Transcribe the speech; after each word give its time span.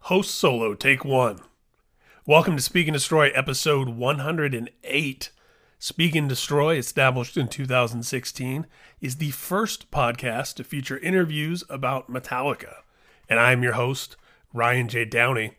Host 0.00 0.34
solo, 0.34 0.74
take 0.74 1.04
one. 1.04 1.38
Welcome 2.26 2.56
to 2.56 2.62
Speak 2.62 2.88
and 2.88 2.94
Destroy, 2.94 3.28
episode 3.28 3.90
108. 3.90 5.30
Speak 5.78 6.16
and 6.16 6.28
Destroy, 6.28 6.74
established 6.74 7.36
in 7.36 7.46
2016, 7.46 8.66
is 9.00 9.16
the 9.18 9.30
first 9.30 9.92
podcast 9.92 10.54
to 10.56 10.64
feature 10.64 10.98
interviews 10.98 11.62
about 11.70 12.10
Metallica. 12.10 12.78
And 13.28 13.38
I'm 13.38 13.62
your 13.62 13.74
host, 13.74 14.16
Ryan 14.52 14.88
J. 14.88 15.04
Downey. 15.04 15.52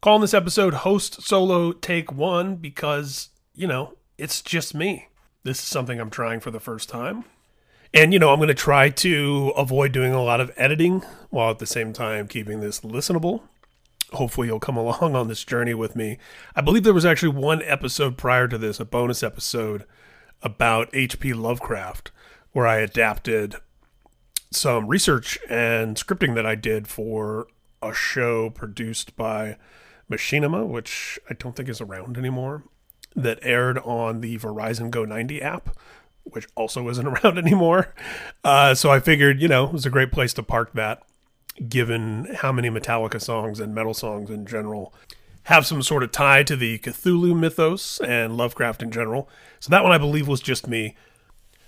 calling 0.00 0.22
this 0.22 0.34
episode 0.34 0.74
Host 0.74 1.22
Solo 1.22 1.70
Take 1.70 2.10
One 2.10 2.56
because, 2.56 3.28
you 3.54 3.68
know, 3.68 3.94
it's 4.18 4.42
just 4.42 4.74
me. 4.74 5.06
This 5.44 5.58
is 5.58 5.64
something 5.66 6.00
I'm 6.00 6.10
trying 6.10 6.40
for 6.40 6.50
the 6.50 6.58
first 6.58 6.88
time. 6.88 7.26
And, 7.94 8.12
you 8.12 8.18
know, 8.18 8.30
I'm 8.30 8.38
going 8.38 8.48
to 8.48 8.54
try 8.54 8.88
to 8.88 9.52
avoid 9.56 9.92
doing 9.92 10.12
a 10.12 10.22
lot 10.22 10.40
of 10.40 10.50
editing 10.56 11.04
while 11.30 11.52
at 11.52 11.60
the 11.60 11.66
same 11.66 11.92
time 11.92 12.26
keeping 12.26 12.60
this 12.60 12.80
listenable. 12.80 13.42
Hopefully, 14.10 14.48
you'll 14.48 14.58
come 14.58 14.76
along 14.76 15.14
on 15.14 15.28
this 15.28 15.44
journey 15.44 15.74
with 15.74 15.94
me. 15.94 16.18
I 16.56 16.60
believe 16.60 16.82
there 16.82 16.92
was 16.92 17.06
actually 17.06 17.36
one 17.36 17.62
episode 17.62 18.18
prior 18.18 18.48
to 18.48 18.58
this, 18.58 18.80
a 18.80 18.84
bonus 18.84 19.22
episode 19.22 19.84
about 20.42 20.90
H.P. 20.92 21.34
Lovecraft, 21.34 22.10
where 22.50 22.66
I 22.66 22.78
adapted 22.78 23.54
some 24.50 24.88
research 24.88 25.38
and 25.48 25.96
scripting 25.96 26.34
that 26.34 26.44
I 26.44 26.56
did 26.56 26.88
for 26.88 27.46
a 27.80 27.94
show 27.94 28.50
produced 28.50 29.14
by 29.14 29.56
Machinima, 30.10 30.66
which 30.66 31.16
I 31.30 31.34
don't 31.34 31.54
think 31.54 31.68
is 31.68 31.80
around 31.80 32.18
anymore, 32.18 32.64
that 33.14 33.38
aired 33.42 33.78
on 33.78 34.20
the 34.20 34.36
Verizon 34.38 34.90
Go 34.90 35.04
90 35.04 35.40
app 35.40 35.76
which 36.24 36.46
also 36.54 36.88
isn't 36.88 37.06
around 37.24 37.38
anymore. 37.38 37.94
Uh, 38.42 38.74
so 38.74 38.90
I 38.90 39.00
figured, 39.00 39.40
you 39.40 39.48
know, 39.48 39.64
it 39.64 39.72
was 39.72 39.86
a 39.86 39.90
great 39.90 40.12
place 40.12 40.32
to 40.34 40.42
park 40.42 40.72
that, 40.74 41.02
given 41.68 42.34
how 42.36 42.52
many 42.52 42.68
Metallica 42.68 43.20
songs 43.20 43.60
and 43.60 43.74
metal 43.74 43.94
songs 43.94 44.30
in 44.30 44.46
general 44.46 44.94
have 45.44 45.66
some 45.66 45.82
sort 45.82 46.02
of 46.02 46.10
tie 46.10 46.42
to 46.42 46.56
the 46.56 46.78
Cthulhu 46.78 47.38
mythos 47.38 48.00
and 48.00 48.36
Lovecraft 48.36 48.82
in 48.82 48.90
general. 48.90 49.28
So 49.60 49.70
that 49.70 49.82
one 49.82 49.92
I 49.92 49.98
believe 49.98 50.26
was 50.26 50.40
just 50.40 50.66
me. 50.66 50.96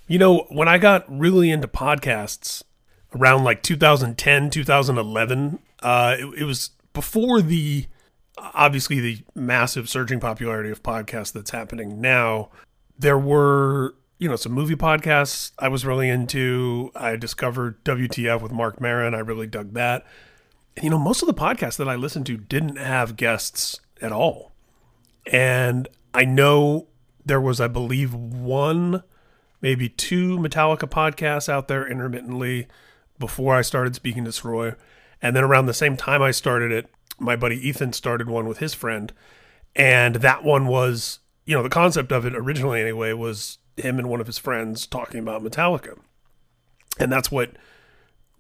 You 0.07 0.19
know, 0.19 0.47
when 0.49 0.69
I 0.69 0.79
got 0.79 1.05
really 1.09 1.51
into 1.51 1.69
podcasts 1.69 2.63
around 3.15 3.45
like 3.45 3.63
2010, 3.63 4.51
2011, 4.51 5.59
uh, 5.83 6.17
it, 6.19 6.41
it 6.41 6.45
was 6.45 6.71
before 6.93 7.43
the 7.43 7.87
obviously 8.39 9.01
the 9.01 9.19
massive 9.35 9.89
surging 9.89 10.21
popularity 10.21 10.71
of 10.71 10.83
podcasts 10.83 11.33
that's 11.33 11.51
happening 11.51 12.01
now. 12.01 12.49
There 12.99 13.19
were 13.19 13.95
you 14.19 14.29
know, 14.29 14.37
some 14.37 14.53
movie 14.53 14.77
podcasts 14.77 15.53
I 15.59 15.69
was 15.69 15.85
really 15.85 16.09
into. 16.09 16.91
I 16.95 17.17
discovered 17.17 17.85
WTF 17.85 18.41
with 18.41 18.53
Marc 18.53 18.81
Maron. 18.81 19.15
I 19.15 19.19
really 19.19 19.47
dug 19.47 19.75
that. 19.75 20.07
And, 20.77 20.85
you 20.85 20.91
know, 20.91 20.99
most 20.99 21.23
of 21.23 21.27
the 21.27 21.35
podcasts 21.35 21.77
that 21.79 21.89
I 21.89 21.97
listened 21.97 22.27
to 22.27 22.37
didn't 22.37 22.77
have 22.77 23.17
guests 23.17 23.81
at 24.01 24.13
all. 24.13 24.53
And 25.31 25.89
I 26.15 26.25
know 26.25 26.87
there 27.25 27.41
was, 27.41 27.61
I 27.61 27.69
believe, 27.69 28.15
one, 28.15 29.03
maybe 29.61 29.89
two 29.89 30.39
Metallica 30.39 30.89
podcasts 30.89 31.49
out 31.49 31.69
there 31.69 31.87
intermittently 31.87 32.69
before 33.19 33.55
I 33.55 33.63
started 33.63 33.95
Speak 33.95 34.17
and 34.17 34.25
Destroy. 34.25 34.75
And 35.21 35.35
then 35.35 35.45
around 35.45 35.67
the 35.67 35.75
same 35.75 35.97
time 35.97 36.23
I 36.23 36.31
started 36.31 36.73
it, 36.73 36.89
my 37.19 37.37
buddy 37.37 37.57
Ethan 37.57 37.93
started 37.93 38.29
one 38.29 38.47
with 38.47 38.59
his 38.59 38.75
friend. 38.75 39.13
And 39.75 40.17
that 40.17 40.45
one 40.45 40.67
was, 40.67 41.19
you 41.45 41.55
know, 41.55 41.63
the 41.63 41.69
concept 41.69 42.13
of 42.13 42.25
it 42.25 42.35
originally, 42.35 42.81
anyway, 42.81 43.13
was 43.13 43.59
him 43.77 43.99
and 43.99 44.09
one 44.09 44.21
of 44.21 44.27
his 44.27 44.39
friends 44.39 44.87
talking 44.87 45.21
about 45.21 45.43
Metallica. 45.43 45.99
And 46.99 47.13
that's 47.13 47.31
what 47.31 47.53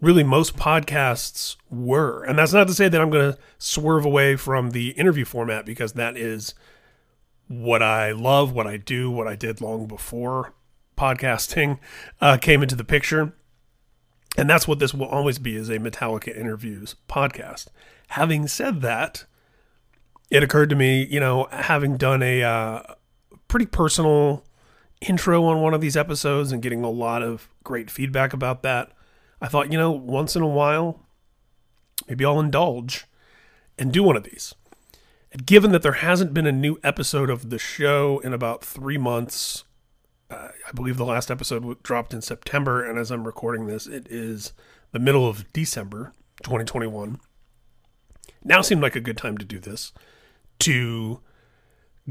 really 0.00 0.24
most 0.24 0.56
podcasts 0.56 1.56
were. 1.70 2.24
And 2.24 2.38
that's 2.38 2.52
not 2.52 2.66
to 2.68 2.74
say 2.74 2.88
that 2.88 3.00
I'm 3.00 3.10
going 3.10 3.32
to 3.32 3.38
swerve 3.58 4.04
away 4.04 4.36
from 4.36 4.70
the 4.70 4.90
interview 4.90 5.24
format 5.24 5.64
because 5.64 5.94
that 5.94 6.16
is 6.16 6.54
what 7.48 7.82
I 7.82 8.12
love, 8.12 8.52
what 8.52 8.66
I 8.66 8.76
do, 8.76 9.10
what 9.10 9.28
I 9.28 9.36
did 9.36 9.60
long 9.60 9.86
before 9.86 10.54
podcasting 10.96 11.78
uh, 12.20 12.36
came 12.38 12.62
into 12.62 12.74
the 12.74 12.84
picture. 12.84 13.34
And 14.36 14.50
that's 14.50 14.68
what 14.68 14.78
this 14.78 14.92
will 14.92 15.06
always 15.06 15.38
be 15.38 15.56
is 15.56 15.68
a 15.68 15.78
Metallica 15.78 16.36
interviews 16.36 16.96
podcast. 17.08 17.68
Having 18.08 18.48
said 18.48 18.82
that, 18.82 19.24
it 20.30 20.42
occurred 20.42 20.70
to 20.70 20.76
me, 20.76 21.06
you 21.06 21.20
know, 21.20 21.48
having 21.50 21.96
done 21.96 22.22
a 22.22 22.42
uh, 22.42 22.82
pretty 23.48 23.66
personal 23.66 24.44
intro 25.00 25.44
on 25.44 25.60
one 25.60 25.74
of 25.74 25.80
these 25.80 25.96
episodes 25.96 26.52
and 26.52 26.62
getting 26.62 26.84
a 26.84 26.90
lot 26.90 27.22
of 27.22 27.48
great 27.64 27.90
feedback 27.90 28.32
about 28.32 28.62
that, 28.62 28.92
I 29.40 29.48
thought, 29.48 29.70
you 29.70 29.78
know, 29.78 29.90
once 29.90 30.36
in 30.36 30.42
a 30.42 30.48
while, 30.48 31.00
maybe 32.08 32.24
I'll 32.24 32.40
indulge 32.40 33.06
and 33.78 33.92
do 33.92 34.02
one 34.02 34.16
of 34.16 34.24
these. 34.24 34.54
And 35.32 35.44
given 35.44 35.72
that 35.72 35.82
there 35.82 35.92
hasn't 35.92 36.32
been 36.32 36.46
a 36.46 36.52
new 36.52 36.78
episode 36.82 37.28
of 37.28 37.50
the 37.50 37.58
show 37.58 38.20
in 38.20 38.32
about 38.32 38.64
three 38.64 38.96
months, 38.96 39.64
uh, 40.30 40.48
I 40.66 40.72
believe 40.72 40.96
the 40.96 41.04
last 41.04 41.30
episode 41.30 41.82
dropped 41.82 42.14
in 42.14 42.22
September, 42.22 42.84
and 42.84 42.98
as 42.98 43.10
I'm 43.10 43.26
recording 43.26 43.66
this, 43.66 43.86
it 43.86 44.06
is 44.10 44.52
the 44.92 44.98
middle 44.98 45.28
of 45.28 45.52
December 45.52 46.14
2021. 46.42 47.20
Now 48.42 48.62
seemed 48.62 48.82
like 48.82 48.96
a 48.96 49.00
good 49.00 49.16
time 49.16 49.36
to 49.38 49.44
do 49.44 49.58
this 49.58 49.92
to 50.60 51.20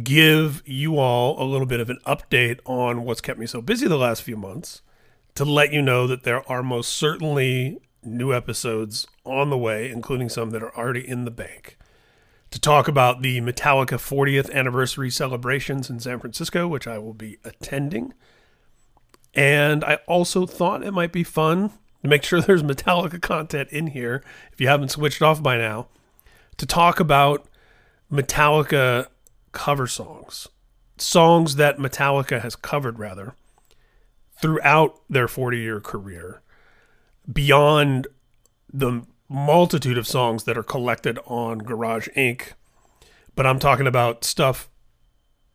give 0.04 0.62
you 0.66 0.98
all 0.98 1.42
a 1.42 1.46
little 1.46 1.68
bit 1.68 1.80
of 1.80 1.90
an 1.90 2.00
update 2.06 2.60
on 2.66 3.04
what's 3.04 3.22
kept 3.22 3.40
me 3.40 3.46
so 3.46 3.62
busy 3.62 3.88
the 3.88 3.98
last 3.98 4.24
few 4.24 4.36
months, 4.36 4.82
to 5.36 5.46
let 5.46 5.72
you 5.72 5.82
know 5.82 6.08
that 6.08 6.24
there 6.24 6.50
are 6.50 6.64
most 6.64 6.94
certainly 6.94 7.80
new 8.04 8.34
episodes 8.34 9.08
on 9.26 9.50
the 9.50 9.58
way, 9.58 9.90
including 9.90 10.30
some 10.30 10.52
that 10.52 10.64
are 10.64 10.76
already 10.78 11.08
in 11.08 11.26
the 11.26 11.32
bank. 11.32 11.78
To 12.52 12.60
talk 12.60 12.88
about 12.88 13.22
the 13.22 13.42
Metallica 13.42 13.98
40th 13.98 14.52
anniversary 14.54 15.10
celebrations 15.10 15.90
in 15.90 16.00
San 16.00 16.20
Francisco, 16.20 16.68
which 16.68 16.88
I 16.88 16.98
will 17.00 17.14
be 17.14 17.38
attending. 17.44 18.14
And 19.34 19.84
I 19.84 19.96
also 20.08 20.46
thought 20.46 20.84
it 20.84 20.94
might 20.94 21.12
be 21.12 21.24
fun 21.24 21.72
to 22.02 22.10
make 22.10 22.24
sure 22.24 22.40
there's 22.42 22.64
Metallica 22.64 23.22
content 23.22 23.70
in 23.70 23.88
here, 23.88 24.24
if 24.54 24.62
you 24.62 24.68
haven't 24.68 24.92
switched 24.92 25.22
off 25.22 25.42
by 25.44 25.58
now, 25.58 25.88
to 26.58 26.66
talk 26.66 27.00
about 27.00 27.48
Metallica 28.12 29.08
cover 29.56 29.88
songs, 29.88 30.50
songs 30.98 31.56
that 31.56 31.78
Metallica 31.78 32.42
has 32.42 32.56
covered, 32.56 33.00
rather, 33.00 33.34
throughout 34.40 35.02
their 35.10 35.28
40 35.28 35.58
year 35.58 35.80
career, 35.80 36.42
beyond 37.32 38.08
the 38.72 39.04
multitude 39.28 39.98
of 39.98 40.06
songs 40.06 40.44
that 40.44 40.58
are 40.58 40.64
collected 40.64 41.18
on 41.26 41.60
Garage 41.60 42.10
Inc. 42.10 42.52
But 43.34 43.48
I'm 43.48 43.58
talking 43.58 43.88
about 43.88 44.24
stuff 44.24 44.70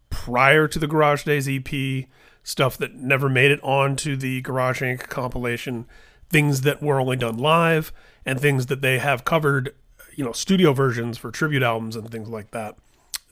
prior 0.09 0.67
to 0.67 0.79
the 0.79 0.89
Garage 0.89 1.25
Days 1.25 1.49
EP, 1.49 2.07
stuff 2.43 2.79
that 2.79 2.95
never 2.95 3.29
made 3.29 3.51
it 3.51 3.63
onto 3.63 4.17
the 4.17 4.41
Garage 4.41 4.83
Inc. 4.83 5.09
compilation, 5.09 5.87
things 6.31 6.63
that 6.63 6.83
were 6.83 7.01
only 7.01 7.17
done 7.17 7.37
live, 7.37 7.93
and 8.25 8.41
things 8.41 8.67
that 8.67 8.81
they 8.81 8.99
have 8.99 9.25
covered, 9.25 9.75
you 10.17 10.25
know, 10.25 10.33
studio 10.33 10.73
versions 10.73 11.19
for 11.19 11.31
tribute 11.31 11.63
albums 11.63 11.97
and 11.97 12.11
things 12.11 12.31
like 12.31 12.51
that 12.51 12.77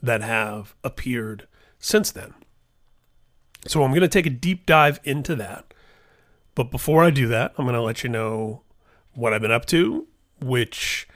that 0.01 0.21
have 0.21 0.75
appeared 0.83 1.47
since 1.79 2.11
then. 2.11 2.33
So 3.67 3.83
I'm 3.83 3.91
going 3.91 4.01
to 4.01 4.07
take 4.07 4.25
a 4.25 4.31
deep 4.31 4.65
dive 4.65 4.99
into 5.03 5.35
that. 5.35 5.73
But 6.55 6.71
before 6.71 7.03
I 7.03 7.09
do 7.09 7.27
that, 7.27 7.53
I'm 7.57 7.65
going 7.65 7.75
to 7.75 7.81
let 7.81 8.03
you 8.03 8.09
know 8.09 8.63
what 9.13 9.33
I've 9.33 9.41
been 9.41 9.51
up 9.51 9.65
to, 9.67 10.07
which 10.41 11.07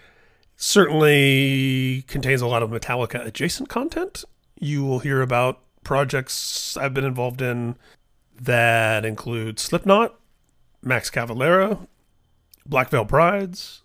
certainly 0.55 2.03
contains 2.07 2.41
a 2.41 2.47
lot 2.47 2.63
of 2.63 2.69
Metallica 2.69 3.25
adjacent 3.25 3.69
content. 3.69 4.23
You 4.59 4.83
will 4.83 4.99
hear 4.99 5.21
about 5.21 5.59
projects 5.83 6.77
I've 6.77 6.93
been 6.93 7.05
involved 7.05 7.41
in 7.41 7.75
that 8.39 9.05
include 9.05 9.59
Slipknot, 9.59 10.17
Max 10.81 11.09
Cavalera, 11.09 11.87
Black 12.65 12.89
Veil 12.89 13.05
Brides, 13.05 13.83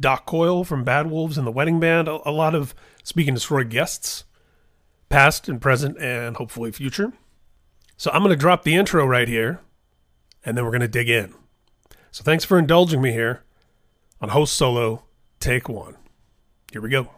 Doc 0.00 0.26
Coyle 0.26 0.64
from 0.64 0.84
Bad 0.84 1.10
Wolves 1.10 1.38
and 1.38 1.46
the 1.46 1.52
Wedding 1.52 1.80
Band, 1.80 2.08
a, 2.08 2.28
a 2.28 2.30
lot 2.30 2.54
of 2.54 2.74
Speak 3.08 3.26
and 3.26 3.34
Destroy 3.34 3.64
guests, 3.64 4.24
past 5.08 5.48
and 5.48 5.62
present, 5.62 5.96
and 5.98 6.36
hopefully 6.36 6.70
future. 6.70 7.14
So 7.96 8.10
I'm 8.10 8.22
going 8.22 8.34
to 8.34 8.36
drop 8.36 8.64
the 8.64 8.74
intro 8.74 9.06
right 9.06 9.26
here, 9.26 9.62
and 10.44 10.54
then 10.54 10.64
we're 10.66 10.72
going 10.72 10.82
to 10.82 10.88
dig 10.88 11.08
in. 11.08 11.32
So 12.10 12.22
thanks 12.22 12.44
for 12.44 12.58
indulging 12.58 13.00
me 13.00 13.12
here 13.12 13.44
on 14.20 14.28
Host 14.28 14.54
Solo 14.54 15.04
Take 15.40 15.70
One. 15.70 15.96
Here 16.70 16.82
we 16.82 16.90
go. 16.90 17.08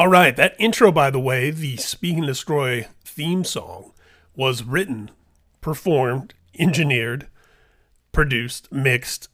All 0.00 0.08
right, 0.08 0.34
that 0.34 0.56
intro, 0.58 0.90
by 0.90 1.10
the 1.10 1.20
way, 1.20 1.50
the 1.50 1.76
Speak 1.76 2.16
and 2.16 2.26
Destroy 2.26 2.86
theme 3.04 3.44
song, 3.44 3.92
was 4.34 4.62
written, 4.62 5.10
performed, 5.60 6.32
engineered, 6.58 7.28
produced, 8.10 8.72
mixed 8.72 9.28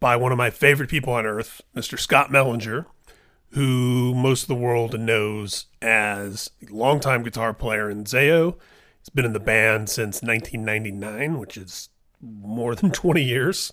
by 0.00 0.16
one 0.16 0.30
of 0.30 0.36
my 0.36 0.50
favorite 0.50 0.90
people 0.90 1.14
on 1.14 1.24
earth, 1.24 1.62
Mr. 1.74 1.98
Scott 1.98 2.28
Mellinger, 2.28 2.84
who 3.52 4.14
most 4.14 4.42
of 4.42 4.48
the 4.48 4.54
world 4.54 5.00
knows 5.00 5.64
as 5.80 6.50
a 6.60 6.70
longtime 6.70 7.22
guitar 7.22 7.54
player 7.54 7.88
in 7.88 8.04
Zao. 8.04 8.56
He's 8.98 9.08
been 9.08 9.24
in 9.24 9.32
the 9.32 9.40
band 9.40 9.88
since 9.88 10.20
1999, 10.20 11.38
which 11.38 11.56
is 11.56 11.88
more 12.20 12.74
than 12.74 12.90
20 12.92 13.22
years. 13.22 13.72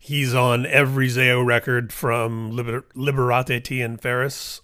He's 0.00 0.34
on 0.34 0.66
every 0.66 1.06
Zao 1.06 1.46
record 1.46 1.92
from 1.92 2.50
Liber- 2.50 2.86
Liberate 2.96 3.62
Te 3.62 3.84
Ex 3.84 3.92
Inferis 3.92 4.62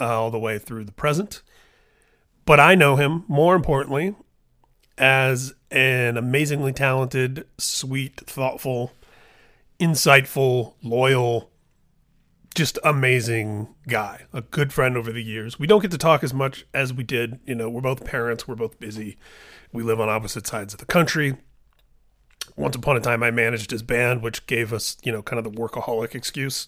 uh, 0.00 0.20
all 0.20 0.30
the 0.30 0.38
way 0.38 0.58
through 0.58 0.84
the 0.84 0.92
present. 0.92 1.42
But 2.44 2.60
I 2.60 2.74
know 2.74 2.96
him, 2.96 3.24
more 3.28 3.54
importantly, 3.54 4.14
as 4.96 5.54
an 5.70 6.16
amazingly 6.16 6.72
talented, 6.72 7.46
sweet, 7.58 8.20
thoughtful, 8.20 8.92
insightful, 9.78 10.74
loyal, 10.82 11.50
just 12.54 12.78
amazing 12.82 13.68
guy. 13.86 14.26
A 14.32 14.40
good 14.40 14.72
friend 14.72 14.96
over 14.96 15.12
the 15.12 15.22
years. 15.22 15.58
We 15.58 15.66
don't 15.66 15.82
get 15.82 15.90
to 15.92 15.98
talk 15.98 16.24
as 16.24 16.34
much 16.34 16.64
as 16.74 16.92
we 16.92 17.04
did. 17.04 17.38
You 17.44 17.54
know, 17.54 17.68
we're 17.68 17.80
both 17.80 18.04
parents, 18.04 18.48
we're 18.48 18.56
both 18.56 18.80
busy. 18.80 19.18
We 19.72 19.82
live 19.82 20.00
on 20.00 20.08
opposite 20.08 20.46
sides 20.46 20.72
of 20.72 20.80
the 20.80 20.86
country. 20.86 21.36
Once 22.56 22.74
upon 22.74 22.96
a 22.96 23.00
time, 23.00 23.22
I 23.22 23.30
managed 23.30 23.70
his 23.70 23.82
band, 23.82 24.22
which 24.22 24.46
gave 24.46 24.72
us, 24.72 24.96
you 25.04 25.12
know, 25.12 25.22
kind 25.22 25.38
of 25.38 25.44
the 25.44 25.60
workaholic 25.60 26.14
excuse 26.14 26.66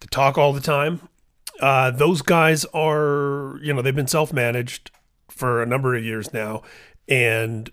to 0.00 0.06
talk 0.06 0.38
all 0.38 0.52
the 0.52 0.60
time. 0.60 1.08
Uh, 1.60 1.90
those 1.90 2.22
guys 2.22 2.64
are, 2.66 3.58
you 3.62 3.72
know, 3.72 3.82
they've 3.82 3.94
been 3.94 4.06
self 4.06 4.32
managed 4.32 4.90
for 5.28 5.62
a 5.62 5.66
number 5.66 5.94
of 5.94 6.04
years 6.04 6.32
now, 6.32 6.62
and 7.08 7.70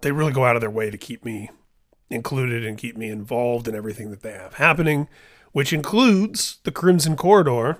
they 0.00 0.12
really 0.12 0.32
go 0.32 0.44
out 0.44 0.56
of 0.56 0.60
their 0.60 0.70
way 0.70 0.90
to 0.90 0.98
keep 0.98 1.24
me 1.24 1.50
included 2.10 2.64
and 2.64 2.78
keep 2.78 2.96
me 2.96 3.08
involved 3.08 3.66
in 3.66 3.74
everything 3.74 4.10
that 4.10 4.22
they 4.22 4.32
have 4.32 4.54
happening, 4.54 5.08
which 5.52 5.72
includes 5.72 6.58
the 6.64 6.70
Crimson 6.70 7.16
Corridor, 7.16 7.78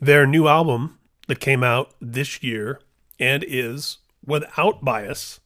their 0.00 0.26
new 0.26 0.48
album 0.48 0.98
that 1.28 1.40
came 1.40 1.62
out 1.62 1.94
this 2.00 2.42
year 2.42 2.80
and 3.18 3.44
is, 3.46 3.98
without 4.24 4.84
bias, 4.84 5.40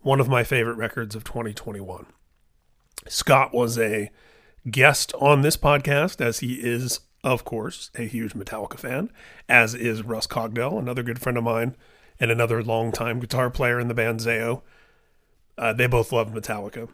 one 0.00 0.20
of 0.20 0.28
my 0.28 0.42
favorite 0.42 0.76
records 0.76 1.14
of 1.14 1.24
2021. 1.24 2.06
Scott 3.08 3.52
was 3.52 3.78
a 3.78 4.10
guest 4.70 5.12
on 5.20 5.42
this 5.42 5.56
podcast, 5.56 6.20
as 6.20 6.40
he 6.40 6.54
is 6.54 7.00
of 7.24 7.44
course, 7.44 7.90
a 7.96 8.02
huge 8.02 8.34
Metallica 8.34 8.78
fan, 8.78 9.10
as 9.48 9.74
is 9.74 10.02
Russ 10.02 10.26
Cogdell, 10.26 10.78
another 10.78 11.02
good 11.02 11.18
friend 11.18 11.38
of 11.38 11.44
mine 11.44 11.74
and 12.20 12.30
another 12.30 12.62
longtime 12.62 13.18
guitar 13.18 13.50
player 13.50 13.80
in 13.80 13.88
the 13.88 13.94
band 13.94 14.20
Zao. 14.20 14.62
Uh, 15.56 15.72
they 15.72 15.86
both 15.86 16.12
love 16.12 16.32
Metallica. 16.32 16.88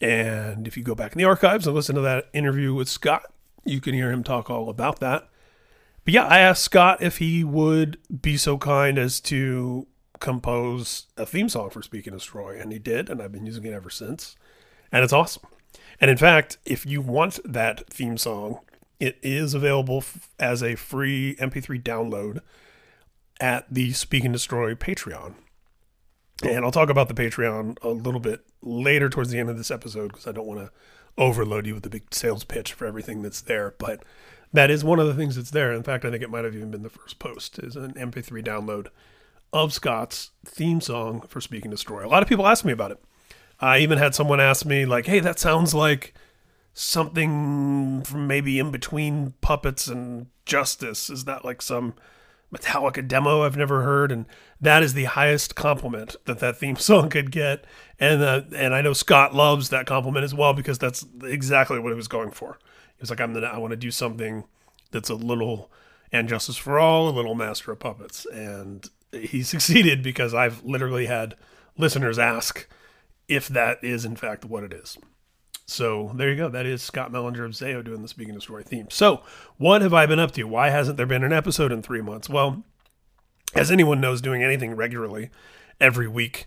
And 0.00 0.66
if 0.66 0.76
you 0.76 0.82
go 0.82 0.94
back 0.94 1.12
in 1.12 1.18
the 1.18 1.24
archives 1.24 1.66
and 1.66 1.74
listen 1.74 1.96
to 1.96 2.00
that 2.00 2.28
interview 2.32 2.72
with 2.72 2.88
Scott, 2.88 3.24
you 3.64 3.80
can 3.80 3.92
hear 3.92 4.10
him 4.10 4.22
talk 4.22 4.48
all 4.48 4.70
about 4.70 5.00
that. 5.00 5.28
But 6.04 6.14
yeah, 6.14 6.24
I 6.24 6.38
asked 6.38 6.62
Scott 6.62 7.02
if 7.02 7.18
he 7.18 7.44
would 7.44 7.98
be 8.22 8.36
so 8.36 8.56
kind 8.56 8.98
as 8.98 9.20
to 9.22 9.86
compose 10.20 11.06
a 11.16 11.26
theme 11.26 11.48
song 11.48 11.70
for 11.70 11.82
Speak 11.82 12.06
and 12.06 12.16
Destroy, 12.16 12.58
and 12.58 12.72
he 12.72 12.78
did, 12.78 13.10
and 13.10 13.20
I've 13.20 13.32
been 13.32 13.46
using 13.46 13.64
it 13.64 13.72
ever 13.72 13.90
since. 13.90 14.36
And 14.92 15.02
it's 15.04 15.12
awesome. 15.12 15.42
And 16.00 16.10
in 16.10 16.16
fact, 16.16 16.56
if 16.64 16.86
you 16.86 17.02
want 17.02 17.40
that 17.44 17.92
theme 17.92 18.16
song, 18.16 18.60
it 19.00 19.18
is 19.22 19.54
available 19.54 19.98
f- 19.98 20.28
as 20.38 20.62
a 20.62 20.76
free 20.76 21.34
MP3 21.36 21.82
download 21.82 22.40
at 23.40 23.66
the 23.72 23.92
Speak 23.92 24.24
and 24.24 24.32
Destroy 24.32 24.74
Patreon. 24.74 25.34
And 26.42 26.64
I'll 26.64 26.70
talk 26.70 26.90
about 26.90 27.08
the 27.08 27.14
Patreon 27.14 27.78
a 27.82 27.88
little 27.88 28.20
bit 28.20 28.42
later 28.62 29.08
towards 29.08 29.30
the 29.30 29.38
end 29.38 29.50
of 29.50 29.56
this 29.56 29.70
episode 29.70 30.08
because 30.08 30.26
I 30.26 30.32
don't 30.32 30.46
want 30.46 30.60
to 30.60 30.70
overload 31.18 31.66
you 31.66 31.74
with 31.74 31.82
the 31.82 31.90
big 31.90 32.14
sales 32.14 32.44
pitch 32.44 32.72
for 32.72 32.86
everything 32.86 33.22
that's 33.22 33.40
there. 33.40 33.74
But 33.78 34.04
that 34.52 34.70
is 34.70 34.84
one 34.84 34.98
of 34.98 35.06
the 35.06 35.14
things 35.14 35.36
that's 35.36 35.50
there. 35.50 35.72
In 35.72 35.82
fact, 35.82 36.04
I 36.04 36.10
think 36.10 36.22
it 36.22 36.30
might 36.30 36.44
have 36.44 36.54
even 36.54 36.70
been 36.70 36.82
the 36.82 36.90
first 36.90 37.18
post 37.18 37.58
is 37.58 37.76
an 37.76 37.94
MP3 37.94 38.44
download 38.44 38.88
of 39.52 39.72
Scott's 39.72 40.30
theme 40.44 40.80
song 40.80 41.22
for 41.22 41.40
Speak 41.40 41.64
and 41.64 41.72
Destroy. 41.72 42.06
A 42.06 42.08
lot 42.08 42.22
of 42.22 42.28
people 42.28 42.46
ask 42.46 42.64
me 42.64 42.72
about 42.72 42.92
it. 42.92 43.02
I 43.58 43.78
even 43.78 43.98
had 43.98 44.14
someone 44.14 44.40
ask 44.40 44.64
me 44.64 44.86
like, 44.86 45.06
"Hey, 45.06 45.20
that 45.20 45.38
sounds 45.38 45.74
like 45.74 46.14
something 46.72 48.02
from 48.04 48.26
maybe 48.26 48.58
in 48.58 48.70
between 48.70 49.34
puppets 49.40 49.88
and 49.88 50.26
justice. 50.44 51.10
Is 51.10 51.24
that 51.24 51.44
like 51.44 51.62
some 51.62 51.94
metallica 52.52 53.06
demo 53.06 53.42
i've 53.42 53.56
never 53.56 53.82
heard? 53.82 54.10
And 54.10 54.26
that 54.60 54.82
is 54.82 54.94
the 54.94 55.04
highest 55.04 55.54
compliment 55.54 56.16
that 56.24 56.38
that 56.40 56.58
theme 56.58 56.76
song 56.88 57.08
could 57.10 57.30
get. 57.30 57.64
And 57.98 58.22
uh, 58.22 58.42
and 58.54 58.74
i 58.74 58.80
know 58.80 58.92
scott 58.92 59.34
loves 59.34 59.68
that 59.70 59.86
compliment 59.86 60.24
as 60.24 60.34
well 60.34 60.54
because 60.54 60.78
that's 60.78 61.04
exactly 61.22 61.78
what 61.78 61.90
he 61.90 61.96
was 61.96 62.08
going 62.08 62.30
for. 62.30 62.58
He 62.96 63.02
was 63.02 63.10
like 63.10 63.20
i'm 63.20 63.34
gonna 63.34 63.46
i 63.46 63.58
want 63.58 63.72
to 63.72 63.76
do 63.76 63.90
something 63.90 64.44
that's 64.90 65.10
a 65.10 65.14
little 65.14 65.70
and 66.12 66.28
justice 66.28 66.56
for 66.56 66.78
all 66.78 67.08
a 67.08 67.10
little 67.10 67.36
master 67.36 67.70
of 67.70 67.78
puppets. 67.78 68.26
And 68.26 68.88
he 69.12 69.42
succeeded 69.44 70.02
because 70.02 70.34
i've 70.34 70.64
literally 70.64 71.06
had 71.06 71.36
listeners 71.76 72.18
ask 72.18 72.68
if 73.28 73.48
that 73.48 73.82
is 73.82 74.04
in 74.04 74.16
fact 74.16 74.44
what 74.44 74.62
it 74.62 74.72
is 74.72 74.98
so 75.70 76.10
there 76.16 76.30
you 76.30 76.36
go. 76.36 76.48
That 76.48 76.66
is 76.66 76.82
Scott 76.82 77.12
Mellinger 77.12 77.44
of 77.44 77.52
Zao 77.52 77.84
doing 77.84 78.02
the 78.02 78.08
Speak 78.08 78.28
and 78.28 78.36
Destroy 78.36 78.62
theme. 78.62 78.88
So 78.90 79.22
what 79.56 79.82
have 79.82 79.94
I 79.94 80.04
been 80.04 80.18
up 80.18 80.32
to? 80.32 80.44
Why 80.44 80.70
hasn't 80.70 80.96
there 80.96 81.06
been 81.06 81.22
an 81.22 81.32
episode 81.32 81.70
in 81.70 81.80
three 81.80 82.00
months? 82.00 82.28
Well, 82.28 82.64
as 83.54 83.70
anyone 83.70 84.00
knows, 84.00 84.20
doing 84.20 84.42
anything 84.42 84.74
regularly 84.74 85.30
every 85.80 86.08
week 86.08 86.46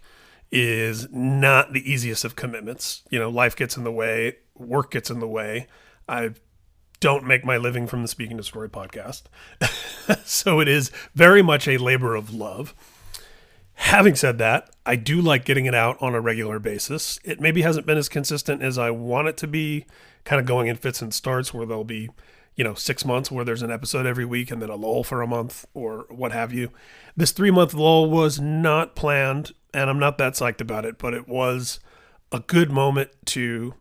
is 0.52 1.08
not 1.10 1.72
the 1.72 1.90
easiest 1.90 2.26
of 2.26 2.36
commitments. 2.36 3.04
You 3.10 3.18
know, 3.18 3.30
life 3.30 3.56
gets 3.56 3.78
in 3.78 3.86
the 3.86 3.94
way, 3.94 4.38
work 4.56 4.92
gets 4.92 5.10
in 5.10 5.20
the 5.20 5.28
way. 5.28 5.68
I 6.08 6.32
don't 7.00 7.26
make 7.26 7.46
my 7.46 7.56
living 7.56 7.88
from 7.88 8.02
the 8.02 8.10
Speak 8.10 8.30
and 8.30 8.38
Destroy 8.38 8.68
podcast. 8.68 9.24
so 10.26 10.60
it 10.60 10.68
is 10.68 10.92
very 11.16 11.42
much 11.42 11.66
a 11.68 11.78
labor 11.78 12.14
of 12.14 12.34
love. 12.34 12.76
Having 13.76 14.16
said 14.16 14.38
that, 14.38 14.70
I 14.86 14.96
do 14.96 15.22
like 15.22 15.46
getting 15.46 15.66
it 15.66 15.76
out 15.76 16.02
on 16.02 16.14
a 16.14 16.22
regular 16.22 16.60
basis. 16.60 17.20
It 17.24 17.40
maybe 17.40 17.62
hasn't 17.62 17.86
been 17.86 17.98
as 17.98 18.10
consistent 18.10 18.62
as 18.62 18.78
I 18.78 18.92
want 18.92 19.28
it 19.28 19.38
to 19.38 19.48
be, 19.48 19.86
kind 20.26 20.40
of 20.40 20.46
going 20.46 20.68
in 20.68 20.76
fits 20.76 21.02
and 21.02 21.14
starts 21.14 21.54
where 21.54 21.66
there'll 21.66 21.84
be, 21.84 22.10
you 22.56 22.64
know, 22.64 22.76
six 22.76 23.04
months 23.04 23.32
where 23.32 23.44
there's 23.44 23.62
an 23.62 23.72
episode 23.72 24.06
every 24.06 24.26
week 24.26 24.52
and 24.52 24.62
then 24.62 24.70
a 24.70 24.76
lull 24.76 25.04
for 25.04 25.22
a 25.22 25.28
month 25.28 25.66
or 25.74 26.06
what 26.10 26.32
have 26.32 26.54
you. 26.54 26.70
This 27.18 27.32
three 27.32 27.52
month 27.52 27.74
lull 27.74 28.10
was 28.10 28.40
not 28.40 28.96
planned, 28.96 29.54
and 29.74 29.90
I'm 29.90 30.00
not 30.00 30.18
that 30.20 30.34
psyched 30.34 30.62
about 30.62 30.86
it, 30.86 30.98
but 30.98 31.14
it 31.14 31.28
was 31.28 31.80
a 32.32 32.40
good 32.40 32.72
moment 32.72 33.10
to 33.28 33.74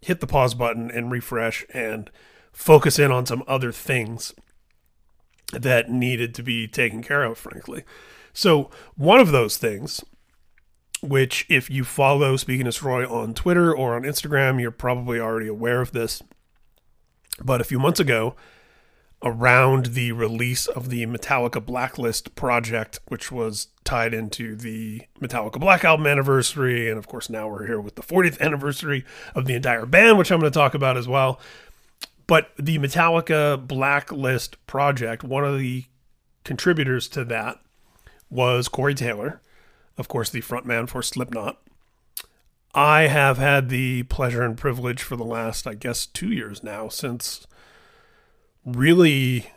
hit 0.00 0.20
the 0.20 0.26
pause 0.26 0.54
button 0.54 0.90
and 0.90 1.10
refresh 1.10 1.64
and 1.72 2.10
focus 2.52 2.98
in 2.98 3.10
on 3.12 3.26
some 3.26 3.44
other 3.46 3.72
things 3.72 4.34
that 5.52 5.90
needed 5.90 6.34
to 6.34 6.42
be 6.42 6.68
taken 6.68 7.02
care 7.02 7.24
of, 7.24 7.38
frankly. 7.38 7.84
So, 8.32 8.70
one 8.96 9.20
of 9.20 9.32
those 9.32 9.56
things, 9.56 10.04
which 11.02 11.46
if 11.48 11.70
you 11.70 11.84
follow 11.84 12.36
Speak 12.36 12.60
and 12.60 12.66
Destroy 12.66 13.08
on 13.08 13.34
Twitter 13.34 13.74
or 13.74 13.96
on 13.96 14.02
Instagram, 14.02 14.60
you're 14.60 14.70
probably 14.70 15.18
already 15.18 15.48
aware 15.48 15.80
of 15.80 15.92
this. 15.92 16.22
But 17.42 17.60
a 17.60 17.64
few 17.64 17.78
months 17.78 18.00
ago, 18.00 18.36
around 19.22 19.86
the 19.86 20.12
release 20.12 20.66
of 20.66 20.88
the 20.88 21.04
Metallica 21.06 21.64
Blacklist 21.64 22.34
project, 22.34 23.00
which 23.08 23.30
was 23.30 23.68
tied 23.84 24.14
into 24.14 24.56
the 24.56 25.02
Metallica 25.20 25.60
Black 25.60 25.84
Album 25.84 26.06
anniversary. 26.06 26.88
And 26.88 26.98
of 26.98 27.06
course, 27.06 27.28
now 27.28 27.48
we're 27.48 27.66
here 27.66 27.80
with 27.80 27.96
the 27.96 28.02
40th 28.02 28.40
anniversary 28.40 29.04
of 29.34 29.44
the 29.46 29.54
entire 29.54 29.86
band, 29.86 30.18
which 30.18 30.32
I'm 30.32 30.40
going 30.40 30.50
to 30.50 30.58
talk 30.58 30.74
about 30.74 30.96
as 30.96 31.06
well. 31.06 31.38
But 32.26 32.50
the 32.58 32.78
Metallica 32.78 33.66
Blacklist 33.66 34.64
project, 34.66 35.22
one 35.22 35.44
of 35.44 35.58
the 35.58 35.84
contributors 36.44 37.08
to 37.08 37.24
that 37.24 37.58
was 38.30 38.68
Corey 38.68 38.94
Taylor, 38.94 39.40
of 39.98 40.08
course, 40.08 40.30
the 40.30 40.40
frontman 40.40 40.88
for 40.88 41.02
Slipknot. 41.02 41.60
I 42.72 43.02
have 43.08 43.38
had 43.38 43.68
the 43.68 44.04
pleasure 44.04 44.42
and 44.42 44.56
privilege 44.56 45.02
for 45.02 45.16
the 45.16 45.24
last, 45.24 45.66
I 45.66 45.74
guess, 45.74 46.06
two 46.06 46.30
years 46.30 46.62
now, 46.62 46.88
since 46.88 47.46
really 48.64 49.50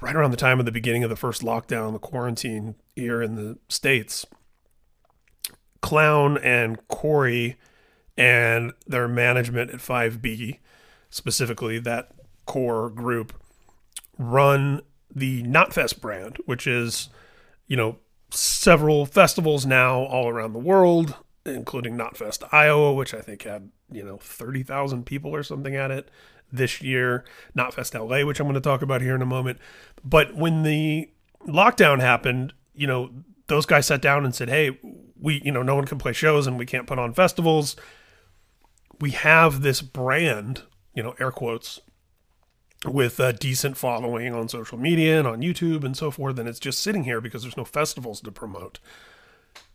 right 0.00 0.16
around 0.16 0.30
the 0.30 0.36
time 0.36 0.58
of 0.58 0.66
the 0.66 0.72
beginning 0.72 1.04
of 1.04 1.10
the 1.10 1.16
first 1.16 1.42
lockdown, 1.42 1.92
the 1.92 1.98
quarantine 1.98 2.74
here 2.96 3.22
in 3.22 3.36
the 3.36 3.58
States. 3.68 4.26
Clown 5.82 6.36
and 6.38 6.86
Corey 6.88 7.56
and 8.16 8.72
their 8.86 9.08
management 9.08 9.70
at 9.70 9.80
5B, 9.80 10.58
specifically 11.10 11.78
that 11.78 12.10
core 12.44 12.90
group, 12.90 13.32
run 14.18 14.82
the 15.14 15.42
Knotfest 15.44 16.00
brand, 16.00 16.38
which 16.44 16.66
is 16.66 17.08
you 17.70 17.76
know, 17.76 17.96
several 18.30 19.06
festivals 19.06 19.64
now 19.64 20.02
all 20.02 20.28
around 20.28 20.52
the 20.52 20.58
world. 20.58 21.14
including 21.46 21.96
Knotfest 21.96 22.46
Iowa, 22.52 22.92
which 22.92 23.14
I 23.14 23.20
think 23.20 23.42
had, 23.42 23.70
you 23.90 24.04
know, 24.04 24.18
30,000 24.18 25.04
people 25.06 25.34
or 25.34 25.42
something 25.42 25.74
at 25.74 25.90
it 25.90 26.10
this 26.52 26.82
year. 26.82 27.24
Knotfest 27.56 27.94
LA, 27.94 28.26
which 28.26 28.40
I'm 28.40 28.46
going 28.46 28.54
to 28.54 28.60
talk 28.60 28.82
about 28.82 29.00
here 29.00 29.14
in 29.14 29.22
a 29.22 29.26
moment. 29.26 29.58
But 30.04 30.34
when 30.34 30.62
the 30.62 31.10
lockdown 31.46 32.00
happened, 32.00 32.52
you 32.74 32.86
know, 32.86 33.10
those 33.46 33.66
guys 33.66 33.86
sat 33.86 34.02
down 34.02 34.24
and 34.24 34.34
said, 34.34 34.48
hey, 34.48 34.78
we, 35.18 35.40
you 35.44 35.52
know, 35.52 35.62
no 35.62 35.74
one 35.74 35.86
can 35.86 35.98
play 35.98 36.12
shows 36.12 36.46
and 36.46 36.58
we 36.58 36.66
can't 36.66 36.86
put 36.86 36.98
on 36.98 37.14
festivals. 37.14 37.76
We 39.00 39.12
have 39.12 39.62
this 39.62 39.80
brand, 39.80 40.62
you 40.94 41.02
know, 41.02 41.14
air 41.18 41.30
quotes, 41.30 41.80
with 42.86 43.20
a 43.20 43.32
decent 43.32 43.76
following 43.76 44.34
on 44.34 44.48
social 44.48 44.78
media 44.78 45.18
and 45.18 45.28
on 45.28 45.42
YouTube 45.42 45.84
and 45.84 45.96
so 45.96 46.10
forth, 46.10 46.38
and 46.38 46.48
it's 46.48 46.58
just 46.58 46.80
sitting 46.80 47.04
here 47.04 47.20
because 47.20 47.42
there's 47.42 47.56
no 47.56 47.64
festivals 47.64 48.20
to 48.22 48.32
promote. 48.32 48.78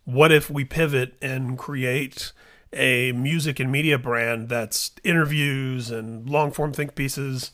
What 0.06 0.32
if 0.32 0.50
we 0.50 0.66
pivot 0.66 1.16
and 1.22 1.58
create 1.58 2.32
a 2.74 3.12
music 3.12 3.60
and 3.60 3.72
media 3.72 3.98
brand 3.98 4.50
that's 4.50 4.92
interviews 5.04 5.92
and 5.92 6.30
long 6.30 6.52
form 6.52 6.74
think 6.74 6.96
pieces 6.96 7.52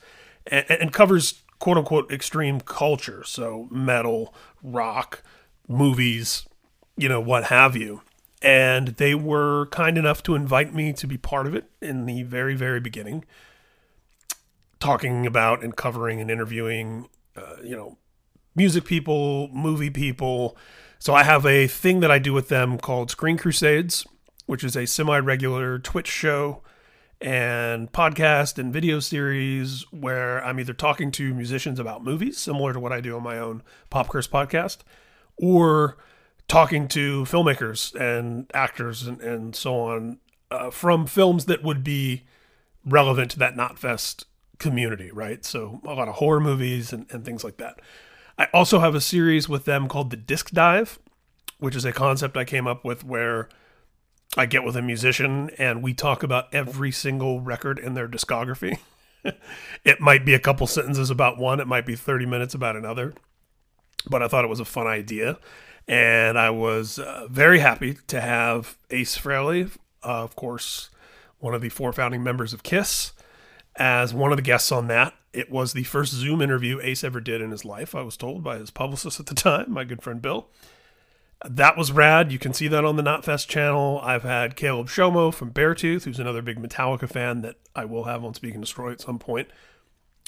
and, 0.47 0.69
and 0.69 0.93
covers 0.93 1.41
quote 1.59 1.77
unquote 1.77 2.11
extreme 2.11 2.61
culture? 2.61 3.23
So, 3.25 3.67
metal, 3.71 4.33
rock, 4.63 5.21
movies, 5.67 6.45
you 6.95 7.09
know, 7.09 7.21
what 7.21 7.45
have 7.45 7.75
you. 7.75 8.01
And 8.41 8.89
they 8.89 9.13
were 9.15 9.67
kind 9.67 9.97
enough 9.97 10.23
to 10.23 10.35
invite 10.35 10.73
me 10.73 10.93
to 10.93 11.07
be 11.07 11.17
part 11.17 11.45
of 11.45 11.55
it 11.55 11.69
in 11.81 12.05
the 12.05 12.23
very, 12.23 12.55
very 12.55 12.79
beginning 12.79 13.23
talking 14.81 15.25
about 15.25 15.63
and 15.63 15.75
covering 15.75 16.19
and 16.19 16.29
interviewing, 16.29 17.07
uh, 17.37 17.55
you 17.63 17.75
know, 17.75 17.97
music 18.55 18.83
people, 18.83 19.47
movie 19.53 19.89
people. 19.89 20.57
So 20.99 21.13
I 21.13 21.23
have 21.23 21.45
a 21.45 21.67
thing 21.67 22.01
that 22.01 22.11
I 22.11 22.19
do 22.19 22.33
with 22.33 22.49
them 22.49 22.77
called 22.77 23.09
Screen 23.09 23.37
Crusades, 23.37 24.05
which 24.45 24.63
is 24.63 24.75
a 24.75 24.85
semi-regular 24.85 25.79
Twitch 25.79 26.09
show 26.09 26.61
and 27.21 27.91
podcast 27.91 28.57
and 28.57 28.73
video 28.73 28.99
series 28.99 29.85
where 29.91 30.43
I'm 30.43 30.59
either 30.59 30.73
talking 30.73 31.11
to 31.11 31.33
musicians 31.33 31.79
about 31.79 32.03
movies, 32.03 32.39
similar 32.39 32.73
to 32.73 32.79
what 32.79 32.91
I 32.91 32.99
do 32.99 33.15
on 33.15 33.23
my 33.23 33.37
own 33.37 33.61
Pop 33.91 34.09
Curse 34.09 34.27
podcast, 34.27 34.79
or 35.37 35.97
talking 36.47 36.87
to 36.89 37.23
filmmakers 37.23 37.95
and 37.95 38.49
actors 38.53 39.07
and, 39.07 39.21
and 39.21 39.55
so 39.55 39.75
on 39.75 40.19
uh, 40.49 40.71
from 40.71 41.05
films 41.05 41.45
that 41.45 41.63
would 41.63 41.83
be 41.83 42.23
relevant 42.83 43.31
to 43.31 43.39
that 43.39 43.55
Knotfest 43.55 44.25
community, 44.61 45.11
right? 45.11 45.43
So 45.43 45.81
a 45.85 45.93
lot 45.93 46.07
of 46.07 46.15
horror 46.15 46.39
movies 46.39 46.93
and, 46.93 47.05
and 47.11 47.25
things 47.25 47.43
like 47.43 47.57
that. 47.57 47.81
I 48.37 48.47
also 48.53 48.79
have 48.79 48.95
a 48.95 49.01
series 49.01 49.49
with 49.49 49.65
them 49.65 49.87
called 49.87 50.09
the 50.09 50.17
Disc 50.17 50.51
Dive, 50.51 50.99
which 51.59 51.75
is 51.75 51.83
a 51.83 51.91
concept 51.91 52.37
I 52.37 52.45
came 52.45 52.67
up 52.67 52.85
with 52.85 53.03
where 53.03 53.49
I 54.37 54.45
get 54.45 54.63
with 54.63 54.77
a 54.77 54.81
musician 54.81 55.49
and 55.57 55.83
we 55.83 55.93
talk 55.93 56.23
about 56.23 56.53
every 56.53 56.91
single 56.91 57.41
record 57.41 57.77
in 57.77 57.95
their 57.95 58.07
discography. 58.07 58.77
it 59.83 59.99
might 59.99 60.25
be 60.25 60.33
a 60.33 60.39
couple 60.39 60.65
sentences 60.67 61.09
about 61.09 61.37
one, 61.37 61.59
it 61.59 61.67
might 61.67 61.85
be 61.85 61.95
30 61.95 62.25
minutes 62.25 62.53
about 62.53 62.77
another, 62.77 63.13
but 64.09 64.23
I 64.23 64.27
thought 64.27 64.45
it 64.45 64.49
was 64.49 64.61
a 64.61 64.65
fun 64.65 64.87
idea. 64.87 65.37
And 65.87 66.37
I 66.37 66.51
was 66.51 66.99
uh, 66.99 67.27
very 67.29 67.59
happy 67.59 67.97
to 68.07 68.21
have 68.21 68.77
Ace 68.91 69.17
Frehley, 69.17 69.69
uh, 70.03 70.23
of 70.23 70.35
course, 70.35 70.89
one 71.39 71.53
of 71.53 71.61
the 71.61 71.69
four 71.69 71.91
founding 71.91 72.23
members 72.23 72.53
of 72.53 72.63
Kiss, 72.63 73.13
as 73.81 74.13
one 74.13 74.31
of 74.31 74.37
the 74.37 74.43
guests 74.43 74.71
on 74.71 74.85
that. 74.89 75.15
It 75.33 75.49
was 75.49 75.73
the 75.73 75.83
first 75.83 76.13
Zoom 76.13 76.39
interview 76.39 76.79
Ace 76.83 77.03
ever 77.03 77.19
did 77.19 77.41
in 77.41 77.49
his 77.49 77.65
life, 77.65 77.95
I 77.95 78.03
was 78.03 78.15
told 78.15 78.43
by 78.43 78.59
his 78.59 78.69
publicist 78.69 79.19
at 79.19 79.25
the 79.25 79.33
time, 79.33 79.71
my 79.71 79.83
good 79.83 80.03
friend 80.03 80.21
Bill. 80.21 80.49
That 81.43 81.75
was 81.75 81.91
rad. 81.91 82.31
You 82.31 82.37
can 82.37 82.53
see 82.53 82.67
that 82.67 82.85
on 82.85 82.95
the 82.95 83.01
Knotfest 83.01 83.47
channel. 83.47 83.99
I've 84.03 84.21
had 84.21 84.55
Caleb 84.55 84.87
Shomo 84.87 85.33
from 85.33 85.49
Beartooth, 85.49 86.03
who's 86.03 86.19
another 86.19 86.43
big 86.43 86.61
Metallica 86.61 87.09
fan 87.09 87.41
that 87.41 87.55
I 87.75 87.85
will 87.85 88.03
have 88.03 88.23
on 88.23 88.35
Speak 88.35 88.53
and 88.53 88.61
Destroy 88.61 88.91
at 88.91 89.01
some 89.01 89.17
point. 89.17 89.47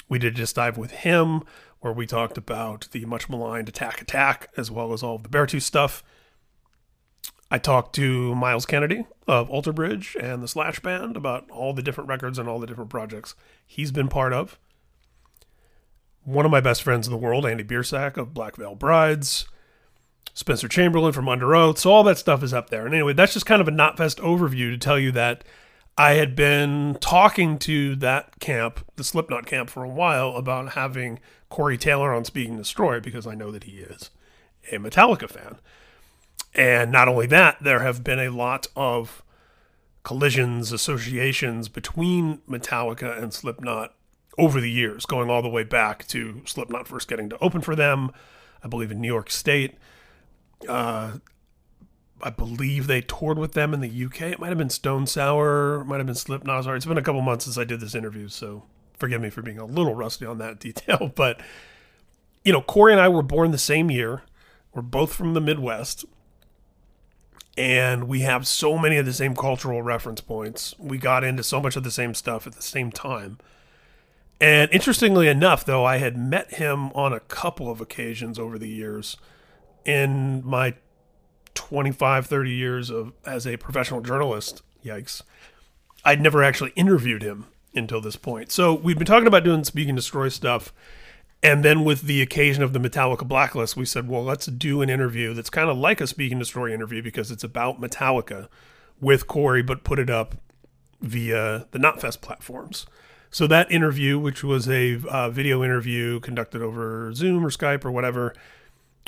We 0.08 0.18
did 0.18 0.34
just 0.34 0.56
dive 0.56 0.76
with 0.76 0.90
him, 0.90 1.44
where 1.78 1.92
we 1.92 2.06
talked 2.08 2.36
about 2.36 2.88
the 2.90 3.04
much 3.04 3.28
maligned 3.28 3.68
Attack 3.68 4.02
Attack, 4.02 4.48
as 4.56 4.68
well 4.68 4.92
as 4.92 5.04
all 5.04 5.14
of 5.14 5.22
the 5.22 5.28
Beartooth 5.28 5.62
stuff. 5.62 6.02
I 7.54 7.58
talked 7.58 7.94
to 7.94 8.34
Myles 8.34 8.66
Kennedy 8.66 9.06
of 9.28 9.48
Alter 9.48 9.72
Bridge 9.72 10.16
and 10.20 10.42
the 10.42 10.48
Slash 10.48 10.80
Band 10.80 11.16
about 11.16 11.48
all 11.52 11.72
the 11.72 11.84
different 11.84 12.08
records 12.08 12.36
and 12.36 12.48
all 12.48 12.58
the 12.58 12.66
different 12.66 12.90
projects 12.90 13.36
he's 13.64 13.92
been 13.92 14.08
part 14.08 14.32
of. 14.32 14.58
One 16.24 16.44
of 16.44 16.50
my 16.50 16.60
best 16.60 16.82
friends 16.82 17.06
in 17.06 17.12
the 17.12 17.16
world, 17.16 17.46
Andy 17.46 17.62
Biersack 17.62 18.16
of 18.16 18.34
Black 18.34 18.56
Veil 18.56 18.74
Brides, 18.74 19.46
Spencer 20.32 20.66
Chamberlain 20.66 21.12
from 21.12 21.26
Underoath. 21.26 21.78
So 21.78 21.92
all 21.92 22.02
that 22.02 22.18
stuff 22.18 22.42
is 22.42 22.52
up 22.52 22.70
there. 22.70 22.86
And 22.86 22.92
anyway, 22.92 23.12
that's 23.12 23.34
just 23.34 23.46
kind 23.46 23.62
of 23.62 23.68
a 23.68 23.70
Knotfest 23.70 24.16
overview 24.16 24.72
to 24.72 24.76
tell 24.76 24.98
you 24.98 25.12
that 25.12 25.44
I 25.96 26.14
had 26.14 26.34
been 26.34 26.98
talking 27.00 27.60
to 27.60 27.94
that 27.94 28.40
camp, 28.40 28.84
the 28.96 29.04
Slipknot 29.04 29.46
camp, 29.46 29.70
for 29.70 29.84
a 29.84 29.88
while 29.88 30.30
about 30.30 30.72
having 30.72 31.20
Corey 31.50 31.78
Taylor 31.78 32.12
on 32.12 32.24
Speak 32.24 32.48
and 32.48 32.58
Destroy 32.58 32.98
because 32.98 33.28
I 33.28 33.36
know 33.36 33.52
that 33.52 33.62
he 33.62 33.76
is 33.76 34.10
a 34.72 34.78
Metallica 34.78 35.30
fan. 35.30 35.58
And 36.54 36.92
not 36.92 37.08
only 37.08 37.26
that, 37.26 37.62
there 37.62 37.80
have 37.80 38.04
been 38.04 38.20
a 38.20 38.30
lot 38.30 38.66
of 38.76 39.22
collisions, 40.04 40.70
associations 40.70 41.68
between 41.68 42.38
Metallica 42.48 43.20
and 43.20 43.32
Slipknot 43.32 43.94
over 44.38 44.60
the 44.60 44.70
years, 44.70 45.06
going 45.06 45.30
all 45.30 45.42
the 45.42 45.48
way 45.48 45.64
back 45.64 46.06
to 46.08 46.42
Slipknot 46.44 46.86
first 46.86 47.08
getting 47.08 47.28
to 47.30 47.38
open 47.38 47.60
for 47.60 47.74
them, 47.74 48.10
I 48.62 48.68
believe 48.68 48.90
in 48.90 49.00
New 49.00 49.08
York 49.08 49.30
State. 49.30 49.76
Uh, 50.68 51.18
I 52.22 52.30
believe 52.30 52.86
they 52.86 53.00
toured 53.00 53.38
with 53.38 53.52
them 53.52 53.74
in 53.74 53.80
the 53.80 54.04
UK. 54.04 54.22
It 54.22 54.38
might 54.38 54.48
have 54.48 54.58
been 54.58 54.70
Stone 54.70 55.06
Sour, 55.06 55.84
might 55.84 55.98
have 55.98 56.06
been 56.06 56.14
Slipknot. 56.14 56.64
Sorry, 56.64 56.76
it's 56.76 56.86
been 56.86 56.98
a 56.98 57.02
couple 57.02 57.20
months 57.20 57.44
since 57.44 57.58
I 57.58 57.64
did 57.64 57.80
this 57.80 57.94
interview, 57.94 58.28
so 58.28 58.64
forgive 58.96 59.20
me 59.20 59.30
for 59.30 59.42
being 59.42 59.58
a 59.58 59.64
little 59.64 59.94
rusty 59.94 60.24
on 60.24 60.38
that 60.38 60.60
detail. 60.60 61.12
But 61.14 61.40
you 62.44 62.52
know, 62.52 62.60
Corey 62.60 62.92
and 62.92 63.00
I 63.00 63.08
were 63.08 63.22
born 63.22 63.50
the 63.50 63.58
same 63.58 63.90
year. 63.90 64.22
We're 64.72 64.82
both 64.82 65.14
from 65.14 65.34
the 65.34 65.40
Midwest 65.40 66.04
and 67.56 68.08
we 68.08 68.20
have 68.20 68.46
so 68.46 68.76
many 68.76 68.96
of 68.96 69.06
the 69.06 69.12
same 69.12 69.34
cultural 69.36 69.82
reference 69.82 70.20
points. 70.20 70.74
We 70.78 70.98
got 70.98 71.24
into 71.24 71.42
so 71.42 71.60
much 71.60 71.76
of 71.76 71.84
the 71.84 71.90
same 71.90 72.14
stuff 72.14 72.46
at 72.46 72.54
the 72.54 72.62
same 72.62 72.90
time. 72.90 73.38
And 74.40 74.70
interestingly 74.72 75.28
enough, 75.28 75.64
though, 75.64 75.84
I 75.84 75.98
had 75.98 76.16
met 76.16 76.54
him 76.54 76.90
on 76.92 77.12
a 77.12 77.20
couple 77.20 77.70
of 77.70 77.80
occasions 77.80 78.38
over 78.38 78.58
the 78.58 78.68
years 78.68 79.16
in 79.84 80.44
my 80.44 80.74
25, 81.54 82.26
30 82.26 82.50
years 82.50 82.90
of 82.90 83.12
as 83.24 83.46
a 83.46 83.56
professional 83.56 84.00
journalist. 84.00 84.62
Yikes. 84.84 85.22
I'd 86.04 86.20
never 86.20 86.42
actually 86.42 86.72
interviewed 86.74 87.22
him 87.22 87.46
until 87.74 88.00
this 88.00 88.16
point. 88.16 88.50
So 88.52 88.74
we've 88.74 88.98
been 88.98 89.06
talking 89.06 89.26
about 89.26 89.44
doing 89.44 89.64
Speak 89.64 89.88
and 89.88 89.96
Destroy 89.96 90.28
stuff 90.28 90.72
and 91.44 91.62
then 91.62 91.84
with 91.84 92.02
the 92.02 92.22
occasion 92.22 92.62
of 92.62 92.72
the 92.72 92.78
Metallica 92.78 93.28
blacklist, 93.28 93.76
we 93.76 93.84
said, 93.84 94.08
well, 94.08 94.24
let's 94.24 94.46
do 94.46 94.80
an 94.80 94.88
interview 94.88 95.34
that's 95.34 95.50
kind 95.50 95.68
of 95.68 95.76
like 95.76 96.00
a 96.00 96.06
Speak 96.06 96.32
and 96.32 96.40
Destroy 96.40 96.72
interview 96.72 97.02
because 97.02 97.30
it's 97.30 97.44
about 97.44 97.82
Metallica 97.82 98.48
with 98.98 99.26
Corey, 99.26 99.62
but 99.62 99.84
put 99.84 99.98
it 99.98 100.08
up 100.08 100.36
via 101.02 101.66
the 101.70 101.78
Knotfest 101.78 102.22
platforms. 102.22 102.86
So 103.30 103.46
that 103.46 103.70
interview, 103.70 104.18
which 104.18 104.42
was 104.42 104.70
a 104.70 104.98
uh, 105.06 105.28
video 105.28 105.62
interview 105.62 106.18
conducted 106.20 106.62
over 106.62 107.12
Zoom 107.12 107.44
or 107.44 107.50
Skype 107.50 107.84
or 107.84 107.90
whatever, 107.90 108.34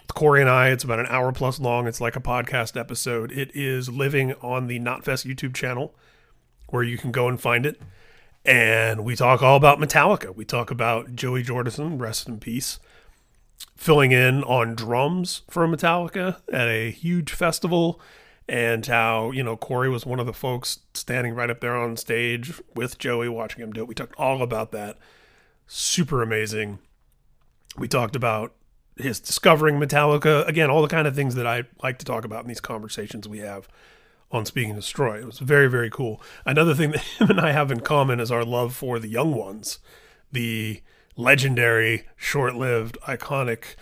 Corey 0.09 0.43
and 0.43 0.51
I, 0.51 0.69
it's 0.69 0.85
about 0.85 0.99
an 0.99 1.07
hour 1.09 1.33
plus 1.33 1.59
long. 1.59 1.87
It's 1.87 2.03
like 2.03 2.17
a 2.17 2.21
podcast 2.21 2.79
episode. 2.79 3.33
It 3.33 3.51
is 3.55 3.89
living 3.89 4.35
on 4.43 4.67
the 4.67 4.79
Knotfest 4.79 5.25
YouTube 5.25 5.55
channel 5.55 5.95
where 6.69 6.83
you 6.83 6.99
can 6.99 7.13
go 7.13 7.29
and 7.29 7.41
find 7.41 7.65
it 7.65 7.81
and 8.47 9.05
we 9.05 9.17
talk 9.17 9.43
all 9.43 9.57
about 9.57 9.79
Metallica. 9.79 10.35
We 10.35 10.45
talk 10.45 10.71
about 10.71 11.17
Joey 11.17 11.43
Jordison, 11.43 12.01
rest 12.01 12.29
in 12.29 12.39
peace, 12.39 12.79
filling 13.77 14.13
in 14.13 14.45
on 14.45 14.77
drums 14.77 15.43
for 15.51 15.67
Metallica 15.67 16.37
at 16.53 16.69
a 16.69 16.93
huge 16.93 17.33
festival, 17.33 18.01
and 18.49 18.87
how 18.87 19.33
you 19.33 19.43
know 19.43 19.57
Corey 19.57 19.89
was 19.91 20.07
one 20.07 20.21
of 20.21 20.27
the 20.27 20.33
folks 20.33 20.79
standing 20.95 21.35
right 21.35 21.51
up 21.51 21.61
there 21.61 21.77
on 21.77 21.97
stage 21.97 22.55
with 22.75 22.99
Joey, 22.99 23.29
watching 23.29 23.63
him 23.63 23.73
do 23.73 23.83
it. 23.83 23.89
We 23.89 23.95
talked 23.95 24.15
all 24.17 24.43
about 24.43 24.71
that. 24.71 24.97
Super 25.67 26.23
amazing. 26.23 26.79
We 27.77 27.89
talked 27.89 28.15
about 28.15 28.55
his 28.97 29.19
discovering 29.19 29.79
Metallica 29.81 30.47
again, 30.47 30.71
all 30.71 30.83
the 30.83 30.89
kind 30.89 31.09
of 31.09 31.17
things 31.17 31.35
that 31.35 31.47
I 31.47 31.65
like 31.83 31.99
to 31.99 32.05
talk 32.05 32.25
about 32.25 32.45
in 32.45 32.49
these 32.49 32.61
conversations 32.61 33.29
we 33.29 33.41
have 33.41 33.69
on 34.31 34.45
Speak 34.45 34.67
and 34.67 34.77
Destroy. 34.77 35.19
It 35.19 35.27
was 35.27 35.39
very, 35.39 35.69
very 35.69 35.91
cool. 35.91 36.21
Another 36.45 36.75
thing 36.75 36.93
that 36.93 37.01
him 37.19 37.31
and 37.31 37.41
I 37.41 37.53
have 37.53 37.71
in 37.71 37.81
common 37.81 38.21
is 38.21 38.31
our 38.31 38.45
love 38.45 38.75
for 38.75 38.99
the 38.99 39.09
young 39.09 39.35
ones, 39.35 39.79
the 40.33 40.83
legendary, 41.17 42.07
short 42.17 42.55
lived, 42.55 42.99
iconic 43.07 43.77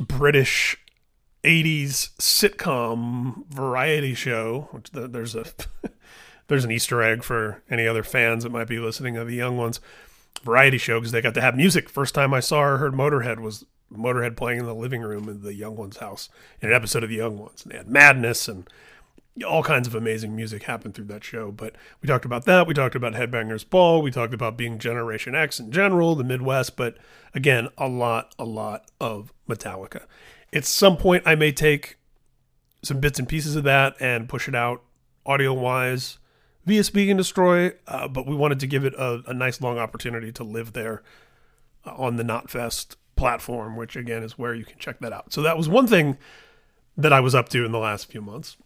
British 0.00 0.76
80s 1.44 2.14
sitcom 2.18 3.46
variety 3.48 4.14
show. 4.14 4.68
Which 4.72 4.90
there's 4.92 5.34
a 5.34 5.44
there's 6.48 6.64
an 6.64 6.70
Easter 6.70 7.02
egg 7.02 7.22
for 7.22 7.62
any 7.70 7.86
other 7.86 8.02
fans 8.02 8.44
that 8.44 8.52
might 8.52 8.68
be 8.68 8.78
listening 8.78 9.16
of 9.16 9.28
the 9.28 9.36
young 9.36 9.56
ones 9.56 9.80
variety 10.42 10.78
show 10.78 10.98
because 10.98 11.12
they 11.12 11.22
got 11.22 11.34
to 11.34 11.40
have 11.40 11.56
music. 11.56 11.88
First 11.88 12.14
time 12.14 12.32
I 12.32 12.40
saw 12.40 12.62
or 12.62 12.76
heard 12.78 12.92
Motorhead 12.92 13.40
was 13.40 13.64
Motorhead 13.92 14.36
playing 14.36 14.60
in 14.60 14.66
the 14.66 14.74
living 14.74 15.02
room 15.02 15.28
in 15.28 15.42
the 15.42 15.54
young 15.54 15.76
ones' 15.76 15.98
house 15.98 16.28
in 16.60 16.68
an 16.68 16.74
episode 16.74 17.02
of 17.02 17.08
the 17.08 17.16
young 17.16 17.38
ones. 17.38 17.62
And 17.62 17.72
they 17.72 17.76
had 17.76 17.88
Madness 17.88 18.48
and 18.48 18.68
all 19.46 19.62
kinds 19.62 19.86
of 19.86 19.94
amazing 19.94 20.34
music 20.34 20.64
happened 20.64 20.94
through 20.94 21.06
that 21.06 21.24
show. 21.24 21.50
But 21.50 21.74
we 22.00 22.06
talked 22.06 22.24
about 22.24 22.44
that. 22.46 22.66
We 22.66 22.74
talked 22.74 22.94
about 22.94 23.14
Headbangers 23.14 23.68
Ball. 23.68 24.02
We 24.02 24.10
talked 24.10 24.34
about 24.34 24.56
being 24.56 24.78
Generation 24.78 25.34
X 25.34 25.60
in 25.60 25.72
general, 25.72 26.14
the 26.14 26.24
Midwest. 26.24 26.76
But 26.76 26.96
again, 27.34 27.68
a 27.76 27.88
lot, 27.88 28.34
a 28.38 28.44
lot 28.44 28.90
of 29.00 29.32
Metallica. 29.48 30.04
At 30.52 30.64
some 30.64 30.96
point, 30.96 31.22
I 31.26 31.34
may 31.34 31.52
take 31.52 31.96
some 32.82 33.00
bits 33.00 33.18
and 33.18 33.28
pieces 33.28 33.56
of 33.56 33.64
that 33.64 33.96
and 34.00 34.28
push 34.28 34.48
it 34.48 34.54
out 34.54 34.82
audio 35.26 35.52
wise 35.52 36.18
via 36.64 36.84
Speak 36.84 37.08
and 37.08 37.18
Destroy. 37.18 37.72
Uh, 37.86 38.08
but 38.08 38.26
we 38.26 38.34
wanted 38.34 38.60
to 38.60 38.66
give 38.66 38.84
it 38.84 38.94
a, 38.94 39.22
a 39.26 39.34
nice 39.34 39.60
long 39.60 39.78
opportunity 39.78 40.32
to 40.32 40.44
live 40.44 40.72
there 40.72 41.02
uh, 41.84 41.94
on 41.96 42.16
the 42.16 42.22
Knotfest 42.22 42.96
platform, 43.16 43.76
which 43.76 43.96
again 43.96 44.22
is 44.22 44.38
where 44.38 44.54
you 44.54 44.64
can 44.64 44.78
check 44.78 45.00
that 45.00 45.12
out. 45.12 45.32
So 45.32 45.42
that 45.42 45.56
was 45.56 45.68
one 45.68 45.86
thing 45.86 46.16
that 46.96 47.12
I 47.12 47.20
was 47.20 47.34
up 47.34 47.48
to 47.50 47.64
in 47.64 47.72
the 47.72 47.78
last 47.78 48.10
few 48.10 48.20
months 48.20 48.56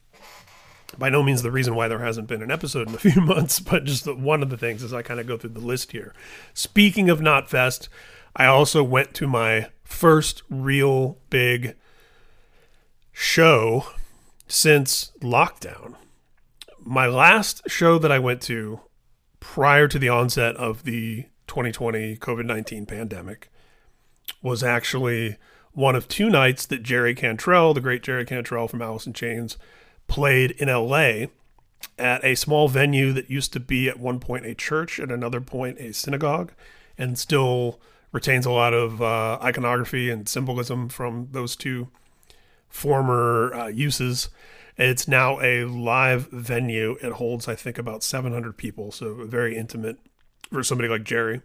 by 0.99 1.09
no 1.09 1.23
means 1.23 1.43
the 1.43 1.51
reason 1.51 1.75
why 1.75 1.89
there 1.89 1.99
hasn't 1.99 2.29
been 2.29 2.43
an 2.43 2.51
episode 2.51 2.89
in 2.89 2.95
a 2.95 2.99
few 3.11 3.21
months, 3.21 3.61
but 3.61 3.85
just 3.85 4.05
the, 4.05 4.15
one 4.15 4.43
of 4.43 4.51
the 4.51 4.57
things 4.57 4.83
as 4.83 4.93
I 4.93 5.03
kind 5.03 5.21
of 5.21 5.27
go 5.27 5.37
through 5.37 5.51
the 5.51 5.61
list 5.61 5.93
here. 5.93 6.15
Speaking 6.55 7.11
of 7.11 7.21
Knotfest, 7.21 7.89
I 8.35 8.47
also 8.47 8.83
went 8.83 9.15
to 9.15 9.27
my 9.27 9.69
first 9.85 10.43
real 10.49 11.19
big 11.31 11.77
show 13.13 13.87
since 14.49 15.13
lockdown. 15.21 15.97
My 16.79 17.07
last 17.07 17.63
show 17.69 17.99
that 17.99 18.11
I 18.11 18.19
went 18.19 18.43
to 18.43 18.81
prior 19.41 19.89
to 19.89 19.99
the 19.99 20.09
onset 20.09 20.57
of 20.57 20.85
the 20.85 21.27
2020 21.47 22.17
COVID 22.17 22.47
19 22.47 22.87
pandemic 22.87 23.51
was 24.41 24.63
actually 24.63 25.37
one 25.73 25.97
of 25.97 26.09
two 26.09 26.29
nights 26.29 26.67
that 26.67 26.83
Jerry 26.83 27.15
Cantrell, 27.15 27.75
the 27.75 27.81
great 27.81 28.03
Jerry 28.03 28.25
Cantrell 28.25 28.69
from 28.69 28.83
Alice 28.83 29.07
in 29.07 29.13
Chains, 29.13 29.57
played 30.09 30.53
in 30.53 30.69
LA 30.69 31.27
at 31.99 32.25
a 32.25 32.35
small 32.35 32.69
venue 32.69 33.13
that 33.13 33.31
used 33.31 33.53
to 33.53 33.61
be 33.61 33.89
at 33.89 33.99
one 33.99 34.21
point 34.21 34.47
a 34.47 34.55
church, 34.55 34.99
at 34.99 35.11
another 35.11 35.41
point 35.41 35.79
a 35.79 35.93
synagogue, 35.93 36.53
and 36.99 37.19
still 37.19 37.81
retains 38.13 38.47
a 38.47 38.51
lot 38.51 38.75
of 38.75 39.01
uh, 39.01 39.39
iconography 39.43 40.11
and 40.11 40.29
symbolism 40.29 40.89
from 40.89 41.29
those 41.33 41.57
two 41.57 41.89
former 42.69 43.55
uh, 43.55 43.67
uses. 43.69 44.29
It's 44.77 45.07
now 45.07 45.41
a 45.41 45.65
live 45.65 46.29
venue. 46.31 46.97
It 47.03 47.13
holds, 47.13 47.49
I 47.49 47.55
think, 47.55 47.79
about 47.79 48.03
700 48.03 48.57
people, 48.57 48.91
so 48.91 49.27
very 49.27 49.57
intimate 49.57 49.99
for 50.51 50.63
somebody 50.63 50.89
like 50.89 51.05
Jerry. 51.05 51.41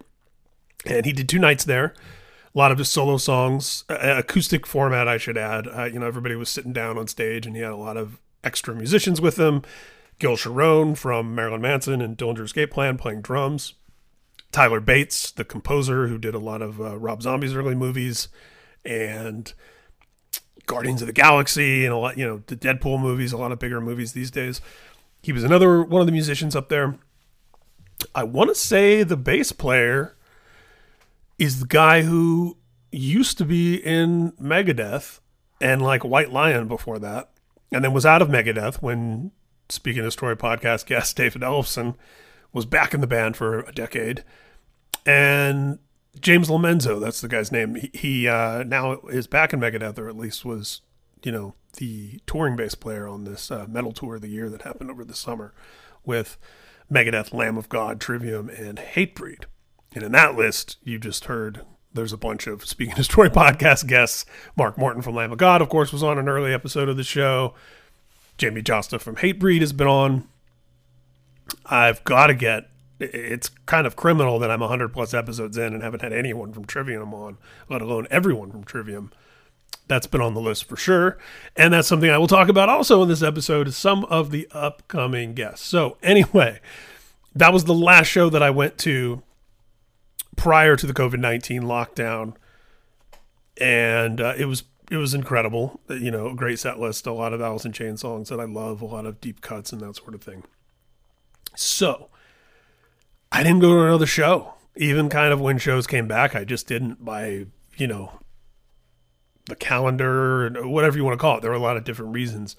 And 0.85 1.05
he 1.05 1.11
did 1.11 1.27
two 1.27 1.39
nights 1.39 1.65
there. 1.65 1.93
A 2.55 2.57
lot 2.57 2.71
of 2.71 2.77
his 2.77 2.89
solo 2.89 3.17
songs, 3.17 3.83
acoustic 3.89 4.65
format, 4.65 5.07
I 5.07 5.17
should 5.17 5.37
add. 5.37 5.67
Uh, 5.67 5.83
you 5.85 5.99
know, 5.99 6.07
everybody 6.07 6.35
was 6.35 6.49
sitting 6.49 6.73
down 6.73 6.97
on 6.97 7.07
stage, 7.07 7.45
and 7.45 7.55
he 7.55 7.61
had 7.61 7.71
a 7.71 7.77
lot 7.77 7.97
of 7.97 8.19
extra 8.43 8.75
musicians 8.75 9.21
with 9.21 9.35
them. 9.35 9.63
Gil 10.19 10.35
Sharone 10.35 10.97
from 10.97 11.35
Marilyn 11.35 11.61
Manson 11.61 12.01
and 12.01 12.17
Dillinger 12.17 12.45
Escape 12.45 12.71
Plan 12.71 12.97
playing 12.97 13.21
drums. 13.21 13.73
Tyler 14.51 14.79
Bates, 14.79 15.31
the 15.31 15.45
composer 15.45 16.07
who 16.07 16.17
did 16.17 16.33
a 16.33 16.39
lot 16.39 16.61
of 16.61 16.81
uh, 16.81 16.97
Rob 16.97 17.21
Zombie's 17.21 17.53
early 17.53 17.75
movies 17.75 18.29
and 18.85 19.53
Guardians 20.65 21.01
of 21.01 21.07
the 21.07 21.13
Galaxy 21.13 21.85
and 21.85 21.93
a 21.93 21.97
lot, 21.97 22.17
you 22.17 22.25
know, 22.25 22.41
the 22.47 22.55
Deadpool 22.55 22.99
movies, 22.99 23.31
a 23.31 23.37
lot 23.37 23.51
of 23.51 23.59
bigger 23.59 23.81
movies 23.81 24.13
these 24.13 24.31
days. 24.31 24.61
He 25.21 25.31
was 25.31 25.43
another 25.43 25.83
one 25.83 26.01
of 26.01 26.07
the 26.07 26.13
musicians 26.13 26.55
up 26.55 26.69
there. 26.69 26.97
I 28.15 28.23
want 28.23 28.49
to 28.49 28.55
say 28.55 29.03
the 29.03 29.17
bass 29.17 29.51
player 29.51 30.15
is 31.37 31.59
the 31.59 31.67
guy 31.67 32.03
who 32.03 32.57
used 32.91 33.37
to 33.37 33.45
be 33.45 33.75
in 33.75 34.31
Megadeth 34.33 35.19
and 35.59 35.81
like 35.81 36.03
White 36.03 36.31
Lion 36.31 36.67
before 36.67 36.99
that 36.99 37.31
and 37.71 37.83
then 37.83 37.93
was 37.93 38.05
out 38.05 38.21
of 38.21 38.29
Megadeth 38.29 38.81
when, 38.81 39.31
Speak 39.69 39.97
and 39.97 40.05
Destroy 40.05 40.35
podcast 40.35 40.85
guest 40.85 41.15
David 41.17 41.41
Ellefson, 41.41 41.95
was 42.53 42.65
back 42.65 42.93
in 42.93 43.01
the 43.01 43.07
band 43.07 43.35
for 43.35 43.61
a 43.61 43.71
decade. 43.71 44.23
And 45.05 45.79
James 46.19 46.49
Lomenzo, 46.49 46.99
that's 46.99 47.21
the 47.21 47.27
guy's 47.27 47.51
name. 47.51 47.75
He, 47.75 47.91
he 47.93 48.27
uh, 48.27 48.63
now 48.63 48.99
is 49.07 49.27
back 49.27 49.53
in 49.53 49.59
Megadeth, 49.59 49.99
or 49.99 50.09
at 50.09 50.17
least 50.17 50.45
was, 50.45 50.81
you 51.23 51.31
know, 51.31 51.53
the 51.77 52.19
touring 52.25 52.55
bass 52.55 52.75
player 52.75 53.07
on 53.07 53.23
this 53.23 53.51
uh, 53.51 53.65
metal 53.69 53.91
tour 53.91 54.15
of 54.15 54.21
the 54.21 54.29
year 54.29 54.49
that 54.49 54.63
happened 54.63 54.89
over 54.89 55.03
the 55.03 55.13
summer 55.13 55.53
with 56.05 56.37
Megadeth, 56.91 57.33
Lamb 57.33 57.57
of 57.57 57.69
God, 57.69 57.99
Trivium, 57.99 58.49
and 58.49 58.77
Hatebreed. 58.77 59.43
And 59.93 60.03
in 60.03 60.11
that 60.13 60.35
list, 60.35 60.77
you 60.83 60.99
just 60.99 61.25
heard 61.25 61.61
there's 61.93 62.13
a 62.13 62.17
bunch 62.17 62.47
of 62.47 62.65
Speak 62.65 62.89
and 62.89 62.97
Destroy 62.97 63.27
podcast 63.29 63.87
guests. 63.87 64.25
Mark 64.55 64.77
Morton 64.77 65.01
from 65.01 65.15
Lamb 65.15 65.31
of 65.31 65.37
God, 65.37 65.61
of 65.61 65.69
course, 65.69 65.91
was 65.91 66.03
on 66.03 66.17
an 66.17 66.29
early 66.29 66.53
episode 66.53 66.89
of 66.89 66.97
the 66.97 67.03
show. 67.03 67.53
Jamey 68.37 68.63
Jasta 68.63 68.99
from 68.99 69.15
Hatebreed 69.15 69.61
has 69.61 69.73
been 69.73 69.87
on. 69.87 70.27
I've 71.65 72.03
got 72.03 72.27
to 72.27 72.33
get. 72.33 72.69
It's 72.99 73.49
kind 73.67 73.85
of 73.85 73.95
criminal 73.95 74.39
that 74.39 74.49
I'm 74.49 74.59
100 74.59 74.89
plus 74.89 75.13
episodes 75.13 75.57
in 75.57 75.73
and 75.73 75.83
haven't 75.83 76.01
had 76.01 76.13
anyone 76.13 76.51
from 76.51 76.65
Trivium 76.65 77.13
on, 77.13 77.37
let 77.69 77.81
alone 77.81 78.07
everyone 78.09 78.51
from 78.51 78.63
Trivium. 78.63 79.11
That's 79.87 80.07
been 80.07 80.21
on 80.21 80.33
the 80.33 80.41
list 80.41 80.65
for 80.65 80.75
sure. 80.75 81.17
And 81.55 81.73
that's 81.73 81.87
something 81.87 82.09
I 82.09 82.17
will 82.17 82.27
talk 82.27 82.49
about 82.49 82.69
also 82.69 83.01
in 83.03 83.07
this 83.07 83.21
episode 83.21 83.67
is 83.67 83.77
some 83.77 84.03
of 84.05 84.31
the 84.31 84.47
upcoming 84.51 85.33
guests. 85.33 85.65
So, 85.65 85.97
anyway, 86.01 86.59
that 87.35 87.53
was 87.53 87.65
the 87.65 87.73
last 87.73 88.07
show 88.07 88.29
that 88.29 88.43
I 88.43 88.49
went 88.49 88.77
to 88.79 89.21
prior 90.37 90.77
to 90.77 90.87
the 90.87 90.93
COVID 90.93 91.19
nineteen 91.19 91.63
lockdown, 91.63 92.35
and 93.59 94.21
uh, 94.21 94.33
it 94.37 94.45
was 94.45 94.63
it 94.89 94.95
was 94.95 95.13
incredible. 95.13 95.81
You 95.89 96.11
know, 96.11 96.33
great 96.33 96.59
set 96.59 96.79
list, 96.79 97.05
a 97.05 97.11
lot 97.11 97.33
of 97.33 97.41
Alice 97.41 97.65
in 97.65 97.73
Chain 97.73 97.97
songs 97.97 98.29
that 98.29 98.39
I 98.39 98.45
love, 98.45 98.81
a 98.81 98.85
lot 98.85 99.05
of 99.05 99.19
deep 99.19 99.41
cuts 99.41 99.73
and 99.73 99.81
that 99.81 99.97
sort 99.97 100.15
of 100.15 100.21
thing. 100.21 100.43
So, 101.55 102.09
I 103.31 103.43
didn't 103.43 103.59
go 103.59 103.75
to 103.75 103.83
another 103.83 104.05
show. 104.05 104.53
Even 104.77 105.09
kind 105.09 105.33
of 105.33 105.41
when 105.41 105.57
shows 105.57 105.87
came 105.87 106.07
back, 106.07 106.35
I 106.35 106.45
just 106.45 106.67
didn't 106.67 107.03
by 107.03 107.47
you 107.75 107.87
know 107.87 108.19
the 109.47 109.55
calendar 109.55 110.45
and 110.45 110.71
whatever 110.71 110.97
you 110.97 111.03
want 111.03 111.17
to 111.17 111.21
call 111.21 111.37
it. 111.37 111.41
There 111.41 111.51
were 111.51 111.57
a 111.57 111.61
lot 111.61 111.77
of 111.77 111.83
different 111.83 112.13
reasons. 112.13 112.55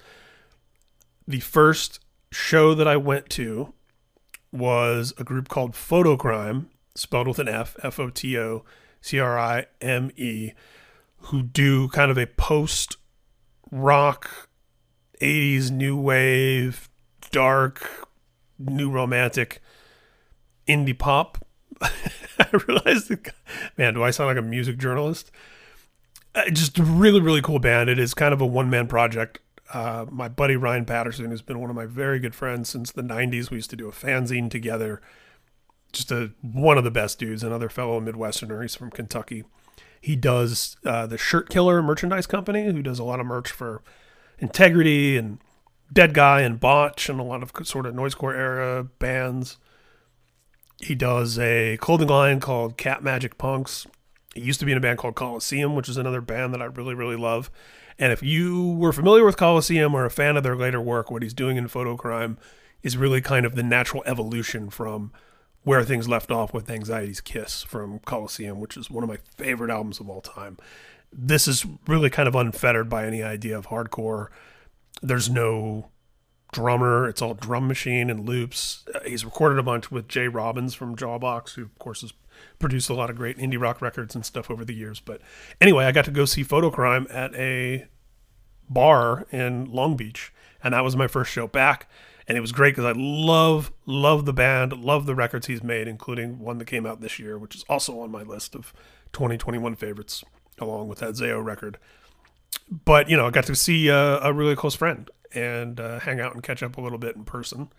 The 1.27 1.39
first 1.39 1.99
show 2.31 2.73
that 2.75 2.87
I 2.87 2.97
went 2.97 3.29
to 3.31 3.73
was 4.51 5.13
a 5.17 5.23
group 5.23 5.47
called 5.47 5.73
Fotocrime 5.73 6.67
spelled 6.95 7.27
with 7.27 7.39
an 7.39 7.47
F, 7.47 7.75
F 7.83 7.99
O 7.99 8.09
T 8.09 8.37
O 8.37 8.63
C 9.01 9.19
R 9.19 9.37
I 9.37 9.65
M 9.81 10.11
E, 10.15 10.51
who 11.17 11.41
do 11.43 11.87
kind 11.89 12.11
of 12.11 12.17
a 12.17 12.27
post 12.27 12.97
rock, 13.71 14.49
80s 15.21 15.71
new 15.71 15.97
wave, 15.99 16.89
dark, 17.31 18.07
new 18.57 18.89
romantic 18.89 19.61
indie 20.67 20.97
pop. 20.97 21.45
I 21.81 22.47
realized, 22.67 23.11
man, 23.77 23.93
do 23.93 24.03
I 24.03 24.11
sound 24.11 24.27
like 24.27 24.37
a 24.37 24.47
music 24.47 24.77
journalist? 24.77 25.31
Uh, 26.35 26.49
just 26.49 26.77
a 26.77 26.83
really, 26.83 27.21
really 27.21 27.41
cool 27.41 27.59
band. 27.59 27.89
It 27.89 27.99
is 27.99 28.13
kind 28.13 28.33
of 28.33 28.41
a 28.41 28.45
one 28.45 28.69
man 28.69 28.87
project. 28.87 29.39
Uh, 29.73 30.05
my 30.09 30.27
buddy 30.27 30.55
Ryan 30.55 30.85
Patterson 30.85 31.29
has 31.29 31.41
been 31.41 31.59
one 31.59 31.69
of 31.69 31.75
my 31.75 31.85
very 31.85 32.19
good 32.19 32.33
friends 32.33 32.69
since 32.69 32.91
the 32.91 33.03
90s. 33.03 33.51
We 33.51 33.57
used 33.57 33.69
to 33.69 33.75
do 33.75 33.87
a 33.87 33.91
fanzine 33.91 34.49
together 34.49 35.01
just 35.91 36.11
a 36.11 36.31
one 36.41 36.77
of 36.77 36.83
the 36.83 36.91
best 36.91 37.19
dudes, 37.19 37.43
another 37.43 37.69
fellow 37.69 37.99
Midwesterner. 37.99 38.61
He's 38.61 38.75
from 38.75 38.91
Kentucky. 38.91 39.43
He 40.01 40.15
does 40.15 40.77
uh, 40.85 41.07
the 41.07 41.17
Shirt 41.17 41.49
Killer 41.49 41.81
merchandise 41.81 42.27
company, 42.27 42.65
who 42.65 42.81
does 42.81 42.99
a 42.99 43.03
lot 43.03 43.19
of 43.19 43.25
merch 43.25 43.51
for 43.51 43.81
Integrity 44.37 45.17
and 45.17 45.39
Dead 45.91 46.13
Guy 46.13 46.41
and 46.41 46.59
Botch 46.59 47.09
and 47.09 47.19
a 47.19 47.23
lot 47.23 47.43
of 47.43 47.51
sort 47.67 47.85
of 47.85 47.95
noisecore 47.95 48.35
era 48.35 48.83
bands. 48.83 49.57
He 50.81 50.95
does 50.95 51.37
a 51.37 51.77
clothing 51.77 52.07
line 52.07 52.39
called 52.39 52.77
Cat 52.77 53.03
Magic 53.03 53.37
Punks. 53.37 53.85
He 54.33 54.41
used 54.41 54.59
to 54.61 54.65
be 54.65 54.71
in 54.71 54.77
a 54.77 54.81
band 54.81 54.99
called 54.99 55.15
Coliseum, 55.15 55.75
which 55.75 55.89
is 55.89 55.97
another 55.97 56.21
band 56.21 56.53
that 56.53 56.61
I 56.61 56.65
really, 56.65 56.93
really 56.93 57.17
love. 57.17 57.51
And 57.97 58.13
if 58.13 58.23
you 58.23 58.71
were 58.73 58.93
familiar 58.93 59.25
with 59.25 59.35
Coliseum 59.35 59.93
or 59.93 60.05
a 60.05 60.11
fan 60.11 60.37
of 60.37 60.43
their 60.43 60.55
later 60.55 60.79
work, 60.79 61.11
what 61.11 61.23
he's 61.23 61.33
doing 61.33 61.57
in 61.57 61.67
Fotocrime 61.67 62.37
is 62.81 62.95
really 62.95 63.19
kind 63.19 63.45
of 63.45 63.55
the 63.55 63.63
natural 63.63 64.03
evolution 64.05 64.69
from 64.69 65.11
where 65.63 65.83
things 65.83 66.07
left 66.07 66.31
off 66.31 66.53
with 66.53 66.69
Anxiety's 66.69 67.21
Kiss 67.21 67.63
from 67.63 67.99
Coliseum, 67.99 68.59
which 68.59 68.77
is 68.77 68.89
one 68.89 69.03
of 69.03 69.09
my 69.09 69.17
favorite 69.37 69.71
albums 69.71 69.99
of 69.99 70.09
all 70.09 70.21
time. 70.21 70.57
This 71.11 71.47
is 71.47 71.65
really 71.87 72.09
kind 72.09 72.27
of 72.27 72.35
unfettered 72.35 72.89
by 72.89 73.05
any 73.05 73.21
idea 73.23 73.57
of 73.57 73.67
hardcore. 73.67 74.27
There's 75.01 75.29
no 75.29 75.89
drummer, 76.51 77.07
it's 77.07 77.21
all 77.21 77.33
drum 77.33 77.67
machine 77.67 78.09
and 78.09 78.27
loops. 78.27 78.85
Uh, 78.93 78.99
he's 79.05 79.25
recorded 79.25 79.59
a 79.59 79.63
bunch 79.63 79.91
with 79.91 80.07
Jay 80.07 80.27
Robbins 80.27 80.73
from 80.73 80.95
Jawbox, 80.95 81.53
who, 81.53 81.63
of 81.63 81.77
course, 81.77 82.01
has 82.01 82.13
produced 82.57 82.89
a 82.89 82.93
lot 82.93 83.09
of 83.09 83.15
great 83.15 83.37
indie 83.37 83.59
rock 83.59 83.81
records 83.81 84.15
and 84.15 84.25
stuff 84.25 84.49
over 84.49 84.65
the 84.65 84.73
years. 84.73 84.99
But 84.99 85.21
anyway, 85.59 85.85
I 85.85 85.91
got 85.91 86.05
to 86.05 86.11
go 86.11 86.25
see 86.25 86.43
Fotocrime 86.43 87.07
at 87.13 87.35
a 87.35 87.87
bar 88.69 89.27
in 89.31 89.65
Long 89.65 89.95
Beach, 89.95 90.31
and 90.63 90.73
that 90.73 90.83
was 90.83 90.95
my 90.95 91.07
first 91.07 91.31
show 91.31 91.47
back 91.47 91.89
and 92.29 92.37
it 92.37 92.41
was 92.41 92.51
great 92.51 92.75
because 92.75 92.85
I 92.85 92.93
love 92.95 93.73
love 93.87 94.25
the 94.25 94.33
band, 94.33 94.71
love 94.73 95.07
the 95.07 95.15
records 95.15 95.47
he's 95.47 95.63
made, 95.63 95.87
including 95.87 96.37
one 96.37 96.59
that 96.59 96.65
came 96.65 96.85
out 96.85 97.01
this 97.01 97.17
year, 97.17 97.39
which 97.39 97.55
is 97.55 97.65
also 97.67 97.99
on 97.99 98.11
my 98.11 98.21
list 98.21 98.55
of 98.55 98.71
2021 99.13 99.75
favorites, 99.75 100.23
along 100.59 100.87
with 100.87 100.99
that 100.99 101.15
Zao 101.15 101.43
record. 101.43 101.79
But 102.69 103.09
you 103.09 103.17
know, 103.17 103.25
I 103.25 103.31
got 103.31 103.45
to 103.45 103.55
see 103.55 103.87
a, 103.87 104.19
a 104.19 104.31
really 104.31 104.55
close 104.55 104.75
friend, 104.75 105.09
and 105.33 105.79
uh, 105.79 105.99
hang 105.99 106.19
out 106.19 106.35
and 106.35 106.43
catch 106.43 106.61
up 106.61 106.77
a 106.77 106.81
little 106.81 106.99
bit 106.99 107.15
in 107.15 107.25
person. 107.25 107.71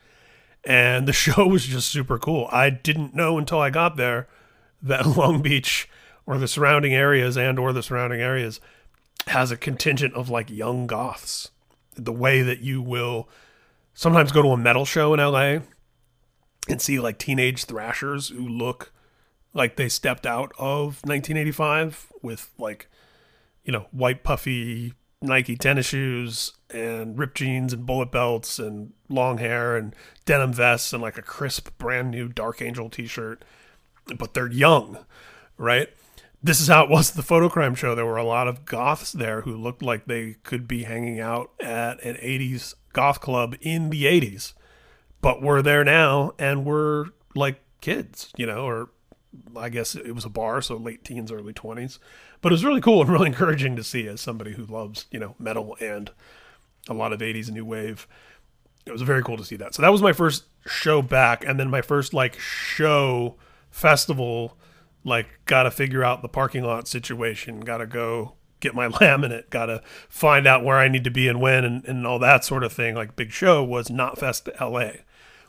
And 0.65 1.07
the 1.07 1.13
show 1.15 1.47
was 1.47 1.65
just 1.65 1.89
super 1.89 2.19
cool. 2.19 2.49
I 2.51 2.71
didn't 2.71 3.15
know 3.15 3.39
until 3.39 3.61
I 3.61 3.71
got 3.71 3.97
there 3.97 4.27
that 4.83 5.07
Long 5.17 5.43
Beach 5.43 5.89
or 6.27 6.39
the 6.39 6.49
surrounding 6.49 6.93
areas 6.93 7.39
and 7.39 7.57
or 7.57 7.73
the 7.73 7.85
surrounding 7.85 8.21
areas 8.21 8.61
has 9.29 9.53
a 9.53 9.57
contingent 9.57 10.15
of 10.15 10.29
like 10.29 10.51
young 10.51 10.89
goths. 10.89 11.53
The 11.95 12.13
way 12.13 12.43
that 12.43 12.61
you 12.61 12.83
will 12.83 13.29
sometimes 14.01 14.33
go 14.33 14.41
to 14.41 14.49
a 14.49 14.57
metal 14.57 14.87
show 14.87 15.13
in 15.13 15.21
LA 15.21 15.59
and 16.71 16.81
see 16.81 16.99
like 16.99 17.19
teenage 17.19 17.67
thrashers 17.67 18.31
who 18.31 18.49
look 18.49 18.95
like 19.53 19.77
they 19.77 19.91
stepped 19.91 20.25
out 20.25 20.53
of 20.59 21.03
1985 21.05 22.11
with 22.23 22.51
like 22.57 22.89
you 23.63 23.71
know 23.71 23.89
white 23.91 24.25
puffy 24.25 24.95
Nike 25.21 25.55
tennis 25.55 25.85
shoes 25.85 26.55
and 26.71 27.19
ripped 27.19 27.37
jeans 27.37 27.75
and 27.75 27.85
bullet 27.85 28.11
belts 28.11 28.59
and 28.59 28.95
long 29.11 29.37
hair 29.37 29.77
and 29.77 29.95
denim 30.25 30.55
vests 30.55 30.95
and 30.95 31.03
like 31.03 31.19
a 31.19 31.23
crisp 31.23 31.69
brand 31.77 32.11
new 32.11 32.27
Dark 32.27 32.63
Angel 32.63 32.89
t-shirt. 32.89 33.45
But 34.17 34.33
they're 34.33 34.51
young 34.51 35.05
right? 35.59 35.89
This 36.43 36.59
is 36.59 36.69
how 36.69 36.85
it 36.85 36.91
was 36.91 37.11
the 37.11 37.23
Fotocrime 37.23 37.77
show. 37.77 37.95
There 37.95 38.07
were 38.07 38.17
a 38.17 38.25
lot 38.25 38.49
of 38.49 38.65
goths 38.65 39.13
there 39.13 39.43
who 39.43 39.55
looked 39.55 39.83
like 39.83 40.07
they 40.07 40.37
could 40.43 40.67
be 40.67 40.85
hanging 40.85 41.21
out 41.21 41.51
at 41.61 42.03
an 42.03 42.17
80s 42.17 42.73
goth 42.93 43.21
club 43.21 43.57
in 43.61 43.91
the 43.91 44.05
80s 44.05 44.55
but 45.21 45.43
we're 45.43 45.63
there 45.63 45.85
now 45.85 46.33
and 46.39 46.65
we're 46.65 47.07
like 47.35 47.61
kids 47.81 48.33
you 48.37 48.47
know 48.47 48.65
or 48.65 48.91
I 49.57 49.69
guess 49.69 49.95
it 49.95 50.15
was 50.15 50.25
a 50.25 50.31
bar, 50.31 50.61
so 50.61 50.77
late 50.77 51.05
teens, 51.05 51.31
early 51.31 51.53
20s. 51.53 51.99
But 52.41 52.53
it 52.53 52.55
was 52.55 52.65
really 52.65 52.81
cool 52.81 53.01
and 53.03 53.11
really 53.11 53.27
encouraging 53.29 53.77
to 53.77 53.85
see 53.85 54.07
as 54.09 54.21
somebody 54.21 54.53
who 54.53 54.65
loves, 54.65 55.07
you 55.11 55.21
know, 55.21 55.35
metal 55.39 55.77
and 55.81 56.11
a 56.89 56.95
lot 56.95 57.13
of 57.13 57.21
80s 57.21 57.51
new 57.51 57.65
wave. 57.65 58.07
It 58.87 58.93
was 58.93 59.03
very 59.03 59.23
cool 59.23 59.37
to 59.37 59.45
see 59.45 59.57
that. 59.57 59.75
So 59.75 59.83
that 59.83 59.93
was 59.93 60.03
my 60.03 60.13
first 60.13 60.45
show 60.67 61.03
back. 61.03 61.45
And 61.45 61.61
then 61.61 61.71
my 61.71 61.83
first, 61.83 62.15
like, 62.15 62.39
show 62.39 63.37
festival, 63.71 64.57
like, 65.05 65.29
got 65.45 65.65
to 65.65 65.71
figure 65.71 66.03
out 66.03 66.23
the 66.23 66.29
parking 66.29 66.65
lot 66.65 66.89
situation, 66.89 67.61
got 67.61 67.79
to 67.79 67.87
go 67.87 68.35
get 68.61 68.75
my 68.75 68.89
laminate, 68.89 69.51
got 69.51 69.67
to 69.67 69.83
find 70.09 70.47
out 70.47 70.65
where 70.65 70.77
I 70.77 70.89
need 70.89 71.05
to 71.05 71.11
be 71.11 71.29
and 71.29 71.41
when 71.41 71.65
and, 71.65 71.85
and 71.85 72.07
all 72.07 72.19
that 72.19 72.45
sort 72.45 72.63
of 72.63 72.73
thing. 72.73 72.95
Like, 72.95 73.17
big 73.17 73.33
show 73.33 73.65
was 73.65 73.89
Knotfest 73.89 74.49
LA, 74.61 75.03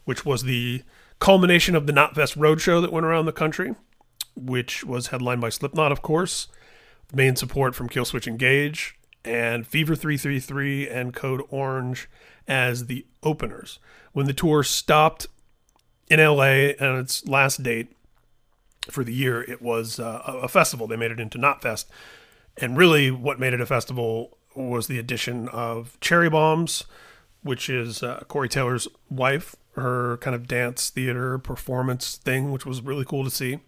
which 0.06 0.26
was 0.26 0.43
the 0.43 0.84
culmination 1.19 1.76
of 1.76 1.88
the 1.88 1.93
Knotfest 1.93 2.36
Roadshow 2.36 2.82
that 2.82 2.91
went 2.91 3.06
around 3.06 3.26
the 3.26 3.32
country, 3.32 3.76
which 4.36 4.84
was 4.84 5.08
headlined 5.08 5.41
by 5.41 5.50
Slipknot, 5.50 5.91
of 5.91 6.02
course, 6.02 6.47
main 7.13 7.36
support 7.36 7.76
from 7.76 7.89
Killswitch 7.89 8.28
Engage, 8.28 8.97
and 9.24 9.67
Fever 9.67 9.95
333 9.95 10.89
and 10.89 11.13
Code 11.13 11.43
Orange 11.50 12.10
as 12.47 12.88
the 12.88 13.06
openers. 13.24 13.80
When 14.13 14.26
the 14.26 14.34
tour 14.34 14.63
stopped 14.63 15.28
in 16.10 16.19
LA 16.19 16.74
and 16.80 16.97
its 16.97 17.26
last 17.28 17.63
date 17.63 17.95
for 18.89 19.04
the 19.04 19.13
year, 19.13 19.43
it 19.43 19.62
was 19.62 20.00
uh, 20.00 20.21
a 20.26 20.47
festival. 20.47 20.88
They 20.88 20.97
made 20.97 21.12
it 21.12 21.19
into 21.19 21.38
Knotfest. 21.38 21.86
And 22.62 22.78
really, 22.78 23.10
what 23.10 23.39
made 23.39 23.54
it 23.54 23.60
a 23.60 23.65
festival 23.65 24.38
was 24.56 24.88
the 24.88 25.00
addition 25.00 25.50
of 25.50 26.00
Cherry 26.00 26.30
Bombs, 26.30 26.86
which 27.41 27.69
is 27.69 28.04
uh, 28.04 28.24
Corey 28.28 28.47
Taylor's 28.47 28.88
wife, 29.10 29.56
her 29.74 30.17
kind 30.17 30.36
of 30.36 30.47
dance 30.47 30.89
theater 30.91 31.39
performance 31.39 32.17
thing, 32.17 32.52
which 32.52 32.65
was 32.65 32.82
really 32.82 33.04
cool 33.04 33.24
to 33.24 33.32
see. 33.32 33.54
A 33.54 33.60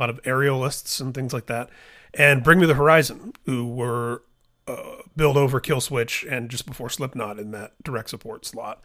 lot 0.00 0.08
of 0.08 0.22
aerialists 0.22 1.00
and 1.00 1.14
things 1.14 1.34
like 1.34 1.46
that. 1.46 1.68
And 2.14 2.42
Bring 2.42 2.58
Me 2.58 2.66
the 2.66 2.74
Horizon, 2.74 3.34
who 3.44 3.68
were 3.68 4.22
uh, 4.66 5.02
over 5.18 5.60
Killswitch 5.60 6.30
and 6.30 6.48
just 6.48 6.64
before 6.64 6.88
Slipknot 6.88 7.38
in 7.38 7.50
that 7.50 7.74
direct 7.82 8.08
support 8.08 8.46
slot. 8.46 8.82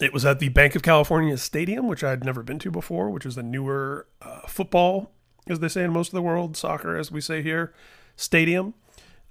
It 0.00 0.12
was 0.12 0.24
at 0.24 0.38
the 0.38 0.50
Bank 0.50 0.76
of 0.76 0.82
California 0.82 1.36
Stadium, 1.38 1.88
which 1.88 2.04
I'd 2.04 2.24
never 2.24 2.42
been 2.42 2.58
to 2.60 2.70
before, 2.70 3.10
which 3.10 3.26
is 3.26 3.34
the 3.34 3.42
newer 3.42 4.06
uh, 4.22 4.42
football, 4.46 5.10
as 5.48 5.58
they 5.58 5.68
say 5.68 5.82
in 5.82 5.92
most 5.92 6.08
of 6.08 6.14
the 6.14 6.22
world, 6.22 6.56
soccer, 6.56 6.96
as 6.96 7.10
we 7.10 7.20
say 7.20 7.42
here, 7.42 7.72
stadium. 8.16 8.74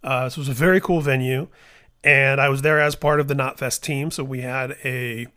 Uh, 0.03 0.29
so 0.29 0.39
it 0.39 0.41
was 0.43 0.49
a 0.49 0.53
very 0.53 0.79
cool 0.79 1.01
venue. 1.01 1.47
And 2.03 2.39
I 2.39 2.49
was 2.49 2.61
there 2.61 2.79
as 2.79 2.95
part 2.95 3.19
of 3.19 3.27
the 3.27 3.33
Knotfest 3.33 3.81
team. 3.81 4.11
So 4.11 4.23
we 4.23 4.41
had 4.41 4.77
a 4.85 5.27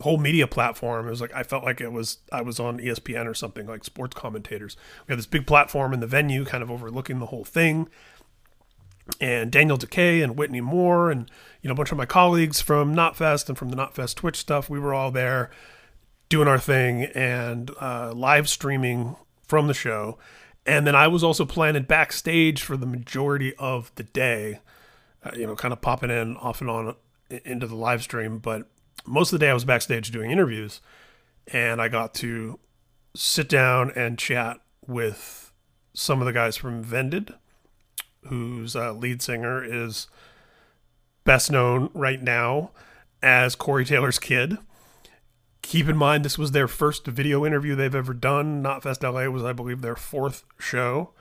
whole 0.00 0.18
media 0.18 0.46
platform. 0.46 1.06
It 1.06 1.10
was 1.10 1.20
like 1.20 1.34
I 1.34 1.42
felt 1.42 1.64
like 1.64 1.80
it 1.80 1.90
was 1.90 2.18
I 2.30 2.42
was 2.42 2.60
on 2.60 2.78
ESPN 2.78 3.26
or 3.26 3.34
something 3.34 3.66
like 3.66 3.84
sports 3.84 4.14
commentators. 4.14 4.76
We 5.06 5.12
had 5.12 5.18
this 5.18 5.26
big 5.26 5.46
platform 5.46 5.92
in 5.92 6.00
the 6.00 6.06
venue, 6.06 6.44
kind 6.44 6.62
of 6.62 6.70
overlooking 6.70 7.18
the 7.18 7.26
whole 7.26 7.44
thing. 7.44 7.88
And 9.20 9.50
Daniel 9.50 9.76
Decay 9.76 10.22
and 10.22 10.36
Whitney 10.36 10.60
Moore 10.60 11.10
and 11.10 11.30
you 11.60 11.68
know 11.68 11.72
a 11.72 11.76
bunch 11.76 11.92
of 11.92 11.98
my 11.98 12.06
colleagues 12.06 12.60
from 12.60 12.94
Knotfest 12.94 13.48
and 13.48 13.58
from 13.58 13.70
the 13.70 13.76
Knotfest 13.76 14.14
Twitch 14.16 14.36
stuff, 14.36 14.70
we 14.70 14.78
were 14.78 14.94
all 14.94 15.10
there 15.10 15.50
doing 16.28 16.48
our 16.48 16.58
thing 16.58 17.04
and 17.14 17.70
uh, 17.80 18.12
live 18.14 18.48
streaming 18.48 19.16
from 19.46 19.66
the 19.66 19.74
show. 19.74 20.18
And 20.66 20.86
then 20.86 20.94
I 20.94 21.08
was 21.08 21.22
also 21.22 21.44
planted 21.44 21.86
backstage 21.86 22.62
for 22.62 22.76
the 22.76 22.86
majority 22.86 23.54
of 23.56 23.92
the 23.96 24.02
day, 24.02 24.60
uh, 25.24 25.30
you 25.36 25.46
know, 25.46 25.54
kind 25.54 25.72
of 25.72 25.80
popping 25.80 26.10
in 26.10 26.36
off 26.36 26.60
and 26.60 26.70
on 26.70 26.94
into 27.44 27.66
the 27.66 27.74
live 27.74 28.02
stream. 28.02 28.38
But 28.38 28.66
most 29.06 29.32
of 29.32 29.38
the 29.38 29.44
day 29.44 29.50
I 29.50 29.54
was 29.54 29.64
backstage 29.64 30.10
doing 30.10 30.30
interviews, 30.30 30.80
and 31.48 31.82
I 31.82 31.88
got 31.88 32.14
to 32.14 32.58
sit 33.14 33.48
down 33.48 33.90
and 33.94 34.18
chat 34.18 34.58
with 34.86 35.52
some 35.92 36.20
of 36.20 36.26
the 36.26 36.32
guys 36.32 36.56
from 36.56 36.82
Vended, 36.82 37.34
whose 38.26 38.74
uh, 38.74 38.92
lead 38.92 39.22
singer 39.22 39.62
is 39.62 40.08
best 41.24 41.50
known 41.50 41.90
right 41.94 42.22
now 42.22 42.70
as 43.22 43.54
Corey 43.54 43.84
Taylor's 43.84 44.18
kid. 44.18 44.58
Keep 45.64 45.88
in 45.88 45.96
mind, 45.96 46.24
this 46.24 46.38
was 46.38 46.52
their 46.52 46.68
first 46.68 47.06
video 47.06 47.44
interview 47.44 47.74
they've 47.74 47.94
ever 47.94 48.12
done. 48.12 48.62
Knotfest 48.62 49.02
LA 49.02 49.30
was, 49.30 49.42
I 49.42 49.52
believe, 49.52 49.80
their 49.80 49.96
fourth 49.96 50.44
show. 50.58 51.12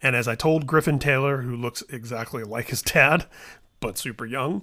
And 0.00 0.16
as 0.16 0.26
I 0.26 0.34
told 0.34 0.66
Griffin 0.66 0.98
Taylor, 0.98 1.42
who 1.42 1.54
looks 1.54 1.82
exactly 1.90 2.42
like 2.42 2.68
his 2.68 2.82
dad, 2.82 3.26
but 3.80 3.98
super 3.98 4.24
young, 4.24 4.62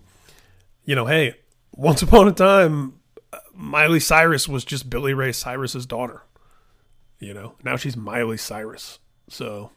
you 0.84 0.96
know, 0.96 1.06
hey, 1.06 1.36
once 1.72 2.02
upon 2.02 2.28
a 2.28 2.32
time, 2.32 3.00
Miley 3.54 4.00
Cyrus 4.00 4.50
was 4.50 4.66
just 4.66 4.90
Billy 4.90 5.14
Ray 5.14 5.32
Cyrus's 5.32 5.86
daughter. 5.86 6.24
You 7.20 7.34
know, 7.34 7.54
now 7.64 7.76
she's 7.76 7.96
Miley 7.96 8.38
Cyrus. 8.38 8.98
So 9.30 9.70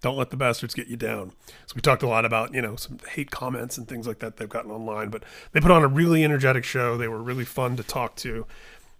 don't 0.00 0.16
let 0.16 0.30
the 0.30 0.36
bastards 0.36 0.74
get 0.74 0.88
you 0.88 0.96
down. 0.96 1.32
So 1.66 1.74
we 1.76 1.82
talked 1.82 2.02
a 2.02 2.08
lot 2.08 2.24
about, 2.24 2.54
you 2.54 2.62
know, 2.62 2.76
some 2.76 2.98
hate 3.10 3.30
comments 3.30 3.76
and 3.76 3.86
things 3.86 4.06
like 4.06 4.20
that 4.20 4.38
they've 4.38 4.48
gotten 4.48 4.70
online, 4.70 5.10
but 5.10 5.24
they 5.52 5.60
put 5.60 5.70
on 5.70 5.84
a 5.84 5.88
really 5.88 6.24
energetic 6.24 6.64
show. 6.64 6.96
They 6.96 7.08
were 7.08 7.22
really 7.22 7.44
fun 7.44 7.76
to 7.76 7.82
talk 7.82 8.16
to. 8.16 8.46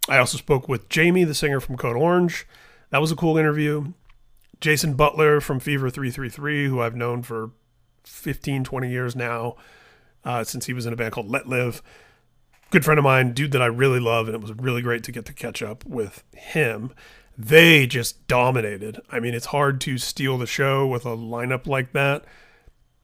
I 0.08 0.18
also 0.18 0.38
spoke 0.38 0.68
with 0.68 0.88
Jamie, 0.88 1.24
the 1.24 1.34
singer 1.34 1.60
from 1.60 1.76
Code 1.76 1.96
Orange. 1.96 2.46
That 2.90 3.00
was 3.00 3.10
a 3.10 3.16
cool 3.16 3.38
interview. 3.38 3.92
Jason 4.60 4.94
Butler 4.94 5.40
from 5.40 5.60
Fever 5.60 5.90
333, 5.90 6.68
who 6.68 6.80
I've 6.80 6.96
known 6.96 7.22
for 7.22 7.50
15, 8.04 8.64
20 8.64 8.90
years 8.90 9.16
now, 9.16 9.56
uh, 10.24 10.44
since 10.44 10.66
he 10.66 10.72
was 10.72 10.86
in 10.86 10.92
a 10.92 10.96
band 10.96 11.12
called 11.12 11.30
Let 11.30 11.48
Live 11.48 11.82
good 12.74 12.84
friend 12.84 12.98
of 12.98 13.04
mine, 13.04 13.32
dude 13.32 13.52
that 13.52 13.62
I 13.62 13.66
really 13.66 14.00
love, 14.00 14.26
and 14.26 14.34
it 14.34 14.40
was 14.40 14.52
really 14.52 14.82
great 14.82 15.04
to 15.04 15.12
get 15.12 15.24
to 15.26 15.32
catch 15.32 15.62
up 15.62 15.86
with 15.86 16.24
him. 16.34 16.92
They 17.38 17.86
just 17.86 18.26
dominated. 18.26 19.00
I 19.12 19.20
mean, 19.20 19.32
it's 19.32 19.46
hard 19.46 19.80
to 19.82 19.96
steal 19.96 20.38
the 20.38 20.46
show 20.46 20.84
with 20.84 21.06
a 21.06 21.16
lineup 21.16 21.68
like 21.68 21.92
that, 21.92 22.24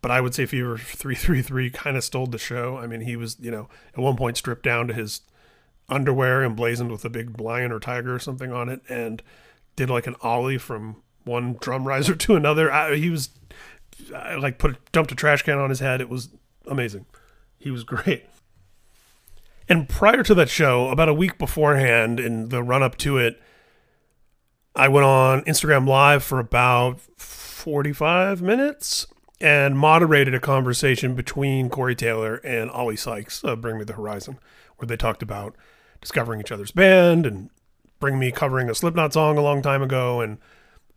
but 0.02 0.10
I 0.10 0.20
would 0.20 0.34
say 0.34 0.44
Fever 0.44 0.76
333 0.76 1.70
kind 1.70 1.96
of 1.96 2.02
stole 2.02 2.26
the 2.26 2.36
show. 2.36 2.78
I 2.78 2.88
mean, 2.88 3.02
he 3.02 3.14
was, 3.14 3.36
you 3.38 3.52
know, 3.52 3.68
at 3.94 4.00
one 4.00 4.16
point 4.16 4.36
stripped 4.36 4.64
down 4.64 4.88
to 4.88 4.94
his 4.94 5.20
underwear 5.90 6.44
emblazoned 6.44 6.90
with 6.90 7.04
a 7.04 7.10
big 7.10 7.40
lion 7.40 7.72
or 7.72 7.80
tiger 7.80 8.14
or 8.14 8.18
something 8.18 8.52
on 8.52 8.68
it 8.68 8.80
and 8.88 9.22
did 9.76 9.90
like 9.90 10.06
an 10.06 10.16
ollie 10.22 10.58
from 10.58 10.96
one 11.24 11.56
drum 11.60 11.86
riser 11.86 12.14
to 12.16 12.36
another. 12.36 12.72
I, 12.72 12.96
he 12.96 13.10
was 13.10 13.30
I, 14.14 14.36
like 14.36 14.58
put 14.58 14.78
dumped 14.92 15.12
a 15.12 15.14
trash 15.14 15.42
can 15.42 15.58
on 15.58 15.70
his 15.70 15.80
head. 15.80 16.00
It 16.00 16.08
was 16.08 16.30
amazing. 16.66 17.06
He 17.58 17.70
was 17.70 17.84
great. 17.84 18.24
And 19.68 19.88
prior 19.88 20.24
to 20.24 20.34
that 20.34 20.48
show, 20.48 20.88
about 20.88 21.08
a 21.08 21.14
week 21.14 21.38
beforehand, 21.38 22.18
in 22.18 22.48
the 22.48 22.60
run 22.60 22.82
up 22.82 22.96
to 22.98 23.18
it, 23.18 23.40
I 24.74 24.88
went 24.88 25.04
on 25.04 25.42
Instagram 25.42 25.86
Live 25.86 26.24
for 26.24 26.40
about 26.40 27.00
45 27.00 28.42
minutes 28.42 29.06
and 29.40 29.78
moderated 29.78 30.34
a 30.34 30.40
conversation 30.40 31.14
between 31.14 31.70
Corey 31.70 31.94
Taylor 31.94 32.36
and 32.36 32.70
Oli 32.72 32.96
Sykes 32.96 33.44
of 33.44 33.60
Bring 33.60 33.78
Me 33.78 33.84
the 33.84 33.92
Horizon, 33.92 34.38
where 34.76 34.86
they 34.86 34.96
talked 34.96 35.22
about 35.22 35.54
discovering 36.00 36.40
each 36.40 36.52
other's 36.52 36.70
band 36.70 37.26
and 37.26 37.50
Bring 37.98 38.18
Me 38.18 38.32
covering 38.32 38.70
a 38.70 38.74
Slipknot 38.74 39.12
song 39.12 39.36
a 39.36 39.42
long 39.42 39.60
time 39.60 39.82
ago 39.82 40.20
and 40.20 40.38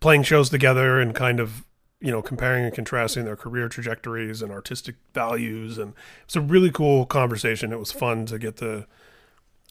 playing 0.00 0.22
shows 0.22 0.48
together 0.48 1.00
and 1.00 1.14
kind 1.14 1.38
of 1.38 1.64
you 2.04 2.10
know, 2.10 2.20
comparing 2.20 2.66
and 2.66 2.74
contrasting 2.74 3.24
their 3.24 3.34
career 3.34 3.66
trajectories 3.66 4.42
and 4.42 4.52
artistic 4.52 4.96
values. 5.14 5.78
And 5.78 5.94
it's 6.24 6.36
a 6.36 6.40
really 6.42 6.70
cool 6.70 7.06
conversation. 7.06 7.72
It 7.72 7.78
was 7.78 7.92
fun 7.92 8.26
to 8.26 8.38
get 8.38 8.58
to 8.58 8.86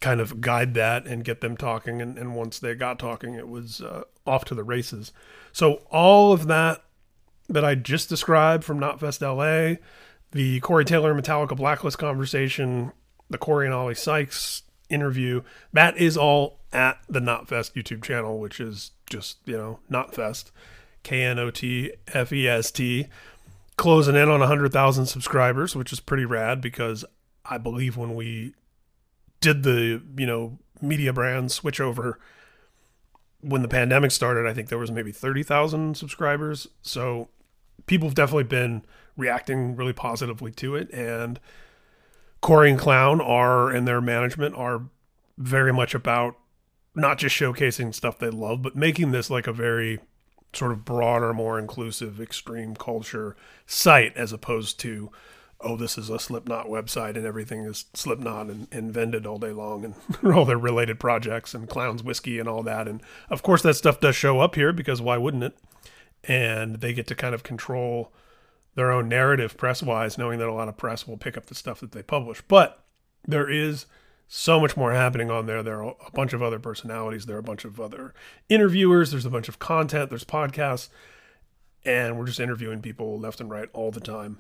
kind 0.02 0.20
of 0.20 0.42
guide 0.42 0.74
that 0.74 1.06
and 1.06 1.24
get 1.24 1.42
them 1.42 1.56
talking. 1.56 2.02
And, 2.02 2.18
and 2.18 2.36
once 2.36 2.58
they 2.58 2.74
got 2.74 2.98
talking, 2.98 3.36
it 3.36 3.48
was 3.48 3.82
uh, 3.82 4.06
off 4.26 4.46
to 4.46 4.56
the 4.56 4.64
races. 4.64 5.12
So 5.52 5.84
all 5.92 6.34
of 6.34 6.48
that 6.48 6.84
that 7.50 7.64
I 7.64 7.76
just 7.76 8.10
described 8.10 8.64
from 8.64 8.80
Knotfest 8.80 9.22
LA, 9.22 9.78
the 10.32 10.60
Corey 10.62 10.86
Taylor 10.86 11.14
Metallica 11.14 11.56
Blacklist 11.56 12.00
conversation, 12.00 12.94
the 13.30 13.38
Corey 13.38 13.68
and 13.68 13.76
Oli 13.76 13.94
Sykes 13.94 14.64
interview. 14.94 15.42
That 15.74 15.98
is 15.98 16.16
all 16.16 16.60
at 16.72 17.00
the 17.10 17.20
Knotfest 17.20 17.74
YouTube 17.74 18.04
channel, 18.04 18.40
which 18.40 18.60
is 18.60 18.92
just, 19.10 19.38
you 19.46 19.58
know, 19.58 19.80
Knotfest. 19.92 20.52
K 21.04 21.22
N 21.24 21.38
O 21.38 21.52
T 21.52 21.92
F 22.14 22.32
E 22.32 22.48
S 22.48 22.72
T. 22.72 23.08
Closing 23.76 24.16
in 24.16 24.30
on 24.30 24.40
100,000 24.40 25.06
subscribers, 25.06 25.76
which 25.76 25.92
is 25.92 26.00
pretty 26.00 26.26
rad 26.26 26.62
because 26.62 27.04
I 27.46 27.58
believe 27.58 27.98
when 27.98 28.16
we 28.16 28.54
did 29.42 29.64
the, 29.64 30.02
you 30.18 30.26
know, 30.26 30.60
media 30.82 31.12
brand 31.12 31.52
switch 31.52 31.82
over 31.82 32.20
when 33.42 33.62
the 33.62 33.68
pandemic 33.68 34.12
started, 34.12 34.48
I 34.48 34.54
think 34.54 34.70
there 34.70 34.78
was 34.78 34.92
maybe 34.92 35.12
30,000 35.12 35.98
subscribers. 35.98 36.68
So 36.82 37.30
people 37.88 38.08
have 38.08 38.16
definitely 38.16 38.46
been 38.46 38.84
reacting 39.18 39.76
really 39.76 39.94
positively 39.94 40.52
to 40.52 40.76
it. 40.76 40.90
And 40.94 41.40
Corey 42.44 42.70
and 42.70 42.78
Clown 42.78 43.22
are, 43.22 43.70
and 43.70 43.88
their 43.88 44.02
management 44.02 44.54
are 44.56 44.84
very 45.38 45.72
much 45.72 45.96
about 45.96 46.36
not 46.94 47.18
just 47.18 47.34
showcasing 47.34 47.96
stuff 47.96 48.20
they 48.20 48.30
love, 48.30 48.62
but 48.62 48.76
making 48.76 49.12
this 49.12 49.30
like 49.30 49.48
a 49.48 49.54
very 49.54 50.00
sort 50.52 50.74
of 50.74 50.84
broader, 50.84 51.34
more 51.34 51.58
inclusive, 51.58 52.20
extreme 52.20 52.76
culture 52.76 53.38
site 53.66 54.16
as 54.18 54.34
opposed 54.34 54.78
to, 54.82 55.10
oh, 55.62 55.78
this 55.78 55.98
is 55.98 56.10
a 56.10 56.20
Slipknot 56.20 56.68
website 56.68 57.16
and 57.16 57.26
everything 57.26 57.62
is 57.62 57.86
Slipknot 57.94 58.48
and, 58.48 58.68
and 58.74 58.94
vended 58.94 59.26
all 59.26 59.40
day 59.40 59.54
long 59.54 59.86
and 59.86 59.96
all 60.36 60.44
their 60.44 60.58
related 60.58 61.00
projects 61.00 61.54
and 61.54 61.70
Clowns 61.70 62.04
Whiskey 62.04 62.40
and 62.40 62.50
all 62.50 62.62
that. 62.64 62.90
And 62.90 63.02
of 63.30 63.42
course, 63.42 63.62
that 63.62 63.76
stuff 63.76 64.02
does 64.02 64.18
show 64.18 64.42
up 64.42 64.56
here 64.56 64.74
because 64.74 65.02
why 65.02 65.16
wouldn't 65.16 65.46
it? 65.46 65.58
And 66.26 66.82
they 66.82 66.92
get 66.92 67.08
to 67.08 67.16
kind 67.16 67.34
of 67.34 67.44
control 67.44 68.12
their 68.76 68.92
own 68.92 69.08
narrative 69.08 69.58
press 69.58 69.84
wise, 69.84 70.18
knowing 70.18 70.40
that 70.40 70.48
a 70.48 70.54
lot 70.54 70.68
of 70.68 70.78
press 70.78 71.08
will 71.08 71.18
pick 71.18 71.38
up 71.38 71.46
the 71.46 71.56
stuff 71.56 71.80
that 71.80 71.92
they 71.92 72.04
publish. 72.04 72.42
But 72.48 72.84
there 73.28 73.50
is 73.50 73.86
so 74.28 74.60
much 74.60 74.76
more 74.76 74.94
happening 74.94 75.30
on 75.30 75.46
there. 75.46 75.62
There 75.62 75.84
are 75.84 75.96
a 76.08 76.12
bunch 76.12 76.34
of 76.34 76.42
other 76.42 76.60
personalities. 76.60 77.26
There 77.26 77.36
are 77.36 77.40
a 77.40 77.44
bunch 77.44 77.66
of 77.66 77.80
other 77.80 78.14
interviewers. 78.50 79.12
There's 79.12 79.26
a 79.26 79.30
bunch 79.30 79.48
of 79.48 79.60
content. 79.60 80.10
There's 80.10 80.24
podcasts. 80.24 80.90
And 81.86 82.18
we're 82.18 82.26
just 82.26 82.40
interviewing 82.40 82.82
people 82.82 83.20
left 83.20 83.42
and 83.42 83.50
right 83.50 83.70
all 83.74 83.92
the 83.92 84.00
time. 84.00 84.40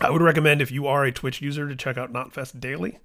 I 0.00 0.10
would 0.10 0.22
recommend 0.22 0.62
if 0.62 0.72
you 0.72 0.86
are 0.86 1.04
a 1.04 1.12
Twitch 1.12 1.42
user 1.42 1.68
to 1.68 1.76
check 1.76 1.98
out 1.98 2.12
Knotfest 2.12 2.60
Daily, 2.60 2.98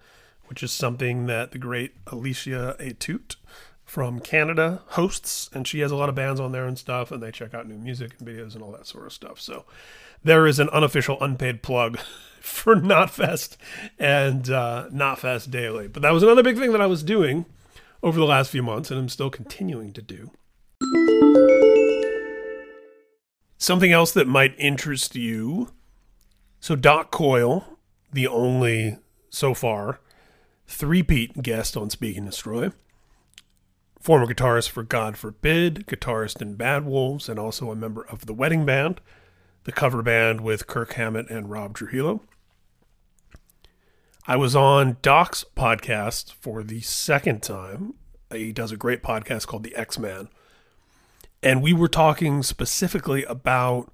which 0.46 0.64
is 0.64 0.72
something 0.72 1.26
that 1.26 1.52
the 1.52 1.58
great 1.58 1.96
Alicia 2.08 2.78
Atout 2.80 3.36
from 3.84 4.20
Canada 4.20 4.84
hosts. 4.90 5.50
And 5.52 5.68
she 5.68 5.80
has 5.80 5.92
a 5.92 5.96
lot 5.96 6.10
of 6.10 6.16
bands 6.16 6.40
on 6.40 6.52
there 6.52 6.66
and 6.66 6.78
stuff. 6.78 7.12
And 7.12 7.22
they 7.22 7.32
check 7.32 7.54
out 7.54 7.68
new 7.68 7.78
music 7.78 8.16
and 8.20 8.28
videos 8.28 8.54
and 8.54 8.64
all 8.64 8.72
that 8.72 8.88
sort 8.88 9.06
of 9.06 9.14
stuff. 9.14 9.42
So 9.42 9.66
there 10.24 10.46
is 10.48 10.60
an 10.60 10.70
unofficial 10.70 11.18
unpaid 11.22 11.64
plug 11.64 12.00
for 12.42 12.76
Knotfest 12.76 13.58
and 13.98 14.50
uh, 14.50 14.88
Knotfest 14.92 15.50
Daily. 15.52 15.88
But 15.88 16.02
that 16.02 16.12
was 16.12 16.24
another 16.24 16.44
big 16.44 16.58
thing 16.58 16.72
that 16.72 16.82
I 16.82 16.88
was 16.88 17.04
doing 17.04 17.46
over 18.02 18.20
the 18.20 18.26
last 18.26 18.50
few 18.50 18.64
months, 18.64 18.92
and 18.92 19.00
I'm 19.00 19.10
still 19.10 19.30
continuing 19.30 19.94
to 19.94 20.02
do. 20.02 20.32
Something 23.58 23.92
else 23.92 24.14
that 24.14 24.28
might 24.28 24.56
interest 24.58 25.16
you. 25.16 25.72
So, 26.62 26.76
Doc 26.76 27.12
Coyle, 27.12 27.78
the 28.12 28.28
only 28.28 28.98
so 29.30 29.54
far 29.54 30.00
three-peat 30.68 31.42
guest 31.42 31.76
on 31.76 31.90
Speak 31.90 32.16
and 32.16 32.28
Destroy, 32.28 32.72
former 34.00 34.28
guitarist 34.28 34.70
for 34.70 34.84
God 34.84 35.18
Forbid, 35.18 35.88
guitarist 35.88 36.42
in 36.42 36.56
Bad 36.56 36.86
Wolves, 36.86 37.28
and 37.28 37.40
also 37.40 37.72
a 37.72 37.76
member 37.76 38.06
of 38.06 38.28
the 38.28 38.34
Wedding 38.34 38.66
Band 38.66 39.02
the 39.70 39.76
cover 39.76 40.02
band 40.02 40.42
with 40.42 40.66
Kirk 40.66 40.94
Hammett 40.94 41.30
and 41.30 41.48
Rob 41.48 41.76
Trujillo. 41.76 42.22
I 44.26 44.36
was 44.36 44.56
on 44.56 44.98
Doc's 45.04 45.46
podcast 45.56 46.34
for 46.34 46.64
the 46.64 46.82
second 46.82 47.44
time. 47.44 47.94
He 48.32 48.52
does 48.52 48.72
a 48.72 48.78
great 48.78 49.04
podcast 49.04 49.46
called 49.46 49.62
The 49.62 49.76
Ex 49.76 50.00
Man. 50.00 50.28
And 51.44 51.62
we 51.62 51.72
were 51.72 51.88
talking 51.88 52.42
specifically 52.42 53.24
about 53.26 53.94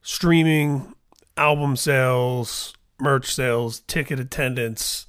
streaming, 0.00 0.94
album 1.36 1.76
sales, 1.76 2.72
merch 2.98 3.30
sales, 3.30 3.80
ticket 3.80 4.18
attendance, 4.18 5.04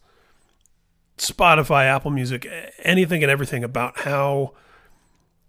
Spotify, 1.18 1.86
Apple 1.86 2.12
Music, 2.12 2.46
anything 2.80 3.24
and 3.24 3.32
everything 3.32 3.64
about 3.64 4.00
how 4.00 4.52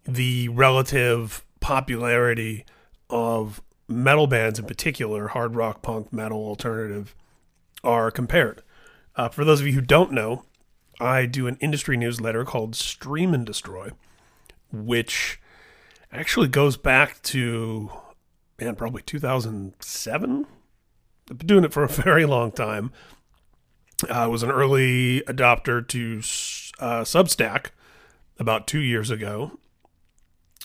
the 0.04 0.50
relative 0.50 1.44
popularity 1.58 2.64
of 3.10 3.60
metal 3.88 4.26
bands 4.26 4.58
in 4.58 4.66
particular, 4.66 5.28
hard 5.28 5.54
rock, 5.54 5.82
punk, 5.82 6.12
metal, 6.12 6.38
alternative, 6.38 7.14
are 7.82 8.10
compared. 8.10 8.62
Uh, 9.16 9.28
for 9.28 9.44
those 9.44 9.60
of 9.60 9.66
you 9.66 9.74
who 9.74 9.80
don't 9.80 10.12
know, 10.12 10.44
I 11.00 11.26
do 11.26 11.46
an 11.46 11.56
industry 11.60 11.96
newsletter 11.96 12.44
called 12.44 12.74
Stream 12.74 13.34
and 13.34 13.44
Destroy, 13.44 13.90
which 14.72 15.40
actually 16.12 16.48
goes 16.48 16.76
back 16.76 17.20
to, 17.22 17.90
man, 18.60 18.76
probably 18.76 19.02
2007. 19.02 20.46
I've 21.30 21.38
been 21.38 21.46
doing 21.46 21.64
it 21.64 21.72
for 21.72 21.84
a 21.84 21.88
very 22.04 22.24
long 22.24 22.52
time. 22.52 22.92
I 24.10 24.26
was 24.26 24.42
an 24.42 24.50
early 24.50 25.22
adopter 25.22 25.86
to 25.88 26.18
uh, 26.82 27.02
Substack 27.02 27.66
about 28.38 28.66
two 28.66 28.80
years 28.80 29.10
ago. 29.10 29.58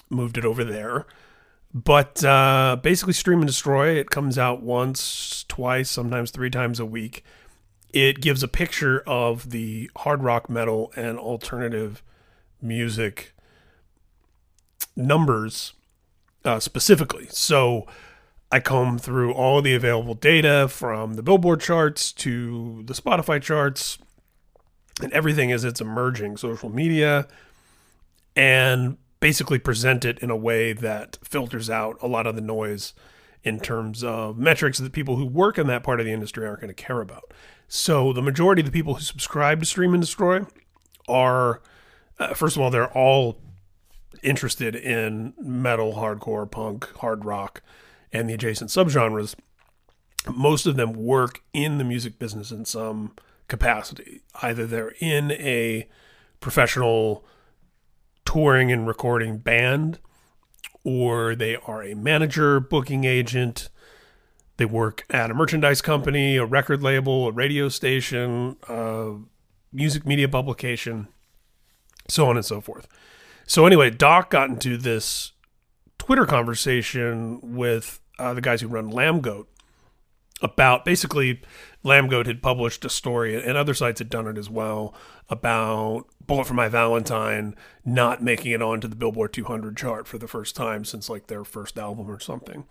Moved 0.09 0.37
it 0.37 0.45
over 0.45 0.63
there. 0.63 1.05
But 1.73 2.23
uh, 2.23 2.77
basically, 2.81 3.13
Stream 3.13 3.39
and 3.39 3.47
Destroy, 3.47 3.89
it 3.89 4.09
comes 4.09 4.37
out 4.37 4.63
once, 4.63 5.45
twice, 5.47 5.89
sometimes 5.89 6.31
three 6.31 6.49
times 6.49 6.79
a 6.79 6.85
week. 6.85 7.23
It 7.93 8.21
gives 8.21 8.41
a 8.43 8.47
picture 8.47 9.01
of 9.05 9.51
the 9.51 9.89
hard 9.97 10.23
rock, 10.23 10.49
metal, 10.49 10.91
and 10.95 11.17
alternative 11.17 12.03
music 12.61 13.33
numbers 14.95 15.73
uh, 16.43 16.59
specifically. 16.59 17.27
So 17.29 17.85
I 18.51 18.59
comb 18.59 18.97
through 18.97 19.33
all 19.33 19.61
the 19.61 19.75
available 19.75 20.15
data 20.15 20.67
from 20.69 21.15
the 21.15 21.23
Billboard 21.23 21.61
charts 21.61 22.11
to 22.13 22.83
the 22.85 22.93
Spotify 22.93 23.41
charts 23.41 23.99
and 25.01 25.13
everything 25.13 25.51
as 25.51 25.63
it's 25.63 25.81
emerging, 25.81 26.37
social 26.37 26.69
media, 26.69 27.27
and 28.35 28.97
basically 29.19 29.59
present 29.59 30.05
it 30.05 30.19
in 30.19 30.29
a 30.29 30.35
way 30.35 30.73
that 30.73 31.17
filters 31.23 31.69
out 31.69 31.97
a 32.01 32.07
lot 32.07 32.25
of 32.25 32.35
the 32.35 32.41
noise 32.41 32.93
in 33.43 33.59
terms 33.59 34.03
of 34.03 34.37
metrics 34.37 34.79
that 34.79 34.91
people 34.91 35.15
who 35.15 35.25
work 35.25 35.57
in 35.57 35.67
that 35.67 35.83
part 35.83 35.99
of 35.99 36.05
the 36.05 36.11
industry 36.11 36.45
aren't 36.45 36.61
going 36.61 36.73
to 36.73 36.83
care 36.83 37.01
about. 37.01 37.33
So 37.67 38.11
the 38.13 38.21
majority 38.21 38.61
of 38.61 38.65
the 38.65 38.71
people 38.71 38.95
who 38.95 39.01
subscribe 39.01 39.59
to 39.59 39.65
Stream 39.65 39.93
and 39.93 40.01
Destroy 40.01 40.41
are, 41.07 41.61
uh, 42.17 42.33
first 42.33 42.55
of 42.55 42.61
all, 42.61 42.69
they're 42.69 42.91
all 42.91 43.39
interested 44.23 44.75
in 44.75 45.33
metal, 45.39 45.93
hardcore, 45.93 46.49
punk, 46.49 46.91
hard 46.97 47.25
rock, 47.25 47.61
and 48.11 48.29
the 48.29 48.33
adjacent 48.33 48.71
subgenres. 48.71 49.35
Most 50.33 50.65
of 50.65 50.75
them 50.75 50.93
work 50.93 51.41
in 51.53 51.77
the 51.77 51.83
music 51.83 52.19
business 52.19 52.51
in 52.51 52.65
some 52.65 53.13
capacity. 53.47 54.21
Either 54.41 54.65
they're 54.65 54.95
in 54.99 55.31
a 55.31 55.87
professional 56.39 57.23
touring 58.29 58.71
and 58.71 58.85
recording 58.85 59.39
band, 59.39 59.97
or 60.83 61.33
they 61.33 61.55
are 61.55 61.81
a 61.81 61.95
manager, 61.95 62.59
booking 62.59 63.03
agent. 63.03 63.69
They 64.57 64.65
work 64.65 65.03
at 65.09 65.31
a 65.31 65.33
merchandise 65.33 65.81
company, 65.81 66.37
a 66.37 66.45
record 66.45 66.83
label, 66.83 67.29
a 67.29 67.31
radio 67.31 67.69
station, 67.69 68.55
a 68.67 69.15
music 69.73 70.05
media 70.05 70.29
publication, 70.29 71.07
so 72.07 72.29
on 72.29 72.35
and 72.35 72.45
so 72.45 72.61
forth. 72.61 72.87
So, 73.47 73.65
anyway, 73.65 73.89
Doc 73.89 74.29
got 74.29 74.49
into 74.49 74.77
this 74.77 75.31
Twitter 75.97 76.27
conversation 76.27 77.55
with 77.55 77.99
uh, 78.19 78.35
the 78.35 78.41
guys 78.41 78.61
who 78.61 78.67
run 78.67 78.91
Lambgoat 78.91 79.47
about 80.39 80.85
basically 80.85 81.41
Lambgoat 81.83 82.27
had 82.27 82.43
published 82.43 82.85
a 82.85 82.89
story, 82.89 83.43
and 83.43 83.57
other 83.57 83.73
sites 83.73 83.97
had 83.97 84.11
done 84.11 84.27
it 84.27 84.37
as 84.37 84.51
well, 84.51 84.93
about 85.29 86.05
Bullet 86.29 86.45
for 86.45 86.53
My 86.53 86.69
Valentine 86.69 87.55
not 87.83 88.21
making 88.21 88.51
it 88.51 88.61
onto 88.61 88.87
the 88.87 88.95
Billboard 88.95 89.33
200 89.33 89.75
chart 89.75 90.07
for 90.07 90.19
the 90.19 90.27
first 90.27 90.55
time 90.55 90.85
since 90.85 91.09
like 91.09 91.25
their 91.25 91.43
first 91.43 91.77
album 91.79 92.09
or 92.09 92.19
something. 92.19 92.65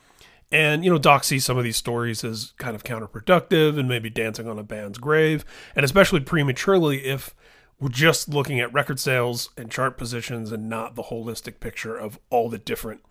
And, 0.52 0.84
you 0.84 0.90
know, 0.92 0.96
Doc 0.96 1.24
sees 1.24 1.44
some 1.44 1.58
of 1.58 1.64
these 1.64 1.76
stories 1.76 2.22
as 2.22 2.52
kind 2.58 2.76
of 2.76 2.84
counterproductive 2.84 3.76
and 3.76 3.88
maybe 3.88 4.10
dancing 4.10 4.48
on 4.48 4.60
a 4.60 4.62
band's 4.62 4.98
grave, 4.98 5.44
and 5.74 5.84
especially 5.84 6.20
prematurely 6.20 7.04
if 7.04 7.34
we're 7.80 7.88
just 7.88 8.28
looking 8.28 8.60
at 8.60 8.72
record 8.72 9.00
sales 9.00 9.50
and 9.56 9.72
chart 9.72 9.98
positions 9.98 10.52
and 10.52 10.68
not 10.68 10.94
the 10.94 11.04
holistic 11.04 11.58
picture 11.58 11.96
of 11.96 12.18
all 12.30 12.48
the 12.48 12.58
different 12.58 13.02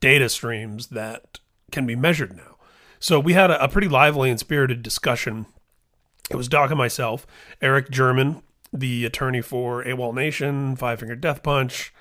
data 0.00 0.28
streams 0.28 0.88
that 0.88 1.40
can 1.72 1.86
be 1.86 1.96
measured 1.96 2.36
now. 2.36 2.56
So 3.00 3.18
we 3.18 3.32
had 3.32 3.50
a, 3.50 3.64
a 3.64 3.68
pretty 3.68 3.88
lively 3.88 4.28
and 4.28 4.38
spirited 4.38 4.82
discussion. 4.82 5.46
It 6.30 6.36
was 6.36 6.46
Doc 6.46 6.70
and 6.70 6.78
myself, 6.78 7.26
Eric 7.62 7.88
German, 7.90 8.42
the 8.78 9.04
attorney 9.04 9.40
for 9.40 9.84
AWOL 9.84 10.14
Nation, 10.14 10.76
Five 10.76 11.00
Finger 11.00 11.16
Death 11.16 11.42
Punch, 11.42 11.92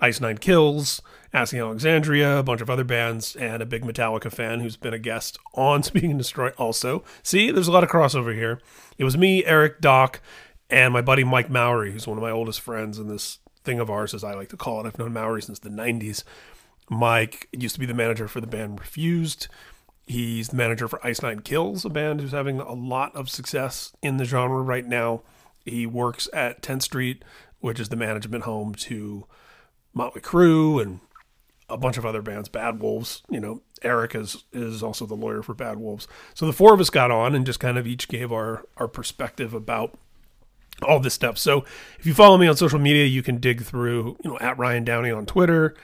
Ice 0.00 0.20
Nine 0.20 0.38
Kills, 0.38 1.00
Asking 1.34 1.60
Alexandria, 1.60 2.38
a 2.38 2.42
bunch 2.42 2.60
of 2.60 2.68
other 2.68 2.84
bands, 2.84 3.36
and 3.36 3.62
a 3.62 3.66
big 3.66 3.84
Metallica 3.84 4.30
fan 4.30 4.60
who's 4.60 4.76
been 4.76 4.92
a 4.92 4.98
guest 4.98 5.38
on 5.54 5.82
Speak 5.82 6.04
and 6.04 6.18
Destroy 6.18 6.50
also. 6.58 7.04
See, 7.22 7.50
there's 7.50 7.68
a 7.68 7.72
lot 7.72 7.84
of 7.84 7.90
crossover 7.90 8.34
here. 8.34 8.60
It 8.98 9.04
was 9.04 9.16
me, 9.16 9.44
Eric, 9.44 9.80
Doc, 9.80 10.20
and 10.68 10.92
my 10.92 11.00
buddy 11.00 11.24
Mike 11.24 11.48
Mowery, 11.48 11.92
who's 11.92 12.06
one 12.06 12.18
of 12.18 12.22
my 12.22 12.30
oldest 12.30 12.60
friends 12.60 12.98
in 12.98 13.08
this 13.08 13.38
thing 13.64 13.80
of 13.80 13.90
ours, 13.90 14.12
as 14.12 14.24
I 14.24 14.34
like 14.34 14.50
to 14.50 14.56
call 14.56 14.80
it. 14.80 14.86
I've 14.86 14.98
known 14.98 15.12
Mowery 15.12 15.42
since 15.42 15.58
the 15.58 15.70
90s. 15.70 16.24
Mike 16.90 17.48
used 17.52 17.74
to 17.74 17.80
be 17.80 17.86
the 17.86 17.94
manager 17.94 18.28
for 18.28 18.40
the 18.40 18.46
band 18.46 18.78
Refused. 18.78 19.48
He's 20.06 20.48
the 20.48 20.56
manager 20.56 20.88
for 20.88 21.04
Ice 21.06 21.22
Nine 21.22 21.40
Kills, 21.40 21.84
a 21.84 21.88
band 21.88 22.20
who's 22.20 22.32
having 22.32 22.60
a 22.60 22.72
lot 22.72 23.14
of 23.14 23.30
success 23.30 23.92
in 24.02 24.16
the 24.16 24.24
genre 24.24 24.60
right 24.60 24.86
now. 24.86 25.22
He 25.64 25.86
works 25.86 26.28
at 26.32 26.62
10th 26.62 26.82
Street, 26.82 27.24
which 27.60 27.80
is 27.80 27.88
the 27.88 27.96
management 27.96 28.44
home 28.44 28.74
to 28.74 29.26
Motley 29.94 30.20
Crue 30.20 30.80
and 30.82 31.00
a 31.68 31.76
bunch 31.76 31.96
of 31.96 32.04
other 32.04 32.22
bands, 32.22 32.48
Bad 32.48 32.80
Wolves. 32.80 33.22
You 33.30 33.40
know, 33.40 33.62
Eric 33.82 34.14
is 34.14 34.44
is 34.52 34.82
also 34.82 35.06
the 35.06 35.14
lawyer 35.14 35.42
for 35.42 35.54
Bad 35.54 35.78
Wolves. 35.78 36.06
So 36.34 36.46
the 36.46 36.52
four 36.52 36.74
of 36.74 36.80
us 36.80 36.90
got 36.90 37.10
on 37.10 37.34
and 37.34 37.46
just 37.46 37.60
kind 37.60 37.78
of 37.78 37.86
each 37.86 38.08
gave 38.08 38.32
our 38.32 38.66
our 38.76 38.88
perspective 38.88 39.54
about 39.54 39.98
all 40.82 41.00
this 41.00 41.14
stuff. 41.14 41.38
So 41.38 41.64
if 41.98 42.06
you 42.06 42.14
follow 42.14 42.38
me 42.38 42.46
on 42.46 42.56
social 42.56 42.78
media, 42.78 43.04
you 43.06 43.22
can 43.22 43.38
dig 43.38 43.62
through, 43.62 44.16
you 44.22 44.30
know, 44.30 44.38
at 44.38 44.58
Ryan 44.58 44.84
Downey 44.84 45.10
on 45.10 45.26
Twitter, 45.26 45.74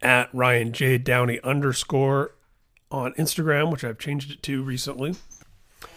at 0.00 0.28
Ryan 0.32 0.72
J 0.72 0.98
Downey 0.98 1.40
underscore 1.42 2.34
on 2.90 3.12
Instagram, 3.14 3.70
which 3.70 3.84
I've 3.84 3.98
changed 3.98 4.30
it 4.30 4.42
to 4.42 4.62
recently, 4.62 5.14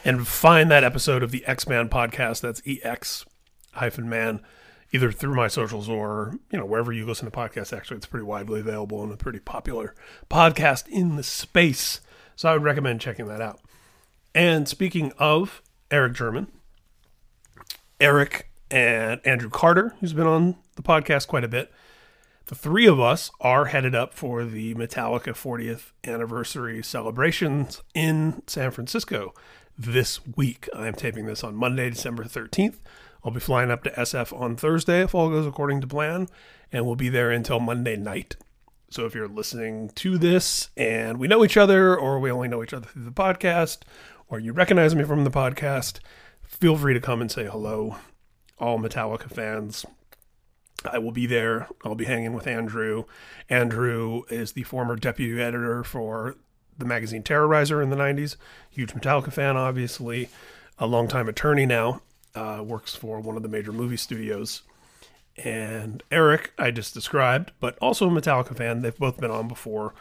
and 0.04 0.28
find 0.28 0.70
that 0.72 0.84
episode 0.84 1.24
of 1.24 1.32
the 1.32 1.46
Ex 1.46 1.68
Man 1.68 1.90
podcast. 1.90 2.42
That's 2.42 2.62
EX 2.66 3.26
hyphen 3.74 4.10
man, 4.10 4.42
either 4.92 5.12
through 5.12 5.36
my 5.36 5.48
socials 5.48 5.90
or 5.90 6.40
you 6.52 6.60
know 6.60 6.66
wherever 6.66 6.92
you 6.92 7.06
listen 7.06 7.30
to 7.30 7.38
podcasts. 7.38 7.76
Actually, 7.76 7.98
it's 7.98 8.06
pretty 8.06 8.26
widely 8.26 8.60
available 8.60 9.04
and 9.04 9.12
a 9.12 9.18
pretty 9.18 9.40
popular 9.40 9.96
podcast 10.30 10.88
in 10.88 11.16
the 11.16 11.24
space. 11.24 12.02
So 12.36 12.50
I 12.50 12.54
would 12.54 12.64
recommend 12.64 13.02
checking 13.02 13.28
that 13.28 13.42
out. 13.42 13.60
And 14.34 14.68
speaking 14.68 15.14
of 15.18 15.62
Eric 15.90 16.14
German, 16.14 16.48
Eric 18.00 18.50
and 18.70 19.22
Andrew 19.24 19.50
Carter, 19.50 19.96
who's 20.00 20.14
been 20.14 20.28
on 20.28 20.56
the 20.76 20.82
podcast 20.82 21.28
quite 21.28 21.44
a 21.44 21.50
bit. 21.50 21.72
The 22.48 22.56
three 22.56 22.86
of 22.86 23.00
us 23.00 23.32
are 23.42 23.66
headed 23.66 23.96
up 23.96 24.14
for 24.14 24.46
the 24.46 24.76
Metallica 24.76 25.34
40th 25.34 25.92
anniversary 26.04 26.84
celebrations 26.84 27.82
in 27.96 28.44
San 28.46 28.70
Francisco 28.70 29.34
this 29.78 30.26
week. 30.26 30.70
I 30.76 30.88
am 30.88 30.94
taping 30.94 31.26
this 31.26 31.44
on 31.44 31.56
Monday, 31.56 31.90
December 31.90 32.24
13th. 32.24 32.78
I'll 33.24 33.32
be 33.32 33.40
flying 33.40 33.72
up 33.72 33.84
to 33.84 33.92
SF 33.92 34.40
on 34.40 34.56
Thursday 34.56 35.02
if 35.02 35.16
all 35.16 35.30
goes 35.30 35.48
according 35.48 35.82
to 35.82 35.88
plan, 35.88 36.28
and 36.72 36.86
we'll 36.86 36.96
be 36.96 37.10
there 37.10 37.32
until 37.32 37.60
Monday 37.60 37.96
night. 37.96 38.36
So 38.90 39.06
if 39.06 39.16
you're 39.16 39.28
listening 39.28 39.90
to 39.96 40.18
this 40.18 40.70
and 40.78 41.18
we 41.18 41.28
know 41.28 41.44
each 41.44 41.58
other, 41.58 41.98
or 41.98 42.20
we 42.20 42.32
only 42.32 42.48
know 42.48 42.64
each 42.64 42.74
other 42.74 42.88
through 42.88 43.04
the 43.04 43.12
podcast, 43.12 43.80
or 44.30 44.40
you 44.40 44.54
recognize 44.54 44.96
me 44.96 45.04
from 45.04 45.24
the 45.24 45.32
podcast, 45.32 46.00
feel 46.44 46.78
free 46.78 46.94
to 46.94 47.02
come 47.02 47.20
and 47.20 47.32
say 47.32 47.46
hello. 47.46 47.98
All 48.60 48.80
Metallica 48.80 49.30
fans, 49.30 49.86
I 50.90 51.00
will 51.00 51.12
be 51.12 51.26
there. 51.26 51.68
I'll 51.84 51.96
be 51.96 52.06
hanging 52.06 52.34
with 52.34 52.48
Andrew. 52.48 53.06
Andrew 53.50 54.22
is 54.30 54.54
the 54.54 54.64
former 54.64 54.96
deputy 54.96 55.42
editor 55.42 55.84
for 55.84 56.36
the 56.78 56.86
magazine 56.86 57.24
Terrorizer 57.24 57.82
in 57.82 57.90
the 57.90 57.96
90s. 57.96 58.36
Huge 58.70 58.94
Metallica 58.94 59.32
fan, 59.32 59.58
obviously. 59.58 60.30
A 60.78 60.88
longtime 60.88 61.30
attorney 61.30 61.66
now. 61.66 62.02
Uh, 62.34 62.62
works 62.66 62.96
for 62.96 63.20
one 63.20 63.38
of 63.38 63.44
the 63.44 63.50
major 63.50 63.72
movie 63.72 63.98
studios. 63.98 64.62
And 65.38 66.04
Eric, 66.12 66.52
I 66.58 66.72
just 66.72 66.94
described, 66.94 67.52
but 67.60 67.78
also 67.80 68.08
a 68.08 68.12
Metallica 68.12 68.56
fan. 68.56 68.82
They've 68.82 68.98
both 68.98 69.18
been 69.18 69.32
on 69.32 69.48
before. 69.48 69.94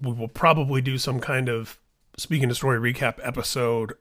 We 0.00 0.12
will 0.12 0.28
probably 0.28 0.80
do 0.80 0.98
some 0.98 1.20
kind 1.20 1.48
of 1.48 1.78
Speak 2.16 2.42
and 2.42 2.50
Destroy 2.50 2.76
recap 2.76 3.18
episode 3.22 3.94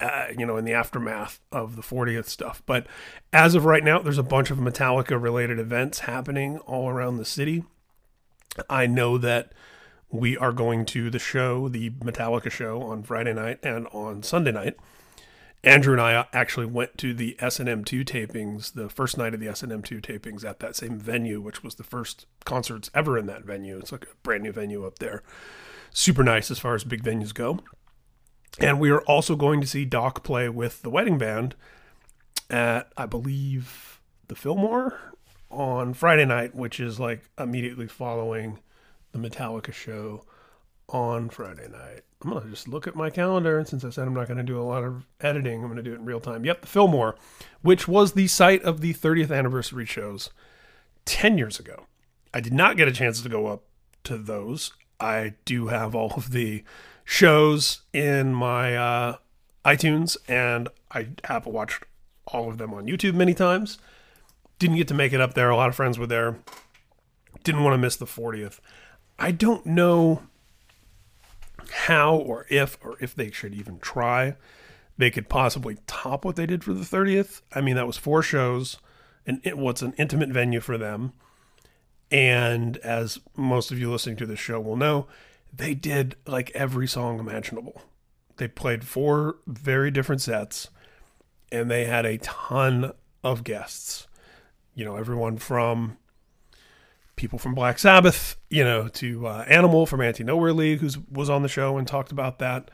uh, 0.00 0.26
you 0.36 0.44
know, 0.44 0.56
in 0.56 0.64
the 0.64 0.72
aftermath 0.72 1.40
of 1.50 1.76
the 1.76 1.82
40th 1.82 2.26
stuff. 2.26 2.62
But 2.66 2.86
as 3.32 3.54
of 3.54 3.64
right 3.64 3.82
now, 3.82 3.98
there's 3.98 4.18
a 4.18 4.22
bunch 4.22 4.50
of 4.50 4.58
Metallica 4.58 5.20
related 5.20 5.58
events 5.58 6.00
happening 6.00 6.58
all 6.58 6.88
around 6.88 7.16
the 7.16 7.24
city. 7.24 7.64
I 8.68 8.86
know 8.86 9.18
that 9.18 9.52
we 10.10 10.36
are 10.36 10.52
going 10.52 10.84
to 10.86 11.10
the 11.10 11.18
show, 11.18 11.68
the 11.68 11.90
Metallica 11.90 12.50
show 12.50 12.82
on 12.82 13.02
Friday 13.02 13.34
night 13.34 13.58
and 13.62 13.86
on 13.88 14.22
Sunday 14.22 14.52
night. 14.52 14.76
Andrew 15.64 15.94
and 15.94 16.00
I 16.00 16.26
actually 16.32 16.66
went 16.66 16.96
to 16.98 17.12
the 17.12 17.36
S&M2 17.40 18.04
tapings, 18.04 18.74
the 18.74 18.88
first 18.88 19.18
night 19.18 19.34
of 19.34 19.40
the 19.40 19.48
S&M2 19.48 20.00
tapings 20.00 20.44
at 20.44 20.60
that 20.60 20.76
same 20.76 20.98
venue, 20.98 21.40
which 21.40 21.64
was 21.64 21.74
the 21.74 21.82
first 21.82 22.26
concerts 22.44 22.88
ever 22.94 23.18
in 23.18 23.26
that 23.26 23.44
venue. 23.44 23.76
It's 23.78 23.90
like 23.90 24.04
a 24.04 24.14
brand 24.22 24.44
new 24.44 24.52
venue 24.52 24.86
up 24.86 25.00
there. 25.00 25.24
Super 25.90 26.22
nice 26.22 26.50
as 26.52 26.60
far 26.60 26.74
as 26.74 26.84
big 26.84 27.02
venues 27.02 27.34
go. 27.34 27.58
And 28.60 28.78
we 28.78 28.90
are 28.90 29.02
also 29.02 29.34
going 29.34 29.60
to 29.60 29.66
see 29.66 29.84
Doc 29.84 30.22
play 30.22 30.48
with 30.48 30.82
the 30.82 30.90
wedding 30.90 31.18
band 31.18 31.56
at, 32.48 32.92
I 32.96 33.06
believe, 33.06 34.00
the 34.28 34.36
Fillmore 34.36 35.14
on 35.50 35.94
Friday 35.94 36.26
night, 36.26 36.54
which 36.54 36.78
is 36.78 37.00
like 37.00 37.28
immediately 37.38 37.88
following 37.88 38.60
the 39.16 39.28
Metallica 39.28 39.72
show 39.72 40.24
on 40.88 41.28
Friday 41.28 41.68
night. 41.68 42.02
I'm 42.22 42.30
going 42.30 42.42
to 42.42 42.50
just 42.50 42.68
look 42.68 42.86
at 42.86 42.94
my 42.94 43.10
calendar. 43.10 43.58
And 43.58 43.66
since 43.66 43.84
I 43.84 43.90
said 43.90 44.06
I'm 44.06 44.14
not 44.14 44.28
going 44.28 44.38
to 44.38 44.42
do 44.42 44.60
a 44.60 44.62
lot 44.62 44.84
of 44.84 45.06
editing, 45.20 45.60
I'm 45.60 45.66
going 45.66 45.76
to 45.76 45.82
do 45.82 45.92
it 45.92 45.98
in 45.98 46.04
real 46.04 46.20
time. 46.20 46.44
Yep, 46.44 46.62
the 46.62 46.66
Fillmore, 46.66 47.16
which 47.62 47.88
was 47.88 48.12
the 48.12 48.26
site 48.26 48.62
of 48.62 48.80
the 48.80 48.94
30th 48.94 49.36
anniversary 49.36 49.86
shows 49.86 50.30
10 51.04 51.38
years 51.38 51.58
ago. 51.58 51.86
I 52.32 52.40
did 52.40 52.52
not 52.52 52.76
get 52.76 52.88
a 52.88 52.92
chance 52.92 53.20
to 53.22 53.28
go 53.28 53.46
up 53.46 53.64
to 54.04 54.16
those. 54.16 54.72
I 55.00 55.34
do 55.44 55.68
have 55.68 55.94
all 55.94 56.12
of 56.16 56.30
the 56.30 56.64
shows 57.04 57.82
in 57.92 58.34
my 58.34 58.76
uh, 58.76 59.16
iTunes, 59.64 60.16
and 60.28 60.68
I 60.90 61.08
have 61.24 61.46
watched 61.46 61.84
all 62.26 62.48
of 62.48 62.58
them 62.58 62.72
on 62.72 62.86
YouTube 62.86 63.14
many 63.14 63.34
times. 63.34 63.78
Didn't 64.58 64.76
get 64.76 64.88
to 64.88 64.94
make 64.94 65.12
it 65.12 65.20
up 65.20 65.34
there. 65.34 65.50
A 65.50 65.56
lot 65.56 65.68
of 65.68 65.74
friends 65.74 65.98
were 65.98 66.06
there. 66.06 66.38
Didn't 67.44 67.62
want 67.62 67.74
to 67.74 67.78
miss 67.78 67.96
the 67.96 68.06
40th. 68.06 68.58
I 69.18 69.30
don't 69.32 69.66
know 69.66 70.22
how 71.70 72.16
or 72.16 72.46
if 72.48 72.78
or 72.82 72.96
if 73.00 73.14
they 73.14 73.30
should 73.30 73.54
even 73.54 73.78
try. 73.78 74.36
They 74.98 75.10
could 75.10 75.28
possibly 75.28 75.78
top 75.86 76.24
what 76.24 76.36
they 76.36 76.46
did 76.46 76.64
for 76.64 76.72
the 76.72 76.84
30th. 76.84 77.42
I 77.54 77.60
mean, 77.60 77.76
that 77.76 77.86
was 77.86 77.98
four 77.98 78.22
shows, 78.22 78.78
and 79.26 79.40
it 79.44 79.58
was 79.58 79.82
an 79.82 79.94
intimate 79.98 80.30
venue 80.30 80.60
for 80.60 80.78
them. 80.78 81.12
And 82.10 82.76
as 82.78 83.18
most 83.36 83.70
of 83.70 83.78
you 83.78 83.90
listening 83.90 84.16
to 84.16 84.26
this 84.26 84.38
show 84.38 84.60
will 84.60 84.76
know, 84.76 85.06
they 85.52 85.74
did 85.74 86.16
like 86.26 86.50
every 86.54 86.86
song 86.86 87.18
imaginable. 87.18 87.82
They 88.36 88.48
played 88.48 88.84
four 88.84 89.36
very 89.46 89.90
different 89.90 90.20
sets 90.20 90.68
and 91.50 91.70
they 91.70 91.84
had 91.84 92.04
a 92.04 92.18
ton 92.18 92.92
of 93.24 93.44
guests. 93.44 94.06
You 94.74 94.84
know, 94.84 94.96
everyone 94.96 95.38
from 95.38 95.96
people 97.16 97.38
from 97.38 97.54
Black 97.54 97.78
Sabbath, 97.78 98.36
you 98.50 98.62
know, 98.62 98.88
to 98.88 99.26
uh, 99.26 99.44
Animal 99.48 99.86
from 99.86 100.00
Anti 100.00 100.24
Nowhere 100.24 100.52
League, 100.52 100.80
who 100.80 100.90
was 101.10 101.28
on 101.28 101.42
the 101.42 101.48
show 101.48 101.78
and 101.78 101.88
talked 101.88 102.12
about 102.12 102.38
that, 102.38 102.70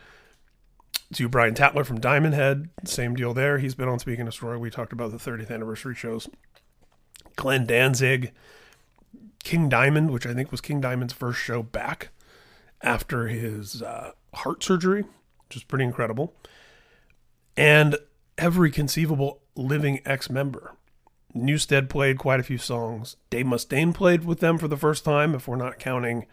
to 1.15 1.29
Brian 1.29 1.55
Tatler 1.55 1.85
from 1.85 2.01
Diamond 2.01 2.35
Head, 2.35 2.69
same 2.85 3.15
deal 3.15 3.35
there. 3.35 3.59
He's 3.59 3.75
been 3.75 3.89
on 3.89 3.99
Speak 3.99 4.19
and 4.19 4.29
Destroy. 4.29 4.59
We 4.59 4.71
talked 4.71 4.93
about 4.93 5.11
the 5.11 5.19
30th 5.19 5.51
anniversary 5.51 5.95
shows. 5.95 6.29
Glenn 7.37 7.67
Danzig, 7.67 8.33
King 9.45 9.69
Diamond, 9.69 10.11
which 10.11 10.27
I 10.27 10.35
think 10.35 10.51
was 10.51 10.61
King 10.61 10.81
Diamond's 10.81 11.13
first 11.13 11.39
show 11.39 11.63
back 11.63 12.11
after 12.83 13.29
his 13.29 13.83
uh, 13.83 14.13
heart 14.35 14.63
surgery, 14.63 15.03
which 15.49 15.57
is 15.57 15.65
pretty 15.65 15.85
incredible. 15.85 16.35
And 17.57 17.97
every 18.39 18.71
conceivable 18.71 19.41
living 19.55 20.01
ex 20.05 20.31
member. 20.31 20.75
Newsted 21.35 21.89
played 21.89 22.19
quite 22.19 22.41
a 22.41 22.45
few 22.45 22.59
songs. 22.59 23.17
Dave 23.31 23.47
Mustaine 23.47 23.95
played 23.95 24.25
with 24.25 24.41
them 24.41 24.59
for 24.59 24.69
the 24.69 24.77
first 24.77 25.05
time, 25.05 25.35
if 25.35 25.49
we're 25.49 25.57
not 25.57 25.79
counting 25.79 26.27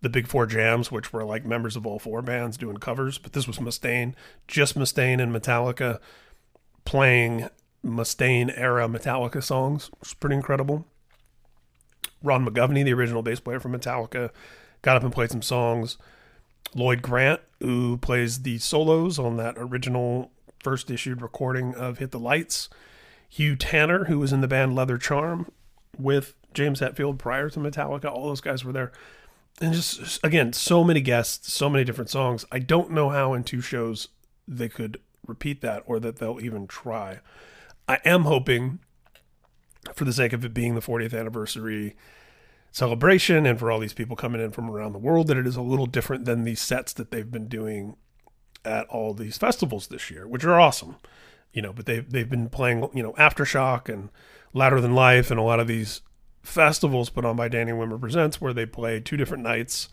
the 0.00 0.08
Big 0.08 0.26
Four 0.26 0.46
Jams, 0.46 0.90
which 0.90 1.12
were 1.12 1.24
like 1.24 1.44
members 1.44 1.76
of 1.76 1.86
all 1.86 1.98
four 1.98 2.22
bands 2.22 2.56
doing 2.56 2.76
covers. 2.78 3.18
But 3.18 3.32
this 3.32 3.46
was 3.46 3.58
Mustaine, 3.58 4.14
just 4.48 4.76
Mustaine 4.76 5.22
and 5.22 5.32
Metallica 5.32 6.00
playing 6.84 7.48
Mustaine 7.84 8.52
era 8.56 8.88
Metallica 8.88 9.42
songs, 9.42 9.90
is 10.04 10.14
pretty 10.14 10.36
incredible. 10.36 10.86
Ron 12.22 12.46
McGovney, 12.46 12.84
the 12.84 12.94
original 12.94 13.22
bass 13.22 13.40
player 13.40 13.60
from 13.60 13.72
Metallica, 13.72 14.30
got 14.82 14.96
up 14.96 15.04
and 15.04 15.12
played 15.12 15.30
some 15.30 15.42
songs. 15.42 15.98
Lloyd 16.74 17.02
Grant, 17.02 17.40
who 17.60 17.98
plays 17.98 18.42
the 18.42 18.58
solos 18.58 19.18
on 19.18 19.36
that 19.36 19.54
original 19.56 20.30
first 20.62 20.90
issued 20.90 21.20
recording 21.22 21.74
of 21.74 21.98
Hit 21.98 22.12
the 22.12 22.18
Lights. 22.18 22.68
Hugh 23.32 23.56
Tanner, 23.56 24.04
who 24.04 24.18
was 24.18 24.30
in 24.30 24.42
the 24.42 24.46
band 24.46 24.74
Leather 24.74 24.98
Charm 24.98 25.50
with 25.96 26.34
James 26.52 26.80
Hetfield 26.80 27.16
prior 27.16 27.48
to 27.48 27.60
Metallica. 27.60 28.12
All 28.12 28.26
those 28.26 28.42
guys 28.42 28.62
were 28.62 28.74
there. 28.74 28.92
And 29.58 29.72
just, 29.72 30.20
again, 30.22 30.52
so 30.52 30.84
many 30.84 31.00
guests, 31.00 31.50
so 31.50 31.70
many 31.70 31.82
different 31.82 32.10
songs. 32.10 32.44
I 32.52 32.58
don't 32.58 32.90
know 32.90 33.08
how 33.08 33.32
in 33.32 33.42
two 33.42 33.62
shows 33.62 34.08
they 34.46 34.68
could 34.68 35.00
repeat 35.26 35.62
that 35.62 35.82
or 35.86 35.98
that 35.98 36.16
they'll 36.16 36.42
even 36.42 36.66
try. 36.66 37.20
I 37.88 38.00
am 38.04 38.24
hoping, 38.24 38.80
for 39.94 40.04
the 40.04 40.12
sake 40.12 40.34
of 40.34 40.44
it 40.44 40.52
being 40.52 40.74
the 40.74 40.82
40th 40.82 41.18
anniversary, 41.18 41.96
celebration 42.70 43.46
and 43.46 43.58
for 43.58 43.70
all 43.72 43.78
these 43.78 43.94
people 43.94 44.14
coming 44.14 44.42
in 44.42 44.50
from 44.50 44.68
around 44.68 44.92
the 44.92 44.98
world 44.98 45.28
that 45.28 45.38
it 45.38 45.46
is 45.46 45.56
a 45.56 45.62
little 45.62 45.86
different 45.86 46.26
than 46.26 46.44
the 46.44 46.54
sets 46.54 46.92
that 46.92 47.10
they've 47.10 47.30
been 47.30 47.48
doing 47.48 47.96
at 48.62 48.86
all 48.88 49.14
these 49.14 49.38
festivals 49.38 49.86
this 49.86 50.10
year, 50.10 50.28
which 50.28 50.44
are 50.44 50.60
awesome. 50.60 50.96
You 51.52 51.62
know, 51.62 51.72
but 51.72 51.86
they've 51.86 52.08
they've 52.08 52.28
been 52.28 52.48
playing, 52.48 52.88
you 52.94 53.02
know, 53.02 53.12
Aftershock 53.14 53.92
and 53.92 54.10
Louder 54.54 54.80
Than 54.80 54.94
Life 54.94 55.30
and 55.30 55.38
a 55.38 55.42
lot 55.42 55.60
of 55.60 55.66
these 55.66 56.00
festivals 56.42 57.10
put 57.10 57.24
on 57.24 57.36
by 57.36 57.48
Danny 57.48 57.72
Wimmer 57.72 58.00
Presents 58.00 58.40
where 58.40 58.52
they 58.52 58.66
play 58.66 59.00
two 59.00 59.16
different 59.16 59.44
nights 59.44 59.88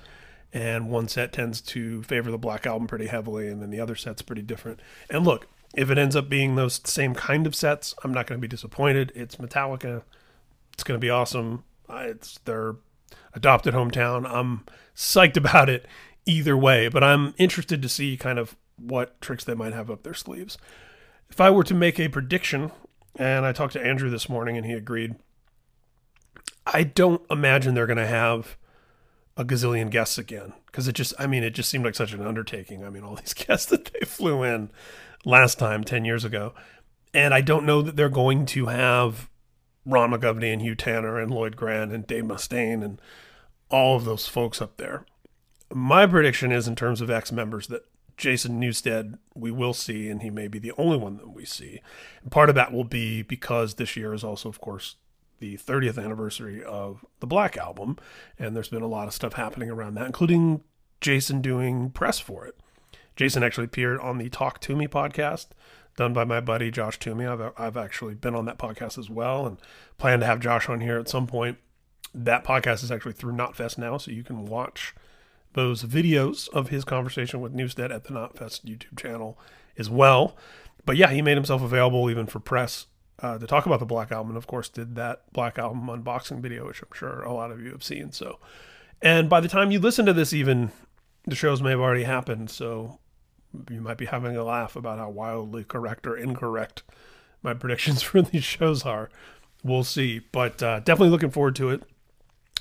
and 0.51 0.89
one 0.89 1.07
set 1.07 1.31
tends 1.31 1.61
to 1.61 2.01
favor 2.03 2.31
the 2.31 2.37
Black 2.37 2.65
Album 2.65 2.87
pretty 2.87 3.07
heavily 3.07 3.47
and 3.47 3.61
then 3.61 3.69
the 3.69 3.79
other 3.79 3.95
set's 3.95 4.21
pretty 4.21 4.41
different. 4.41 4.79
And 5.09 5.25
look, 5.25 5.47
if 5.75 5.91
it 5.91 5.97
ends 5.97 6.15
up 6.15 6.29
being 6.29 6.55
those 6.55 6.81
same 6.85 7.13
kind 7.13 7.45
of 7.45 7.55
sets, 7.55 7.93
I'm 8.03 8.13
not 8.13 8.25
going 8.25 8.39
to 8.39 8.41
be 8.41 8.47
disappointed. 8.47 9.11
It's 9.15 9.35
Metallica. 9.35 10.03
It's 10.73 10.83
going 10.83 10.99
to 10.99 11.05
be 11.05 11.11
awesome. 11.11 11.63
It's 11.89 12.39
their 12.45 12.75
adopted 13.33 13.73
hometown. 13.73 14.29
I'm 14.29 14.65
psyched 14.95 15.37
about 15.37 15.69
it 15.69 15.85
either 16.25 16.57
way, 16.57 16.87
but 16.87 17.03
I'm 17.03 17.33
interested 17.37 17.81
to 17.81 17.89
see 17.89 18.17
kind 18.17 18.39
of 18.39 18.55
what 18.77 19.19
tricks 19.21 19.43
they 19.43 19.53
might 19.53 19.73
have 19.73 19.91
up 19.91 20.03
their 20.03 20.13
sleeves. 20.13 20.57
If 21.29 21.39
I 21.39 21.49
were 21.49 21.63
to 21.63 21.73
make 21.73 21.99
a 21.99 22.09
prediction, 22.09 22.71
and 23.15 23.45
I 23.45 23.51
talked 23.51 23.73
to 23.73 23.85
Andrew 23.85 24.09
this 24.09 24.29
morning 24.29 24.57
and 24.57 24.65
he 24.65 24.73
agreed, 24.73 25.15
I 26.65 26.83
don't 26.83 27.21
imagine 27.29 27.73
they're 27.73 27.87
going 27.87 27.97
to 27.97 28.07
have 28.07 28.57
a 29.37 29.45
gazillion 29.45 29.89
guests 29.89 30.17
again 30.17 30.53
because 30.65 30.87
it 30.87 30.93
just, 30.93 31.13
I 31.17 31.27
mean, 31.27 31.43
it 31.43 31.51
just 31.51 31.69
seemed 31.69 31.85
like 31.85 31.95
such 31.95 32.13
an 32.13 32.25
undertaking. 32.25 32.83
I 32.83 32.89
mean, 32.89 33.03
all 33.03 33.15
these 33.17 33.33
guests 33.33 33.67
that 33.67 33.85
they 33.85 34.05
flew 34.05 34.43
in 34.43 34.69
last 35.25 35.59
time 35.59 35.83
10 35.83 36.05
years 36.05 36.25
ago. 36.25 36.53
And 37.13 37.33
I 37.33 37.41
don't 37.41 37.65
know 37.65 37.81
that 37.81 37.95
they're 37.95 38.09
going 38.09 38.45
to 38.47 38.67
have 38.67 39.29
Ron 39.85 40.11
McGovney 40.11 40.53
and 40.53 40.61
Hugh 40.61 40.75
Tanner 40.75 41.19
and 41.19 41.31
Lloyd 41.31 41.55
Grant 41.55 41.91
and 41.91 42.05
Dave 42.05 42.25
Mustaine 42.25 42.83
and 42.83 43.01
all 43.69 43.95
of 43.95 44.05
those 44.05 44.27
folks 44.27 44.61
up 44.61 44.77
there. 44.77 45.05
My 45.73 46.05
prediction 46.05 46.51
is 46.51 46.67
in 46.67 46.75
terms 46.75 47.01
of 47.01 47.09
ex 47.09 47.31
members 47.31 47.67
that 47.67 47.85
Jason 48.19 48.61
Newsted 48.61 49.17
we 49.33 49.49
will 49.49 49.73
see, 49.73 50.09
and 50.09 50.21
he 50.21 50.29
may 50.29 50.47
be 50.47 50.59
the 50.59 50.73
only 50.77 50.97
one 50.97 51.17
that 51.17 51.29
we 51.29 51.45
see. 51.45 51.81
And 52.21 52.31
part 52.31 52.49
of 52.49 52.55
that 52.55 52.73
will 52.73 52.83
be 52.83 53.21
because 53.21 53.75
this 53.75 53.95
year 53.95 54.13
is 54.13 54.23
also, 54.23 54.49
of 54.49 54.59
course, 54.59 54.97
the 55.39 55.57
30th 55.57 55.97
anniversary 55.97 56.61
of 56.61 57.05
the 57.21 57.27
Black 57.27 57.55
Album, 57.55 57.97
and 58.37 58.55
there's 58.55 58.67
been 58.67 58.81
a 58.81 58.87
lot 58.87 59.07
of 59.07 59.13
stuff 59.13 59.33
happening 59.33 59.69
around 59.69 59.93
that, 59.95 60.05
including 60.05 60.61
Jason 60.99 61.41
doing 61.41 61.91
press 61.91 62.19
for 62.19 62.45
it. 62.45 62.59
Jason 63.15 63.41
actually 63.41 63.65
appeared 63.65 63.99
on 64.01 64.17
the 64.17 64.29
Talk 64.29 64.59
Toomey 64.59 64.89
podcast 64.89 65.47
done 65.95 66.13
by 66.13 66.25
my 66.25 66.41
buddy 66.41 66.71
Josh 66.71 66.99
Toomey. 66.99 67.25
I've 67.25 67.53
I've 67.57 67.77
actually 67.77 68.15
been 68.15 68.35
on 68.35 68.45
that 68.45 68.57
podcast 68.57 68.97
as 68.97 69.09
well, 69.09 69.45
and 69.45 69.57
plan 69.97 70.19
to 70.19 70.25
have 70.25 70.41
Josh 70.41 70.67
on 70.67 70.81
here 70.81 70.99
at 70.99 71.09
some 71.09 71.25
point. 71.25 71.57
That 72.13 72.43
podcast 72.43 72.83
is 72.83 72.91
actually 72.91 73.13
through 73.13 73.33
Knotfest 73.33 73.77
now, 73.77 73.97
so 73.97 74.11
you 74.11 74.23
can 74.23 74.45
watch 74.45 74.93
those 75.53 75.83
videos 75.83 76.47
of 76.49 76.69
his 76.69 76.83
conversation 76.83 77.41
with 77.41 77.55
Newsted 77.55 77.91
at 77.91 78.03
the 78.03 78.13
Knotfest 78.13 78.65
YouTube 78.65 78.99
channel 78.99 79.37
as 79.77 79.89
well. 79.89 80.35
But 80.85 80.97
yeah, 80.97 81.09
he 81.09 81.21
made 81.21 81.37
himself 81.37 81.61
available 81.61 82.09
even 82.09 82.25
for 82.25 82.39
press 82.39 82.87
uh, 83.21 83.37
to 83.37 83.47
talk 83.47 83.65
about 83.65 83.79
the 83.79 83.85
Black 83.85 84.11
Album, 84.11 84.31
and 84.31 84.37
of 84.37 84.47
course 84.47 84.69
did 84.69 84.95
that 84.95 85.31
Black 85.33 85.59
Album 85.59 85.87
unboxing 85.87 86.39
video, 86.39 86.67
which 86.67 86.81
I'm 86.81 86.89
sure 86.93 87.21
a 87.21 87.33
lot 87.33 87.51
of 87.51 87.61
you 87.61 87.71
have 87.71 87.83
seen. 87.83 88.11
So, 88.11 88.39
and 89.01 89.29
by 89.29 89.39
the 89.39 89.49
time 89.49 89.71
you 89.71 89.79
listen 89.79 90.05
to 90.05 90.13
this, 90.13 90.33
even 90.33 90.71
the 91.25 91.35
shows 91.35 91.61
may 91.61 91.71
have 91.71 91.79
already 91.79 92.03
happened. 92.03 92.49
So 92.49 92.99
you 93.69 93.81
might 93.81 93.97
be 93.97 94.05
having 94.05 94.35
a 94.37 94.43
laugh 94.43 94.75
about 94.75 94.99
how 94.99 95.09
wildly 95.09 95.63
correct 95.63 96.07
or 96.07 96.15
incorrect 96.15 96.83
my 97.41 97.53
predictions 97.55 98.01
for 98.01 98.21
these 98.21 98.43
shows 98.43 98.85
are. 98.85 99.09
We'll 99.63 99.83
see, 99.83 100.19
but 100.31 100.63
uh, 100.63 100.79
definitely 100.79 101.09
looking 101.09 101.31
forward 101.31 101.55
to 101.57 101.69
it. 101.69 101.83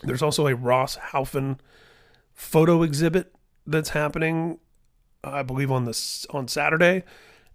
There's 0.03 0.23
also 0.23 0.47
a 0.47 0.55
Ross 0.55 0.97
Halfin 0.97 1.59
photo 2.39 2.85
exhibit 2.85 3.35
that's 3.67 3.91
happening, 3.91 4.61
I 5.25 5.43
believe 5.43 5.73
on 5.73 5.87
this 5.87 6.25
on 6.31 6.47
Saturday, 6.47 7.03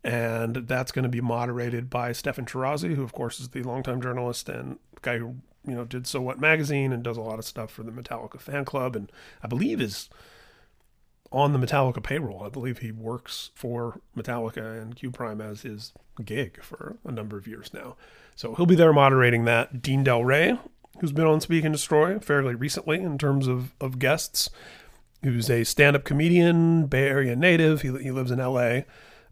and 0.03 0.55
that's 0.67 0.91
going 0.91 1.03
to 1.03 1.09
be 1.09 1.21
moderated 1.21 1.89
by 1.89 2.11
Steffan 2.11 2.45
Chirazi, 2.45 2.95
who 2.95 3.01
of 3.01 3.13
course 3.13 3.39
is 3.39 3.49
the 3.49 3.63
longtime 3.63 4.01
journalist 4.01 4.49
and 4.49 4.77
guy 5.01 5.17
who 5.17 5.37
you 5.65 5.73
know 5.73 5.85
did 5.85 6.05
So 6.05 6.21
What 6.21 6.39
magazine 6.39 6.91
and 6.91 7.01
does 7.01 7.15
a 7.15 7.21
lot 7.21 7.39
of 7.39 7.45
stuff 7.45 7.71
for 7.71 7.83
the 7.83 7.93
Metallica 7.93 8.41
fan 8.41 8.65
club, 8.65 8.97
and 8.97 9.09
I 9.41 9.47
believe 9.47 9.79
is 9.79 10.09
on 11.31 11.53
the 11.53 11.59
Metallica 11.59 12.03
payroll. 12.03 12.43
I 12.43 12.49
believe 12.49 12.79
he 12.79 12.91
works 12.91 13.51
for 13.55 14.01
Metallica 14.15 14.81
and 14.81 14.97
Q 14.97 15.11
Prime 15.11 15.39
as 15.39 15.61
his 15.61 15.93
gig 16.23 16.61
for 16.61 16.97
a 17.05 17.11
number 17.11 17.37
of 17.37 17.47
years 17.47 17.73
now. 17.73 17.95
So 18.35 18.53
he'll 18.55 18.65
be 18.65 18.75
there 18.75 18.91
moderating 18.91 19.45
that. 19.45 19.81
Dean 19.81 20.03
Delray, 20.03 20.59
who's 20.99 21.11
been 21.11 21.25
on 21.25 21.41
Speak 21.41 21.63
and 21.63 21.73
Destroy 21.73 22.19
fairly 22.19 22.55
recently 22.55 22.99
in 22.99 23.17
terms 23.17 23.47
of, 23.47 23.73
of 23.81 23.99
guests, 23.99 24.49
who's 25.23 25.49
a 25.49 25.63
stand 25.63 25.95
up 25.95 26.03
comedian, 26.03 26.85
Bay 26.87 27.07
Area 27.07 27.35
native. 27.35 27.81
He, 27.81 27.89
he 27.97 28.11
lives 28.11 28.31
in 28.31 28.39
LA. 28.39 28.81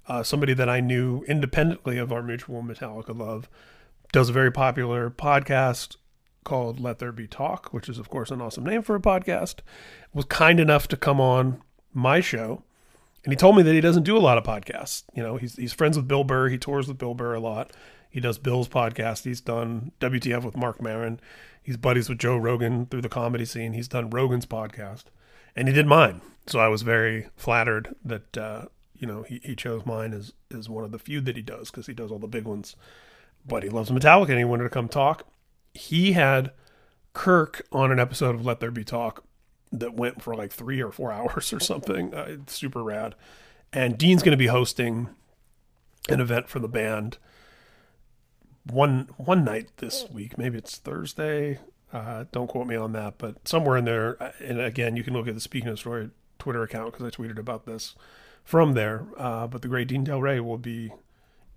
Uh, 0.07 0.23
somebody 0.23 0.53
that 0.53 0.69
I 0.69 0.79
knew 0.79 1.23
independently 1.27 1.97
of 1.97 2.11
our 2.11 2.23
mutual 2.23 2.63
Metallica 2.63 3.17
love. 3.17 3.49
Does 4.11 4.29
a 4.29 4.33
very 4.33 4.51
popular 4.51 5.09
podcast 5.09 5.95
called 6.43 6.79
Let 6.79 6.99
There 6.99 7.11
Be 7.11 7.27
Talk, 7.27 7.71
which 7.71 7.87
is, 7.87 7.97
of 7.97 8.09
course, 8.09 8.31
an 8.31 8.41
awesome 8.41 8.65
name 8.65 8.81
for 8.81 8.95
a 8.95 8.99
podcast. 8.99 9.57
Was 10.13 10.25
kind 10.25 10.59
enough 10.59 10.87
to 10.89 10.97
come 10.97 11.21
on 11.21 11.61
my 11.93 12.19
show, 12.19 12.63
and 13.23 13.31
he 13.31 13.37
told 13.37 13.55
me 13.55 13.63
that 13.63 13.73
he 13.73 13.81
doesn't 13.81 14.03
do 14.03 14.17
a 14.17 14.19
lot 14.19 14.37
of 14.37 14.43
podcasts. 14.43 15.03
You 15.13 15.23
know, 15.23 15.37
he's 15.37 15.55
he's 15.55 15.73
friends 15.73 15.95
with 15.95 16.07
Bill 16.07 16.23
Burr. 16.23 16.49
He 16.49 16.57
tours 16.57 16.87
with 16.87 16.97
Bill 16.97 17.13
Burr 17.13 17.35
a 17.35 17.39
lot. 17.39 17.71
He 18.11 18.19
does 18.19 18.37
Bill's 18.37 18.67
podcast. 18.67 19.23
He's 19.23 19.39
done 19.39 19.93
WTF 20.01 20.43
with 20.43 20.57
Marc 20.57 20.81
Maron. 20.81 21.19
He's 21.63 21.77
buddies 21.77 22.09
with 22.09 22.19
Joe 22.19 22.35
Rogan 22.35 22.85
through 22.87 23.01
the 23.01 23.09
comedy 23.09 23.45
scene. 23.45 23.73
He's 23.73 23.87
done 23.87 24.09
Rogan's 24.09 24.45
podcast, 24.45 25.05
and 25.55 25.67
he 25.67 25.73
did 25.73 25.87
mine. 25.87 26.21
So 26.45 26.59
I 26.59 26.67
was 26.67 26.81
very 26.81 27.29
flattered 27.37 27.95
that 28.03 28.37
uh, 28.37 28.65
you 28.97 29.07
know 29.07 29.23
he, 29.23 29.39
he 29.43 29.55
chose 29.55 29.85
mine 29.85 30.13
as 30.13 30.33
as 30.55 30.67
one 30.67 30.83
of 30.83 30.91
the 30.91 30.99
few 30.99 31.21
that 31.21 31.37
he 31.37 31.41
does 31.41 31.71
because 31.71 31.87
he 31.87 31.93
does 31.93 32.11
all 32.11 32.19
the 32.19 32.27
big 32.27 32.43
ones. 32.43 32.75
But 33.47 33.63
he 33.63 33.69
loves 33.69 33.89
Metallica, 33.89 34.29
and 34.29 34.37
he 34.37 34.43
wanted 34.43 34.63
to 34.65 34.69
come 34.69 34.89
talk. 34.89 35.25
He 35.73 36.11
had 36.11 36.51
Kirk 37.13 37.65
on 37.71 37.91
an 37.91 37.99
episode 37.99 38.35
of 38.35 38.45
Let 38.45 38.59
There 38.59 38.71
Be 38.71 38.83
Talk 38.83 39.23
that 39.71 39.93
went 39.93 40.21
for 40.21 40.35
like 40.35 40.51
three 40.51 40.81
or 40.81 40.91
four 40.91 41.11
hours 41.13 41.53
or 41.53 41.59
something. 41.61 42.13
Uh, 42.13 42.25
it's 42.27 42.55
super 42.55 42.83
rad. 42.83 43.15
And 43.71 43.97
Dean's 43.97 44.21
going 44.21 44.31
to 44.31 44.37
be 44.37 44.47
hosting 44.47 45.09
an 46.09 46.19
event 46.19 46.49
for 46.49 46.59
the 46.59 46.67
band 46.67 47.17
one 48.65 49.09
one 49.17 49.43
night 49.43 49.69
this 49.77 50.05
week. 50.09 50.37
Maybe 50.37 50.57
it's 50.57 50.77
Thursday. 50.77 51.59
Uh, 51.91 52.25
don't 52.31 52.47
quote 52.47 52.67
me 52.67 52.75
on 52.75 52.93
that, 52.93 53.15
but 53.17 53.47
somewhere 53.47 53.77
in 53.77 53.85
there. 53.85 54.21
Uh, 54.21 54.31
and 54.39 54.59
again, 54.61 54.95
you 54.95 55.03
can 55.03 55.13
look 55.13 55.27
at 55.27 55.35
the 55.35 55.41
Speak 55.41 55.63
and 55.63 55.73
Destroy 55.73 56.09
Twitter 56.39 56.63
account 56.63 56.93
because 56.93 57.05
I 57.05 57.09
tweeted 57.09 57.37
about 57.37 57.65
this 57.65 57.95
from 58.43 58.73
there. 58.73 59.05
Uh, 59.17 59.47
but 59.47 59.61
the 59.61 59.67
great 59.67 59.87
Dean 59.87 60.05
Delray 60.05 60.39
will 60.39 60.57
be 60.57 60.93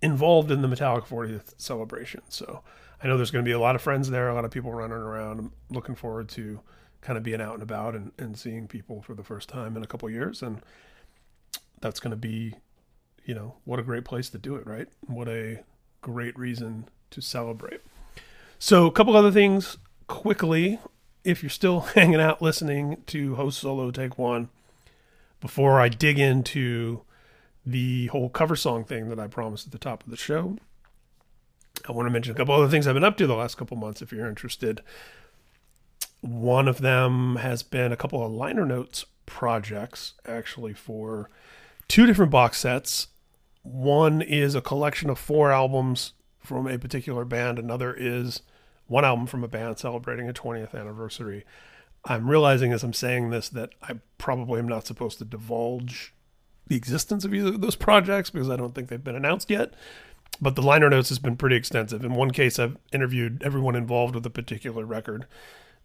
involved 0.03 0.51
in 0.51 0.61
the 0.61 0.69
Metallica 0.69 1.07
40th 1.07 1.55
celebration. 1.57 2.23
So 2.29 2.63
I 3.03 3.07
know 3.07 3.17
there's 3.17 3.31
going 3.31 3.45
to 3.45 3.49
be 3.49 3.53
a 3.53 3.61
lot 3.61 3.77
of 3.77 3.83
friends 3.83 4.11
there, 4.11 4.29
a 4.29 4.35
lot 4.35 4.45
of 4.45 4.51
people 4.51 4.73
running 4.73 4.97
around. 4.97 5.39
I'm 5.39 5.53
looking 5.71 5.95
forward 5.95 6.29
to 6.31 6.61
kind 7.01 7.17
of 7.17 7.23
being 7.23 7.41
out 7.41 7.55
and 7.55 7.63
about 7.63 7.95
and, 7.95 8.13
and 8.19 8.37
seeing 8.37 8.67
people 8.67 9.03
for 9.03 9.15
the 9.15 9.23
first 9.23 9.49
time 9.49 9.77
in 9.77 9.83
a 9.83 9.87
couple 9.87 10.11
years. 10.11 10.43
And 10.43 10.63
that's 11.81 12.01
going 12.01 12.11
to 12.11 12.17
be, 12.17 12.55
you 13.25 13.35
know, 13.35 13.55
what 13.65 13.79
a 13.79 13.83
great 13.83 14.05
place 14.05 14.31
to 14.31 14.39
do 14.39 14.57
it, 14.57 14.67
right? 14.67 14.89
What 15.07 15.29
a 15.29 15.63
great 16.01 16.37
reason 16.39 16.89
to 17.15 17.23
celebrate. 17.23 17.81
So, 18.59 18.87
a 18.87 18.93
couple 18.93 19.17
other 19.17 19.33
things 19.33 19.79
quickly. 20.07 20.79
If 21.23 21.43
you're 21.43 21.51
still 21.51 21.81
hanging 21.95 22.21
out 22.21 22.43
listening 22.43 23.03
to 23.07 23.37
Host 23.37 23.61
Solo 23.61 23.91
Take 23.91 24.19
One, 24.19 24.49
before 25.41 25.81
I 25.81 25.89
dig 25.89 26.19
into 26.19 27.03
the 27.65 28.07
whole 28.09 28.29
cover 28.29 28.57
song 28.57 28.85
thing 28.85 29.09
that 29.09 29.19
I 29.19 29.27
promised 29.27 29.67
at 29.67 29.73
the 29.73 29.79
top 29.79 30.03
of 30.03 30.11
the 30.11 30.17
show, 30.17 30.59
I 31.89 31.93
want 31.93 32.07
to 32.07 32.11
mention 32.11 32.35
a 32.35 32.37
couple 32.37 32.55
other 32.55 32.69
things 32.69 32.87
I've 32.87 32.95
been 32.95 33.05
up 33.05 33.17
to 33.19 33.27
the 33.27 33.35
last 33.35 33.57
couple 33.57 33.77
months 33.77 34.03
if 34.03 34.12
you're 34.12 34.29
interested. 34.29 34.83
One 36.21 36.69
of 36.69 36.81
them 36.81 37.37
has 37.37 37.62
been 37.62 37.93
a 37.93 37.97
couple 37.97 38.25
of 38.25 38.33
liner 38.33 38.65
notes 38.65 39.05
projects, 39.27 40.15
actually, 40.27 40.73
for 40.73 41.29
two 41.89 42.07
different 42.07 42.31
box 42.31 42.59
sets. 42.59 43.09
One 43.62 44.23
is 44.23 44.55
a 44.55 44.61
collection 44.61 45.11
of 45.11 45.19
four 45.19 45.53
albums 45.53 46.12
from 46.45 46.67
a 46.67 46.79
particular 46.79 47.25
band, 47.25 47.59
another 47.59 47.95
is 47.95 48.43
one 48.87 49.05
album 49.05 49.27
from 49.27 49.43
a 49.43 49.49
band 49.49 49.79
celebrating 49.79 50.29
a 50.29 50.33
20th 50.33 50.75
anniversary. 50.79 51.45
I'm 52.05 52.29
realizing 52.29 52.73
as 52.73 52.83
I'm 52.83 52.93
saying 52.93 53.31
this 53.31 53.49
that 53.51 53.71
I 53.83 53.95
probably 54.19 54.59
am 54.59 54.69
not 54.69 54.87
supposed 54.87 55.19
to 55.19 55.25
divulge 55.25 56.13
the 56.67 56.77
existence 56.77 57.25
of 57.25 57.35
either 57.35 57.49
of 57.49 57.61
those 57.61 57.77
projects 57.77 58.31
because 58.31 58.51
I 58.51 58.57
don't 58.57 58.75
think 58.75 58.89
they've 58.89 59.03
been 59.03 59.17
announced 59.17 59.51
yet. 59.51 59.75
But 60.41 60.57
the 60.57 60.63
liner 60.63 60.91
notes 60.91 61.11
has 61.11 61.19
been 61.19 61.37
pretty 61.37 61.57
extensive. 61.57 62.05
In 62.05 62.15
one 62.15 62.33
case, 62.33 62.59
I've 62.59 62.77
interviewed 62.93 63.43
everyone 63.45 63.77
involved 63.77 64.15
with 64.15 64.27
a 64.27 64.31
particular 64.31 64.85
record 64.85 65.27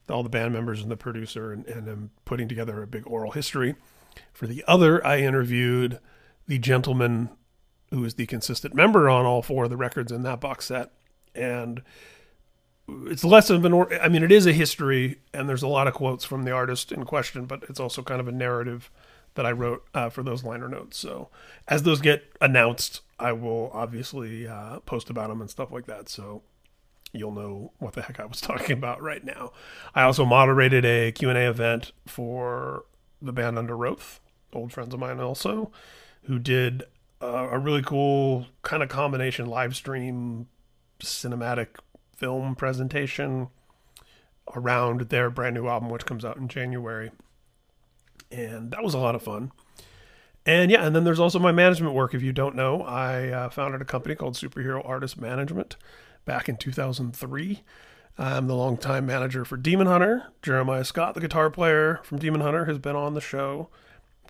all 0.09 0.23
the 0.23 0.29
band 0.29 0.53
members 0.53 0.81
and 0.81 0.91
the 0.91 0.97
producer, 0.97 1.51
and, 1.51 1.65
and 1.67 1.87
I'm 1.87 2.11
putting 2.25 2.47
together 2.47 2.81
a 2.81 2.87
big 2.87 3.05
oral 3.07 3.31
history. 3.31 3.75
For 4.33 4.47
the 4.47 4.63
other, 4.67 5.05
I 5.05 5.19
interviewed 5.19 5.99
the 6.47 6.57
gentleman 6.57 7.29
who 7.91 8.03
is 8.05 8.15
the 8.15 8.25
consistent 8.25 8.73
member 8.73 9.09
on 9.09 9.25
all 9.25 9.41
four 9.41 9.65
of 9.65 9.69
the 9.69 9.77
records 9.77 10.11
in 10.11 10.23
that 10.23 10.39
box 10.39 10.65
set, 10.65 10.91
and 11.33 11.81
it's 13.07 13.23
less 13.23 13.49
of 13.49 13.65
an 13.65 13.73
or- 13.73 13.93
I 14.01 14.09
mean 14.09 14.23
it 14.23 14.31
is 14.31 14.45
a 14.45 14.53
history 14.53 15.19
and 15.33 15.47
there's 15.47 15.63
a 15.63 15.67
lot 15.67 15.87
of 15.87 15.93
quotes 15.93 16.25
from 16.25 16.43
the 16.43 16.51
artist 16.51 16.91
in 16.91 17.05
question, 17.05 17.45
but 17.45 17.63
it's 17.69 17.79
also 17.79 18.01
kind 18.01 18.19
of 18.19 18.27
a 18.27 18.31
narrative 18.31 18.89
that 19.35 19.45
I 19.45 19.51
wrote 19.51 19.85
uh, 19.93 20.09
for 20.09 20.23
those 20.23 20.43
liner 20.43 20.67
notes. 20.67 20.97
So 20.97 21.29
as 21.67 21.83
those 21.83 22.01
get 22.01 22.35
announced, 22.41 23.01
I 23.19 23.31
will 23.31 23.69
obviously 23.73 24.47
uh, 24.47 24.79
post 24.81 25.09
about 25.09 25.29
them 25.29 25.41
and 25.41 25.49
stuff 25.49 25.71
like 25.71 25.85
that. 25.85 26.09
So 26.09 26.41
you'll 27.13 27.31
know 27.31 27.71
what 27.79 27.93
the 27.93 28.01
heck 28.01 28.19
I 28.19 28.25
was 28.25 28.41
talking 28.41 28.71
about 28.71 29.01
right 29.01 29.23
now. 29.23 29.51
I 29.93 30.03
also 30.03 30.25
moderated 30.25 30.85
a 30.85 31.11
Q&A 31.11 31.49
event 31.49 31.91
for 32.07 32.85
the 33.21 33.33
band 33.33 33.57
Underoath, 33.57 34.19
old 34.53 34.71
friends 34.73 34.93
of 34.93 34.99
mine 34.99 35.19
also, 35.19 35.71
who 36.23 36.39
did 36.39 36.83
uh, 37.21 37.49
a 37.51 37.59
really 37.59 37.81
cool 37.81 38.47
kind 38.61 38.81
of 38.81 38.89
combination 38.89 39.45
live 39.45 39.75
stream 39.75 40.47
cinematic 40.99 41.67
film 42.15 42.55
presentation 42.55 43.49
around 44.55 45.01
their 45.09 45.29
brand 45.29 45.55
new 45.55 45.67
album, 45.67 45.89
which 45.89 46.05
comes 46.05 46.25
out 46.25 46.37
in 46.37 46.47
January. 46.47 47.11
And 48.31 48.71
that 48.71 48.83
was 48.83 48.93
a 48.93 48.99
lot 48.99 49.15
of 49.15 49.23
fun. 49.23 49.51
And 50.45 50.71
yeah, 50.71 50.85
and 50.85 50.95
then 50.95 51.03
there's 51.03 51.19
also 51.19 51.39
my 51.39 51.51
management 51.51 51.93
work. 51.93 52.13
If 52.13 52.23
you 52.23 52.33
don't 52.33 52.55
know, 52.55 52.81
I 52.81 53.27
uh, 53.29 53.49
founded 53.49 53.81
a 53.81 53.85
company 53.85 54.15
called 54.15 54.35
Superhero 54.35 54.87
Artist 54.87 55.19
Management 55.19 55.75
back 56.25 56.49
in 56.49 56.57
2003. 56.57 57.61
I'm 58.17 58.47
the 58.47 58.55
longtime 58.55 59.05
manager 59.05 59.45
for 59.45 59.57
Demon 59.57 59.87
Hunter. 59.87 60.23
Jeremiah 60.41 60.83
Scott, 60.83 61.13
the 61.13 61.21
guitar 61.21 61.49
player 61.49 61.99
from 62.03 62.19
Demon 62.19 62.41
Hunter, 62.41 62.65
has 62.65 62.77
been 62.77 62.95
on 62.95 63.13
the 63.13 63.21
show. 63.21 63.69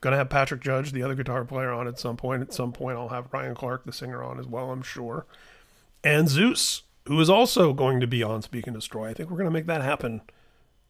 Going 0.01 0.11
to 0.11 0.17
have 0.17 0.29
Patrick 0.29 0.61
Judge, 0.61 0.91
the 0.91 1.03
other 1.03 1.15
guitar 1.15 1.43
player, 1.43 1.71
on 1.71 1.87
at 1.87 1.99
some 1.99 2.15
point. 2.15 2.41
At 2.41 2.53
some 2.53 2.71
point, 2.71 2.97
I'll 2.97 3.09
have 3.09 3.27
Ryan 3.31 3.55
Clark, 3.55 3.85
the 3.85 3.91
singer, 3.91 4.23
on 4.23 4.39
as 4.39 4.47
well, 4.47 4.71
I'm 4.71 4.81
sure. 4.81 5.25
And 6.03 6.29
Zeus, 6.29 6.83
who 7.05 7.19
is 7.19 7.29
also 7.29 7.73
going 7.73 7.99
to 7.99 8.07
be 8.07 8.23
on 8.23 8.41
Speak 8.41 8.67
and 8.67 8.75
Destroy. 8.75 9.09
I 9.09 9.13
think 9.13 9.29
we're 9.29 9.37
going 9.37 9.45
to 9.45 9.51
make 9.51 9.65
that 9.65 9.81
happen 9.81 10.21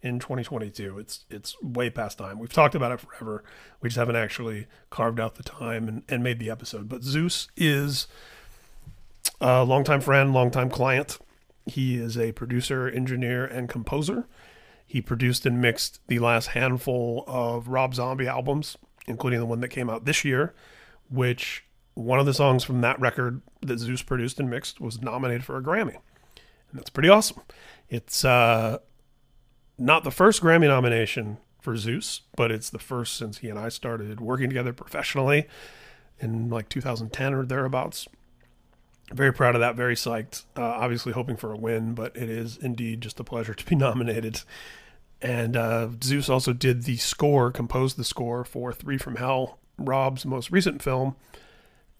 in 0.01 0.19
2022. 0.19 0.99
It's 0.99 1.25
it's 1.29 1.61
way 1.61 1.89
past 1.89 2.17
time. 2.17 2.39
We've 2.39 2.51
talked 2.51 2.75
about 2.75 2.91
it 2.91 2.99
forever. 2.99 3.43
We 3.81 3.89
just 3.89 3.97
haven't 3.97 4.15
actually 4.15 4.67
carved 4.89 5.19
out 5.19 5.35
the 5.35 5.43
time 5.43 5.87
and, 5.87 6.03
and 6.07 6.23
made 6.23 6.39
the 6.39 6.49
episode. 6.49 6.87
But 6.89 7.03
Zeus 7.03 7.47
is 7.57 8.07
a 9.41 9.63
longtime 9.63 10.01
friend, 10.01 10.33
longtime 10.33 10.69
client. 10.69 11.19
He 11.65 11.97
is 11.97 12.17
a 12.17 12.31
producer, 12.31 12.87
engineer, 12.87 13.45
and 13.45 13.69
composer. 13.69 14.25
He 14.85 15.01
produced 15.01 15.45
and 15.45 15.61
mixed 15.61 15.99
the 16.07 16.19
last 16.19 16.47
handful 16.47 17.23
of 17.27 17.67
Rob 17.67 17.93
Zombie 17.93 18.27
albums, 18.27 18.75
including 19.09 19.39
the 19.39 19.45
one 19.45 19.59
that 19.59 19.69
came 19.69 19.89
out 19.89 20.05
this 20.05 20.23
year, 20.23 20.53
which 21.09 21.65
one 21.95 22.19
of 22.19 22.25
the 22.25 22.33
songs 22.33 22.63
from 22.63 22.81
that 22.81 22.99
record 22.99 23.41
that 23.61 23.79
Zeus 23.79 24.01
produced 24.01 24.39
and 24.39 24.49
mixed 24.49 24.79
was 24.79 25.01
nominated 25.01 25.43
for 25.43 25.57
a 25.57 25.61
Grammy. 25.61 25.95
And 25.95 26.79
that's 26.79 26.89
pretty 26.89 27.09
awesome. 27.09 27.41
It's 27.89 28.23
uh, 28.23 28.77
not 29.77 30.03
the 30.03 30.11
first 30.11 30.41
Grammy 30.41 30.67
nomination 30.67 31.37
for 31.59 31.75
Zeus, 31.75 32.21
but 32.35 32.51
it's 32.51 32.69
the 32.69 32.79
first 32.79 33.17
since 33.17 33.39
he 33.39 33.49
and 33.49 33.59
I 33.59 33.69
started 33.69 34.21
working 34.21 34.49
together 34.49 34.71
professionally 34.71 35.47
in 36.19 36.49
like 36.49 36.69
2010 36.69 37.33
or 37.33 37.45
thereabouts. 37.45 38.07
Very 39.11 39.33
proud 39.33 39.55
of 39.55 39.61
that. 39.61 39.75
Very 39.75 39.95
psyched. 39.95 40.43
Uh, 40.55 40.61
obviously, 40.61 41.13
hoping 41.13 41.35
for 41.35 41.51
a 41.51 41.57
win, 41.57 41.95
but 41.95 42.15
it 42.15 42.29
is 42.29 42.57
indeed 42.57 43.01
just 43.01 43.19
a 43.19 43.23
pleasure 43.23 43.55
to 43.55 43.65
be 43.65 43.75
nominated. 43.87 44.41
And 45.21 45.57
uh, 45.57 45.89
Zeus 46.03 46.29
also 46.29 46.53
did 46.53 46.83
the 46.83 46.97
score, 46.97 47.51
composed 47.51 47.97
the 47.97 48.03
score 48.03 48.45
for 48.45 48.71
Three 48.71 48.97
from 48.97 49.17
Hell, 49.17 49.59
Rob's 49.77 50.25
most 50.25 50.51
recent 50.51 50.81
film 50.81 51.15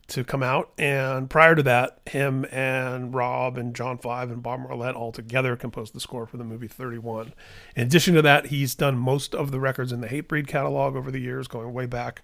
to 0.10 0.24
come 0.24 0.44
out. 0.44 0.72
And 0.78 1.30
prior 1.30 1.56
to 1.56 1.64
that, 1.64 2.00
him 2.08 2.46
and 2.52 3.14
Rob 3.14 3.58
and 3.58 3.76
John 3.76 3.98
Five 3.98 4.32
and 4.32 4.44
Bob 4.44 4.62
Marlette 4.62 4.96
all 4.96 5.12
together 5.12 5.56
composed 5.56 5.94
the 5.94 6.00
score 6.00 6.26
for 6.26 6.38
the 6.38 6.44
movie 6.44 6.68
31. 6.68 7.34
In 7.76 7.84
addition 7.84 8.16
to 8.16 8.22
that, 8.22 8.48
he's 8.48 8.76
done 8.76 8.98
most 8.98 9.34
of 9.34 9.52
the 9.52 9.60
records 9.60 9.92
in 9.92 10.02
the 10.02 10.08
Hatebreed 10.08 10.48
catalog 10.48 10.96
over 10.96 11.12
the 11.12 11.22
years, 11.22 11.48
going 11.48 11.74
way 11.74 11.86
back. 11.86 12.24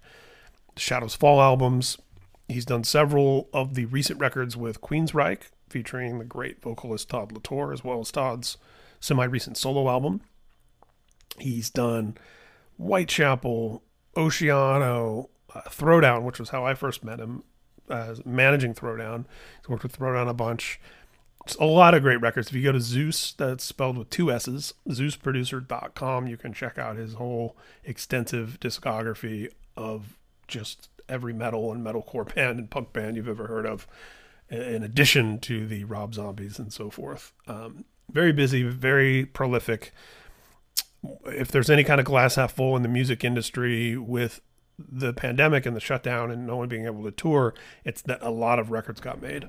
Shadows 0.78 1.16
Fall 1.16 1.42
albums. 1.42 1.98
He's 2.48 2.66
done 2.66 2.84
several 2.84 3.50
of 3.54 3.76
the 3.76 3.86
recent 3.86 4.20
records 4.20 4.56
with 4.56 4.82
Queensryche, 4.82 5.50
featuring 5.70 6.20
the 6.20 6.26
great 6.26 6.62
vocalist 6.62 7.10
Todd 7.10 7.32
La 7.32 7.40
Torre, 7.42 7.74
as 7.74 7.84
well 7.84 8.00
as 8.00 8.12
Todd's 8.12 8.58
semi 9.00 9.26
recent 9.26 9.58
solo 9.58 9.90
album. 9.90 10.22
He's 11.40 11.70
done 11.70 12.18
Whitechapel, 12.78 13.84
Oceano, 14.16 15.30
uh, 15.54 15.62
Throwdown, 15.70 16.24
which 16.24 16.40
was 16.40 16.50
how 16.50 16.66
I 16.66 16.74
first 16.74 17.04
met 17.04 17.20
him, 17.20 17.44
uh, 17.90 18.16
managing 18.26 18.74
Throwdown. 18.74 19.26
He's 19.60 19.70
worked 19.70 19.84
with 19.84 19.98
Throwdown 19.98 20.30
a 20.30 20.34
bunch. 20.34 20.80
It's 21.46 21.56
a 21.56 21.66
lot 21.66 21.94
of 21.94 22.02
great 22.02 22.22
records. 22.22 22.48
If 22.48 22.56
you 22.56 22.64
go 22.64 22.72
to 22.72 22.82
Zeus, 22.82 23.34
that's 23.34 23.64
spelled 23.64 23.98
with 23.98 24.10
two 24.10 24.32
S's, 24.32 24.74
ZeusProducer.com, 24.88 26.28
you 26.28 26.38
can 26.38 26.54
check 26.54 26.80
out 26.80 26.96
his 26.98 27.14
whole 27.14 27.56
extensive 27.84 28.58
discography 28.60 29.52
of 29.78 30.18
just 30.48 30.90
every 31.08 31.34
metal 31.34 31.72
and 31.72 31.86
metalcore 31.86 32.34
band 32.36 32.58
and 32.58 32.70
punk 32.70 32.94
band 32.94 33.16
you've 33.16 33.30
ever 33.30 33.48
heard 33.48 33.68
of, 33.68 33.88
in 34.50 34.84
addition 34.84 35.40
to 35.40 35.68
the 35.68 35.84
Rob 35.84 36.16
Zombies 36.16 36.58
and 36.58 36.74
so 36.74 36.90
forth. 36.90 37.32
Um, 37.48 37.86
very 38.12 38.32
busy, 38.32 38.64
very 38.64 39.26
prolific. 39.26 39.94
If 41.26 41.50
there's 41.50 41.70
any 41.70 41.84
kind 41.84 42.00
of 42.00 42.06
glass 42.06 42.36
half 42.36 42.54
full 42.54 42.76
in 42.76 42.82
the 42.82 42.90
music 42.90 43.24
industry 43.24 43.98
with 43.98 44.42
the 44.78 45.14
pandemic 45.14 45.66
and 45.66 45.76
the 45.76 45.82
shutdown 45.82 46.32
and 46.32 46.46
no 46.46 46.58
one 46.58 46.68
being 46.68 46.86
able 46.86 47.04
to 47.04 47.12
tour, 47.12 47.54
it's 47.84 48.02
that 48.04 48.22
a 48.22 48.30
lot 48.30 48.60
of 48.60 48.72
records 48.72 49.00
got 49.00 49.22
made. 49.22 49.48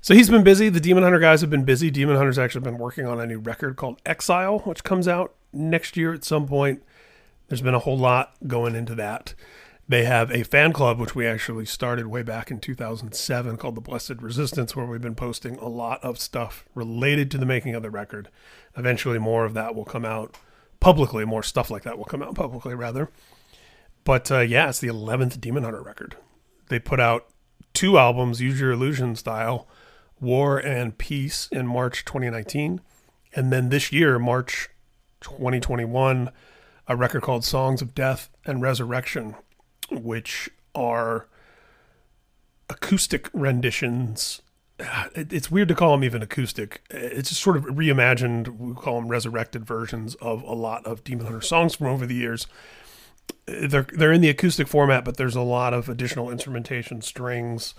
So 0.00 0.14
he's 0.14 0.28
been 0.28 0.44
busy. 0.44 0.68
The 0.68 0.80
Demon 0.80 1.02
Hunter 1.02 1.18
guys 1.18 1.40
have 1.40 1.50
been 1.50 1.64
busy. 1.64 1.90
Demon 1.90 2.16
Hunter's 2.16 2.38
actually 2.38 2.60
been 2.60 2.78
working 2.78 3.06
on 3.06 3.20
a 3.20 3.26
new 3.26 3.38
record 3.38 3.76
called 3.76 4.00
Exile, 4.04 4.58
which 4.60 4.84
comes 4.84 5.08
out 5.08 5.34
next 5.52 5.96
year 5.96 6.12
at 6.12 6.24
some 6.24 6.46
point. 6.46 6.82
There's 7.48 7.62
been 7.62 7.74
a 7.74 7.78
whole 7.78 7.96
lot 7.96 8.34
going 8.46 8.74
into 8.74 8.94
that. 8.96 9.34
They 9.86 10.04
have 10.04 10.30
a 10.30 10.44
fan 10.44 10.72
club, 10.72 10.98
which 10.98 11.14
we 11.14 11.26
actually 11.26 11.66
started 11.66 12.06
way 12.06 12.22
back 12.22 12.50
in 12.50 12.58
2007 12.58 13.58
called 13.58 13.74
the 13.74 13.82
Blessed 13.82 14.20
Resistance, 14.20 14.74
where 14.74 14.86
we've 14.86 15.00
been 15.00 15.14
posting 15.14 15.56
a 15.56 15.68
lot 15.68 16.02
of 16.02 16.18
stuff 16.18 16.64
related 16.74 17.30
to 17.30 17.38
the 17.38 17.44
making 17.44 17.74
of 17.74 17.82
the 17.82 17.90
record. 17.90 18.28
Eventually, 18.76 19.18
more 19.18 19.44
of 19.44 19.54
that 19.54 19.74
will 19.74 19.84
come 19.84 20.04
out 20.04 20.36
publicly. 20.80 21.24
More 21.24 21.42
stuff 21.42 21.70
like 21.70 21.82
that 21.84 21.98
will 21.98 22.04
come 22.04 22.22
out 22.22 22.34
publicly, 22.34 22.74
rather. 22.74 23.10
But 24.04 24.30
uh, 24.30 24.40
yeah, 24.40 24.68
it's 24.68 24.80
the 24.80 24.88
11th 24.88 25.40
Demon 25.40 25.64
Hunter 25.64 25.82
record. 25.82 26.16
They 26.68 26.78
put 26.78 27.00
out 27.00 27.26
two 27.72 27.98
albums, 27.98 28.40
Use 28.40 28.60
Your 28.60 28.72
Illusion 28.72 29.16
style, 29.16 29.66
War 30.20 30.58
and 30.58 30.96
Peace 30.96 31.48
in 31.50 31.66
March 31.66 32.04
2019. 32.04 32.80
And 33.34 33.52
then 33.52 33.68
this 33.68 33.92
year, 33.92 34.18
March 34.18 34.70
2021, 35.20 36.30
a 36.86 36.96
record 36.96 37.22
called 37.22 37.44
Songs 37.44 37.82
of 37.82 37.94
Death 37.94 38.30
and 38.44 38.62
Resurrection, 38.62 39.34
which 39.90 40.48
are 40.74 41.26
acoustic 42.68 43.28
renditions. 43.32 44.42
It's 45.14 45.50
weird 45.50 45.68
to 45.68 45.74
call 45.74 45.92
them 45.92 46.02
even 46.04 46.22
acoustic. 46.22 46.82
It's 46.90 47.28
just 47.28 47.40
sort 47.40 47.56
of 47.56 47.64
reimagined, 47.64 48.58
we 48.58 48.74
call 48.74 49.00
them 49.00 49.08
resurrected 49.08 49.64
versions 49.64 50.16
of 50.16 50.42
a 50.42 50.52
lot 50.52 50.84
of 50.84 51.04
Demon 51.04 51.26
Hunter 51.26 51.40
songs 51.40 51.76
from 51.76 51.86
over 51.86 52.06
the 52.06 52.14
years 52.14 52.46
they're 53.46 53.86
they're 53.92 54.12
in 54.12 54.20
the 54.20 54.28
acoustic 54.28 54.68
format, 54.68 55.04
but 55.04 55.16
there's 55.16 55.36
a 55.36 55.42
lot 55.42 55.74
of 55.74 55.88
additional 55.88 56.30
instrumentation, 56.30 57.02
strings, 57.02 57.74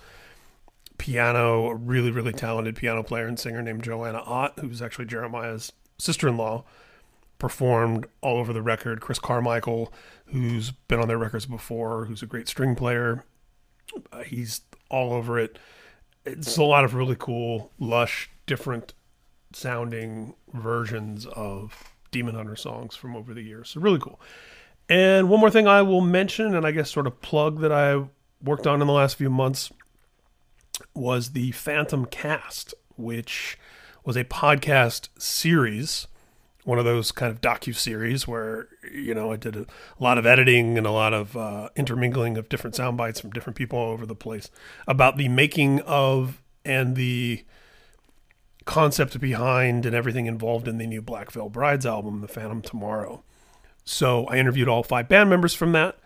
piano. 0.98 1.70
A 1.70 1.74
really 1.74 2.10
really 2.10 2.32
talented 2.32 2.76
piano 2.76 3.02
player 3.02 3.26
and 3.26 3.38
singer 3.38 3.62
named 3.62 3.82
Joanna 3.82 4.22
Ott, 4.24 4.58
who's 4.60 4.80
actually 4.80 5.06
Jeremiah's 5.06 5.72
sister-in-law, 5.98 6.64
performed 7.38 8.06
all 8.20 8.38
over 8.38 8.52
the 8.52 8.62
record. 8.62 9.00
Chris 9.00 9.18
Carmichael, 9.18 9.92
who's 10.26 10.70
been 10.70 11.00
on 11.00 11.08
their 11.08 11.18
records 11.18 11.46
before, 11.46 12.04
who's 12.04 12.22
a 12.22 12.26
great 12.26 12.48
string 12.48 12.74
player, 12.74 13.24
uh, 14.12 14.22
he's 14.22 14.60
all 14.88 15.12
over 15.12 15.38
it. 15.38 15.58
It's 16.26 16.56
a 16.56 16.64
lot 16.64 16.84
of 16.84 16.94
really 16.94 17.16
cool, 17.18 17.72
lush, 17.78 18.30
different 18.46 18.94
sounding 19.52 20.34
versions 20.52 21.26
of 21.26 21.94
Demon 22.10 22.34
Hunter 22.34 22.56
songs 22.56 22.96
from 22.96 23.16
over 23.16 23.32
the 23.32 23.42
years. 23.42 23.70
So 23.70 23.80
really 23.80 23.98
cool. 23.98 24.20
And 24.88 25.28
one 25.28 25.40
more 25.40 25.50
thing 25.50 25.66
I 25.66 25.82
will 25.82 26.00
mention, 26.00 26.54
and 26.54 26.66
I 26.66 26.70
guess 26.70 26.90
sort 26.90 27.06
of 27.06 27.20
plug 27.20 27.60
that 27.60 27.72
I 27.72 28.04
worked 28.42 28.66
on 28.66 28.80
in 28.80 28.86
the 28.86 28.92
last 28.92 29.16
few 29.16 29.30
months, 29.30 29.72
was 30.94 31.30
the 31.30 31.52
Phantom 31.52 32.04
Cast, 32.06 32.74
which 32.96 33.58
was 34.04 34.16
a 34.16 34.24
podcast 34.24 35.08
series, 35.18 36.06
one 36.64 36.78
of 36.78 36.84
those 36.84 37.12
kind 37.12 37.32
of 37.32 37.40
docu 37.40 37.74
series 37.74 38.28
where 38.28 38.68
you 38.92 39.14
know 39.14 39.32
I 39.32 39.36
did 39.36 39.56
a 39.56 39.66
lot 39.98 40.18
of 40.18 40.26
editing 40.26 40.78
and 40.78 40.86
a 40.86 40.90
lot 40.90 41.12
of 41.12 41.36
uh, 41.36 41.68
intermingling 41.76 42.36
of 42.36 42.48
different 42.48 42.76
sound 42.76 42.96
bites 42.96 43.20
from 43.20 43.30
different 43.30 43.56
people 43.56 43.78
all 43.78 43.92
over 43.92 44.06
the 44.06 44.14
place 44.14 44.50
about 44.86 45.16
the 45.16 45.28
making 45.28 45.80
of 45.80 46.42
and 46.64 46.96
the 46.96 47.44
concept 48.66 49.18
behind 49.20 49.86
and 49.86 49.94
everything 49.94 50.26
involved 50.26 50.68
in 50.68 50.76
the 50.76 50.86
new 50.86 51.00
Black 51.00 51.30
Veil 51.30 51.48
Brides 51.48 51.86
album, 51.86 52.20
The 52.20 52.28
Phantom 52.28 52.60
Tomorrow. 52.60 53.22
So 53.84 54.26
I 54.26 54.36
interviewed 54.36 54.68
all 54.68 54.82
five 54.82 55.08
band 55.08 55.30
members 55.30 55.54
from 55.54 55.72
that, 55.72 55.98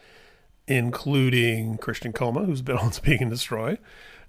including 0.69 1.79
Christian 1.79 2.13
Coma, 2.13 2.45
who's 2.45 2.63
been 2.63 2.77
on 2.79 2.93
Speak 2.93 3.21
and 3.21 3.31
Destroy, 3.31 3.79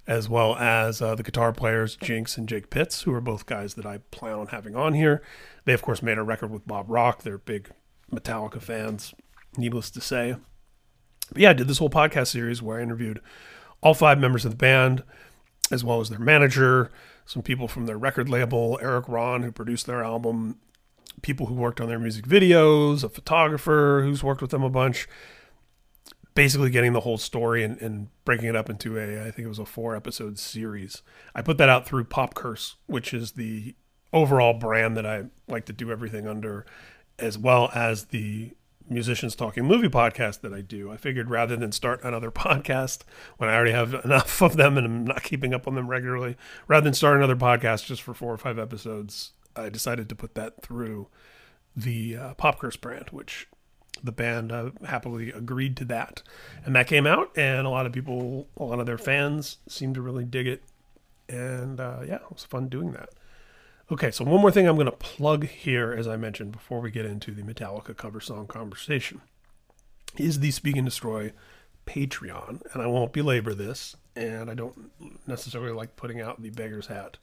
as 0.08 0.30
well 0.30 0.56
as 0.56 1.02
uh, 1.02 1.14
the 1.14 1.24
guitar 1.24 1.52
players 1.52 1.98
Jinx 1.98 2.38
and 2.38 2.48
Jake 2.48 2.70
Pitts, 2.70 3.02
who 3.02 3.14
are 3.14 3.22
both 3.22 3.46
guys 3.46 3.76
that 3.76 3.86
I 3.86 4.00
plan 4.10 4.34
on 4.34 4.48
having 4.48 4.76
on 4.76 4.94
here. 4.94 5.22
They, 5.66 5.74
of 5.74 5.82
course, 5.82 6.02
made 6.02 6.18
a 6.18 6.24
record 6.24 6.50
with 6.50 6.66
Bob 6.66 6.86
Rock. 6.90 7.24
They're 7.24 7.38
big 7.38 7.70
Metallica 8.12 8.62
fans, 8.62 9.14
needless 9.58 9.90
to 9.92 10.02
say. 10.02 10.36
But 11.32 11.42
yeah, 11.42 11.52
I 11.52 11.54
did 11.54 11.68
this 11.68 11.78
whole 11.78 11.90
podcast 11.90 12.28
series 12.28 12.62
where 12.62 12.80
I 12.80 12.84
interviewed 12.84 13.22
all 13.82 13.94
five 13.94 14.20
members 14.20 14.46
of 14.46 14.52
the 14.52 14.58
band, 14.58 15.04
as 15.72 15.84
well 15.84 16.02
as 16.02 16.10
their 16.10 16.20
manager, 16.20 16.92
some 17.26 17.42
people 17.42 17.68
from 17.68 17.86
their 17.86 17.98
record 17.98 18.28
label, 18.30 18.78
Erik 18.82 19.08
Ron, 19.08 19.44
who 19.44 19.52
produced 19.52 19.86
their 19.86 20.04
album, 20.04 20.60
people 21.22 21.46
who 21.46 21.54
worked 21.54 21.80
on 21.80 21.88
their 21.88 22.00
music 22.00 22.26
videos, 22.26 23.04
a 23.04 23.10
photographer 23.10 24.02
who's 24.04 24.24
worked 24.24 24.42
with 24.42 24.52
them 24.52 24.64
a 24.64 24.70
bunch. 24.70 25.08
Basically, 26.34 26.70
getting 26.70 26.94
the 26.94 27.02
whole 27.02 27.18
story 27.18 27.64
and, 27.64 27.82
and 27.82 28.08
breaking 28.24 28.48
it 28.48 28.56
up 28.56 28.70
into 28.70 28.98
a, 28.98 29.22
I 29.22 29.32
think 29.32 29.46
it 29.46 29.50
was 29.50 29.60
a 29.60 29.66
four 29.66 29.96
episode 29.96 30.40
series. 30.40 31.02
I 31.36 31.42
put 31.42 31.58
that 31.58 31.70
out 31.70 31.86
through 31.86 32.06
Pop 32.06 32.34
Curse, 32.34 32.78
which 32.88 33.14
is 33.14 33.34
the 33.34 33.76
overall 34.14 34.54
brand 34.54 34.96
that 34.98 35.06
I 35.06 35.26
like 35.48 35.66
to 35.66 35.74
do 35.74 35.92
everything 35.92 36.28
under, 36.28 36.66
as 37.20 37.38
well 37.38 37.70
as 37.74 38.06
the 38.06 38.52
musicians 38.90 39.36
talking 39.36 39.66
movie 39.66 39.88
podcast 39.88 40.42
that 40.42 40.54
I 40.54 40.62
do. 40.62 40.92
I 40.92 40.98
figured 40.98 41.30
rather 41.30 41.56
than 41.56 41.72
start 41.72 42.04
another 42.04 42.32
podcast 42.32 43.00
when 43.38 43.50
I 43.50 43.56
already 43.56 43.72
have 43.72 43.94
enough 44.06 44.42
of 44.42 44.58
them 44.58 44.78
and 44.78 44.86
I'm 44.86 45.04
not 45.06 45.24
keeping 45.24 45.54
up 45.54 45.68
on 45.68 45.76
them 45.76 45.88
regularly, 45.88 46.36
rather 46.68 46.84
than 46.84 46.94
start 46.94 47.18
another 47.18 47.36
podcast 47.36 47.86
just 47.86 48.02
for 48.02 48.14
four 48.14 48.34
or 48.34 48.38
five 48.38 48.60
episodes, 48.60 49.32
I 49.56 49.70
decided 49.70 50.10
to 50.10 50.16
put 50.16 50.36
that 50.36 50.62
through 50.62 51.08
the 51.76 52.18
uh, 52.18 52.34
Popcurse 52.36 52.80
brand, 52.80 53.10
which 53.12 53.48
the 54.04 54.12
band 54.12 54.52
uh, 54.52 54.72
happily 54.86 55.32
agreed 55.32 55.78
to 55.78 55.86
that. 55.86 56.22
And 56.66 56.76
that 56.76 56.88
came 56.88 57.06
out, 57.08 57.32
and 57.38 57.66
a 57.66 57.70
lot 57.70 57.86
of 57.86 57.94
people, 57.94 58.48
a 58.58 58.64
lot 58.64 58.80
of 58.80 58.86
their 58.86 58.98
fans 58.98 59.58
seemed 59.68 59.96
to 59.96 60.02
really 60.02 60.26
dig 60.26 60.48
it. 60.48 60.64
And 61.30 61.80
uh, 61.80 62.00
yeah, 62.06 62.16
it 62.16 62.32
was 62.32 62.44
fun 62.44 62.68
doing 62.68 62.92
that. 62.92 63.10
Okay, 63.92 64.10
so 64.10 64.24
one 64.24 64.40
more 64.40 64.52
thing 64.52 64.70
I'm 64.70 64.76
going 64.76 64.86
to 64.86 64.94
plug 64.94 65.46
here, 65.48 65.92
as 65.92 66.08
I 66.08 66.16
mentioned 66.16 66.54
before 66.54 66.80
we 66.80 66.92
get 66.92 67.06
into 67.06 67.32
the 67.34 67.42
Metallica 67.42 67.96
cover 67.96 68.22
song 68.22 68.48
conversation, 68.48 69.20
is 70.16 70.40
the 70.40 70.52
Speak 70.52 70.78
and 70.78 70.86
Destroy 70.86 71.34
Patreon. 71.86 72.62
And 72.72 72.82
I 72.82 72.88
won't 72.88 73.12
belabor 73.12 73.54
this, 73.54 73.98
and 74.16 74.50
I 74.50 74.54
don't 74.54 74.92
necessarily 75.28 75.74
like 75.74 75.98
putting 75.98 76.22
out 76.22 76.42
the 76.42 76.52
beggar's 76.52 76.88
hat. 76.88 77.18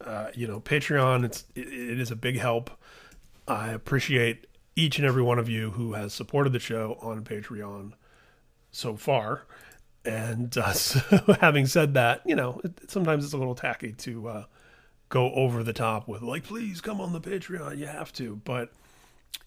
Uh, 0.00 0.28
you 0.34 0.46
know, 0.46 0.60
Patreon, 0.60 1.24
it's, 1.24 1.46
it, 1.56 1.66
it 1.66 1.98
is 1.98 2.12
a 2.12 2.16
big 2.16 2.38
help. 2.38 2.70
I 3.48 3.70
appreciate 3.70 4.46
each 4.76 4.98
and 4.98 5.06
every 5.06 5.22
one 5.22 5.40
of 5.40 5.48
you 5.48 5.72
who 5.72 5.94
has 5.94 6.12
supported 6.14 6.52
the 6.52 6.60
show 6.60 6.96
on 7.02 7.24
Patreon 7.24 7.94
so 8.70 8.94
far. 8.94 9.46
And 10.04 10.56
uh, 10.56 10.72
so 10.74 11.00
having 11.40 11.66
said 11.66 11.94
that, 11.94 12.22
you 12.24 12.36
know, 12.36 12.60
it, 12.62 12.88
sometimes 12.88 13.24
it's 13.24 13.34
a 13.34 13.38
little 13.38 13.56
tacky 13.56 13.94
to 13.94 14.28
uh, 14.28 14.44
go 15.14 15.32
over 15.34 15.62
the 15.62 15.72
top 15.72 16.08
with 16.08 16.22
like, 16.22 16.42
please 16.42 16.80
come 16.80 17.00
on 17.00 17.12
the 17.12 17.20
Patreon. 17.20 17.78
You 17.78 17.86
have 17.86 18.12
to, 18.14 18.40
but 18.44 18.72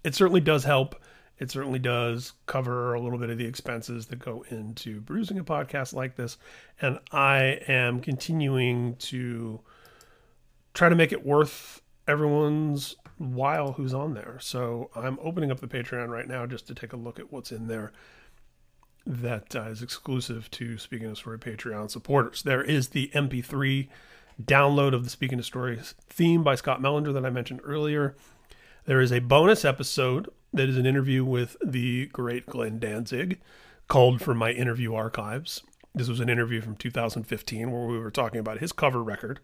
it 0.02 0.16
certainly 0.16 0.40
does 0.40 0.64
help. 0.64 0.96
It 1.40 1.52
certainly 1.52 1.78
does 1.78 2.32
cover 2.46 2.94
a 2.94 3.02
little 3.02 3.20
bit 3.20 3.30
of 3.30 3.38
the 3.38 3.46
expenses 3.46 4.06
that 4.06 4.20
go 4.20 4.46
into 4.50 5.02
producing 5.02 5.38
a 5.38 5.44
podcast 5.44 5.94
like 5.94 6.16
this. 6.16 6.38
And 6.82 7.00
I 7.12 7.60
am 7.68 8.00
continuing 8.00 8.96
to 8.96 9.60
try 10.74 10.88
to 10.88 10.96
make 10.96 11.12
it 11.12 11.26
worth 11.26 11.82
everyone's 12.08 12.96
while 13.18 13.74
who's 13.74 13.94
on 13.94 14.14
there. 14.14 14.38
So 14.40 14.90
I'm 14.96 15.20
opening 15.22 15.52
up 15.52 15.60
the 15.60 15.68
Patreon 15.68 16.08
right 16.08 16.30
now 16.30 16.46
just 16.46 16.66
to 16.68 16.76
take 16.76 16.94
a 16.94 16.98
look 16.98 17.20
at 17.20 17.34
what's 17.34 17.52
in 17.52 17.68
there 17.68 17.92
that 19.06 19.54
uh, 19.54 19.64
is 19.64 19.82
exclusive 19.82 20.50
to 20.52 20.78
Speak 20.78 21.02
and 21.02 21.12
Destroy 21.12 21.36
Patreon 21.36 21.92
supporters. 21.92 22.44
There 22.44 22.64
is 22.64 22.90
the 22.90 23.12
MP3 23.14 23.90
download 24.44 24.94
of 24.94 25.04
the 25.04 25.10
Speak 25.10 25.32
and 25.32 25.42
Destroy 25.42 25.78
theme 26.10 26.44
by 26.44 26.56
Scott 26.56 26.82
Mellinger 26.82 27.14
that 27.14 27.26
I 27.26 27.30
mentioned 27.30 27.62
earlier. 27.64 28.16
There 28.86 29.02
is 29.02 29.12
a 29.12 29.20
bonus 29.20 29.66
episode 29.66 30.30
that 30.54 30.70
is 30.70 30.78
an 30.78 30.86
interview 30.86 31.26
with 31.26 31.58
the 31.64 32.08
great 32.08 32.46
Glenn 32.46 32.80
Danzig 32.80 33.40
called 33.88 34.22
from 34.22 34.38
my 34.38 34.52
interview 34.52 34.94
archives. 34.94 35.64
This 35.94 36.08
was 36.08 36.20
an 36.20 36.30
interview 36.30 36.62
from 36.62 36.76
2015 36.76 37.72
where 37.72 37.88
we 37.88 37.98
were 37.98 38.12
talking 38.12 38.40
about 38.40 38.60
his 38.60 38.72
cover 38.72 39.04
record, 39.04 39.40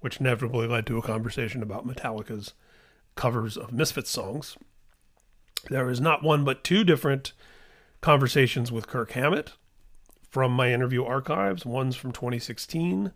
which 0.00 0.18
inevitably 0.20 0.66
led 0.66 0.86
to 0.86 0.98
a 0.98 1.02
conversation 1.02 1.62
about 1.62 1.86
Metallica's 1.86 2.54
covers 3.16 3.56
of 3.56 3.72
Misfits 3.72 4.10
songs. 4.10 4.56
There 5.68 5.90
is 5.90 6.00
not 6.00 6.22
one 6.22 6.44
but 6.44 6.64
two 6.64 6.84
different 6.84 7.32
conversations 8.00 8.72
with 8.72 8.86
Kirk 8.86 9.12
Hammett 9.12 9.52
from 10.30 10.52
my 10.52 10.72
interview 10.72 11.04
archives. 11.04 11.66
One's 11.66 11.96
from 11.96 12.12
2016 12.12 13.12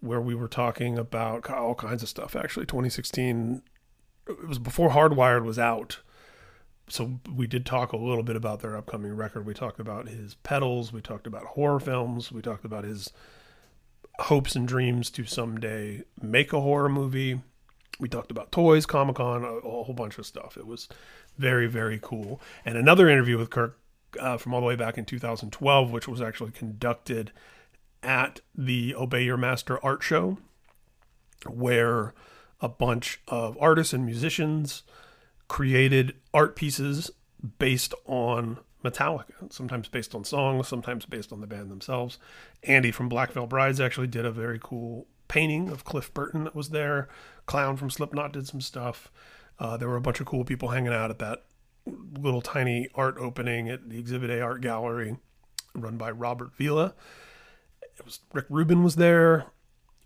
where 0.00 0.20
we 0.20 0.34
were 0.34 0.48
talking 0.48 0.98
about 0.98 1.48
all 1.50 1.74
kinds 1.74 2.02
of 2.02 2.08
stuff. 2.08 2.36
Actually, 2.36 2.66
2016, 2.66 3.62
it 4.28 4.48
was 4.48 4.58
before 4.58 4.90
Hardwired 4.90 5.44
was 5.44 5.58
out. 5.58 6.00
So 6.88 7.20
we 7.34 7.46
did 7.46 7.66
talk 7.66 7.92
a 7.92 7.96
little 7.96 8.22
bit 8.22 8.36
about 8.36 8.60
their 8.60 8.76
upcoming 8.76 9.16
record. 9.16 9.44
We 9.44 9.54
talked 9.54 9.80
about 9.80 10.08
his 10.08 10.34
pedals. 10.34 10.92
We 10.92 11.00
talked 11.00 11.26
about 11.26 11.44
horror 11.44 11.80
films. 11.80 12.30
We 12.30 12.42
talked 12.42 12.64
about 12.64 12.84
his 12.84 13.12
hopes 14.20 14.54
and 14.54 14.66
dreams 14.66 15.10
to 15.10 15.24
someday 15.24 16.04
make 16.20 16.52
a 16.52 16.60
horror 16.60 16.88
movie. 16.88 17.40
We 17.98 18.08
talked 18.08 18.30
about 18.30 18.52
toys, 18.52 18.86
Comic 18.86 19.16
Con, 19.16 19.42
a, 19.42 19.48
a, 19.48 19.84
whole 19.84 19.94
bunch 19.94 20.18
of 20.18 20.26
stuff. 20.26 20.56
It 20.56 20.66
was 20.66 20.88
very, 21.38 21.66
very 21.66 21.98
cool. 22.00 22.40
And 22.64 22.76
another 22.76 23.08
interview 23.08 23.38
with 23.38 23.50
Kirk 23.50 23.78
uh, 24.20 24.36
from 24.36 24.54
all 24.54 24.60
the 24.60 24.66
way 24.66 24.76
back 24.76 24.98
in 24.98 25.04
2012, 25.04 25.90
which 25.90 26.06
was 26.06 26.20
actually 26.20 26.52
conducted 26.52 27.32
at 28.06 28.40
the 28.54 28.94
Obey 28.94 29.24
Your 29.24 29.36
Master 29.36 29.84
art 29.84 30.02
show, 30.02 30.38
where 31.46 32.14
a 32.60 32.68
bunch 32.68 33.20
of 33.28 33.58
artists 33.60 33.92
and 33.92 34.06
musicians 34.06 34.84
created 35.48 36.14
art 36.32 36.56
pieces 36.56 37.10
based 37.58 37.92
on 38.06 38.58
Metallica, 38.84 39.52
sometimes 39.52 39.88
based 39.88 40.14
on 40.14 40.24
songs, 40.24 40.68
sometimes 40.68 41.04
based 41.04 41.32
on 41.32 41.40
the 41.40 41.46
band 41.46 41.70
themselves. 41.70 42.18
Andy 42.62 42.90
from 42.90 43.08
Black 43.08 43.32
Veil 43.32 43.46
Brides 43.46 43.80
actually 43.80 44.06
did 44.06 44.24
a 44.24 44.30
very 44.30 44.60
cool 44.62 45.06
painting 45.28 45.68
of 45.68 45.84
Cliff 45.84 46.14
Burton 46.14 46.44
that 46.44 46.54
was 46.54 46.70
there. 46.70 47.08
Clown 47.46 47.76
from 47.76 47.90
Slipknot 47.90 48.32
did 48.32 48.46
some 48.46 48.60
stuff. 48.60 49.10
Uh, 49.58 49.76
there 49.76 49.88
were 49.88 49.96
a 49.96 50.00
bunch 50.00 50.20
of 50.20 50.26
cool 50.26 50.44
people 50.44 50.68
hanging 50.68 50.92
out 50.92 51.10
at 51.10 51.18
that 51.18 51.44
little 52.18 52.42
tiny 52.42 52.88
art 52.94 53.16
opening 53.18 53.68
at 53.68 53.88
the 53.90 53.98
Exhibit 53.98 54.30
A 54.30 54.40
Art 54.40 54.60
Gallery 54.60 55.16
run 55.74 55.96
by 55.96 56.10
Robert 56.10 56.54
Vila 56.56 56.94
it 57.98 58.04
was 58.04 58.20
Rick 58.32 58.46
Rubin 58.48 58.82
was 58.82 58.96
there. 58.96 59.46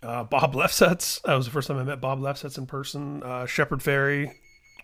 Uh, 0.03 0.23
Bob 0.23 0.53
Lefsetz. 0.53 1.21
That 1.23 1.35
was 1.35 1.45
the 1.45 1.51
first 1.51 1.67
time 1.67 1.77
I 1.77 1.83
met 1.83 2.01
Bob 2.01 2.19
Lefsetz 2.19 2.57
in 2.57 2.65
person. 2.65 3.21
Uh, 3.21 3.45
Shepard 3.45 3.79
Fairey 3.79 4.33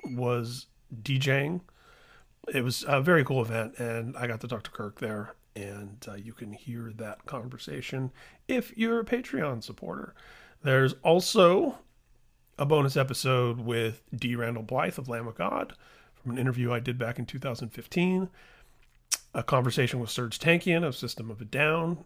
was 0.05 0.67
DJing. 1.01 1.61
It 2.53 2.63
was 2.63 2.85
a 2.87 3.01
very 3.01 3.23
cool 3.23 3.41
event, 3.41 3.77
and 3.77 4.15
I 4.15 4.27
got 4.27 4.41
to 4.41 4.47
talk 4.47 4.63
to 4.63 4.71
Kirk 4.71 4.99
there. 4.99 5.33
And 5.55 6.05
uh, 6.07 6.13
you 6.13 6.33
can 6.33 6.53
hear 6.53 6.91
that 6.97 7.25
conversation 7.25 8.11
if 8.47 8.77
you're 8.77 8.99
a 8.99 9.05
Patreon 9.05 9.63
supporter. 9.63 10.13
There's 10.61 10.93
also 11.03 11.79
a 12.59 12.65
bonus 12.65 12.95
episode 12.95 13.59
with 13.59 14.03
D. 14.15 14.35
Randall 14.35 14.63
Blythe 14.63 14.99
of 14.99 15.09
Lamb 15.09 15.27
of 15.27 15.35
God 15.35 15.73
from 16.15 16.33
an 16.33 16.37
interview 16.37 16.71
I 16.71 16.79
did 16.79 16.99
back 16.99 17.17
in 17.17 17.25
2015. 17.25 18.29
A 19.33 19.43
conversation 19.43 19.99
with 19.99 20.09
Serj 20.09 20.37
Tankian 20.37 20.83
of 20.83 20.95
System 20.95 21.31
of 21.31 21.41
a 21.41 21.45
Down 21.45 22.05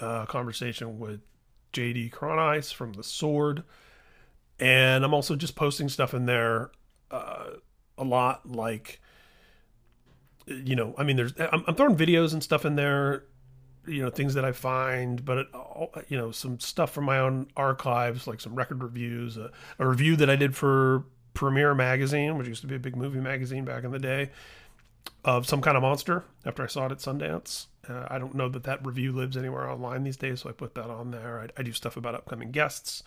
uh, 0.00 0.26
conversation 0.26 0.98
with 0.98 1.20
JD 1.72 2.12
Cronise 2.12 2.72
from 2.72 2.92
The 2.92 3.02
Sword. 3.02 3.64
And 4.60 5.04
I'm 5.04 5.14
also 5.14 5.36
just 5.36 5.54
posting 5.54 5.88
stuff 5.88 6.14
in 6.14 6.26
there 6.26 6.70
uh, 7.10 7.50
a 7.96 8.04
lot, 8.04 8.50
like, 8.50 9.00
you 10.46 10.74
know, 10.74 10.94
I 10.98 11.04
mean, 11.04 11.16
there's, 11.16 11.32
I'm, 11.38 11.64
I'm, 11.66 11.74
throwing 11.74 11.96
videos 11.96 12.32
and 12.32 12.42
stuff 12.42 12.64
in 12.64 12.74
there, 12.74 13.24
you 13.86 14.02
know, 14.02 14.10
things 14.10 14.34
that 14.34 14.44
I 14.44 14.52
find, 14.52 15.24
but, 15.24 15.38
it, 15.38 15.46
you 16.08 16.16
know, 16.16 16.30
some 16.32 16.58
stuff 16.58 16.90
from 16.90 17.04
my 17.04 17.18
own 17.18 17.48
archives, 17.56 18.26
like 18.26 18.40
some 18.40 18.54
record 18.54 18.82
reviews, 18.82 19.36
a, 19.36 19.50
a 19.78 19.86
review 19.86 20.16
that 20.16 20.28
I 20.28 20.36
did 20.36 20.56
for 20.56 21.04
Premiere 21.34 21.74
Magazine, 21.74 22.36
which 22.36 22.48
used 22.48 22.62
to 22.62 22.66
be 22.66 22.74
a 22.74 22.80
big 22.80 22.96
movie 22.96 23.20
magazine 23.20 23.64
back 23.64 23.84
in 23.84 23.92
the 23.92 23.98
day, 23.98 24.30
of 25.24 25.46
some 25.46 25.60
kind 25.60 25.76
of 25.76 25.82
monster 25.82 26.24
after 26.44 26.62
I 26.62 26.66
saw 26.66 26.86
it 26.86 26.92
at 26.92 26.98
Sundance. 26.98 27.66
Uh, 27.88 28.06
I 28.08 28.18
don't 28.18 28.34
know 28.34 28.48
that 28.48 28.64
that 28.64 28.84
review 28.84 29.12
lives 29.12 29.36
anywhere 29.36 29.68
online 29.68 30.04
these 30.04 30.16
days, 30.16 30.42
so 30.42 30.50
I 30.50 30.52
put 30.52 30.74
that 30.74 30.90
on 30.90 31.10
there. 31.10 31.40
I, 31.40 31.60
I 31.60 31.62
do 31.62 31.72
stuff 31.72 31.96
about 31.96 32.14
upcoming 32.14 32.50
guests. 32.50 33.02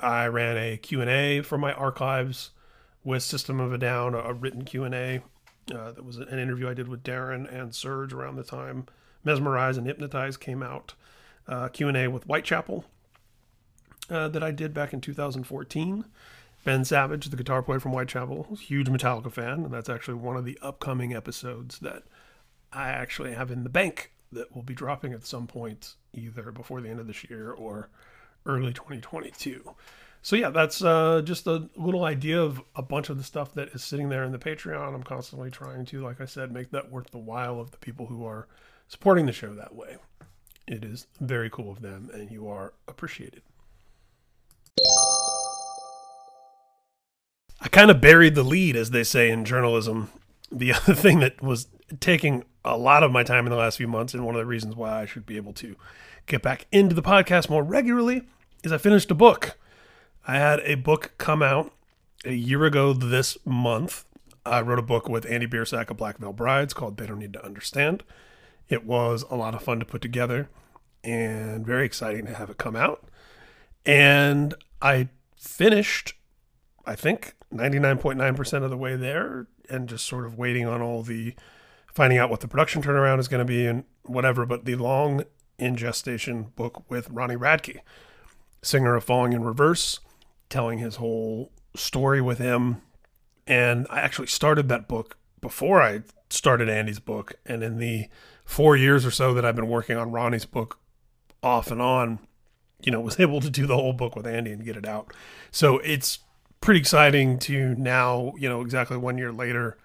I 0.00 0.26
ran 0.26 0.56
a 0.56 0.76
Q&A 0.76 1.40
for 1.42 1.56
my 1.56 1.72
archives 1.72 2.50
with 3.02 3.22
System 3.22 3.60
of 3.60 3.72
a 3.72 3.78
Down, 3.78 4.14
a, 4.14 4.18
a 4.18 4.32
written 4.32 4.64
Q&A. 4.64 5.22
Uh, 5.74 5.92
that 5.92 6.04
was 6.04 6.18
an 6.18 6.38
interview 6.38 6.68
I 6.68 6.74
did 6.74 6.88
with 6.88 7.02
Daron 7.02 7.50
and 7.50 7.72
Serj 7.72 8.12
around 8.12 8.36
the 8.36 8.44
time 8.44 8.86
Mesmerize 9.24 9.78
and 9.78 9.86
Hypnotize 9.86 10.36
came 10.36 10.62
out. 10.62 10.94
Uh, 11.46 11.68
Q&A 11.68 12.08
with 12.08 12.24
Whitechapel 12.24 12.84
uh, 14.10 14.28
that 14.28 14.42
I 14.42 14.50
did 14.50 14.72
back 14.72 14.92
in 14.92 15.00
2014. 15.00 16.04
Ben 16.64 16.84
Savage, 16.84 17.28
the 17.28 17.36
guitar 17.36 17.62
player 17.62 17.80
from 17.80 17.92
Whitechapel, 17.92 18.56
huge 18.58 18.88
Metallica 18.88 19.30
fan, 19.30 19.64
and 19.64 19.72
that's 19.72 19.90
actually 19.90 20.14
one 20.14 20.36
of 20.36 20.46
the 20.46 20.58
upcoming 20.62 21.14
episodes 21.14 21.78
that 21.80 22.04
I 22.74 22.88
actually 22.88 23.34
have 23.34 23.50
in 23.50 23.62
the 23.62 23.70
bank 23.70 24.12
that 24.32 24.54
will 24.54 24.62
be 24.62 24.74
dropping 24.74 25.12
at 25.12 25.24
some 25.24 25.46
point 25.46 25.94
either 26.12 26.50
before 26.52 26.80
the 26.80 26.88
end 26.88 27.00
of 27.00 27.06
this 27.06 27.24
year 27.28 27.52
or 27.52 27.88
early 28.46 28.72
2022. 28.72 29.74
So 30.22 30.36
yeah, 30.36 30.50
that's 30.50 30.82
uh, 30.82 31.20
just 31.22 31.46
a 31.46 31.68
little 31.76 32.04
idea 32.04 32.40
of 32.40 32.62
a 32.74 32.82
bunch 32.82 33.10
of 33.10 33.18
the 33.18 33.24
stuff 33.24 33.52
that 33.54 33.68
is 33.68 33.84
sitting 33.84 34.08
there 34.08 34.24
in 34.24 34.32
the 34.32 34.38
Patreon. 34.38 34.94
I'm 34.94 35.02
constantly 35.02 35.50
trying 35.50 35.84
to, 35.86 36.02
like 36.02 36.20
I 36.20 36.24
said, 36.24 36.50
make 36.50 36.70
that 36.70 36.90
worth 36.90 37.10
the 37.10 37.18
while 37.18 37.60
of 37.60 37.70
the 37.72 37.76
people 37.76 38.06
who 38.06 38.24
are 38.24 38.48
supporting 38.88 39.26
the 39.26 39.32
show 39.32 39.52
that 39.54 39.74
way. 39.74 39.96
It 40.66 40.82
is 40.82 41.06
very 41.20 41.50
cool 41.50 41.70
of 41.70 41.82
them, 41.82 42.10
and 42.14 42.30
you 42.30 42.48
are 42.48 42.72
appreciated. 42.88 43.42
I 47.60 47.68
kind 47.70 47.90
of 47.90 48.00
buried 48.00 48.34
the 48.34 48.42
lead, 48.42 48.76
as 48.76 48.90
they 48.90 49.04
say 49.04 49.30
in 49.30 49.44
journalism. 49.44 50.10
The 50.50 50.72
other 50.74 50.94
thing 50.94 51.20
that 51.20 51.42
was 51.42 51.68
taking 52.00 52.44
a 52.64 52.76
lot 52.76 53.02
of 53.02 53.12
my 53.12 53.22
time 53.22 53.46
in 53.46 53.50
the 53.50 53.58
last 53.58 53.76
few 53.76 53.88
months, 53.88 54.14
and 54.14 54.24
one 54.24 54.34
of 54.34 54.40
the 54.40 54.46
reasons 54.46 54.74
why 54.74 55.02
I 55.02 55.06
should 55.06 55.26
be 55.26 55.36
able 55.36 55.52
to 55.54 55.76
get 56.26 56.42
back 56.42 56.66
into 56.72 56.94
the 56.94 57.02
podcast 57.02 57.50
more 57.50 57.62
regularly, 57.62 58.22
is 58.62 58.72
I 58.72 58.78
finished 58.78 59.10
a 59.10 59.14
book. 59.14 59.58
I 60.26 60.36
had 60.36 60.60
a 60.60 60.76
book 60.76 61.12
come 61.18 61.42
out 61.42 61.72
a 62.24 62.32
year 62.32 62.64
ago 62.64 62.92
this 62.92 63.36
month. 63.44 64.04
I 64.46 64.60
wrote 64.62 64.78
a 64.78 64.82
book 64.82 65.08
with 65.08 65.26
Andy 65.26 65.46
Biersack 65.46 65.90
of 65.90 65.96
Black 65.96 66.18
Veil 66.18 66.32
Brides 66.32 66.74
called 66.74 66.96
They 66.96 67.06
Don't 67.06 67.18
Need 67.18 67.34
to 67.34 67.44
Understand. 67.44 68.02
It 68.68 68.84
was 68.86 69.24
a 69.30 69.36
lot 69.36 69.54
of 69.54 69.62
fun 69.62 69.78
to 69.80 69.86
put 69.86 70.00
together 70.00 70.48
and 71.02 71.66
very 71.66 71.84
exciting 71.84 72.24
to 72.26 72.34
have 72.34 72.48
it 72.48 72.56
come 72.56 72.76
out. 72.76 73.04
And 73.84 74.54
I 74.80 75.08
finished, 75.36 76.14
I 76.86 76.94
think, 76.94 77.34
99.9% 77.52 78.62
of 78.62 78.70
the 78.70 78.76
way 78.76 78.96
there 78.96 79.46
and 79.68 79.88
just 79.88 80.06
sort 80.06 80.24
of 80.24 80.38
waiting 80.38 80.66
on 80.66 80.80
all 80.80 81.02
the 81.02 81.34
finding 81.94 82.18
out 82.18 82.30
what 82.30 82.40
the 82.40 82.48
production 82.48 82.82
turnaround 82.82 83.20
is 83.20 83.28
going 83.28 83.44
to 83.44 83.44
be 83.44 83.66
and 83.66 83.84
whatever. 84.02 84.44
But 84.46 84.64
the 84.64 84.74
long 84.74 85.24
in 85.58 85.76
gestation 85.76 86.52
book 86.56 86.88
with 86.90 87.08
Ronnie 87.10 87.36
Radke, 87.36 87.78
singer 88.62 88.94
of 88.96 89.04
Falling 89.04 89.32
in 89.32 89.44
Reverse, 89.44 90.00
telling 90.48 90.78
his 90.78 90.96
whole 90.96 91.52
story 91.76 92.20
with 92.20 92.38
him. 92.38 92.82
And 93.46 93.86
I 93.90 94.00
actually 94.00 94.28
started 94.28 94.68
that 94.68 94.88
book 94.88 95.16
before 95.40 95.82
I 95.82 96.02
started 96.30 96.68
Andy's 96.68 96.98
book. 96.98 97.34
And 97.46 97.62
in 97.62 97.78
the 97.78 98.08
four 98.44 98.76
years 98.76 99.06
or 99.06 99.10
so 99.10 99.34
that 99.34 99.44
I've 99.44 99.56
been 99.56 99.68
working 99.68 99.96
on 99.96 100.10
Ronnie's 100.10 100.46
book 100.46 100.78
off 101.42 101.70
and 101.70 101.80
on, 101.80 102.18
you 102.82 102.90
know, 102.90 103.00
was 103.02 103.20
able 103.20 103.40
to 103.40 103.50
do 103.50 103.66
the 103.66 103.76
whole 103.76 103.92
book 103.92 104.16
with 104.16 104.26
Andy 104.26 104.52
and 104.52 104.64
get 104.64 104.76
it 104.76 104.86
out. 104.86 105.12
So 105.50 105.78
it's 105.78 106.18
pretty 106.60 106.80
exciting 106.80 107.38
to 107.40 107.74
now, 107.76 108.32
you 108.38 108.48
know, 108.48 108.62
exactly 108.62 108.96
one 108.96 109.18
year 109.18 109.32
later, 109.32 109.76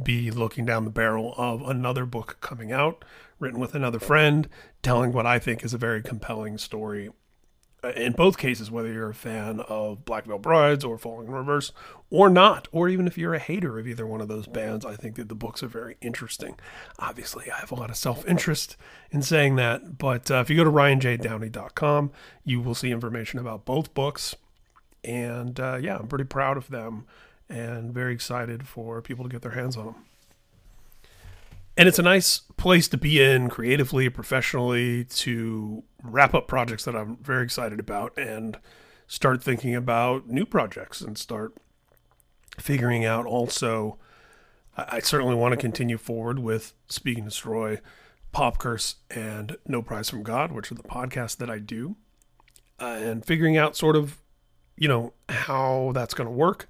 be 0.00 0.30
looking 0.30 0.64
down 0.64 0.84
the 0.84 0.90
barrel 0.90 1.34
of 1.36 1.62
another 1.62 2.06
book 2.06 2.38
coming 2.40 2.72
out, 2.72 3.04
written 3.38 3.60
with 3.60 3.74
another 3.74 3.98
friend, 3.98 4.48
telling 4.82 5.12
what 5.12 5.26
I 5.26 5.38
think 5.38 5.64
is 5.64 5.74
a 5.74 5.78
very 5.78 6.02
compelling 6.02 6.58
story 6.58 7.10
in 7.96 8.12
both 8.12 8.38
cases, 8.38 8.70
whether 8.70 8.92
you're 8.92 9.10
a 9.10 9.14
fan 9.14 9.60
of 9.60 10.04
Black 10.04 10.24
Veil 10.24 10.38
Brides 10.38 10.84
or 10.84 10.98
Falling 10.98 11.26
in 11.26 11.32
Reverse 11.32 11.72
or 12.10 12.30
not, 12.30 12.68
or 12.70 12.88
even 12.88 13.06
if 13.06 13.18
you're 13.18 13.34
a 13.34 13.40
hater 13.40 13.78
of 13.78 13.88
either 13.88 14.06
one 14.06 14.20
of 14.20 14.28
those 14.28 14.46
bands, 14.46 14.84
I 14.84 14.94
think 14.94 15.16
that 15.16 15.28
the 15.28 15.34
books 15.34 15.62
are 15.62 15.68
very 15.68 15.96
interesting. 16.00 16.58
Obviously, 16.98 17.50
I 17.50 17.58
have 17.58 17.72
a 17.72 17.74
lot 17.74 17.90
of 17.90 17.96
self 17.96 18.26
interest 18.28 18.76
in 19.10 19.22
saying 19.22 19.56
that, 19.56 19.98
but 19.98 20.30
uh, 20.30 20.36
if 20.36 20.48
you 20.48 20.56
go 20.56 20.64
to 20.64 20.70
ryanjdowney.com, 20.70 22.12
you 22.44 22.60
will 22.60 22.74
see 22.74 22.92
information 22.92 23.40
about 23.40 23.64
both 23.64 23.92
books. 23.94 24.36
And 25.02 25.58
uh, 25.58 25.78
yeah, 25.80 25.96
I'm 25.96 26.06
pretty 26.06 26.24
proud 26.24 26.56
of 26.56 26.68
them 26.68 27.06
and 27.48 27.92
very 27.92 28.14
excited 28.14 28.66
for 28.66 29.02
people 29.02 29.24
to 29.24 29.30
get 29.30 29.42
their 29.42 29.52
hands 29.52 29.76
on 29.76 29.86
them 29.86 29.94
and 31.76 31.88
it's 31.88 31.98
a 31.98 32.02
nice 32.02 32.40
place 32.56 32.86
to 32.88 32.98
be 32.98 33.22
in 33.22 33.48
creatively, 33.48 34.08
professionally, 34.08 35.04
to 35.04 35.82
wrap 36.02 36.34
up 36.34 36.46
projects 36.46 36.84
that 36.84 36.94
I'm 36.94 37.16
very 37.16 37.44
excited 37.44 37.80
about 37.80 38.16
and 38.18 38.58
start 39.06 39.42
thinking 39.42 39.74
about 39.74 40.28
new 40.28 40.44
projects 40.44 41.00
and 41.00 41.16
start 41.16 41.54
figuring 42.58 43.04
out 43.04 43.24
also. 43.24 43.98
I 44.76 45.00
certainly 45.00 45.34
want 45.34 45.52
to 45.52 45.58
continue 45.58 45.98
forward 45.98 46.38
with 46.38 46.72
Speak 46.88 47.18
and 47.18 47.26
Destroy, 47.26 47.80
Pop 48.32 48.58
Curse, 48.58 48.96
and 49.10 49.56
No 49.66 49.82
Prize 49.82 50.08
from 50.08 50.22
God, 50.22 50.52
which 50.52 50.72
are 50.72 50.74
the 50.74 50.82
podcasts 50.82 51.36
that 51.38 51.50
I 51.50 51.58
do, 51.58 51.96
uh, 52.80 52.98
and 53.00 53.24
figuring 53.24 53.56
out 53.56 53.76
sort 53.76 53.96
of, 53.96 54.18
you 54.76 54.88
know, 54.88 55.12
how 55.28 55.92
that's 55.94 56.14
going 56.14 56.26
to 56.26 56.32
work 56.34 56.68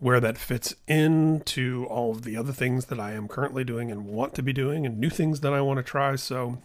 where 0.00 0.18
that 0.18 0.38
fits 0.38 0.74
into 0.88 1.86
all 1.90 2.10
of 2.10 2.22
the 2.22 2.34
other 2.34 2.52
things 2.52 2.86
that 2.86 2.98
I 2.98 3.12
am 3.12 3.28
currently 3.28 3.64
doing 3.64 3.90
and 3.90 4.06
want 4.06 4.34
to 4.34 4.42
be 4.42 4.52
doing 4.52 4.86
and 4.86 4.98
new 4.98 5.10
things 5.10 5.40
that 5.40 5.52
I 5.52 5.60
want 5.60 5.76
to 5.76 5.82
try. 5.82 6.16
So, 6.16 6.62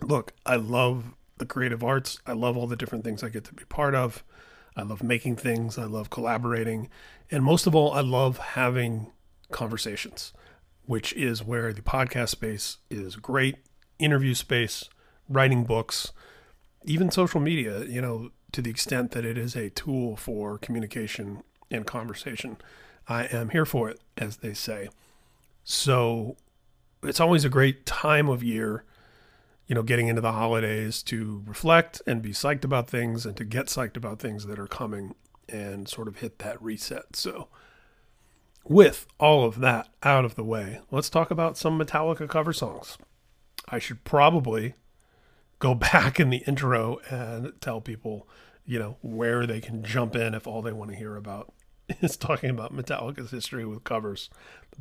look, 0.00 0.32
I 0.46 0.56
love 0.56 1.14
the 1.36 1.44
creative 1.44 1.84
arts. 1.84 2.18
I 2.26 2.32
love 2.32 2.56
all 2.56 2.66
the 2.66 2.76
different 2.76 3.04
things 3.04 3.22
I 3.22 3.28
get 3.28 3.44
to 3.44 3.54
be 3.54 3.64
part 3.64 3.94
of. 3.94 4.24
I 4.74 4.82
love 4.82 5.02
making 5.02 5.36
things. 5.36 5.76
I 5.76 5.84
love 5.84 6.08
collaborating. 6.08 6.88
And 7.30 7.44
most 7.44 7.66
of 7.66 7.74
all, 7.74 7.92
I 7.92 8.00
love 8.00 8.38
having 8.38 9.12
conversations, 9.52 10.32
which 10.86 11.12
is 11.12 11.44
where 11.44 11.74
the 11.74 11.82
podcast 11.82 12.30
space 12.30 12.78
is 12.88 13.16
great. 13.16 13.56
Interview 13.98 14.32
space, 14.32 14.88
writing 15.28 15.64
books, 15.64 16.12
even 16.86 17.10
social 17.10 17.40
media, 17.40 17.84
you 17.84 18.00
know, 18.00 18.30
to 18.52 18.62
the 18.62 18.70
extent 18.70 19.10
that 19.10 19.26
it 19.26 19.36
is 19.36 19.54
a 19.54 19.68
tool 19.68 20.16
for 20.16 20.56
communication 20.56 21.42
and 21.70 21.86
conversation. 21.86 22.56
I 23.08 23.24
am 23.24 23.50
here 23.50 23.66
for 23.66 23.88
it, 23.88 24.00
as 24.16 24.38
they 24.38 24.54
say. 24.54 24.88
So 25.64 26.36
it's 27.02 27.20
always 27.20 27.44
a 27.44 27.48
great 27.48 27.86
time 27.86 28.28
of 28.28 28.42
year, 28.42 28.84
you 29.66 29.74
know, 29.74 29.82
getting 29.82 30.08
into 30.08 30.20
the 30.20 30.32
holidays 30.32 31.02
to 31.04 31.42
reflect 31.46 32.02
and 32.06 32.22
be 32.22 32.30
psyched 32.30 32.64
about 32.64 32.88
things 32.90 33.24
and 33.24 33.36
to 33.36 33.44
get 33.44 33.66
psyched 33.66 33.96
about 33.96 34.18
things 34.18 34.46
that 34.46 34.58
are 34.58 34.66
coming 34.66 35.14
and 35.48 35.88
sort 35.88 36.08
of 36.08 36.18
hit 36.18 36.38
that 36.38 36.60
reset. 36.62 37.16
So, 37.16 37.48
with 38.64 39.06
all 39.18 39.44
of 39.44 39.60
that 39.60 39.88
out 40.02 40.24
of 40.24 40.34
the 40.34 40.44
way, 40.44 40.80
let's 40.90 41.08
talk 41.08 41.30
about 41.30 41.56
some 41.56 41.78
Metallica 41.78 42.28
cover 42.28 42.52
songs. 42.52 42.98
I 43.68 43.78
should 43.78 44.04
probably 44.04 44.74
go 45.58 45.74
back 45.92 46.20
in 46.20 46.30
the 46.30 46.44
intro 46.46 46.98
and 47.08 47.52
tell 47.60 47.80
people, 47.80 48.28
you 48.64 48.78
know, 48.78 48.96
where 49.00 49.46
they 49.46 49.60
can 49.60 49.82
jump 49.82 50.14
in 50.14 50.34
if 50.34 50.46
all 50.46 50.62
they 50.62 50.72
want 50.72 50.90
to 50.90 50.96
hear 50.96 51.16
about 51.16 51.52
is 52.00 52.16
talking 52.16 52.50
about 52.50 52.74
Metallica's 52.74 53.30
history 53.30 53.64
with 53.64 53.84
covers. 53.84 54.30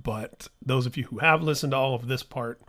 But 0.01 0.47
those 0.63 0.85
of 0.85 0.97
you 0.97 1.05
who 1.05 1.19
have 1.19 1.43
listened 1.43 1.71
to 1.71 1.77
all 1.77 1.95
of 1.95 2.07
this 2.07 2.23
part, 2.23 2.61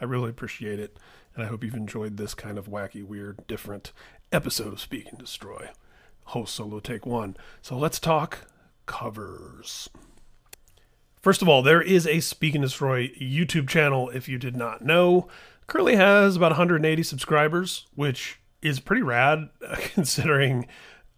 I 0.00 0.04
really 0.04 0.30
appreciate 0.30 0.78
it. 0.78 0.98
And 1.34 1.44
I 1.44 1.48
hope 1.48 1.62
you've 1.62 1.74
enjoyed 1.74 2.16
this 2.16 2.34
kind 2.34 2.58
of 2.58 2.68
wacky, 2.68 3.04
weird, 3.04 3.46
different 3.46 3.92
episode 4.32 4.72
of 4.72 4.80
Speak 4.80 5.08
and 5.10 5.18
Destroy. 5.18 5.68
Host 6.24 6.54
solo 6.54 6.80
take 6.80 7.04
one. 7.04 7.36
So 7.62 7.76
let's 7.76 8.00
talk 8.00 8.48
covers. 8.86 9.88
First 11.20 11.42
of 11.42 11.48
all, 11.48 11.62
there 11.62 11.82
is 11.82 12.06
a 12.06 12.20
Speak 12.20 12.54
and 12.54 12.62
Destroy 12.62 13.08
YouTube 13.08 13.68
channel 13.68 14.08
if 14.10 14.28
you 14.28 14.38
did 14.38 14.56
not 14.56 14.82
know. 14.82 15.28
Currently 15.66 15.96
has 15.96 16.36
about 16.36 16.52
180 16.52 17.02
subscribers, 17.02 17.86
which 17.94 18.38
is 18.62 18.80
pretty 18.80 19.02
rad 19.02 19.48
considering 19.94 20.66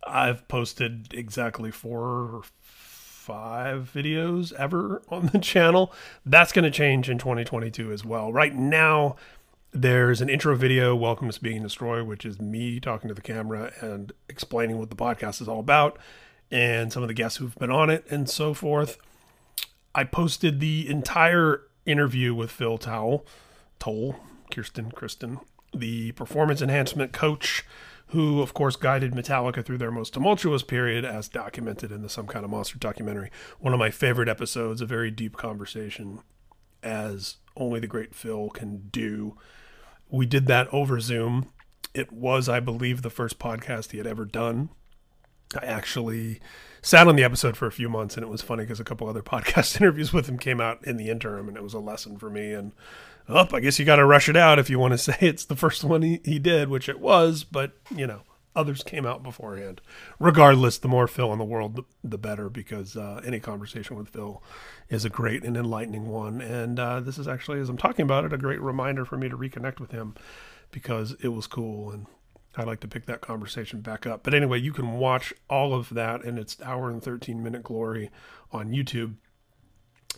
I've 0.09 0.47
posted 0.49 1.13
exactly 1.13 1.71
four 1.71 2.01
or 2.01 2.43
five 2.63 3.91
videos 3.95 4.53
ever 4.55 5.03
on 5.09 5.27
the 5.27 5.39
channel. 5.39 5.93
That's 6.25 6.53
going 6.53 6.65
to 6.65 6.71
change 6.71 7.11
in 7.11 7.19
2022 7.19 7.93
as 7.93 8.05
well. 8.05 8.33
Right 8.33 8.55
now, 8.55 9.17
there's 9.73 10.21
an 10.21 10.31
intro 10.31 10.57
video, 10.57 10.97
Welcome 10.97 11.31
to 11.31 11.41
Being 11.43 11.63
Destroyed, 11.63 12.07
which 12.07 12.25
is 12.25 12.41
me 12.41 12.81
talking 12.81 13.09
to 13.09 13.15
the 13.15 13.21
camera 13.21 13.73
and 13.81 14.13
explaining 14.29 14.79
what 14.79 14.91
the 14.91 14.97
podcast 14.97 15.43
is 15.43 15.49
all 15.49 15.61
about 15.61 15.99
and 16.51 16.93
some 16.93 17.03
of 17.03 17.09
the 17.09 17.15
guests 17.15 17.39
who've 17.39 17.55
been 17.57 17.71
on 17.71 17.91
it 17.91 18.07
and 18.09 18.31
so 18.31 18.55
forth. 18.55 18.97
I 19.95 20.05
posted 20.05 20.61
the 20.61 20.89
entire 20.89 21.63
interview 21.85 22.35
with 22.35 22.51
Phil 22.51 22.79
Towle, 22.79 23.27
Toll, 23.79 24.17
Kirsten, 24.51 24.91
Kristen, 24.91 25.41
the 25.75 26.13
performance 26.13 26.63
enhancement 26.63 27.13
coach 27.13 27.65
who, 28.09 28.41
of 28.41 28.55
course, 28.55 28.77
guided 28.77 29.13
Metallica 29.13 29.65
through 29.65 29.79
their 29.79 29.91
most 29.91 30.15
tumultuous 30.15 30.63
period, 30.63 31.05
as 31.05 31.29
documented 31.29 31.93
in 31.93 32.03
the 32.03 32.09
Some 32.09 32.27
Kind 32.27 32.45
of 32.45 32.51
Monster 32.51 32.79
documentary. 32.79 33.31
One 33.59 33.75
of 33.75 33.79
my 33.79 33.91
favorite 33.91 34.29
episodes, 34.29 34.81
a 34.81 34.87
very 34.87 35.11
deep 35.11 35.37
conversation, 35.37 36.21
as 36.83 37.37
only 37.57 37.81
the 37.81 37.87
great 37.87 38.15
Phil 38.15 38.49
can 38.51 38.89
do. 38.91 39.37
We 40.09 40.25
did 40.25 40.47
that 40.47 40.73
over 40.73 41.01
Zoom. 41.01 41.51
It 41.93 42.11
was, 42.11 42.49
I 42.49 42.61
believe, 42.61 43.03
the 43.03 43.11
first 43.11 43.39
podcast 43.39 43.91
he 43.91 43.99
had 43.99 44.07
ever 44.07 44.25
done. 44.25 44.71
I 45.61 45.65
actually 45.65 46.41
sat 46.81 47.09
on 47.09 47.17
the 47.17 47.25
episode 47.25 47.57
for 47.57 47.67
a 47.67 47.73
few 47.73 47.89
months, 47.89 48.17
and 48.17 48.25
it 48.25 48.29
was 48.29 48.43
funny 48.43 48.63
because 48.63 48.81
a 48.81 48.85
couple 48.85 49.09
other 49.09 49.23
podcast 49.23 49.79
interviews 49.81 50.15
with 50.15 50.29
him 50.29 50.39
came 50.39 50.61
out 50.63 50.87
in 50.87 50.97
the 50.97 51.11
interim, 51.11 51.49
and 51.49 51.57
it 51.59 51.63
was 51.63 51.75
a 51.75 51.79
lesson 51.79 52.17
for 52.17 52.31
me. 52.31 52.53
And 52.53 52.73
up. 53.29 53.53
I 53.53 53.61
guess 53.61 53.79
you 53.79 53.85
got 53.85 53.97
to 53.97 54.05
rush 54.05 54.29
it 54.29 54.37
out 54.37 54.59
if 54.59 54.70
you 54.70 54.79
want 54.79 54.93
to 54.93 54.99
say 54.99 55.16
it's 55.20 55.45
the 55.45 55.57
first 55.57 55.85
one 55.85 56.03
he, 56.03 56.20
he 56.24 56.39
did, 56.39 56.68
which 56.68 56.89
it 56.89 57.01
was, 57.01 57.45
but 57.45 57.72
you 57.95 58.07
know, 58.07 58.22
others 58.57 58.83
came 58.83 59.07
out 59.07 59.22
beforehand. 59.22 59.81
Regardless, 60.18 60.79
the 60.79 60.89
more 60.89 61.07
Phil 61.07 61.33
in 61.33 61.39
the 61.39 61.45
world, 61.45 61.76
the, 61.76 61.85
the 62.03 62.18
better, 62.18 62.49
because 62.49 62.97
uh, 62.97 63.20
any 63.24 63.41
conversation 63.41 63.97
with 63.97 64.09
Phil 64.09 64.43
is 64.89 65.05
a 65.05 65.11
great 65.11 65.45
and 65.45 65.57
enlightening 65.57 66.09
one. 66.09 66.41
And 66.41 66.79
uh, 66.79 67.01
this 67.01 67.18
is 67.18 67.29
actually, 67.29 67.61
as 67.61 67.68
I'm 67.68 67.79
talking 67.79 68.03
about 68.03 68.24
it, 68.24 68.33
a 68.33 68.39
great 68.39 68.61
reminder 68.61 69.05
for 69.05 69.16
me 69.16 69.29
to 69.29 69.37
reconnect 69.37 69.81
with 69.81 69.93
him 69.93 70.14
because 70.70 71.16
it 71.22 71.29
was 71.29 71.47
cool 71.47 71.91
and 71.91 72.07
I 72.57 72.64
like 72.64 72.81
to 72.81 72.89
pick 72.89 73.07
that 73.07 73.20
conversation 73.20 73.81
back 73.81 74.05
up. 74.05 74.24
But 74.24 74.35
anyway, 74.35 74.59
you 74.59 74.72
can 74.72 74.95
watch 74.95 75.33
all 75.49 75.72
of 75.72 75.91
that 75.91 76.24
in 76.24 76.39
its 76.39 76.61
hour 76.61 76.91
and 76.91 77.01
13 77.01 77.43
minute 77.43 77.62
glory 77.62 78.11
on 78.51 78.70
YouTube, 78.70 79.14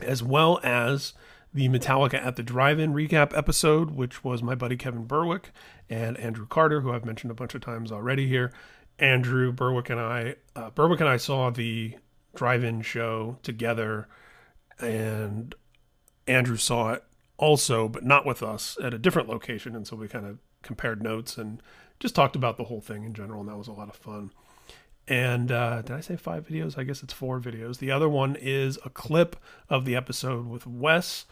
as 0.00 0.22
well 0.22 0.58
as 0.62 1.12
the 1.52 1.68
Metallica 1.68 2.14
at 2.14 2.36
the 2.36 2.42
Drive-In 2.42 2.94
recap 2.94 3.36
episode, 3.36 3.90
which 3.90 4.22
was 4.22 4.42
my 4.42 4.54
buddy 4.54 4.76
Kevin 4.76 5.04
Berwick 5.04 5.50
and 5.88 6.16
Andrew 6.18 6.46
Carter, 6.46 6.80
who 6.80 6.92
I've 6.92 7.04
mentioned 7.04 7.30
a 7.30 7.34
bunch 7.34 7.54
of 7.54 7.60
times 7.60 7.90
already 7.90 8.28
here. 8.28 8.52
Andrew 8.98 9.50
Berwick 9.50 9.90
and 9.90 9.98
I, 9.98 10.36
uh, 10.54 10.70
Berwick 10.70 11.00
and 11.00 11.08
I 11.08 11.16
saw 11.16 11.50
the 11.50 11.96
drive-in 12.34 12.82
show 12.82 13.38
together, 13.42 14.08
and 14.78 15.54
Andrew 16.26 16.56
saw 16.56 16.92
it 16.92 17.04
also, 17.36 17.88
but 17.88 18.04
not 18.04 18.26
with 18.26 18.42
us 18.42 18.78
at 18.82 18.94
a 18.94 18.98
different 18.98 19.28
location, 19.28 19.74
and 19.74 19.86
so 19.86 19.96
we 19.96 20.06
kind 20.06 20.26
of 20.26 20.38
compared 20.62 21.02
notes 21.02 21.38
and 21.38 21.62
just 21.98 22.14
talked 22.14 22.36
about 22.36 22.58
the 22.58 22.64
whole 22.64 22.80
thing 22.80 23.02
in 23.02 23.14
general, 23.14 23.40
and 23.40 23.48
that 23.48 23.56
was 23.56 23.68
a 23.68 23.72
lot 23.72 23.88
of 23.88 23.96
fun. 23.96 24.30
And 25.10 25.50
uh, 25.50 25.82
did 25.82 25.96
I 25.96 26.00
say 26.00 26.16
five 26.16 26.46
videos? 26.46 26.78
I 26.78 26.84
guess 26.84 27.02
it's 27.02 27.12
four 27.12 27.40
videos. 27.40 27.78
The 27.78 27.90
other 27.90 28.08
one 28.08 28.36
is 28.40 28.78
a 28.84 28.90
clip 28.90 29.34
of 29.68 29.84
the 29.84 29.96
episode 29.96 30.46
with 30.46 30.68
Wes, 30.68 31.26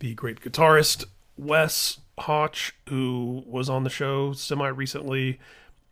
the 0.00 0.14
great 0.14 0.40
guitarist 0.40 1.04
Wes 1.36 2.00
Hauch, 2.20 2.72
who 2.88 3.44
was 3.46 3.68
on 3.68 3.84
the 3.84 3.90
show 3.90 4.32
semi 4.32 4.66
recently. 4.68 5.38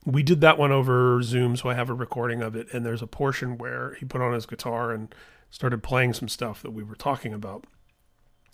We 0.07 0.23
did 0.23 0.41
that 0.41 0.57
one 0.57 0.73
over 0.73 1.21
Zoom, 1.23 1.57
so 1.57 1.69
I 1.69 1.75
have 1.75 1.91
a 1.91 1.95
recording 1.95 2.41
of 2.41 2.57
it. 2.57 2.73
And 2.73 2.87
there's 2.87 3.03
a 3.03 3.07
portion 3.07 3.59
where 3.59 3.95
he 4.01 4.07
put 4.07 4.23
on 4.23 4.33
his 4.33 4.47
guitar 4.47 4.91
and 4.91 5.15
started 5.51 5.83
playing 5.83 6.15
some 6.15 6.29
stuff 6.29 6.63
that 6.63 6.71
we 6.71 6.83
were 6.83 6.95
talking 6.95 7.35
about. 7.35 7.67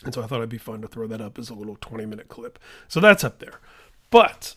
And 0.04 0.12
so 0.12 0.24
I 0.24 0.26
thought 0.26 0.38
it'd 0.38 0.48
be 0.48 0.58
fun 0.58 0.82
to 0.82 0.88
throw 0.88 1.06
that 1.06 1.20
up 1.20 1.38
as 1.38 1.50
a 1.50 1.54
little 1.54 1.76
20 1.80 2.04
minute 2.04 2.28
clip. 2.28 2.58
So 2.88 2.98
that's 2.98 3.22
up 3.22 3.38
there. 3.38 3.60
But 4.10 4.56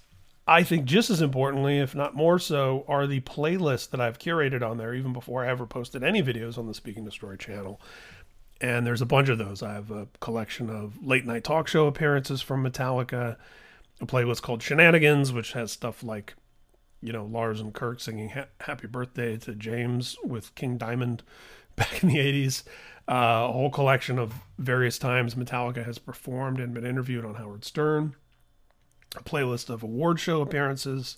I 0.50 0.64
think 0.64 0.86
just 0.86 1.12
as 1.12 1.22
importantly, 1.22 1.78
if 1.78 1.94
not 1.94 2.16
more 2.16 2.40
so, 2.40 2.84
are 2.88 3.06
the 3.06 3.20
playlists 3.22 3.92
that 3.92 4.02
I've 4.02 4.18
curated 4.18 4.68
on 4.68 4.78
there 4.78 4.96
even 4.96 5.14
before 5.14 5.46
I 5.46 5.48
ever 5.48 5.68
posted 5.68 6.04
any 6.04 6.24
videos 6.24 6.58
on 6.58 6.66
the 6.66 6.74
Speak 6.74 6.98
and 6.98 7.06
Destroy 7.06 7.36
channel. 7.36 7.80
And 8.60 8.84
there's 8.84 9.04
a 9.04 9.06
bunch 9.06 9.30
of 9.30 9.38
those. 9.38 9.62
I 9.62 9.76
have 9.76 9.92
a 9.92 10.08
collection 10.22 10.72
of 10.72 11.06
late 11.06 11.24
night 11.24 11.44
talk 11.44 11.68
show 11.68 11.86
appearances 11.86 12.42
from 12.42 12.64
Metallica, 12.64 13.38
a 14.02 14.06
playlist 14.08 14.42
called 14.42 14.64
Shenanigans, 14.64 15.32
which 15.32 15.54
has 15.54 15.72
stuff 15.72 16.02
like, 16.02 16.34
you 17.00 17.14
know, 17.14 17.26
Lars 17.26 17.62
and 17.62 17.72
Kirk 17.72 18.00
singing 18.00 18.30
ha- 18.30 18.48
Happy 18.62 18.88
Birthday 18.88 19.38
to 19.38 19.54
James 19.54 20.18
with 20.24 20.56
King 20.56 20.80
Diamond 20.80 21.22
back 21.76 22.02
in 22.02 22.10
the 22.10 22.18
80s. 22.18 22.64
Uh, 23.08 23.46
a 23.50 23.52
whole 23.52 23.70
collection 23.70 24.18
of 24.18 24.34
various 24.58 24.98
times 24.98 25.36
Metallica 25.36 25.86
has 25.86 26.00
performed 26.00 26.60
and 26.60 26.74
been 26.74 26.88
interviewed 26.88 27.24
on 27.24 27.36
Howard 27.36 27.64
Stern 27.64 28.16
a 29.16 29.24
playlist 29.24 29.70
of 29.70 29.84
award 29.84 30.20
show 30.20 30.42
appearances, 30.42 31.18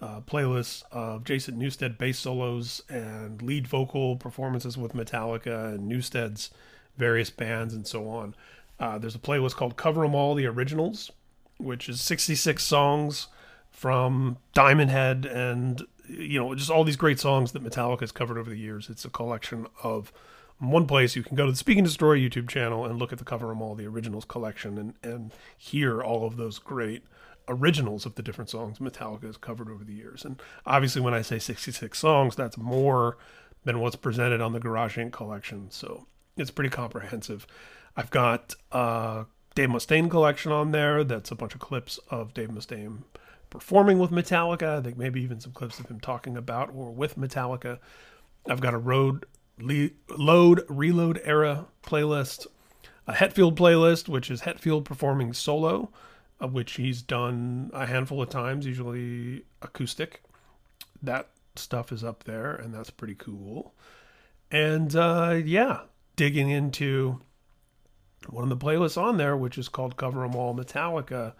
uh, 0.00 0.20
playlists 0.20 0.82
of 0.92 1.24
Jason 1.24 1.58
Newsted 1.58 1.96
bass 1.98 2.18
solos 2.18 2.82
and 2.88 3.40
lead 3.42 3.66
vocal 3.66 4.16
performances 4.16 4.76
with 4.76 4.92
Metallica 4.92 5.74
and 5.74 5.90
Newsted's 5.90 6.50
various 6.96 7.30
bands 7.30 7.74
and 7.74 7.86
so 7.86 8.08
on. 8.08 8.34
Uh, 8.78 8.98
there's 8.98 9.14
a 9.14 9.20
playlist 9.20 9.54
called 9.54 9.76
Cover 9.76 10.04
'em 10.04 10.14
All 10.14 10.34
the 10.34 10.46
Originals, 10.46 11.10
which 11.58 11.88
is 11.88 12.00
66 12.00 12.62
songs 12.62 13.28
from 13.70 14.38
Diamond 14.54 14.90
Head 14.90 15.26
and 15.26 15.82
you 16.08 16.38
know 16.38 16.54
just 16.54 16.70
all 16.70 16.84
these 16.84 16.96
great 16.96 17.18
songs 17.18 17.52
that 17.52 17.64
Metallica 17.64 18.00
has 18.00 18.12
covered 18.12 18.38
over 18.38 18.50
the 18.50 18.58
years. 18.58 18.88
It's 18.88 19.04
a 19.04 19.10
collection 19.10 19.66
of 19.82 20.12
one 20.58 20.86
place 20.86 21.16
you 21.16 21.22
can 21.22 21.36
go 21.36 21.46
to 21.46 21.52
the 21.52 21.58
Speak 21.58 21.78
and 21.78 21.86
Destroy 21.86 22.18
YouTube 22.18 22.48
channel 22.48 22.84
and 22.84 22.98
look 22.98 23.12
at 23.12 23.18
the 23.18 23.24
Cover 23.24 23.50
'em 23.50 23.60
All 23.60 23.74
the 23.74 23.86
originals 23.86 24.24
collection 24.24 24.78
and 24.78 24.94
and 25.02 25.32
hear 25.56 26.02
all 26.02 26.26
of 26.26 26.36
those 26.36 26.58
great 26.58 27.04
originals 27.48 28.06
of 28.06 28.14
the 28.14 28.22
different 28.22 28.50
songs 28.50 28.78
Metallica 28.78 29.24
has 29.24 29.36
covered 29.36 29.68
over 29.68 29.84
the 29.84 29.92
years. 29.92 30.24
And 30.24 30.40
obviously, 30.64 31.00
when 31.02 31.14
I 31.14 31.22
say 31.22 31.38
66 31.38 31.98
songs, 31.98 32.36
that's 32.36 32.56
more 32.56 33.16
than 33.64 33.80
what's 33.80 33.96
presented 33.96 34.40
on 34.40 34.52
the 34.52 34.60
Garage 34.60 34.98
Inc. 34.98 35.12
collection. 35.12 35.70
So 35.70 36.06
it's 36.36 36.50
pretty 36.50 36.70
comprehensive. 36.70 37.46
I've 37.96 38.10
got 38.10 38.54
uh, 38.72 39.24
Dave 39.54 39.70
Mustaine 39.70 40.10
collection 40.10 40.52
on 40.52 40.72
there. 40.72 41.02
That's 41.04 41.30
a 41.30 41.34
bunch 41.34 41.54
of 41.54 41.60
clips 41.60 41.98
of 42.10 42.34
Dave 42.34 42.48
Mustaine 42.48 43.02
performing 43.50 43.98
with 43.98 44.10
Metallica. 44.10 44.78
I 44.78 44.82
think 44.82 44.96
maybe 44.96 45.22
even 45.22 45.40
some 45.40 45.52
clips 45.52 45.78
of 45.78 45.86
him 45.86 46.00
talking 46.00 46.36
about 46.36 46.70
or 46.74 46.90
with 46.90 47.18
Metallica. 47.18 47.78
I've 48.48 48.60
got 48.60 48.74
a 48.74 48.78
road 48.78 49.24
le- 49.58 49.90
load 50.16 50.64
reload 50.68 51.20
era 51.24 51.66
playlist, 51.82 52.46
a 53.06 53.14
Hetfield 53.14 53.54
playlist, 53.54 54.08
which 54.08 54.30
is 54.30 54.42
Hetfield 54.42 54.84
performing 54.84 55.32
solo, 55.32 55.90
which 56.40 56.72
he's 56.74 57.02
done 57.02 57.70
a 57.72 57.86
handful 57.86 58.22
of 58.22 58.28
times, 58.28 58.66
usually 58.66 59.44
acoustic. 59.62 60.22
That 61.02 61.28
stuff 61.54 61.92
is 61.92 62.04
up 62.04 62.24
there, 62.24 62.54
and 62.54 62.74
that's 62.74 62.90
pretty 62.90 63.14
cool. 63.14 63.74
And 64.50 64.94
uh, 64.94 65.40
yeah, 65.44 65.82
digging 66.16 66.50
into 66.50 67.20
one 68.28 68.44
of 68.44 68.50
the 68.50 68.64
playlists 68.64 69.00
on 69.00 69.16
there, 69.16 69.36
which 69.36 69.58
is 69.58 69.68
called 69.68 69.96
Cover 69.96 70.24
'em 70.24 70.34
All 70.34 70.54
Metallica, 70.54 71.34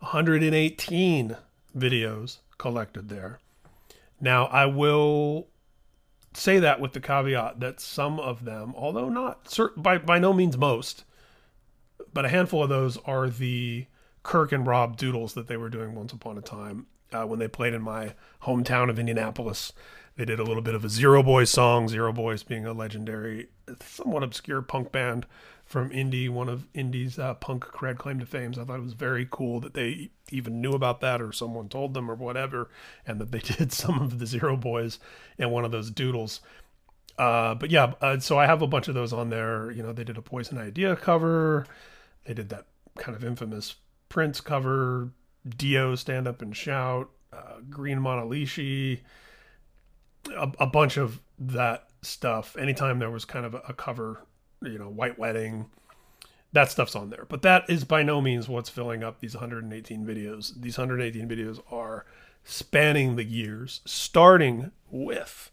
118 0.00 1.36
videos 1.76 2.38
collected 2.58 3.08
there. 3.08 3.38
Now, 4.20 4.46
I 4.46 4.66
will 4.66 5.48
say 6.34 6.58
that 6.58 6.80
with 6.80 6.92
the 6.92 7.00
caveat 7.00 7.60
that 7.60 7.80
some 7.80 8.20
of 8.20 8.44
them, 8.44 8.74
although 8.76 9.08
not 9.08 9.56
by 9.76 9.98
by 9.98 10.18
no 10.18 10.32
means 10.32 10.56
most, 10.56 11.04
but 12.12 12.24
a 12.24 12.28
handful 12.28 12.62
of 12.62 12.68
those 12.68 12.96
are 12.98 13.28
the 13.28 13.86
Kirk 14.22 14.52
and 14.52 14.66
Rob 14.66 14.96
doodles 14.96 15.34
that 15.34 15.48
they 15.48 15.56
were 15.56 15.70
doing 15.70 15.94
once 15.94 16.12
upon 16.12 16.38
a 16.38 16.42
time 16.42 16.86
uh, 17.12 17.24
when 17.24 17.38
they 17.38 17.48
played 17.48 17.74
in 17.74 17.82
my 17.82 18.14
hometown 18.42 18.90
of 18.90 18.98
Indianapolis. 18.98 19.72
They 20.16 20.24
did 20.24 20.40
a 20.40 20.44
little 20.44 20.62
bit 20.62 20.74
of 20.74 20.84
a 20.84 20.88
Zero 20.88 21.22
Boys 21.22 21.50
song, 21.50 21.88
Zero 21.88 22.12
Boys 22.12 22.42
being 22.42 22.66
a 22.66 22.72
legendary, 22.72 23.48
somewhat 23.80 24.22
obscure 24.22 24.60
punk 24.60 24.92
band 24.92 25.26
from 25.70 25.88
indie, 25.90 26.28
one 26.28 26.48
of 26.48 26.66
indie's 26.72 27.16
uh, 27.16 27.32
punk 27.34 27.64
cred 27.64 27.96
claim 27.96 28.18
to 28.18 28.26
fame. 28.26 28.52
So 28.52 28.60
I 28.60 28.64
thought 28.64 28.80
it 28.80 28.82
was 28.82 28.92
very 28.92 29.28
cool 29.30 29.60
that 29.60 29.74
they 29.74 30.10
even 30.32 30.60
knew 30.60 30.72
about 30.72 31.00
that 31.00 31.22
or 31.22 31.30
someone 31.30 31.68
told 31.68 31.94
them 31.94 32.10
or 32.10 32.16
whatever, 32.16 32.68
and 33.06 33.20
that 33.20 33.30
they 33.30 33.38
did 33.56 33.72
some 33.72 34.00
of 34.00 34.18
the 34.18 34.26
Zero 34.26 34.56
Boys 34.56 34.98
in 35.38 35.50
one 35.50 35.64
of 35.64 35.70
those 35.70 35.92
doodles. 35.92 36.40
Uh, 37.16 37.54
but 37.54 37.70
yeah, 37.70 37.92
uh, 38.00 38.18
so 38.18 38.36
I 38.36 38.46
have 38.46 38.62
a 38.62 38.66
bunch 38.66 38.88
of 38.88 38.96
those 38.96 39.12
on 39.12 39.30
there. 39.30 39.70
You 39.70 39.84
know, 39.84 39.92
they 39.92 40.02
did 40.02 40.18
a 40.18 40.22
Poison 40.22 40.58
Idea 40.58 40.96
cover. 40.96 41.66
They 42.24 42.34
did 42.34 42.48
that 42.48 42.66
kind 42.98 43.16
of 43.16 43.24
infamous 43.24 43.76
Prince 44.08 44.40
cover, 44.40 45.12
Dio 45.48 45.94
Stand 45.94 46.26
Up 46.26 46.42
and 46.42 46.56
Shout, 46.56 47.10
uh, 47.32 47.60
Green 47.68 48.00
Manalishi, 48.00 49.02
a, 50.36 50.50
a 50.58 50.66
bunch 50.66 50.96
of 50.96 51.20
that 51.38 51.90
stuff. 52.02 52.56
Anytime 52.56 52.98
there 52.98 53.10
was 53.10 53.24
kind 53.24 53.46
of 53.46 53.54
a, 53.54 53.62
a 53.68 53.72
cover 53.72 54.26
you 54.62 54.78
know, 54.78 54.88
White 54.88 55.18
Wedding. 55.18 55.70
That 56.52 56.70
stuff's 56.70 56.96
on 56.96 57.10
there. 57.10 57.26
But 57.28 57.42
that 57.42 57.68
is 57.68 57.84
by 57.84 58.02
no 58.02 58.20
means 58.20 58.48
what's 58.48 58.68
filling 58.68 59.04
up 59.04 59.20
these 59.20 59.34
118 59.34 60.04
videos. 60.04 60.60
These 60.60 60.78
118 60.78 61.28
videos 61.28 61.60
are 61.70 62.04
spanning 62.44 63.16
the 63.16 63.24
years, 63.24 63.80
starting 63.84 64.72
with, 64.90 65.50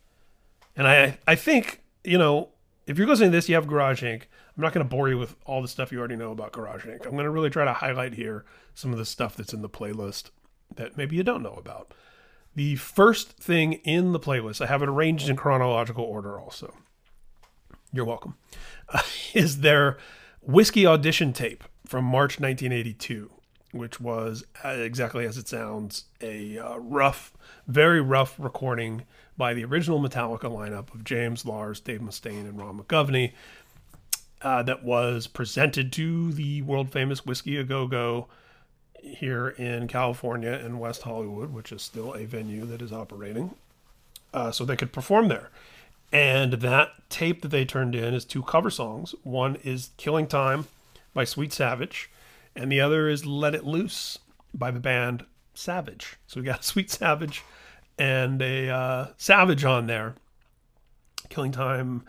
and 0.75 0.87
I 0.87 1.19
I 1.27 1.35
think, 1.35 1.83
you 2.03 2.17
know, 2.17 2.49
if 2.87 2.97
you're 2.97 3.07
listening 3.07 3.31
to 3.31 3.37
this, 3.37 3.49
you 3.49 3.55
have 3.55 3.67
Garage 3.67 4.03
Inc. 4.03 4.23
I'm 4.23 4.63
not 4.63 4.73
going 4.73 4.85
to 4.85 4.89
bore 4.89 5.09
you 5.09 5.17
with 5.17 5.35
all 5.45 5.61
the 5.61 5.67
stuff 5.67 5.91
you 5.91 5.99
already 5.99 6.15
know 6.15 6.31
about 6.31 6.53
Garage 6.53 6.85
Inc. 6.85 7.05
I'm 7.05 7.11
going 7.11 7.25
to 7.25 7.29
really 7.29 7.49
try 7.49 7.65
to 7.65 7.73
highlight 7.73 8.15
here 8.15 8.45
some 8.73 8.91
of 8.91 8.97
the 8.97 9.05
stuff 9.05 9.35
that's 9.35 9.53
in 9.53 9.61
the 9.61 9.69
playlist 9.69 10.31
that 10.75 10.97
maybe 10.97 11.15
you 11.15 11.23
don't 11.23 11.43
know 11.43 11.53
about. 11.53 11.93
The 12.55 12.75
first 12.75 13.33
thing 13.33 13.73
in 13.73 14.13
the 14.13 14.19
playlist, 14.19 14.61
I 14.61 14.65
have 14.65 14.81
it 14.81 14.89
arranged 14.89 15.29
in 15.29 15.35
chronological 15.35 16.03
order 16.03 16.39
also. 16.39 16.73
You're 17.93 18.05
welcome. 18.05 18.35
Uh, 18.89 19.01
is 19.33 19.61
their 19.61 19.97
whiskey 20.41 20.85
audition 20.85 21.33
tape 21.33 21.63
from 21.85 22.05
March 22.05 22.39
1982, 22.39 23.31
which 23.71 23.99
was 23.99 24.45
uh, 24.63 24.69
exactly 24.69 25.25
as 25.25 25.38
it 25.38 25.47
sounds 25.47 26.05
a 26.21 26.57
uh, 26.57 26.77
rough, 26.77 27.33
very 27.67 28.01
rough 28.01 28.35
recording 28.38 29.03
by 29.38 29.53
the 29.53 29.63
original 29.63 29.99
Metallica 29.99 30.43
lineup 30.43 30.93
of 30.93 31.03
James 31.03 31.45
Lars, 31.45 31.79
Dave 31.79 32.01
Mustaine, 32.01 32.47
and 32.47 32.59
Ron 32.59 32.79
McGovney. 32.79 33.33
Uh, 34.39 34.61
that 34.61 34.83
was 34.83 35.25
presented 35.25 35.91
to 35.91 36.31
the 36.31 36.61
world 36.61 36.91
famous 36.91 37.25
Whisky 37.25 37.57
a 37.57 37.63
Go 37.63 37.88
Go 37.88 38.27
here 39.01 39.49
in 39.49 39.88
California 39.88 40.51
in 40.63 40.77
West 40.77 41.01
Hollywood, 41.01 41.51
which 41.51 41.71
is 41.71 41.81
still 41.81 42.13
a 42.13 42.25
venue 42.25 42.63
that 42.65 42.81
is 42.81 42.93
operating. 42.93 43.55
Uh, 44.33 44.51
so 44.51 44.63
they 44.63 44.75
could 44.75 44.91
perform 44.91 45.27
there. 45.27 45.49
And 46.11 46.53
that 46.53 46.89
tape 47.09 47.41
that 47.41 47.49
they 47.49 47.65
turned 47.65 47.95
in 47.95 48.13
is 48.13 48.23
two 48.23 48.43
cover 48.43 48.69
songs. 48.69 49.13
One 49.23 49.55
is 49.57 49.89
Killing 49.97 50.27
Time 50.27 50.67
by 51.13 51.25
Sweet 51.25 51.51
Savage, 51.51 52.09
and 52.55 52.71
the 52.71 52.79
other 52.79 53.09
is 53.09 53.25
Let 53.25 53.55
It 53.55 53.65
Loose 53.65 54.19
by 54.53 54.71
the 54.71 54.79
band 54.79 55.25
Savage. 55.53 56.17
So 56.27 56.39
we 56.39 56.45
got 56.45 56.63
Sweet 56.63 56.89
Savage 56.89 57.43
and 57.97 58.41
a 58.41 58.69
uh, 58.69 59.07
Savage 59.17 59.65
on 59.65 59.87
there. 59.87 60.15
Killing 61.29 61.51
Time 61.51 62.05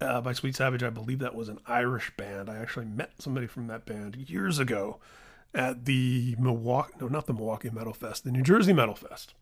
uh, 0.00 0.20
by 0.20 0.32
Sweet 0.32 0.56
Savage, 0.56 0.82
I 0.82 0.90
believe 0.90 1.18
that 1.18 1.34
was 1.34 1.48
an 1.48 1.58
Irish 1.66 2.12
band. 2.16 2.48
I 2.48 2.56
actually 2.56 2.86
met 2.86 3.12
somebody 3.18 3.46
from 3.46 3.66
that 3.66 3.84
band 3.84 4.16
years 4.16 4.58
ago 4.58 4.98
at 5.54 5.84
the 5.84 6.36
Milwaukee, 6.38 6.94
no, 7.00 7.08
not 7.08 7.26
the 7.26 7.32
Milwaukee 7.34 7.70
Metal 7.70 7.92
Fest, 7.92 8.24
the 8.24 8.30
New 8.30 8.42
Jersey 8.42 8.72
Metal 8.72 8.94
Fest. 8.94 9.34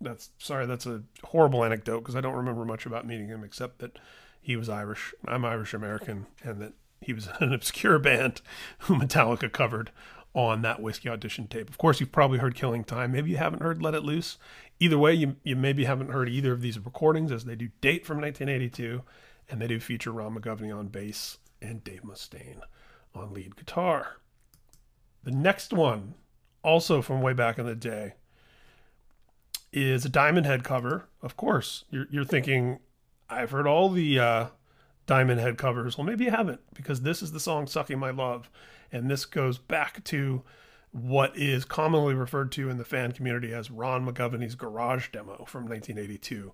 That's 0.00 0.30
sorry, 0.38 0.66
that's 0.66 0.86
a 0.86 1.02
horrible 1.24 1.64
anecdote 1.64 2.00
because 2.00 2.16
I 2.16 2.20
don't 2.20 2.34
remember 2.34 2.64
much 2.64 2.86
about 2.86 3.06
meeting 3.06 3.28
him 3.28 3.44
except 3.44 3.78
that 3.78 3.98
he 4.40 4.56
was 4.56 4.68
Irish. 4.68 5.14
I'm 5.26 5.44
Irish 5.44 5.74
American, 5.74 6.26
and 6.42 6.60
that 6.60 6.74
he 7.00 7.12
was 7.12 7.28
an 7.40 7.52
obscure 7.52 7.98
band 7.98 8.42
who 8.80 8.96
Metallica 8.96 9.50
covered 9.50 9.90
on 10.34 10.60
that 10.62 10.82
whiskey 10.82 11.08
audition 11.08 11.46
tape. 11.46 11.70
Of 11.70 11.78
course, 11.78 11.98
you've 11.98 12.12
probably 12.12 12.38
heard 12.38 12.54
Killing 12.54 12.84
Time. 12.84 13.12
Maybe 13.12 13.30
you 13.30 13.38
haven't 13.38 13.62
heard 13.62 13.82
Let 13.82 13.94
It 13.94 14.04
Loose. 14.04 14.36
Either 14.78 14.98
way, 14.98 15.14
you, 15.14 15.36
you 15.42 15.56
maybe 15.56 15.86
haven't 15.86 16.10
heard 16.10 16.28
either 16.28 16.52
of 16.52 16.60
these 16.60 16.78
recordings 16.78 17.32
as 17.32 17.46
they 17.46 17.56
do 17.56 17.70
date 17.80 18.04
from 18.04 18.20
1982 18.20 19.02
and 19.48 19.60
they 19.60 19.66
do 19.66 19.80
feature 19.80 20.12
Ron 20.12 20.34
McGovney 20.34 20.76
on 20.76 20.88
bass 20.88 21.38
and 21.62 21.82
Dave 21.82 22.02
Mustaine 22.02 22.60
on 23.14 23.32
lead 23.32 23.56
guitar. 23.56 24.18
The 25.24 25.30
next 25.30 25.72
one, 25.72 26.14
also 26.62 27.02
from 27.02 27.22
way 27.22 27.32
back 27.32 27.58
in 27.58 27.66
the 27.66 27.74
day, 27.74 28.14
is 29.76 30.06
a 30.06 30.08
Diamond 30.08 30.46
Head 30.46 30.64
cover. 30.64 31.06
Of 31.20 31.36
course, 31.36 31.84
you're, 31.90 32.06
you're 32.10 32.24
thinking, 32.24 32.78
I've 33.28 33.50
heard 33.50 33.66
all 33.66 33.90
the 33.90 34.18
uh, 34.18 34.46
Diamond 35.06 35.38
Head 35.38 35.58
covers. 35.58 35.98
Well, 35.98 36.06
maybe 36.06 36.24
you 36.24 36.30
haven't, 36.30 36.60
because 36.72 37.02
this 37.02 37.20
is 37.22 37.32
the 37.32 37.40
song 37.40 37.66
Sucking 37.66 37.98
My 37.98 38.10
Love. 38.10 38.50
And 38.90 39.10
this 39.10 39.26
goes 39.26 39.58
back 39.58 40.02
to 40.04 40.42
what 40.92 41.36
is 41.36 41.66
commonly 41.66 42.14
referred 42.14 42.52
to 42.52 42.70
in 42.70 42.78
the 42.78 42.86
fan 42.86 43.12
community 43.12 43.52
as 43.52 43.70
Ron 43.70 44.06
McGovney's 44.06 44.54
garage 44.54 45.10
demo 45.10 45.44
from 45.46 45.66
1982, 45.68 46.52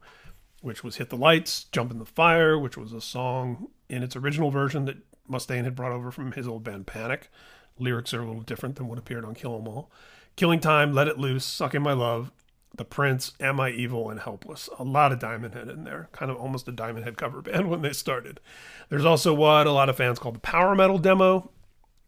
which 0.61 0.83
was 0.83 0.97
Hit 0.97 1.11
the 1.11 1.17
Lights, 1.17 1.65
Jump 1.71 1.93
in 1.93 2.01
the 2.01 2.05
Fire, 2.05 2.59
which 2.59 2.77
was 2.77 2.93
a 2.93 3.01
song 3.01 3.69
in 3.89 4.03
its 4.03 4.17
original 4.17 4.51
version 4.51 4.85
that 4.87 4.99
Mustaine 5.31 5.63
had 5.63 5.77
brought 5.77 5.93
over 5.93 6.11
from 6.11 6.33
his 6.33 6.49
old 6.49 6.65
band 6.65 6.89
Panic. 6.89 7.31
Lyrics 7.79 8.13
are 8.13 8.23
a 8.23 8.27
little 8.27 8.43
different 8.43 8.75
than 8.75 8.89
what 8.89 8.99
appeared 8.99 9.25
on 9.25 9.35
Kill 9.35 9.57
'Em 9.57 9.69
All. 9.69 9.93
Killing 10.35 10.61
Time, 10.61 10.93
Let 10.93 11.09
It 11.09 11.19
Loose, 11.19 11.45
Sucking 11.45 11.83
My 11.83 11.93
Love, 11.93 12.33
The 12.75 12.85
Prince, 12.85 13.33
Am 13.41 13.61
I 13.61 13.71
Evil, 13.71 14.09
and 14.09 14.21
Helpless. 14.21 14.69
A 14.79 14.85
lot 14.85 15.13
of 15.13 15.19
Diamond 15.19 15.55
Head 15.55 15.69
in 15.69 15.85
there, 15.85 16.09
kind 16.13 16.31
of 16.31 16.39
almost 16.39 16.69
a 16.69 16.73
Diamond 16.73 17.05
Head 17.05 17.17
cover 17.17 17.43
band 17.43 17.69
when 17.69 17.83
they 17.83 17.93
started. 17.93 18.41
There's 18.89 19.05
also 19.05 19.35
what 19.35 19.67
a 19.67 19.73
lot 19.73 19.89
of 19.89 19.97
fans 19.97 20.19
call 20.19 20.33
the 20.33 20.39
Power 20.39 20.75
Metal 20.75 20.99
demo, 20.99 21.51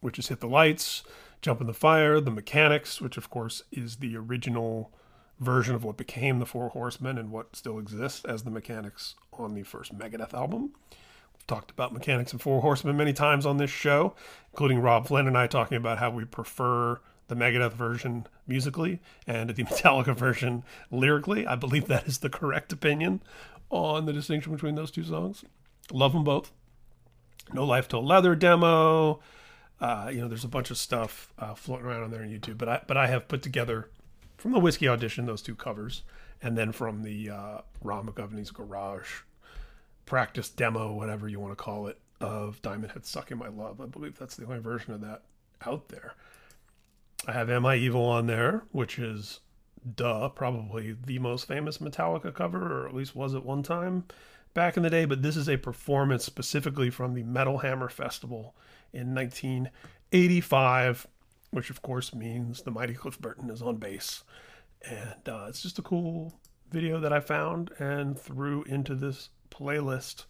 which 0.01 0.19
is 0.19 0.29
Hit 0.29 0.41
the 0.41 0.49
Lights, 0.49 1.03
Jump 1.43 1.61
in 1.61 1.67
the 1.67 1.75
Fire, 1.75 2.21
The 2.21 2.31
Mechanics, 2.31 3.01
which 3.01 3.17
of 3.19 3.29
course 3.29 3.63
is 3.71 3.97
the 3.97 4.17
original 4.17 4.91
version 5.41 5.75
of 5.75 5.85
what 5.85 5.97
became 5.97 6.39
the 6.39 6.47
Four 6.47 6.71
Horsemen 6.71 7.19
and 7.19 7.31
what 7.31 7.57
still 7.57 7.79
exists 7.79 8.25
as 8.25 8.45
the 8.45 8.51
Mechanics 8.51 9.15
on 9.33 9.55
the 9.55 9.63
first 9.63 9.97
Megadeth 9.97 10.33
album. 10.33 10.73
We've 11.35 11.47
talked 11.47 11.71
about 11.71 11.93
Mechanics 11.93 12.33
and 12.33 12.41
Four 12.41 12.63
Horsemen 12.63 12.97
many 12.97 13.13
times 13.13 13.45
on 13.45 13.59
this 13.59 13.71
show, 13.71 14.15
including 14.53 14.81
Robb 14.81 15.07
Flynn 15.07 15.27
and 15.27 15.37
I 15.37 15.47
talking 15.47 15.77
about 15.77 15.99
how 15.99 16.11
we 16.11 16.25
prefer 16.25 17.01
the 17.29 17.35
Megadeth 17.35 17.73
version 17.73 18.27
musically 18.47 19.01
and 19.27 19.51
the 19.51 19.65
Metallica 19.65 20.17
version 20.17 20.63
lyrically. 20.91 21.47
I 21.47 21.55
believe 21.55 21.87
that 21.89 22.07
is 22.07 22.19
the 22.19 22.31
correct 22.31 22.73
opinion 22.73 23.23
on 23.71 24.07
the 24.07 24.13
distinction 24.13 24.53
between 24.53 24.75
those 24.75 24.91
two 24.91 25.05
songs. 25.05 25.45
Love 25.93 26.13
them 26.13 26.25
both. 26.25 26.53
No 27.53 27.65
Life 27.65 27.89
Till 27.89 28.05
Leather 28.05 28.35
demo, 28.35 29.21
uh, 29.81 30.09
you 30.11 30.21
know, 30.21 30.29
there's 30.29 30.45
a 30.45 30.49
bunch 30.49 30.71
of 30.71 30.79
stuff 30.79 31.33
uh, 31.39 31.55
floating 31.55 31.87
around 31.87 32.05
on 32.05 32.11
there 32.11 32.23
on 32.23 32.29
YouTube, 32.29 32.59
but 32.59 32.69
I 32.69 32.81
but 32.87 32.97
I 32.97 33.07
have 33.09 33.29
put 33.29 33.43
together 33.43 33.89
from 34.37 34.53
the 34.53 34.61
whiskey 34.61 34.89
audition 34.89 35.27
those 35.27 35.43
two 35.43 35.55
covers, 35.55 36.03
and 36.43 36.57
then 36.57 36.73
from 36.73 37.03
the 37.03 37.31
uh, 37.31 37.59
Ron 37.83 38.07
McGovney's 38.07 38.51
Garage 38.51 39.23
practice 40.07 40.49
demo, 40.49 40.93
whatever 40.93 41.29
you 41.29 41.41
want 41.41 41.53
to 41.53 41.57
call 41.57 41.87
it, 41.87 41.99
of 42.21 42.63
Diamond 42.63 42.93
Head 42.93 43.05
Sucking 43.05 43.39
My 43.39 43.49
Love. 43.49 43.81
I 43.81 43.87
believe 43.87 44.19
that's 44.19 44.37
the 44.37 44.47
only 44.47 44.61
version 44.61 44.95
of 44.95 45.01
that 45.01 45.23
out 45.67 45.89
there. 45.89 46.15
I 47.27 47.33
have 47.33 47.51
Am 47.51 47.65
I 47.65 47.77
Evil 47.77 48.05
on 48.05 48.27
there, 48.27 48.65
which 48.73 48.99
is 48.99 49.41
duh, 49.95 50.29
probably 50.31 50.97
the 51.05 51.19
most 51.19 51.47
famous 51.47 51.79
Metallica 51.79 52.35
cover, 52.35 52.83
or 52.83 52.89
at 52.89 52.95
least 52.95 53.17
was 53.17 53.35
at 53.35 53.45
one 53.45 53.63
time 53.63 54.05
back 54.53 54.77
in 54.77 54.83
the 54.83 54.91
day. 54.91 55.05
But 55.05 55.23
this 55.23 55.37
is 55.37 55.49
a 55.49 55.57
performance 55.57 56.25
specifically 56.25 56.91
from 56.91 57.15
the 57.15 57.23
Metal 57.23 57.59
Hammer 57.59 57.89
Festival 57.89 58.55
in 58.93 59.15
1985, 59.15 61.07
which 61.51 61.71
of 61.71 61.83
course 61.83 62.15
means 62.15 62.63
the 62.63 62.71
mighty 62.71 62.95
Cliff 62.95 63.19
Burton 63.19 63.51
is 63.51 63.63
on 63.63 63.77
bass. 63.77 64.23
And 64.87 65.29
uh, 65.29 65.47
it's 65.49 65.63
just 65.63 65.79
a 65.79 65.83
cool 65.83 66.35
video 66.71 67.01
that 67.01 67.13
I 67.13 67.21
found 67.21 67.71
and 67.79 68.19
threw 68.19 68.65
into 68.65 68.95
this 68.95 69.31
playlist 69.51 70.25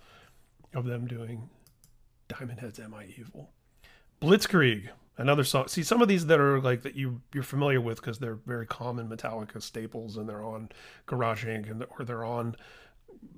of 0.74 0.84
them 0.84 1.06
doing 1.06 1.48
Diamond 2.28 2.60
Head's 2.60 2.78
Am 2.78 2.94
I 2.94 3.06
Evil? 3.16 3.50
Blitzkrieg, 4.20 4.90
another 5.16 5.44
song. 5.44 5.68
See, 5.68 5.82
some 5.82 6.02
of 6.02 6.08
these 6.08 6.26
that 6.26 6.40
are 6.40 6.60
like 6.60 6.82
that 6.82 6.94
you 6.94 7.20
you're 7.32 7.42
familiar 7.42 7.80
with 7.80 8.00
because 8.00 8.18
they're 8.18 8.38
very 8.46 8.66
common 8.66 9.08
Metallica 9.08 9.62
staples, 9.62 10.16
and 10.16 10.28
they're 10.28 10.44
on 10.44 10.70
Garage 11.06 11.44
Inc. 11.44 11.70
and 11.70 11.84
or 11.98 12.04
they're 12.04 12.24
on 12.24 12.56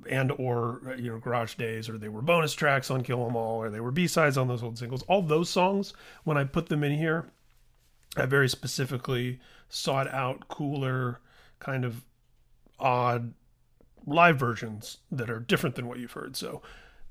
and 0.08 0.32
or 0.32 0.80
uh, 0.86 0.94
you 0.94 1.10
know 1.10 1.18
garage 1.18 1.54
days 1.54 1.88
or 1.88 1.98
they 1.98 2.08
were 2.08 2.22
bonus 2.22 2.52
tracks 2.52 2.90
on 2.90 3.02
kill 3.02 3.26
'em 3.26 3.36
all 3.36 3.62
or 3.62 3.70
they 3.70 3.80
were 3.80 3.90
b-sides 3.90 4.36
on 4.36 4.48
those 4.48 4.62
old 4.62 4.78
singles 4.78 5.02
all 5.02 5.22
those 5.22 5.48
songs 5.48 5.92
when 6.24 6.36
i 6.36 6.44
put 6.44 6.68
them 6.68 6.82
in 6.82 6.92
here 6.92 7.26
i 8.16 8.26
very 8.26 8.48
specifically 8.48 9.38
sought 9.68 10.08
out 10.12 10.48
cooler 10.48 11.20
kind 11.58 11.84
of 11.84 12.04
odd 12.78 13.32
live 14.06 14.38
versions 14.38 14.98
that 15.10 15.30
are 15.30 15.40
different 15.40 15.74
than 15.76 15.86
what 15.86 15.98
you've 15.98 16.12
heard 16.12 16.36
so 16.36 16.62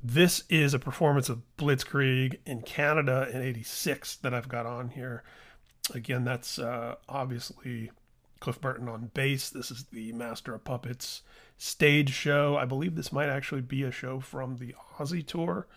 this 0.07 0.43
is 0.49 0.73
a 0.73 0.79
performance 0.79 1.29
of 1.29 1.41
blitzkrieg 1.57 2.39
in 2.45 2.61
canada 2.61 3.29
in 3.33 3.41
86 3.41 4.17
that 4.17 4.33
i've 4.33 4.49
got 4.49 4.65
on 4.65 4.89
here 4.89 5.23
again 5.93 6.23
that's 6.23 6.59
uh, 6.59 6.95
obviously 7.09 7.91
cliff 8.39 8.59
burton 8.59 8.87
on 8.87 9.11
bass 9.13 9.49
this 9.49 9.71
is 9.71 9.85
the 9.91 10.11
master 10.11 10.53
of 10.53 10.63
puppets 10.63 11.21
stage 11.57 12.13
show. 12.13 12.57
I 12.57 12.65
believe 12.65 12.95
this 12.95 13.11
might 13.11 13.29
actually 13.29 13.61
be 13.61 13.83
a 13.83 13.91
show 13.91 14.19
from 14.19 14.57
the 14.57 14.75
Ozzy 14.97 15.25
tour, 15.25 15.67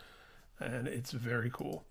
and 0.59 0.89
it's 0.89 1.13
very 1.13 1.51
cool. 1.53 1.85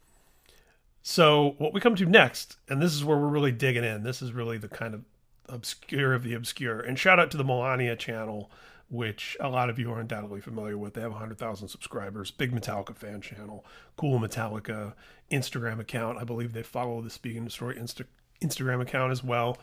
So, 1.02 1.56
what 1.58 1.74
we 1.74 1.80
come 1.80 1.96
to 1.96 2.06
next, 2.06 2.58
and 2.68 2.82
this 2.82 2.94
is 2.94 3.06
where 3.06 3.18
we're 3.18 3.28
really 3.28 3.52
digging 3.52 3.86
in, 3.86 4.04
this 4.04 4.22
is 4.22 4.34
really 4.34 4.58
the 4.58 4.68
kind 4.68 4.94
of 4.94 5.06
obscure 5.48 6.14
of 6.14 6.24
the 6.24 6.34
obscure. 6.34 6.80
And 6.80 7.00
shout 7.00 7.20
out 7.20 7.32
to 7.32 7.38
the 7.38 7.46
Melania 7.46 7.96
channel, 7.96 8.52
which 8.90 9.36
a 9.40 9.50
lot 9.50 9.70
of 9.70 9.78
you 9.78 9.92
are 9.92 10.00
undoubtedly 10.00 10.40
familiar 10.40 10.78
with. 10.78 10.94
They 10.94 11.02
have 11.02 11.12
100,000 11.12 11.68
subscribers, 11.68 12.32
big 12.32 12.52
Metallica 12.52 12.96
fan 12.96 13.22
channel, 13.22 13.66
cool 13.98 14.20
Metallica 14.20 14.94
Instagram 15.32 15.80
account. 15.80 16.18
I 16.18 16.24
believe 16.24 16.54
they 16.54 16.64
follow 16.64 17.02
the 17.02 17.10
Speak 17.10 17.36
and 17.36 17.46
Destroy 17.46 17.74
Insta- 17.74 18.06
Instagram 18.42 18.82
account 18.82 19.12
as 19.12 19.24
well. 19.24 19.58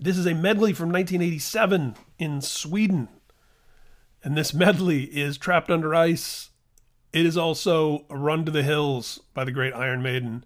This 0.00 0.18
is 0.18 0.26
a 0.26 0.34
medley 0.34 0.72
from 0.72 0.90
1987 0.90 1.94
in 2.18 2.40
Sweden. 2.40 3.08
And 4.24 4.36
this 4.36 4.52
medley 4.52 5.04
is 5.04 5.38
Trapped 5.38 5.70
Under 5.70 5.94
Ice. 5.94 6.50
It 7.12 7.26
is 7.26 7.36
also 7.36 8.06
Run 8.10 8.44
to 8.44 8.50
the 8.50 8.64
Hills 8.64 9.20
by 9.34 9.44
the 9.44 9.52
great 9.52 9.72
Iron 9.72 10.02
Maiden, 10.02 10.44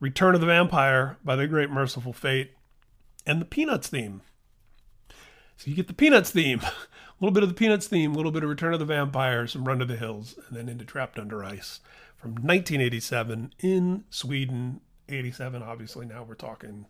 Return 0.00 0.34
of 0.34 0.40
the 0.40 0.48
Vampire 0.48 1.18
by 1.22 1.36
the 1.36 1.46
great 1.46 1.70
Mercyful 1.70 2.12
Fate, 2.12 2.52
and 3.24 3.40
the 3.40 3.44
Peanuts 3.44 3.88
theme. 3.88 4.22
So 5.58 5.68
you 5.68 5.74
get 5.74 5.88
the 5.88 5.92
Peanuts 5.92 6.30
theme, 6.30 6.60
a 6.62 6.72
little 7.20 7.34
bit 7.34 7.42
of 7.42 7.48
the 7.48 7.54
Peanuts 7.54 7.88
theme, 7.88 8.12
a 8.12 8.16
little 8.16 8.30
bit 8.30 8.44
of 8.44 8.48
Return 8.48 8.74
of 8.74 8.78
the 8.78 8.84
Vampire, 8.84 9.44
some 9.48 9.64
Run 9.64 9.80
to 9.80 9.84
the 9.84 9.96
Hills, 9.96 10.38
and 10.46 10.56
then 10.56 10.68
into 10.68 10.84
Trapped 10.84 11.18
Under 11.18 11.42
Ice 11.42 11.80
from 12.16 12.30
1987 12.30 13.52
in 13.58 14.04
Sweden. 14.08 14.80
87, 15.08 15.60
obviously, 15.60 16.06
now 16.06 16.22
we're 16.22 16.36
talking 16.36 16.86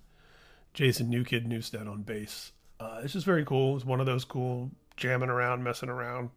Jason 0.75 1.11
Newkid 1.11 1.49
Newsted 1.49 1.91
on 1.91 2.03
bass. 2.03 2.53
Uh, 2.79 3.01
it's 3.03 3.14
just 3.14 3.25
very 3.25 3.43
cool. 3.43 3.75
It's 3.75 3.87
one 3.87 4.01
of 4.01 4.07
those 4.07 4.27
cool 4.27 4.71
jamming 4.99 5.31
around, 5.31 5.64
messing 5.64 5.89
around, 5.89 6.29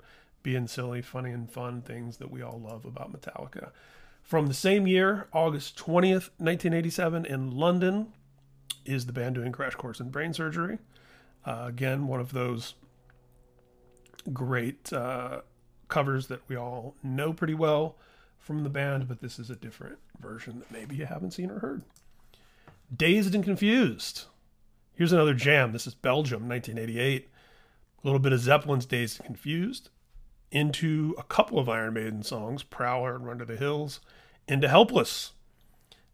being 0.41 0.67
silly, 0.67 1.01
funny, 1.01 1.31
and 1.31 1.51
fun 1.51 1.81
things 1.81 2.15
that 2.17 2.31
we 2.31 2.41
all 2.41 2.61
love 2.63 2.85
about 2.85 3.11
Metallica. 3.11 3.71
From 4.23 4.47
the 4.47 4.53
same 4.53 4.87
year, 4.87 5.27
August 5.33 5.75
20th, 5.75 6.29
1987, 6.37 7.25
in 7.25 7.51
London, 7.51 8.13
is 8.85 9.05
the 9.05 9.11
band 9.11 9.35
doing 9.35 9.51
Crash 9.51 9.75
Course 9.75 9.99
in 9.99 10.11
Brain 10.11 10.33
Surgery. 10.33 10.77
Uh, 11.45 11.65
again, 11.67 12.07
one 12.07 12.19
of 12.19 12.31
those 12.31 12.75
great 14.31 14.91
uh, 14.93 15.41
covers 15.87 16.27
that 16.27 16.41
we 16.47 16.55
all 16.55 16.95
know 17.03 17.33
pretty 17.33 17.53
well 17.53 17.97
from 18.39 18.63
the 18.63 18.69
band, 18.69 19.07
but 19.07 19.21
this 19.21 19.39
is 19.39 19.49
a 19.49 19.55
different 19.55 19.97
version 20.19 20.59
that 20.59 20.71
maybe 20.71 20.95
you 20.95 21.05
haven't 21.05 21.31
seen 21.31 21.49
or 21.49 21.59
heard. 21.59 21.83
Dazed 22.95 23.33
and 23.35 23.43
Confused. 23.43 24.25
Here's 24.93 25.13
another 25.13 25.33
jam. 25.33 25.71
This 25.71 25.87
is 25.87 25.95
Belgium, 25.95 26.47
1988. 26.47 27.29
A 28.03 28.07
little 28.07 28.19
bit 28.19 28.33
of 28.33 28.39
Zeppelin's 28.39 28.85
Dazed 28.85 29.19
and 29.19 29.25
Confused. 29.25 29.89
Into 30.51 31.15
a 31.17 31.23
couple 31.23 31.59
of 31.59 31.69
Iron 31.69 31.93
Maiden 31.93 32.23
songs, 32.23 32.61
Prowler 32.61 33.15
and 33.15 33.25
Run 33.25 33.39
to 33.39 33.45
the 33.45 33.55
Hills. 33.55 34.01
Into 34.47 34.67
Helpless. 34.67 35.31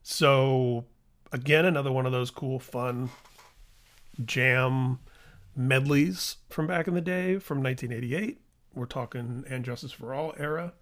So, 0.04 0.86
again, 1.32 1.66
another 1.66 1.92
one 1.92 2.06
of 2.06 2.12
those 2.12 2.30
cool, 2.30 2.60
fun 2.60 3.10
jam 4.24 5.00
medleys 5.58 6.38
from 6.50 6.68
back 6.68 6.88
in 6.88 6.94
the 6.94 7.02
day 7.02 7.40
from 7.40 7.62
1988. 7.62 8.40
We're 8.74 8.86
talking 8.86 9.44
And 9.50 9.66
Justice 9.66 9.92
for 9.92 10.14
All 10.14 10.34
era. 10.38 10.74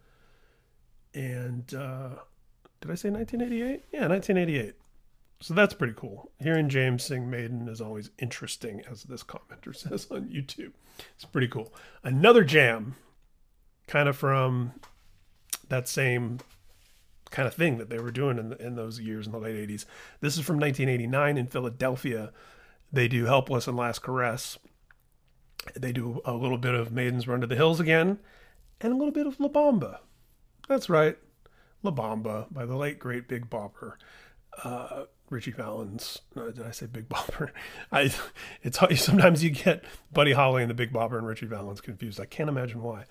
And 1.14 1.74
uh, 1.74 2.10
did 2.82 2.92
I 2.92 2.96
say 2.96 3.10
1988? 3.10 3.86
Yeah, 3.92 4.08
1988. 4.08 4.76
So 5.40 5.54
that's 5.54 5.74
pretty 5.74 5.94
cool. 5.96 6.32
Hearing 6.40 6.70
James 6.70 7.04
sing 7.04 7.30
Maiden 7.30 7.68
is 7.68 7.82
always 7.82 8.10
interesting, 8.20 8.82
as 8.90 9.04
this 9.04 9.24
commenter 9.24 9.76
says 9.76 10.08
on 10.12 10.30
YouTube. 10.30 10.74
It's 11.16 11.26
pretty 11.26 11.48
cool. 11.48 11.74
Another 12.04 12.44
jam, 12.44 12.96
kind 13.88 14.10
of 14.10 14.18
from 14.18 14.74
that 15.70 15.88
same 15.88 16.40
kind 17.32 17.48
of 17.48 17.54
thing 17.54 17.78
that 17.78 17.90
they 17.90 18.00
were 18.00 18.12
doing 18.12 18.38
in, 18.38 18.50
the, 18.50 18.66
in 18.66 18.76
those 18.76 19.00
years 19.00 19.26
in 19.26 19.32
the 19.32 19.40
late 19.40 19.56
80s. 19.56 19.86
This 20.22 20.38
is 20.38 20.46
from 20.46 20.60
1989 20.60 21.38
in 21.38 21.48
Philadelphia. 21.48 22.32
They 22.94 23.08
do 23.08 23.26
Helpless 23.26 23.68
and 23.68 23.76
Last 23.76 24.02
Caress. 24.04 24.58
They 25.76 25.92
do 25.92 26.22
a 26.26 26.34
little 26.34 26.58
bit 26.58 26.76
of 26.76 26.92
Maiden's 26.92 27.28
Run 27.28 27.42
to 27.42 27.48
the 27.48 27.56
Hills 27.56 27.80
again, 27.80 28.20
and 28.82 28.94
a 28.94 28.96
little 28.96 29.12
bit 29.12 29.28
of 29.28 29.40
La 29.40 29.48
Bamba. 29.48 30.00
That's 30.68 30.90
right, 30.90 31.18
La 31.84 31.92
Bamba 31.92 32.52
by 32.52 32.66
the 32.66 32.76
late, 32.76 33.00
great 33.00 33.28
Big 33.28 33.50
Bopper. 33.50 33.94
Uh, 34.64 35.06
Ritchie 35.30 35.52
Valens. 35.52 36.20
Did 36.36 36.62
I 36.62 36.72
say 36.72 36.86
Big 36.86 37.10
Bopper? 37.10 37.52
I. 37.92 38.14
It's 38.62 38.80
sometimes 39.02 39.44
you 39.44 39.50
get 39.50 39.84
Buddy 40.12 40.34
Holly 40.34 40.62
and 40.62 40.70
the 40.70 40.76
Big 40.76 40.94
Bopper 40.94 41.18
and 41.18 41.28
Ritchie 41.28 41.48
Valens 41.48 41.82
confused. 41.82 42.20
I 42.20 42.26
can't 42.26 42.50
imagine 42.50 42.82
why. 42.82 43.06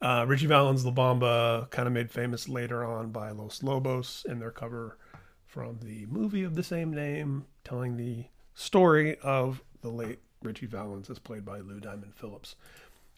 Uh, 0.00 0.24
Ritchie 0.28 0.46
Valens' 0.46 0.84
La 0.84 0.92
Bamba 0.92 1.68
kind 1.70 1.88
of 1.88 1.92
made 1.92 2.10
famous 2.10 2.48
later 2.48 2.84
on 2.84 3.10
by 3.10 3.30
Los 3.30 3.62
Lobos 3.62 4.24
in 4.28 4.38
their 4.38 4.52
cover 4.52 4.96
from 5.44 5.80
the 5.82 6.06
movie 6.06 6.44
of 6.44 6.54
the 6.54 6.62
same 6.62 6.92
name, 6.92 7.46
telling 7.64 7.96
the 7.96 8.26
story 8.54 9.18
of 9.18 9.62
the 9.82 9.88
late 9.88 10.20
Ritchie 10.42 10.66
Valens, 10.66 11.10
is 11.10 11.18
played 11.18 11.44
by 11.44 11.60
Lou 11.60 11.80
Diamond 11.80 12.14
Phillips. 12.14 12.54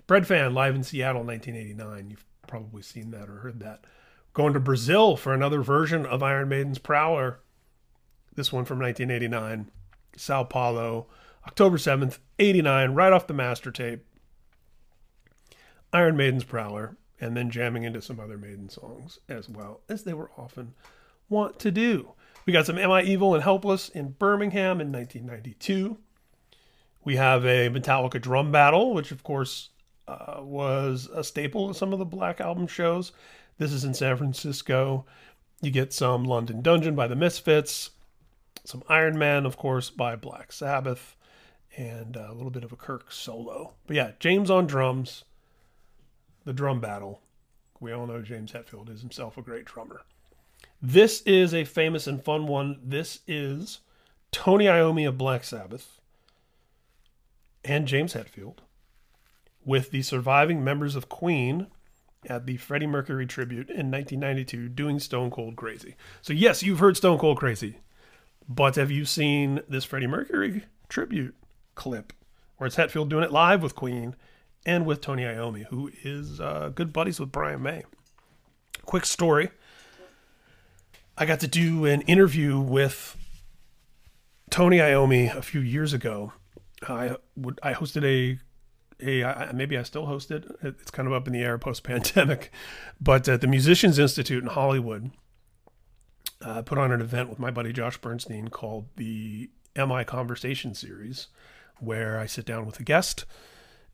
Breadfan 0.09 0.55
live 0.55 0.75
in 0.75 0.83
Seattle, 0.83 1.23
1989. 1.23 2.11
You've 2.11 2.25
probably 2.47 2.83
seen 2.83 3.11
that 3.11 3.29
or 3.29 3.37
heard 3.37 3.61
that. 3.61 3.85
Going 4.33 4.53
to 4.55 4.61
Brazil 4.61 5.17
for 5.17 5.33
another 5.33 5.63
version 5.63 6.07
of 6.07 6.23
Iron 6.23 6.49
Maiden's 6.49 6.79
Prowler. 6.79 7.41
This 8.35 8.53
one 8.53 8.65
from 8.65 8.79
1989, 8.79 9.71
Sao 10.17 10.45
Paulo, 10.45 11.07
October 11.47 11.77
7th, 11.77 12.19
89, 12.39 12.95
right 12.95 13.13
off 13.13 13.27
the 13.27 13.35
master 13.35 13.71
tape. 13.71 14.05
Iron 15.93 16.17
Maiden's 16.17 16.45
Prowler, 16.45 16.97
and 17.21 17.37
then 17.37 17.51
jamming 17.51 17.83
into 17.83 18.01
some 18.01 18.21
other 18.21 18.39
Maiden 18.39 18.69
songs 18.69 19.19
as 19.29 19.49
well, 19.49 19.81
as 19.89 20.05
they 20.05 20.15
were 20.15 20.31
often 20.37 20.75
wont 21.29 21.59
to 21.59 21.71
do. 21.71 22.13
We 22.47 22.53
got 22.53 22.67
some 22.67 22.79
Am 22.79 22.91
I 22.91 23.03
Evil 23.03 23.35
and 23.35 23.43
Helpless 23.43 23.89
in 23.89 24.13
Birmingham 24.13 24.81
in 24.81 24.91
1992. 24.93 25.99
We 27.05 27.17
have 27.17 27.45
a 27.45 27.71
Metallica 27.71 28.21
drum 28.21 28.53
battle, 28.53 28.93
which 28.93 29.11
of 29.11 29.23
course 29.23 29.71
uh, 30.07 30.41
was 30.41 31.09
a 31.15 31.25
staple 31.25 31.71
of 31.71 31.77
some 31.77 31.93
of 31.93 31.99
the 31.99 32.05
Black 32.05 32.41
Album 32.41 32.67
shows. 32.67 33.13
This 33.59 33.73
is 33.73 33.85
in 33.85 33.95
San 33.95 34.17
Francisco. 34.17 35.07
You 35.63 35.71
get 35.71 35.93
some 35.93 36.25
London 36.25 36.63
Dungeon 36.63 36.95
by 36.95 37.07
the 37.07 37.17
Misfits, 37.17 37.91
some 38.65 38.83
Iron 38.89 39.19
Man, 39.19 39.47
of 39.47 39.57
course, 39.57 39.91
by 39.91 40.17
Black 40.17 40.53
Sabbath, 40.53 41.17
and 41.77 42.17
a 42.17 42.33
little 42.33 42.51
bit 42.51 42.65
of 42.65 42.73
a 42.73 42.77
Kirk 42.77 43.13
solo. 43.13 43.75
But 43.87 43.97
yeah, 43.97 44.13
James 44.19 44.51
on 44.51 44.67
drums, 44.67 45.25
the 46.45 46.53
drum 46.53 46.81
battle. 46.81 47.21
We 47.79 47.93
all 47.93 48.07
know 48.07 48.21
James 48.21 48.53
Hetfield 48.53 48.91
is 48.91 49.01
himself 49.01 49.39
a 49.39 49.43
great 49.43 49.65
drummer. 49.65 50.03
This 50.83 51.23
is 51.23 51.55
a 51.55 51.65
famous 51.65 52.07
and 52.07 52.23
fun 52.23 52.47
one. 52.47 52.79
This 52.83 53.21
is 53.27 53.81
Tony 54.33 54.67
Iommi 54.67 55.07
of 55.09 55.19
Black 55.19 55.45
Sabbath 55.45 56.00
and 57.65 57.87
James 57.87 58.15
Hetfield 58.15 58.59
with 59.65 59.91
the 59.91 60.03
surviving 60.03 60.65
members 60.65 60.97
of 60.97 61.09
Queen 61.09 61.67
at 62.27 62.47
the 62.47 62.57
Freddie 62.57 62.87
Mercury 62.87 63.27
tribute 63.27 63.69
in 63.71 63.91
1992 63.91 64.69
doing 64.69 64.99
Stone 64.99 65.31
Cold 65.31 65.57
Crazy. 65.57 65.97
So, 66.23 66.33
yes, 66.33 66.63
you've 66.63 66.79
heard 66.79 66.97
Stone 66.97 67.19
Cold 67.19 67.39
Crazy, 67.39 67.79
but 68.49 68.77
have 68.77 68.91
you 68.91 69.05
seen 69.05 69.61
this 69.69 69.85
Freddie 69.85 70.07
Mercury 70.07 70.65
tribute 70.89 71.35
clip 71.75 72.13
where 72.57 72.67
it's 72.67 72.77
Hetfield 72.77 73.09
doing 73.09 73.25
it 73.25 73.33
live 73.33 73.63
with 73.63 73.75
Queen 73.75 74.17
and 74.67 74.85
with 74.85 75.01
Tony 75.01 75.23
Iommi, 75.23 75.67
who 75.67 75.91
is 76.03 76.41
uh, 76.41 76.71
good 76.75 76.93
buddies 76.93 77.21
with 77.21 77.33
Brian 77.33 77.63
May? 77.63 77.85
Quick 78.85 79.07
story 79.07 79.51
I 81.21 81.27
got 81.27 81.41
to 81.41 81.49
do 81.49 81.85
an 81.85 82.01
interview 82.03 82.59
with 82.59 83.15
Tony 84.49 84.79
Iommi 84.79 85.37
a 85.37 85.43
few 85.43 85.61
years 85.61 85.93
ago. 85.93 86.33
I 86.89 87.17
would 87.37 87.59
I 87.63 87.75
hosted 87.75 88.05
a 88.05 88.39
a 89.03 89.25
I, 89.25 89.53
maybe 89.53 89.77
I 89.77 89.83
still 89.83 90.07
host 90.07 90.31
it. 90.31 90.45
It's 90.63 90.91
kind 90.91 91.07
of 91.07 91.15
up 91.15 91.27
in 91.27 91.33
the 91.33 91.43
air 91.43 91.59
post 91.59 91.83
pandemic, 91.83 92.53
but 93.01 93.29
at 93.29 93.41
the 93.41 93.47
Musicians 93.47 93.99
Institute 93.99 94.43
in 94.43 94.51
Hollywood, 94.51 95.11
uh, 96.43 96.63
put 96.63 96.79
on 96.79 96.93
an 96.93 97.01
event 97.01 97.29
with 97.29 97.39
my 97.39 97.51
buddy 97.51 97.73
Josh 97.73 97.99
Bernstein 97.99 98.49
called 98.49 98.87
the 98.97 99.51
MI 99.77 100.05
Conversation 100.05 100.75
Series, 100.75 101.29
where 101.79 102.19
I 102.19 102.27
sit 102.27 102.45
down 102.45 102.67
with 102.67 102.81
a 102.81 102.83
guest 102.83 103.25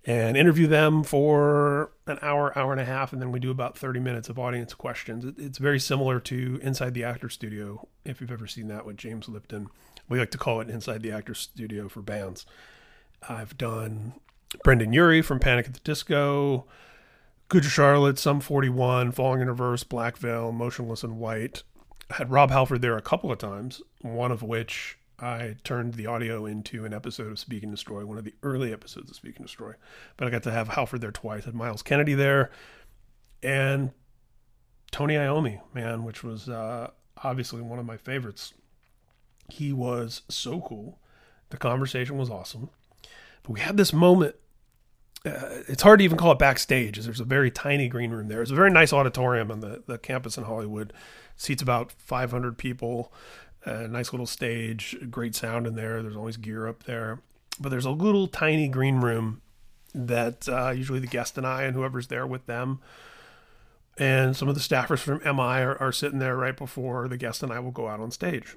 and 0.07 0.37
interview 0.37 0.69
them 0.69 1.03
for 1.03 1.91
an 2.07 2.19
hour, 2.23 2.57
hour 2.57 2.71
and 2.71 2.81
a 2.81 2.85
half, 2.85 3.13
and 3.13 3.21
then 3.21 3.33
we 3.33 3.41
do 3.41 3.51
about 3.51 3.77
30 3.77 3.99
minutes 3.99 4.29
of 4.29 4.39
audience 4.39 4.73
questions. 4.73 5.25
It's 5.37 5.59
very 5.59 5.81
similar 5.81 6.21
to 6.21 6.61
Inside 6.63 6.95
the 6.95 7.03
Actor 7.03 7.29
Studio, 7.29 7.89
if 8.05 8.21
you've 8.21 8.31
ever 8.31 8.47
seen 8.47 8.69
that 8.69 8.87
with 8.87 8.97
James 8.97 9.29
Lipton. 9.29 9.67
We 10.09 10.21
like 10.21 10.31
to 10.31 10.39
call 10.39 10.61
it 10.61 10.71
Inside 10.71 11.03
the 11.03 11.11
Actor 11.11 11.35
Studio 11.35 11.89
for 11.89 12.03
bands. 12.03 12.47
I've 13.29 13.57
done 13.59 14.15
Brendon 14.63 14.93
Urie 14.93 15.23
from 15.23 15.41
Panic 15.41 15.67
at 15.67 15.75
the 15.75 15.81
Disco, 15.81 16.67
Good 17.49 17.65
Charlotte, 17.65 18.19
Sum 18.19 18.41
41, 18.41 19.13
Falling 19.13 19.41
in 19.41 19.49
Reverse, 19.49 19.85
Black 19.85 20.17
Veil, 20.17 20.53
Motionless 20.53 21.05
in 21.05 21.19
White. 21.19 21.63
I 22.11 22.15
had 22.17 22.31
Rob 22.31 22.51
Halford 22.51 22.83
there 22.83 22.97
a 22.97 23.03
couple 23.03 23.33
of 23.33 23.39
times, 23.39 23.83
one 24.01 24.33
of 24.33 24.43
which 24.43 24.99
I 25.19 25.57
turned 25.65 25.95
the 25.95 26.07
audio 26.07 26.47
into 26.47 26.85
an 26.85 26.93
episode 26.93 27.31
of 27.31 27.39
Speak 27.39 27.63
and 27.63 27.73
Destroy, 27.73 28.05
one 28.05 28.19
of 28.19 28.25
the 28.25 28.35
early 28.43 28.73
episodes 28.73 29.11
of 29.11 29.17
Speak 29.17 29.37
and 29.37 29.47
Destroy. 29.47 29.73
But 30.17 30.29
I 30.29 30.31
got 30.31 30.43
to 30.45 30.53
have 30.53 30.69
Halford 30.69 31.01
there 31.01 31.11
twice. 31.11 31.43
I 31.45 31.47
had 31.47 31.55
Myles 31.55 31.83
Kennedy 31.83 32.15
there, 32.15 32.51
and 33.43 33.93
Tony 34.91 35.15
Iommi, 35.15 35.61
man, 35.75 36.05
which 36.05 36.23
was 36.23 36.49
uh, 36.49 36.91
obviously 37.23 37.63
one 37.63 37.79
of 37.79 37.87
my 37.87 37.97
favorites. 37.97 38.55
He 39.49 39.73
was 39.73 40.23
so 40.29 40.61
cool. 40.61 40.99
The 41.51 41.57
conversation 41.57 42.19
was 42.19 42.31
awesome. 42.31 42.71
But 43.47 43.53
we 43.53 43.61
had 43.61 43.77
this 43.77 43.93
moment. 43.93 44.35
Uh, 45.25 45.63
it's 45.69 45.83
hard 45.83 46.01
to 46.01 46.05
even 46.05 46.19
call 46.19 46.33
it 46.33 46.39
backstage. 46.39 46.99
There's 46.99 47.21
a 47.21 47.25
very 47.25 47.51
tiny 47.51 47.89
green 47.89 48.11
room 48.11 48.29
there. 48.29 48.43
It's 48.43 48.51
a 48.51 48.57
very 48.57 48.71
nice 48.71 48.93
auditorium 48.93 49.51
on 49.51 49.61
the, 49.61 49.83
the 49.87 49.99
campus 49.99 50.37
in 50.37 50.45
Hollywood. 50.45 50.93
Seats 51.37 51.63
about 51.63 51.93
500 51.93 52.59
people 52.59 53.13
a 53.65 53.89
nice 53.89 54.13
little 54.13 54.27
stage, 54.27 54.97
great 55.11 55.35
sound 55.35 55.67
in 55.67 55.75
there. 55.75 56.01
There's 56.03 56.17
always 56.17 56.37
gear 56.37 56.69
up 56.69 56.85
there. 56.85 57.21
But 57.59 57.71
there's 57.71 57.85
a 57.85 57.91
little 57.91 58.29
tiny 58.29 58.69
green 58.69 59.01
room 59.01 59.43
that 59.95 60.49
uh, 60.49 60.71
usually 60.71 61.01
the 61.01 61.07
guest 61.07 61.37
and 61.37 61.47
I 61.47 61.63
and 61.65 61.75
whoever's 61.75 62.07
there 62.07 62.27
with 62.27 62.47
them 62.47 62.81
and 63.99 64.37
some 64.37 64.49
of 64.49 64.55
the 64.55 64.61
staffers 64.61 64.99
from 64.99 65.21
MI 65.25 65.63
are, 65.63 65.81
are 65.81 65.93
sitting 65.93 66.19
there 66.19 66.37
right 66.37 66.57
before 66.57 67.09
the 67.09 67.17
guest 67.17 67.43
and 67.43 67.51
I 67.51 67.61
will 67.61 67.71
go 67.71 67.89
out 67.89 68.01
on 68.01 68.11
stage. 68.11 68.55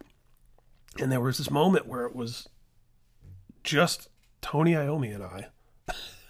And 0.99 1.11
there 1.11 1.21
was 1.21 1.37
this 1.37 1.49
moment 1.49 1.87
where 1.87 2.05
it 2.05 2.15
was 2.15 2.49
just 3.63 4.09
Tony 4.41 4.73
Iommi 4.73 5.13
and 5.13 5.23
I. 5.23 5.47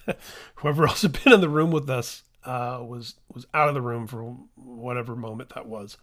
Whoever 0.55 0.87
else 0.87 1.03
had 1.03 1.23
been 1.23 1.33
in 1.33 1.41
the 1.41 1.49
room 1.49 1.71
with 1.71 1.89
us 1.89 2.23
uh, 2.43 2.83
was 2.85 3.15
was 3.33 3.45
out 3.53 3.67
of 3.67 3.73
the 3.73 3.81
room 3.81 4.07
for 4.07 4.35
whatever 4.55 5.15
moment 5.15 5.53
that 5.55 5.67
was. 5.67 5.97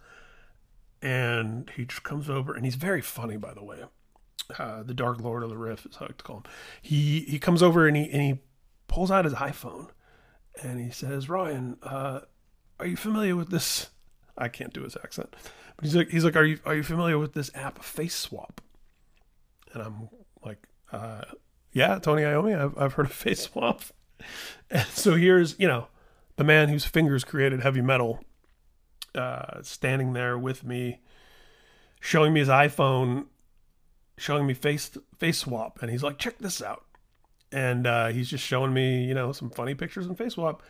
And 1.01 1.69
he 1.75 1.85
just 1.85 2.03
comes 2.03 2.29
over 2.29 2.53
and 2.53 2.65
he's 2.65 2.75
very 2.75 3.01
funny 3.01 3.37
by 3.37 3.53
the 3.53 3.63
way. 3.63 3.83
Uh, 4.57 4.81
the 4.81 4.93
dark 4.93 5.19
lord 5.19 5.43
of 5.43 5.49
the 5.49 5.57
riff 5.57 5.85
is 5.85 5.97
how 5.97 6.05
I 6.05 6.09
like 6.09 6.17
to 6.17 6.23
call 6.23 6.37
him. 6.37 6.43
He 6.81 7.21
he 7.21 7.37
comes 7.39 7.61
over 7.61 7.87
and 7.87 7.97
he 7.97 8.09
and 8.09 8.21
he 8.21 8.39
pulls 8.87 9.11
out 9.11 9.25
his 9.25 9.33
iphone 9.35 9.89
and 10.63 10.79
he 10.79 10.89
says 10.89 11.29
ryan 11.29 11.77
uh, 11.83 12.21
are 12.79 12.87
you 12.87 12.95
familiar 12.95 13.35
with 13.35 13.49
this 13.49 13.89
i 14.37 14.47
can't 14.47 14.73
do 14.73 14.83
his 14.83 14.97
accent 15.03 15.35
but 15.75 15.85
he's 15.85 15.95
like 15.95 16.09
he's 16.09 16.23
like 16.23 16.35
are 16.35 16.45
you 16.45 16.59
are 16.65 16.75
you 16.75 16.83
familiar 16.83 17.17
with 17.17 17.33
this 17.33 17.51
app 17.53 17.83
face 17.83 18.15
swap? 18.15 18.61
And 19.73 19.83
i'm 19.83 20.09
like 20.43 20.67
uh, 20.91 21.23
yeah 21.77 21.99
tony 21.99 22.23
iommi 22.23 22.59
i've, 22.59 22.77
I've 22.77 22.93
heard 22.93 23.05
of 23.05 23.11
face 23.25 23.41
swap 23.41 23.81
and 24.69 24.87
so 24.87 25.15
here's 25.15 25.57
you 25.59 25.67
know 25.67 25.87
the 26.37 26.43
man 26.43 26.69
whose 26.69 26.85
fingers 26.85 27.23
created 27.23 27.61
heavy 27.61 27.81
metal 27.81 28.19
uh, 29.17 29.61
standing 29.63 30.13
there 30.13 30.37
with 30.37 30.63
me, 30.63 31.01
showing 31.99 32.33
me 32.33 32.39
his 32.39 32.49
iPhone, 32.49 33.25
showing 34.17 34.45
me 34.45 34.53
face 34.53 34.95
face 35.17 35.39
swap, 35.39 35.79
and 35.81 35.89
he's 35.91 36.03
like, 36.03 36.17
"Check 36.17 36.37
this 36.37 36.61
out," 36.61 36.85
and 37.51 37.87
uh, 37.87 38.07
he's 38.07 38.29
just 38.29 38.43
showing 38.43 38.73
me, 38.73 39.03
you 39.03 39.13
know, 39.13 39.31
some 39.31 39.49
funny 39.49 39.73
pictures 39.73 40.05
in 40.05 40.15
face 40.15 40.33
swap. 40.33 40.61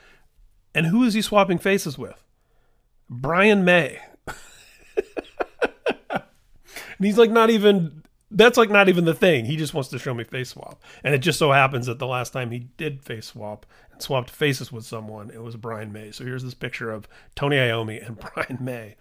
And 0.74 0.86
who 0.86 1.04
is 1.04 1.14
he 1.14 1.22
swapping 1.22 1.58
faces 1.58 1.98
with? 1.98 2.24
Brian 3.10 3.66
May. 3.66 4.00
and 6.10 6.22
he's 7.00 7.18
like 7.18 7.32
not 7.32 7.50
even 7.50 8.04
that's 8.30 8.58
like 8.58 8.70
not 8.70 8.90
even 8.90 9.06
the 9.06 9.14
thing. 9.14 9.46
He 9.46 9.56
just 9.56 9.74
wants 9.74 9.90
to 9.90 10.00
show 10.00 10.14
me 10.14 10.24
face 10.24 10.50
swap. 10.50 10.82
And 11.04 11.14
it 11.16 11.20
just 11.20 11.40
so 11.40 11.52
happens 11.52 11.86
that 11.86 12.00
the 12.00 12.08
last 12.08 12.34
time 12.34 12.52
he 12.52 12.68
did 12.78 13.02
face 13.02 13.28
swap 13.28 13.66
and 13.92 14.02
swapped 14.02 14.30
faces 14.30 14.72
with 14.72 14.86
someone, 14.86 15.30
it 15.30 15.42
was 15.42 15.56
Brian 15.56 15.94
May. 15.94 16.12
So 16.12 16.26
here's 16.26 16.44
this 16.44 16.54
picture 16.54 16.92
of 16.92 17.08
Tony 17.36 17.56
Iommi 17.56 18.06
and 18.06 18.20
Brian 18.34 18.58
May. 18.60 18.96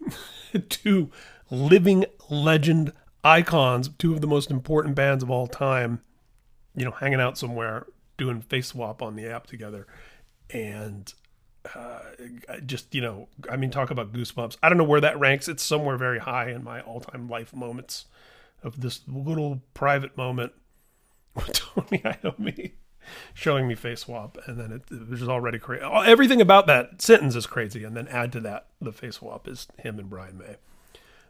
two 0.68 1.10
living 1.50 2.06
legend 2.30 2.92
icons, 3.22 3.90
two 3.98 4.14
of 4.14 4.20
the 4.20 4.26
most 4.26 4.50
important 4.50 4.94
bands 4.94 5.22
of 5.22 5.30
all 5.30 5.46
time, 5.46 6.00
you 6.74 6.84
know, 6.84 6.90
hanging 6.92 7.20
out 7.20 7.36
somewhere, 7.36 7.86
doing 8.16 8.40
face 8.40 8.68
swap 8.68 9.02
on 9.02 9.16
the 9.16 9.26
app 9.26 9.46
together. 9.46 9.86
And 10.50 11.12
uh, 11.74 12.00
just, 12.64 12.94
you 12.94 13.02
know, 13.02 13.28
I 13.50 13.56
mean, 13.56 13.70
talk 13.70 13.90
about 13.90 14.12
goosebumps. 14.14 14.56
I 14.62 14.70
don't 14.70 14.78
know 14.78 14.84
where 14.84 15.00
that 15.02 15.18
ranks. 15.18 15.46
It's 15.46 15.62
somewhere 15.62 15.98
very 15.98 16.18
high 16.18 16.50
in 16.50 16.64
my 16.64 16.80
all 16.80 17.00
time 17.00 17.28
life 17.28 17.54
moments 17.54 18.06
of 18.62 18.80
this 18.80 19.00
little 19.06 19.62
private 19.74 20.16
moment 20.16 20.52
with 21.34 21.52
Tony 21.52 21.98
Iommi 21.98 22.72
showing 23.34 23.66
me 23.66 23.74
face 23.74 24.00
swap. 24.00 24.38
And 24.46 24.58
then 24.58 24.72
it, 24.72 24.82
it 24.90 25.08
was 25.08 25.28
already 25.28 25.58
crazy. 25.58 25.84
Everything 25.84 26.40
about 26.40 26.66
that 26.66 27.02
sentence 27.02 27.34
is 27.34 27.46
crazy. 27.46 27.84
And 27.84 27.96
then 27.96 28.08
add 28.08 28.32
to 28.32 28.40
that, 28.40 28.66
the 28.80 28.92
face 28.92 29.16
swap 29.16 29.48
is 29.48 29.66
him 29.78 29.98
and 29.98 30.08
Brian 30.08 30.38
May. 30.38 30.56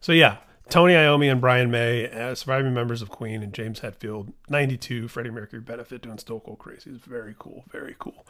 So, 0.00 0.12
yeah, 0.12 0.38
Tony 0.68 0.94
Iommi 0.94 1.30
and 1.30 1.40
Brian 1.40 1.70
May, 1.70 2.10
uh, 2.10 2.34
surviving 2.34 2.74
members 2.74 3.02
of 3.02 3.10
Queen, 3.10 3.42
and 3.42 3.52
James 3.52 3.80
Hetfield, 3.80 4.32
92, 4.48 5.08
Freddie 5.08 5.30
Mercury 5.30 5.60
benefit 5.60 6.02
doing 6.02 6.18
Stone 6.18 6.40
Cold 6.40 6.58
Crazy. 6.58 6.90
It's 6.90 7.04
very 7.04 7.34
cool, 7.38 7.64
very 7.70 7.94
cool. 7.98 8.26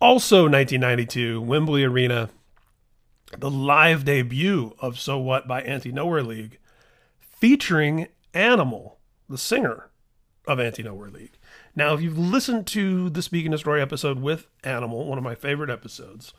Also, 0.00 0.48
1992, 0.48 1.40
Wembley 1.40 1.84
Arena, 1.84 2.30
the 3.36 3.50
live 3.50 4.04
debut 4.04 4.74
of 4.78 4.98
So 4.98 5.18
What 5.18 5.46
by 5.46 5.60
Anti 5.60 5.92
Nowhere 5.92 6.22
League, 6.22 6.58
featuring 7.20 8.08
Animal, 8.34 8.98
the 9.28 9.38
singer 9.38 9.90
of 10.46 10.58
Anti 10.58 10.82
Nowhere 10.82 11.10
League. 11.10 11.38
Now, 11.76 11.94
if 11.94 12.00
you've 12.00 12.18
listened 12.18 12.66
to 12.68 13.10
the 13.10 13.22
Speak 13.22 13.44
and 13.44 13.52
Destroy 13.52 13.80
episode 13.80 14.20
with 14.20 14.46
Animal, 14.64 15.06
one 15.06 15.18
of 15.18 15.24
my 15.24 15.34
favorite 15.34 15.70
episodes, 15.70 16.32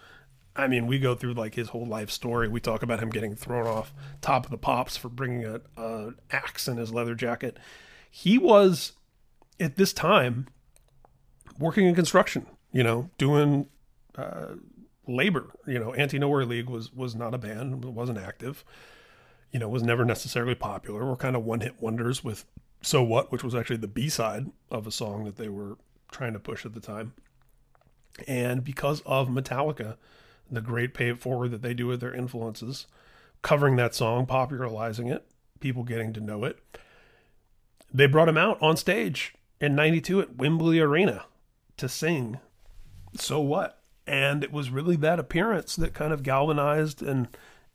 I 0.56 0.68
mean, 0.68 0.88
we 0.88 1.00
go 1.00 1.16
through 1.16 1.36
like 1.36 1.56
his 1.56 1.70
whole 1.70 1.86
life 1.86 2.10
story. 2.10 2.48
We 2.48 2.60
talk 2.60 2.84
about 2.84 3.00
him 3.00 3.10
getting 3.10 3.36
thrown 3.36 3.68
off 3.68 3.94
top 4.22 4.46
of 4.46 4.52
the 4.52 4.58
pops 4.58 4.98
for 4.98 5.08
bringing 5.08 5.46
a, 5.46 5.62
a 5.78 6.12
axe 6.32 6.68
in 6.68 6.78
his 6.78 6.92
leather 6.92 7.16
jacket. 7.16 7.58
He 8.10 8.38
was 8.38 8.94
at 9.60 9.78
this 9.78 9.94
time 9.94 10.48
working 11.60 11.86
in 11.86 11.96
construction, 11.96 12.48
you 12.74 12.84
know, 12.84 13.10
doing 13.18 13.68
uh, 14.16 14.56
labor. 15.08 15.54
You 15.68 15.80
know, 15.80 15.94
Anti 15.94 16.20
Nowhere 16.20 16.46
League 16.46 16.70
was 16.70 16.92
was 16.94 17.16
not 17.16 17.34
a 17.34 17.38
band, 17.38 17.86
wasn't 17.86 18.18
active. 18.18 18.66
You 19.52 19.60
know, 19.60 19.70
was 19.70 19.84
never 19.84 20.06
necessarily 20.06 20.56
popular. 20.56 21.06
Were 21.06 21.16
kind 21.16 21.36
of 21.36 21.44
one 21.44 21.62
hit 21.62 21.82
wonders 21.82 22.24
with 22.24 22.46
So 22.82 23.02
What, 23.04 23.32
which 23.32 23.44
was 23.44 23.56
actually 23.56 23.78
the 23.78 23.88
B 23.88 24.10
side 24.10 24.52
of 24.70 24.86
a 24.86 24.92
song 24.92 25.26
that 25.26 25.38
they 25.38 25.50
were 25.50 25.78
trying 26.12 26.34
to 26.34 26.40
push 26.40 26.66
at 26.66 26.74
the 26.74 26.80
time. 26.80 27.14
And 28.28 28.64
because 28.64 29.02
of 29.06 29.30
Metallica, 29.30 29.96
the 30.52 30.62
great 30.62 30.94
pay 30.94 31.10
it 31.10 31.20
forward 31.20 31.52
that 31.52 31.62
they 31.62 31.74
do 31.74 31.88
with 31.88 32.02
their 32.02 32.14
influences, 32.14 32.88
covering 33.42 33.76
that 33.78 33.96
song, 33.96 34.26
popularizing 34.26 35.08
it, 35.08 35.26
people 35.60 35.84
getting 35.84 36.14
to 36.14 36.20
know 36.20 36.44
it. 36.44 36.60
They 37.94 38.08
brought 38.08 38.30
him 38.30 38.38
out 38.38 38.62
on 38.62 38.78
stage 38.78 39.34
in 39.60 39.76
92 39.76 40.22
at 40.22 40.36
Wembley 40.38 40.80
Arena 40.80 41.26
to 41.78 41.90
sing 41.90 42.40
So 43.16 43.40
What? 43.40 43.80
And 44.06 44.44
it 44.44 44.52
was 44.52 44.72
really 44.72 44.96
that 44.98 45.20
appearance 45.20 45.76
that 45.76 45.94
kind 45.94 46.12
of 46.12 46.24
galvanized 46.24 47.04
and 47.04 47.28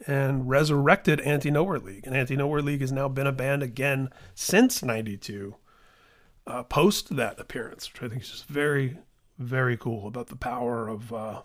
and 0.07 0.49
resurrected 0.49 1.21
Anti 1.21 1.51
Nowhere 1.51 1.79
League. 1.79 2.07
And 2.07 2.17
Anti 2.17 2.37
Nowhere 2.37 2.63
League 2.63 2.81
has 2.81 2.93
now 2.93 3.09
been 3.09 3.27
a 3.27 3.33
band 3.33 3.63
again 3.63 4.11
since 4.35 4.83
92, 4.83 5.57
uh, 6.47 6.63
post 6.65 7.17
that 7.17 7.41
appearance, 7.41 7.93
which 7.93 8.03
I 8.03 8.09
think 8.09 8.23
is 8.23 8.31
just 8.31 8.47
very, 8.47 8.99
very 9.39 9.77
cool 9.77 10.07
about 10.07 10.29
the 10.29 10.37
power 10.37 10.89
of 10.89 11.13
uh, 11.13 11.43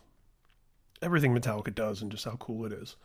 everything 1.01 1.33
Metallica 1.33 1.73
does 1.73 2.01
and 2.01 2.11
just 2.11 2.25
how 2.25 2.35
cool 2.37 2.65
it 2.65 2.73
is. 2.73 2.95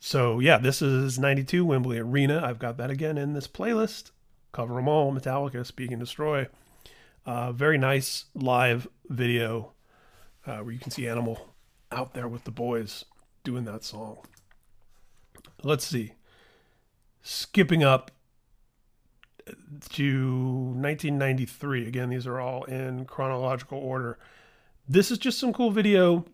So 0.00 0.38
yeah, 0.38 0.58
this 0.58 0.82
is 0.82 1.18
92 1.18 1.64
Wembley 1.64 1.98
Arena. 1.98 2.42
I've 2.44 2.58
got 2.58 2.76
that 2.76 2.90
again 2.90 3.16
in 3.16 3.32
this 3.32 3.48
playlist. 3.48 4.10
Cover 4.52 4.74
them 4.74 4.88
all. 4.88 5.12
Metallica, 5.12 5.64
Speak 5.64 5.90
and 5.90 6.00
Destroy. 6.00 6.46
Uh, 7.26 7.52
very 7.52 7.78
nice 7.78 8.26
live 8.34 8.86
video 9.08 9.72
uh, 10.46 10.58
where 10.58 10.72
you 10.72 10.78
can 10.78 10.90
see 10.90 11.08
Animal 11.08 11.54
out 11.90 12.12
there 12.12 12.28
with 12.28 12.44
the 12.44 12.50
boys 12.50 13.04
doing 13.44 13.64
that 13.64 13.82
song. 13.82 14.18
Let's 15.64 15.86
see. 15.86 16.12
Skipping 17.22 17.82
up 17.82 18.10
to 19.90 20.22
1993. 20.26 21.88
Again, 21.88 22.10
these 22.10 22.26
are 22.26 22.40
all 22.40 22.64
in 22.64 23.06
chronological 23.06 23.78
order. 23.78 24.18
This 24.88 25.10
is 25.10 25.18
just 25.18 25.38
some 25.38 25.52
cool 25.52 25.70
video 25.70 26.26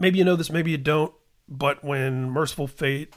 maybe 0.00 0.18
you 0.18 0.24
know 0.24 0.34
this, 0.34 0.50
maybe 0.50 0.72
you 0.72 0.78
don't, 0.78 1.14
but 1.46 1.84
when 1.84 2.30
Mercyful 2.30 2.66
Fate 2.66 3.14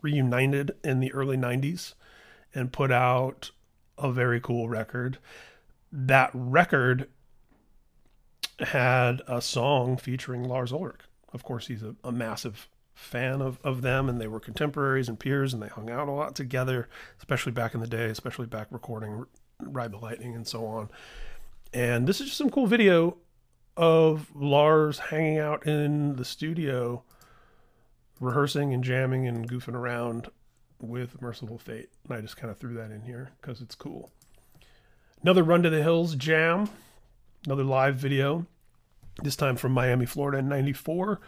reunited 0.00 0.70
in 0.82 1.00
the 1.00 1.12
early 1.12 1.36
90s 1.36 1.94
and 2.54 2.72
put 2.72 2.90
out 2.90 3.50
a 3.98 4.10
very 4.10 4.40
cool 4.40 4.68
record, 4.68 5.18
that 5.92 6.30
record 6.32 7.08
had 8.60 9.20
a 9.26 9.42
song 9.42 9.98
featuring 9.98 10.44
Lars 10.44 10.72
Ulrich. 10.72 11.00
Of 11.32 11.42
course, 11.42 11.66
he's 11.66 11.82
a, 11.82 11.94
a 12.02 12.12
massive 12.12 12.68
fan 13.00 13.40
of, 13.40 13.58
of 13.64 13.82
them 13.82 14.08
and 14.08 14.20
they 14.20 14.28
were 14.28 14.38
contemporaries 14.38 15.08
and 15.08 15.18
peers 15.18 15.52
and 15.52 15.62
they 15.62 15.68
hung 15.68 15.90
out 15.90 16.06
a 16.06 16.12
lot 16.12 16.34
together, 16.34 16.88
especially 17.18 17.52
back 17.52 17.74
in 17.74 17.80
the 17.80 17.86
day, 17.86 18.06
especially 18.06 18.46
back 18.46 18.68
recording 18.70 19.24
Ride 19.58 19.92
the 19.92 19.98
Lightning 19.98 20.34
and 20.34 20.46
so 20.46 20.66
on. 20.66 20.90
And 21.72 22.06
this 22.06 22.20
is 22.20 22.26
just 22.26 22.38
some 22.38 22.50
cool 22.50 22.66
video 22.66 23.16
of 23.76 24.30
Lars 24.34 24.98
hanging 24.98 25.38
out 25.38 25.66
in 25.66 26.16
the 26.16 26.24
studio, 26.24 27.02
rehearsing 28.20 28.74
and 28.74 28.84
jamming 28.84 29.26
and 29.26 29.48
goofing 29.48 29.74
around 29.74 30.28
with 30.80 31.20
Mercyful 31.22 31.58
Fate. 31.58 31.88
And 32.08 32.18
I 32.18 32.20
just 32.20 32.36
kind 32.36 32.50
of 32.50 32.58
threw 32.58 32.74
that 32.74 32.90
in 32.90 33.02
here 33.02 33.30
because 33.40 33.60
it's 33.60 33.74
cool. 33.74 34.10
Another 35.22 35.42
Run 35.42 35.62
to 35.62 35.70
the 35.70 35.82
Hills 35.82 36.14
jam, 36.14 36.68
another 37.46 37.64
live 37.64 37.96
video, 37.96 38.46
this 39.22 39.36
time 39.36 39.56
from 39.56 39.72
Miami, 39.72 40.06
Florida 40.06 40.38
in 40.38 40.48
94. 40.48 41.20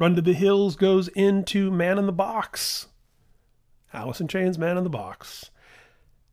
Run 0.00 0.16
to 0.16 0.22
the 0.22 0.32
Hills 0.32 0.76
goes 0.76 1.08
into 1.08 1.70
Man 1.70 1.98
in 1.98 2.06
the 2.06 2.12
Box. 2.12 2.86
Alice 3.92 4.18
in 4.18 4.28
Chains, 4.28 4.56
Man 4.56 4.78
in 4.78 4.82
the 4.82 4.88
Box. 4.88 5.50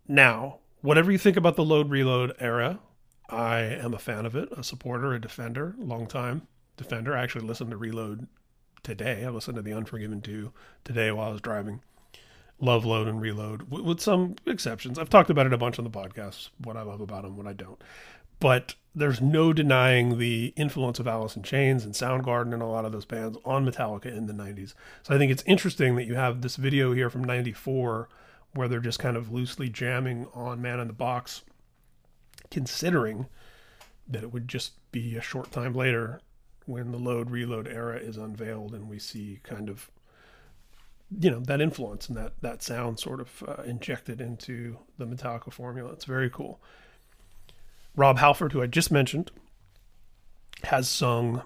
Now, 0.07 0.59
whatever 0.79 1.11
you 1.11 1.17
think 1.17 1.35
about 1.35 1.57
the 1.57 1.65
load 1.65 1.89
reload 1.89 2.33
era, 2.39 2.79
I 3.29 3.59
am 3.59 3.93
a 3.93 3.99
fan 3.99 4.25
of 4.25 4.37
it, 4.37 4.47
a 4.55 4.63
supporter, 4.63 5.13
a 5.13 5.19
defender, 5.19 5.75
long 5.77 6.07
time 6.07 6.47
defender. 6.77 7.17
I 7.17 7.23
actually 7.23 7.45
listened 7.45 7.71
to 7.71 7.77
Reload 7.77 8.27
today. 8.83 9.25
I 9.25 9.29
listened 9.29 9.57
to 9.57 9.61
The 9.61 9.73
Unforgiven 9.73 10.21
2 10.21 10.53
today 10.85 11.11
while 11.11 11.27
I 11.27 11.31
was 11.33 11.41
driving. 11.41 11.81
Love 12.61 12.85
Load 12.85 13.09
and 13.09 13.19
Reload, 13.19 13.69
with 13.69 13.99
some 13.99 14.35
exceptions. 14.45 14.97
I've 14.97 15.09
talked 15.09 15.29
about 15.29 15.45
it 15.45 15.51
a 15.53 15.57
bunch 15.57 15.77
on 15.77 15.83
the 15.83 15.91
podcast, 15.91 16.51
what 16.63 16.77
I 16.77 16.83
love 16.83 17.01
about 17.01 17.23
them, 17.23 17.35
what 17.35 17.47
I 17.47 17.53
don't. 17.53 17.79
But 18.39 18.75
there's 18.93 19.21
no 19.21 19.53
denying 19.53 20.17
the 20.17 20.53
influence 20.55 20.99
of 20.99 21.07
Alice 21.07 21.35
in 21.35 21.43
Chains 21.43 21.85
and 21.85 21.93
Soundgarden 21.93 22.53
and 22.53 22.61
a 22.61 22.67
lot 22.67 22.85
of 22.85 22.91
those 22.91 23.05
bands 23.05 23.37
on 23.45 23.65
Metallica 23.65 24.05
in 24.05 24.25
the 24.25 24.33
90s. 24.33 24.73
So 25.03 25.13
I 25.13 25.17
think 25.17 25.31
it's 25.31 25.43
interesting 25.45 25.95
that 25.95 26.05
you 26.05 26.15
have 26.15 26.41
this 26.41 26.55
video 26.55 26.93
here 26.93 27.09
from 27.09 27.23
94 27.23 28.09
where 28.53 28.67
they're 28.67 28.79
just 28.79 28.99
kind 28.99 29.15
of 29.15 29.31
loosely 29.31 29.69
jamming 29.69 30.27
on 30.33 30.61
Man 30.61 30.79
in 30.79 30.87
the 30.87 30.93
Box 30.93 31.43
considering 32.49 33.27
that 34.07 34.23
it 34.23 34.33
would 34.33 34.47
just 34.47 34.73
be 34.91 35.15
a 35.15 35.21
short 35.21 35.51
time 35.51 35.73
later 35.73 36.21
when 36.65 36.91
the 36.91 36.97
load 36.97 37.29
reload 37.29 37.67
era 37.67 37.97
is 37.97 38.17
unveiled 38.17 38.73
and 38.73 38.89
we 38.89 38.99
see 38.99 39.39
kind 39.43 39.69
of 39.69 39.91
you 41.19 41.29
know 41.29 41.39
that 41.39 41.61
influence 41.61 42.09
and 42.09 42.17
that 42.17 42.33
that 42.41 42.61
sound 42.61 42.99
sort 42.99 43.21
of 43.21 43.43
uh, 43.47 43.61
injected 43.63 44.19
into 44.19 44.77
the 44.97 45.05
Metallica 45.05 45.51
formula. 45.51 45.91
It's 45.91 46.05
very 46.05 46.29
cool. 46.29 46.59
Rob 47.97 48.19
Halford, 48.19 48.53
who 48.53 48.61
I 48.61 48.67
just 48.67 48.91
mentioned, 48.91 49.31
has 50.63 50.87
sung 50.87 51.41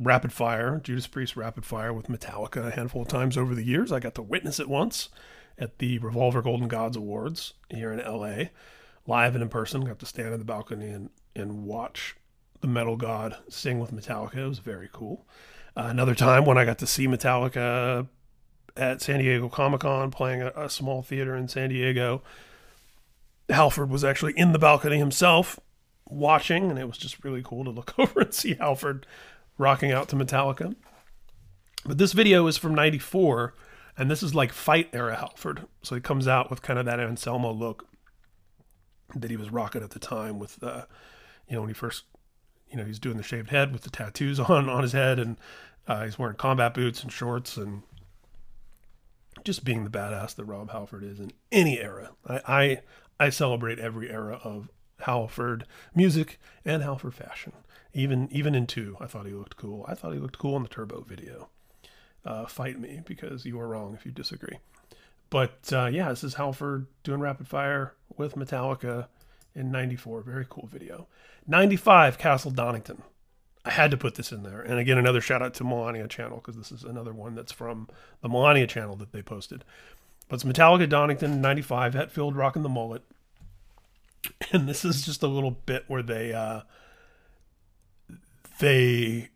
Rapid 0.00 0.32
Fire, 0.32 0.80
Judas 0.82 1.06
Priest 1.06 1.36
Rapid 1.36 1.64
Fire 1.64 1.92
with 1.92 2.08
Metallica 2.08 2.66
a 2.66 2.70
handful 2.70 3.02
of 3.02 3.08
times 3.08 3.36
over 3.36 3.54
the 3.54 3.64
years. 3.64 3.92
I 3.92 4.00
got 4.00 4.14
to 4.16 4.22
witness 4.22 4.58
it 4.58 4.68
once 4.68 5.10
at 5.58 5.78
the 5.78 5.98
Revolver 5.98 6.42
Golden 6.42 6.66
Gods 6.66 6.96
Awards 6.96 7.54
here 7.68 7.92
in 7.92 7.98
LA 7.98 8.46
live 9.06 9.34
and 9.34 9.42
in 9.42 9.48
person. 9.50 9.84
Got 9.84 9.98
to 10.00 10.06
stand 10.06 10.32
in 10.32 10.38
the 10.38 10.44
balcony 10.44 10.88
and, 10.88 11.10
and 11.34 11.64
watch 11.64 12.16
the 12.62 12.66
Metal 12.66 12.96
God 12.96 13.36
sing 13.48 13.78
with 13.78 13.92
Metallica. 13.92 14.36
It 14.36 14.48
was 14.48 14.58
very 14.58 14.88
cool. 14.92 15.26
Uh, 15.76 15.88
another 15.88 16.14
time 16.14 16.46
when 16.46 16.56
I 16.56 16.64
got 16.64 16.78
to 16.78 16.86
see 16.86 17.06
Metallica 17.06 18.08
at 18.76 19.02
San 19.02 19.20
Diego 19.20 19.50
Comic 19.50 19.80
Con 19.80 20.10
playing 20.10 20.42
a, 20.42 20.52
a, 20.56 20.70
small 20.70 21.02
theater 21.02 21.36
in 21.36 21.48
San 21.48 21.68
Diego. 21.68 22.22
Halford 23.48 23.90
was 23.90 24.04
actually 24.04 24.32
in 24.36 24.52
the 24.52 24.58
balcony 24.58 24.98
himself 24.98 25.60
watching, 26.08 26.70
and 26.70 26.78
it 26.78 26.86
was 26.86 26.98
just 26.98 27.24
really 27.24 27.42
cool 27.42 27.64
to 27.64 27.70
look 27.70 27.94
over 27.98 28.20
and 28.20 28.34
see 28.34 28.54
Halford 28.54 29.06
rocking 29.58 29.92
out 29.92 30.08
to 30.08 30.16
Metallica. 30.16 30.74
But 31.84 31.98
this 31.98 32.12
video 32.12 32.46
is 32.46 32.56
from 32.56 32.74
94, 32.74 33.54
And 33.96 34.10
this 34.10 34.22
is 34.22 34.34
like 34.34 34.52
fight 34.52 34.90
era 34.92 35.16
Halford. 35.16 35.66
So 35.82 35.94
he 35.94 36.00
comes 36.00 36.26
out 36.28 36.50
with 36.50 36.62
kind 36.62 36.78
of 36.78 36.84
that 36.86 37.00
Anselmo 37.00 37.52
look 37.52 37.86
that 39.14 39.30
he 39.30 39.36
was 39.36 39.50
rocking 39.50 39.82
at 39.82 39.90
the 39.90 39.98
time 39.98 40.38
with, 40.38 40.62
uh, 40.62 40.84
you 41.48 41.54
know, 41.54 41.60
when 41.60 41.70
he 41.70 41.74
first, 41.74 42.04
you 42.68 42.76
know, 42.76 42.84
he's 42.84 42.98
doing 42.98 43.16
the 43.16 43.22
shaved 43.22 43.50
head 43.50 43.72
with 43.72 43.82
the 43.82 43.90
tattoos 43.90 44.40
on 44.50 44.68
on 44.68 44.82
his 44.82 44.92
head, 44.92 45.18
and 45.18 45.36
uh, 45.86 46.04
he's 46.04 46.18
wearing 46.18 46.36
combat 46.36 46.74
boots 46.74 47.02
and 47.02 47.12
shorts, 47.12 47.56
and 47.56 47.82
just 49.44 49.64
being 49.64 49.84
the 49.84 49.90
badass 49.90 50.34
that 50.34 50.44
Rob 50.44 50.72
Halford 50.72 51.04
is 51.04 51.20
in 51.20 51.32
any 51.52 51.80
era. 51.80 52.10
I 52.26 52.80
I, 53.18 53.26
I 53.26 53.30
celebrate 53.30 53.78
every 53.78 54.10
era 54.10 54.40
of 54.42 54.68
Halford 55.00 55.66
music 55.94 56.38
and 56.64 56.82
Halford 56.82 57.14
fashion. 57.14 57.52
Even 57.92 58.28
even 58.30 58.54
in 58.54 58.66
two, 58.66 58.96
I 59.00 59.06
thought 59.06 59.26
he 59.26 59.32
looked 59.32 59.56
cool. 59.56 59.84
I 59.88 59.94
thought 59.94 60.12
he 60.12 60.18
looked 60.18 60.38
cool 60.38 60.56
in 60.56 60.62
the 60.62 60.68
Turbo 60.68 61.00
video. 61.00 61.48
Uh, 62.24 62.46
fight 62.46 62.78
me 62.78 63.00
because 63.06 63.44
you 63.44 63.58
are 63.60 63.68
wrong 63.68 63.94
if 63.94 64.04
you 64.04 64.12
disagree. 64.12 64.58
But 65.30 65.72
uh, 65.72 65.86
yeah, 65.86 66.10
this 66.10 66.24
is 66.24 66.34
Halford 66.34 66.86
doing 67.04 67.20
rapid 67.20 67.48
fire 67.48 67.94
with 68.16 68.36
Metallica 68.36 69.06
in 69.54 69.70
'94. 69.70 70.22
Very 70.22 70.46
cool 70.48 70.66
video. 70.66 71.06
'95, 71.46 72.18
Castle 72.18 72.50
Donington. 72.50 73.02
I 73.64 73.70
had 73.70 73.90
to 73.90 73.96
put 73.96 74.14
this 74.14 74.30
in 74.30 74.44
there. 74.44 74.60
And 74.60 74.78
again, 74.78 74.98
another 74.98 75.20
shout 75.20 75.42
out 75.42 75.54
to 75.54 75.64
Melania 75.64 76.06
channel 76.06 76.36
because 76.36 76.56
this 76.56 76.70
is 76.70 76.84
another 76.84 77.12
one 77.12 77.34
that's 77.34 77.50
from 77.50 77.88
the 78.20 78.28
Melania 78.28 78.66
channel 78.66 78.94
that 78.96 79.12
they 79.12 79.22
posted. 79.22 79.64
But 80.28 80.36
it's 80.36 80.44
Metallica 80.44 80.88
Donington 80.88 81.40
'95, 81.40 81.94
Hetfield 81.94 82.36
rocking 82.36 82.62
the 82.62 82.68
mullet. 82.68 83.02
And 84.52 84.68
this 84.68 84.84
is 84.84 85.04
just 85.04 85.22
a 85.22 85.28
little 85.28 85.50
bit 85.50 85.84
where 85.88 86.02
they 86.02 86.32
uh, 86.32 86.62
they 88.58 89.28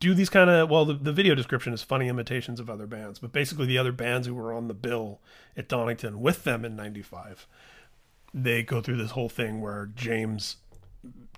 do 0.00 0.14
these 0.14 0.28
kind 0.28 0.50
of 0.50 0.70
well 0.70 0.84
the, 0.84 0.94
the 0.94 1.12
video 1.12 1.34
description 1.34 1.72
is 1.72 1.82
funny 1.82 2.08
imitations 2.08 2.60
of 2.60 2.68
other 2.68 2.86
bands 2.86 3.18
but 3.18 3.32
basically 3.32 3.66
the 3.66 3.78
other 3.78 3.92
bands 3.92 4.26
who 4.26 4.34
were 4.34 4.52
on 4.52 4.68
the 4.68 4.74
bill 4.74 5.20
at 5.56 5.68
donington 5.68 6.20
with 6.20 6.44
them 6.44 6.64
in 6.64 6.76
95 6.76 7.46
they 8.34 8.62
go 8.62 8.80
through 8.80 8.96
this 8.98 9.12
whole 9.12 9.30
thing 9.30 9.60
where 9.60 9.88
james 9.96 10.56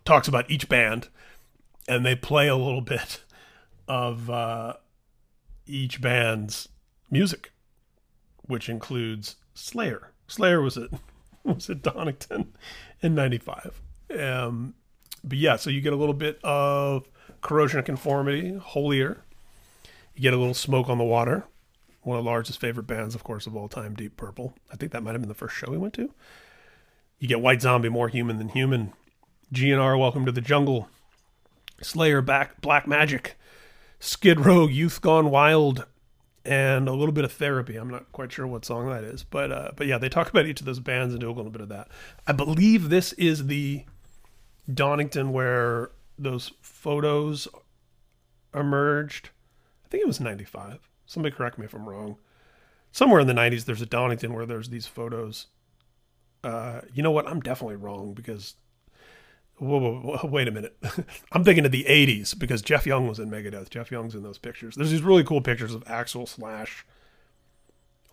talks 0.04 0.26
about 0.26 0.50
each 0.50 0.68
band 0.68 1.08
and 1.86 2.04
they 2.04 2.16
play 2.16 2.48
a 2.48 2.56
little 2.56 2.80
bit 2.80 3.22
of 3.86 4.28
uh, 4.28 4.74
each 5.66 6.00
band's 6.00 6.68
music 7.10 7.52
which 8.48 8.68
includes 8.68 9.36
slayer. 9.54 10.10
Slayer 10.26 10.60
was 10.60 10.76
at 10.76 10.90
was 11.54 11.70
at 11.70 11.82
donington 11.82 12.52
in 13.00 13.14
95 13.14 13.80
um, 14.18 14.74
but 15.24 15.38
yeah 15.38 15.56
so 15.56 15.70
you 15.70 15.80
get 15.80 15.92
a 15.92 15.96
little 15.96 16.14
bit 16.14 16.38
of 16.42 17.08
corrosion 17.40 17.78
of 17.78 17.84
conformity, 17.84 18.56
holier. 18.56 19.22
You 20.14 20.22
get 20.22 20.34
a 20.34 20.38
little 20.38 20.54
smoke 20.54 20.88
on 20.88 20.98
the 20.98 21.04
water. 21.04 21.44
One 22.02 22.18
of 22.18 22.24
Lars's 22.24 22.56
favorite 22.56 22.86
bands, 22.86 23.14
of 23.14 23.24
course, 23.24 23.46
of 23.46 23.56
all 23.56 23.68
time, 23.68 23.94
Deep 23.94 24.16
Purple. 24.16 24.54
I 24.72 24.76
think 24.76 24.92
that 24.92 25.02
might 25.02 25.12
have 25.12 25.20
been 25.20 25.28
the 25.28 25.34
first 25.34 25.56
show 25.56 25.70
we 25.70 25.78
went 25.78 25.94
to. 25.94 26.12
You 27.18 27.28
get 27.28 27.40
White 27.40 27.60
Zombie, 27.60 27.88
More 27.88 28.08
Human 28.08 28.38
Than 28.38 28.50
Human. 28.50 28.92
GNR, 29.52 29.98
Welcome 29.98 30.24
to 30.26 30.32
the 30.32 30.40
Jungle. 30.40 30.88
Slayer, 31.82 32.22
Back, 32.22 32.60
Black 32.60 32.86
Magic. 32.86 33.36
Skid 34.00 34.40
Row, 34.40 34.66
Youth 34.66 35.00
Gone 35.00 35.30
Wild, 35.30 35.86
and 36.48 36.88
a 36.88 36.92
little 36.92 37.12
bit 37.12 37.24
of 37.24 37.32
therapy. 37.32 37.76
I'm 37.76 37.90
not 37.90 38.10
quite 38.10 38.32
sure 38.32 38.46
what 38.46 38.64
song 38.64 38.88
that 38.88 39.04
is, 39.04 39.22
but 39.22 39.52
uh, 39.52 39.70
but 39.76 39.86
yeah, 39.86 39.98
they 39.98 40.08
talk 40.08 40.30
about 40.30 40.46
each 40.46 40.60
of 40.60 40.66
those 40.66 40.80
bands 40.80 41.12
and 41.12 41.20
do 41.20 41.28
a 41.28 41.32
little 41.32 41.50
bit 41.50 41.60
of 41.60 41.68
that. 41.68 41.88
I 42.26 42.32
believe 42.32 42.88
this 42.88 43.12
is 43.14 43.46
the 43.46 43.84
Donington 44.72 45.32
where 45.32 45.90
those 46.18 46.52
photos 46.62 47.46
emerged. 48.54 49.28
I 49.84 49.88
think 49.88 50.02
it 50.02 50.06
was 50.06 50.20
95. 50.20 50.88
Somebody 51.06 51.34
correct 51.34 51.58
me 51.58 51.66
if 51.66 51.74
I'm 51.74 51.88
wrong. 51.88 52.16
Somewhere 52.92 53.20
in 53.20 53.26
the 53.26 53.34
90s, 53.34 53.66
there's 53.66 53.82
a 53.82 53.86
Donington 53.86 54.32
where 54.32 54.46
there's 54.46 54.70
these 54.70 54.86
photos. 54.86 55.46
Uh, 56.42 56.80
you 56.94 57.02
know 57.02 57.10
what? 57.10 57.28
I'm 57.28 57.40
definitely 57.40 57.76
wrong 57.76 58.14
because. 58.14 58.54
Whoa, 59.58 59.78
whoa, 59.78 60.00
whoa 60.00 60.28
wait 60.28 60.48
a 60.48 60.50
minute. 60.50 60.76
I'm 61.32 61.44
thinking 61.44 61.64
of 61.64 61.72
the 61.72 61.84
80s 61.84 62.38
because 62.38 62.62
Jeff 62.62 62.86
Young 62.86 63.08
was 63.08 63.18
in 63.18 63.30
Megadeth. 63.30 63.70
Jeff 63.70 63.90
Young's 63.90 64.14
in 64.14 64.22
those 64.22 64.38
pictures. 64.38 64.74
There's 64.74 64.90
these 64.90 65.02
really 65.02 65.24
cool 65.24 65.40
pictures 65.40 65.74
of 65.74 65.84
Axl 65.84 66.28
Slash, 66.28 66.86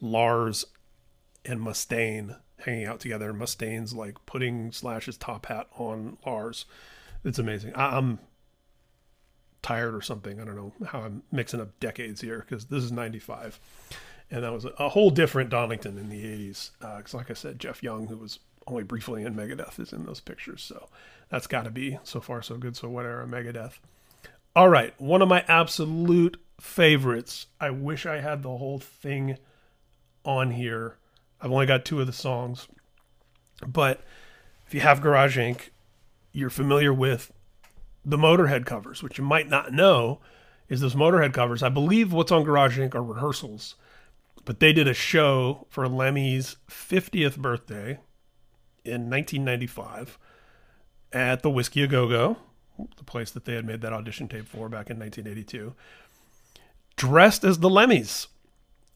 Lars, 0.01 0.65
and 1.43 1.59
Mustaine 1.59 2.37
hanging 2.59 2.85
out 2.85 2.99
together. 2.99 3.33
Mustaine's 3.33 3.93
like 3.93 4.17
putting 4.25 4.71
Slash's 4.71 5.17
top 5.17 5.45
hat 5.45 5.67
on 5.77 6.17
Lars 6.25 6.65
it's 7.25 7.39
amazing. 7.39 7.73
I, 7.75 7.97
am 7.97 8.19
tired 9.61 9.95
or 9.95 10.01
something. 10.01 10.39
I 10.39 10.45
don't 10.45 10.55
know 10.55 10.73
how 10.85 11.01
I'm 11.01 11.23
mixing 11.31 11.59
up 11.59 11.77
decades 11.79 12.21
here 12.21 12.45
because 12.47 12.65
this 12.65 12.83
is 12.83 12.91
95. 12.91 13.59
And 14.31 14.43
that 14.43 14.53
was 14.53 14.65
a, 14.65 14.69
a, 14.77 14.89
whole 14.89 15.09
different 15.09 15.49
Donington 15.49 15.97
in 15.97 16.09
the 16.09 16.23
80s. 16.23 16.71
Because, 16.79 17.13
uh, 17.13 17.17
like 17.17 17.31
I 17.31 17.33
said, 17.33 17.59
Jeff 17.59 17.83
Young, 17.83 18.07
who 18.07 18.17
was 18.17 18.39
only 18.67 18.83
briefly 18.83 19.23
in 19.23 19.35
Megadeth, 19.35 19.79
is 19.79 19.91
in 19.91 20.05
those 20.05 20.19
pictures. 20.19 20.61
So 20.61 20.87
that's 21.29 21.47
got 21.47 21.63
to 21.63 21.71
be 21.71 21.99
so 22.03 22.19
far 22.19 22.41
so 22.41 22.57
good. 22.57 22.75
So 22.75 22.89
what 22.89 23.05
era 23.05 23.25
Megadeth? 23.27 23.79
All 24.55 24.69
right, 24.69 24.93
one 24.99 25.21
of 25.21 25.27
my 25.27 25.43
absolute 25.47 26.37
favorites. 26.59 27.47
I 27.59 27.71
wish 27.71 28.05
I 28.05 28.21
had 28.21 28.41
the 28.41 28.57
whole 28.57 28.79
thing 28.79 29.37
on 30.23 30.51
here. 30.51 30.97
I've 31.41 31.51
only 31.51 31.65
got 31.65 31.83
two 31.83 31.99
of 31.99 32.07
the 32.07 32.13
songs, 32.13 32.67
but 33.67 34.01
if 34.65 34.73
you 34.73 34.79
have 34.79 35.01
Garage 35.01 35.37
Inc., 35.37 35.69
you're 36.31 36.49
familiar 36.49 36.93
with 36.93 37.31
the 38.05 38.17
Motorhead 38.17 38.65
covers, 38.65 39.03
which 39.03 39.17
you 39.17 39.23
might 39.23 39.49
not 39.49 39.73
know 39.73 40.19
is 40.69 40.81
those 40.81 40.95
Motorhead 40.95 41.33
covers. 41.33 41.61
I 41.61 41.69
believe 41.69 42.13
what's 42.13 42.31
on 42.31 42.43
Garage 42.43 42.79
Inc. 42.79 42.95
are 42.95 43.03
rehearsals, 43.03 43.75
but 44.45 44.59
they 44.59 44.73
did 44.73 44.87
a 44.87 44.93
show 44.93 45.65
for 45.69 45.87
Lemmy's 45.87 46.57
50th 46.69 47.37
birthday 47.37 47.99
in 48.83 49.09
1995 49.09 50.17
at 51.13 51.41
the 51.41 51.49
Whisky 51.49 51.83
a 51.83 51.87
Go 51.87 52.07
Go, 52.07 52.37
the 52.97 53.03
place 53.03 53.31
that 53.31 53.45
they 53.45 53.53
had 53.53 53.65
made 53.65 53.81
that 53.81 53.93
audition 53.93 54.27
tape 54.27 54.47
for 54.47 54.69
back 54.69 54.89
in 54.89 54.99
1982, 54.99 55.73
dressed 56.95 57.43
as 57.43 57.59
the 57.59 57.69
Lemmys. 57.69 58.27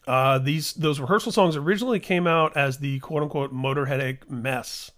Uh, 0.08 0.40
these 0.40 0.74
those 0.74 1.00
rehearsal 1.00 1.32
songs 1.32 1.56
originally 1.56 2.00
came 2.00 2.26
out 2.26 2.56
as 2.58 2.80
the 2.80 3.00
quote 3.00 3.22
unquote 3.22 3.54
Motorhead 3.54 4.30
mess. 4.30 4.92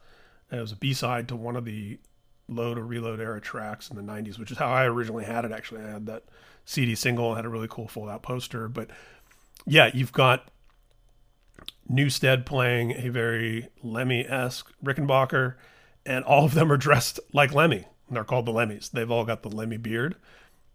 It 0.52 0.60
was 0.60 0.72
a 0.72 0.76
B 0.76 0.94
side 0.94 1.28
to 1.30 1.36
one 1.36 1.56
of 1.56 1.66
the 1.66 2.00
load 2.48 2.78
or 2.78 2.86
reload 2.86 3.20
era 3.20 3.40
tracks 3.40 3.90
in 3.90 3.96
the 3.96 4.02
90s, 4.02 4.38
which 4.38 4.52
is 4.52 4.58
how 4.58 4.68
I 4.68 4.86
originally 4.86 5.26
had 5.26 5.46
it. 5.46 5.52
Actually, 5.52 5.84
I 5.84 5.90
had 5.90 6.06
that 6.08 6.24
CD 6.66 6.96
single, 6.96 7.30
and 7.30 7.38
had 7.38 7.46
a 7.46 7.50
really 7.50 7.68
cool 7.70 7.88
fold 7.88 8.10
out 8.10 8.22
poster. 8.22 8.68
But 8.68 8.90
yeah, 9.66 9.90
you've 9.94 10.12
got 10.12 10.50
Newsted 11.92 12.46
playing 12.46 12.92
a 12.92 13.10
very 13.10 13.68
Lemmy 13.84 14.26
esque 14.26 14.72
Rickenbacker, 14.84 15.56
and 16.06 16.24
all 16.26 16.46
of 16.46 16.54
them 16.54 16.72
are 16.72 16.78
dressed 16.78 17.20
like 17.34 17.54
Lemmy. 17.54 17.86
And 18.08 18.18
they're 18.18 18.24
called 18.24 18.46
the 18.46 18.52
Lemmys. 18.52 18.92
They've 18.92 19.10
all 19.10 19.26
got 19.26 19.42
the 19.42 19.50
Lemmy 19.50 19.78
beard, 19.78 20.16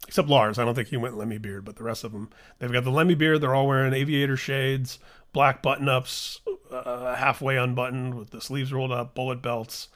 except 0.07 0.28
Lars. 0.28 0.59
I 0.59 0.65
don't 0.65 0.74
think 0.74 0.89
he 0.89 0.97
went 0.97 1.19
Lemmy 1.19 1.39
beard, 1.39 1.65
but 1.65 1.77
the 1.77 1.85
rest 1.85 2.05
of 2.05 2.12
them, 2.12 2.31
they've 2.59 2.73
got 2.73 2.85
the 2.85 2.90
Lemmy 2.90 3.15
beard. 3.15 3.40
They're 3.40 3.55
all 3.55 3.66
wearing 3.66 3.93
aviator 3.93 4.36
shades, 4.36 4.98
black 5.32 5.62
button 5.62 5.89
ups, 5.89 6.40
uh, 6.70 7.15
halfway 7.15 7.57
unbuttoned 7.57 8.15
with 8.15 8.31
the 8.31 8.40
sleeves 8.40 8.73
rolled 8.73 8.93
up, 8.93 9.15
bullet 9.15 9.43
belts 9.43 9.89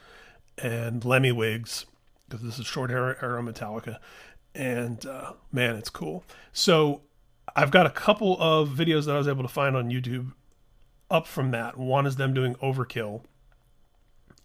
and 0.57 1.03
Lemmy 1.03 1.31
wigs 1.31 1.85
because 2.27 2.45
this 2.45 2.59
is 2.59 2.65
short 2.65 2.89
hair 2.89 3.23
era 3.23 3.41
Metallica, 3.41 3.97
and 4.55 5.05
uh, 5.05 5.33
man, 5.51 5.75
it's 5.75 5.89
cool. 5.89 6.23
So 6.53 7.01
I've 7.55 7.71
got 7.71 7.85
a 7.85 7.89
couple 7.89 8.37
of 8.39 8.69
videos 8.69 9.05
that 9.05 9.15
I 9.15 9.17
was 9.17 9.27
able 9.27 9.43
to 9.43 9.49
find 9.49 9.75
on 9.75 9.89
YouTube 9.89 10.31
up 11.09 11.27
from 11.27 11.51
that. 11.51 11.77
One 11.77 12.05
is 12.05 12.15
them 12.15 12.33
doing 12.33 12.55
Overkill, 12.55 13.23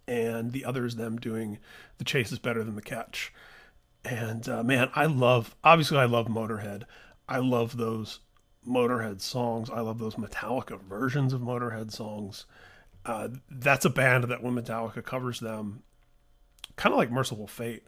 and 0.08 0.52
the 0.52 0.64
other 0.64 0.84
is 0.84 0.96
them 0.96 1.16
doing 1.16 1.58
The 1.98 2.04
Chase 2.04 2.32
is 2.32 2.38
Better 2.38 2.62
Than 2.62 2.76
the 2.76 2.82
Catch. 2.82 3.32
And 4.04 4.48
uh, 4.48 4.62
man, 4.62 4.90
I 4.94 5.06
love, 5.06 5.56
obviously, 5.64 5.98
I 5.98 6.04
love 6.04 6.26
Motorhead. 6.28 6.84
I 7.28 7.38
love 7.38 7.76
those 7.76 8.20
Motorhead 8.66 9.20
songs. 9.20 9.68
I 9.70 9.80
love 9.80 9.98
those 9.98 10.14
Metallica 10.14 10.80
versions 10.80 11.32
of 11.32 11.40
Motorhead 11.40 11.92
songs. 11.92 12.46
Uh, 13.04 13.28
that's 13.50 13.84
a 13.84 13.90
band 13.90 14.24
that 14.24 14.42
when 14.42 14.54
Metallica 14.54 15.04
covers 15.04 15.40
them, 15.40 15.82
kind 16.76 16.92
of 16.92 16.98
like 16.98 17.10
Mercyful 17.10 17.46
Fate. 17.46 17.84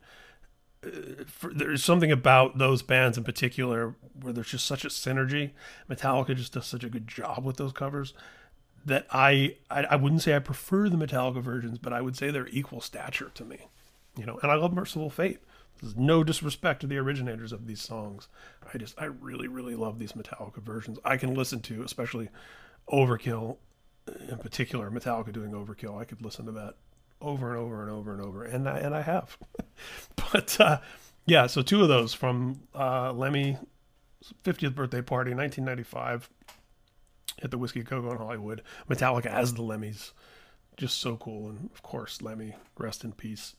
Uh, 0.85 1.25
for, 1.27 1.53
there's 1.53 1.85
something 1.85 2.13
about 2.13 2.59
those 2.59 2.83
bands 2.83 3.19
in 3.19 3.25
particular 3.25 3.95
where 4.21 4.33
there's 4.33 4.51
just 4.51 4.67
such 4.67 4.85
a 4.85 4.89
synergy. 4.89 5.53
Metallica 5.89 6.35
just 6.35 6.53
does 6.53 6.67
such 6.67 6.85
a 6.85 6.91
good 6.91 7.07
job 7.07 7.45
with 7.45 7.57
those 7.57 7.73
covers 7.73 8.13
that 8.89 9.07
I, 9.11 9.57
I, 9.71 9.85
I 9.85 9.97
wouldn't 9.97 10.23
say 10.23 10.35
I 10.35 10.41
prefer 10.41 10.89
the 10.89 10.97
Metallica 10.97 11.43
versions, 11.43 11.79
but 11.79 11.93
I 11.93 12.01
would 12.01 12.17
say 12.17 12.31
they're 12.31 12.49
equal 12.49 12.81
stature 12.81 13.31
to 13.35 13.45
me. 13.45 13.69
You 14.17 14.27
know, 14.27 14.39
and 14.43 14.51
I 14.51 14.57
love 14.57 14.73
Mercyful 14.73 15.11
Fate. 15.11 15.41
There's 15.81 15.97
no 15.97 16.25
disrespect 16.25 16.81
to 16.81 16.89
the 16.89 16.99
originators 16.99 17.53
of 17.53 17.67
these 17.67 17.81
songs. 17.81 18.27
I 18.75 18.79
just 18.79 19.01
I 19.01 19.05
really 19.05 19.47
really 19.47 19.77
love 19.77 19.99
these 20.01 20.13
Metallica 20.13 20.57
versions. 20.57 20.99
I 21.05 21.17
can 21.17 21.35
listen 21.35 21.61
to, 21.63 21.83
especially 21.85 22.29
Overkill 22.91 23.59
in 24.29 24.39
particular, 24.39 24.91
Metallica 24.91 25.33
doing 25.33 25.53
Overkill. 25.53 26.01
I 26.01 26.05
could 26.05 26.23
listen 26.23 26.47
to 26.47 26.53
that 26.53 26.75
over 27.21 27.51
and 27.51 27.59
over 27.59 27.83
and 27.83 27.91
over 27.91 28.13
and 28.13 28.23
over, 28.23 28.45
and 28.45 28.69
I, 28.69 28.79
and 28.79 28.95
I 28.95 29.03
have. 29.03 29.37
but 30.33 30.59
uh, 30.61 30.79
yeah, 31.27 31.47
so 31.47 31.63
two 31.63 31.83
of 31.83 31.89
those 31.89 32.15
from 32.15 32.61
uh, 32.75 33.13
Lemmy 33.13 33.59
50th 34.45 34.75
birthday 34.75 35.03
party, 35.03 35.33
1995. 35.35 36.31
At 37.43 37.51
the 37.51 37.59
Whiskey 37.59 37.83
Coco 37.83 38.11
in 38.11 38.19
Hollywood. 38.19 38.63
Metallica 38.89 39.27
as 39.27 39.55
the 39.55 39.63
Lemmys, 39.63 40.13
just 40.77 40.99
so 40.99 41.17
cool. 41.17 41.49
And 41.49 41.71
of 41.73 41.83
course, 41.83 42.23
Lemmy, 42.23 42.55
rest 42.77 43.05
in 43.05 43.13
peace. 43.13 43.55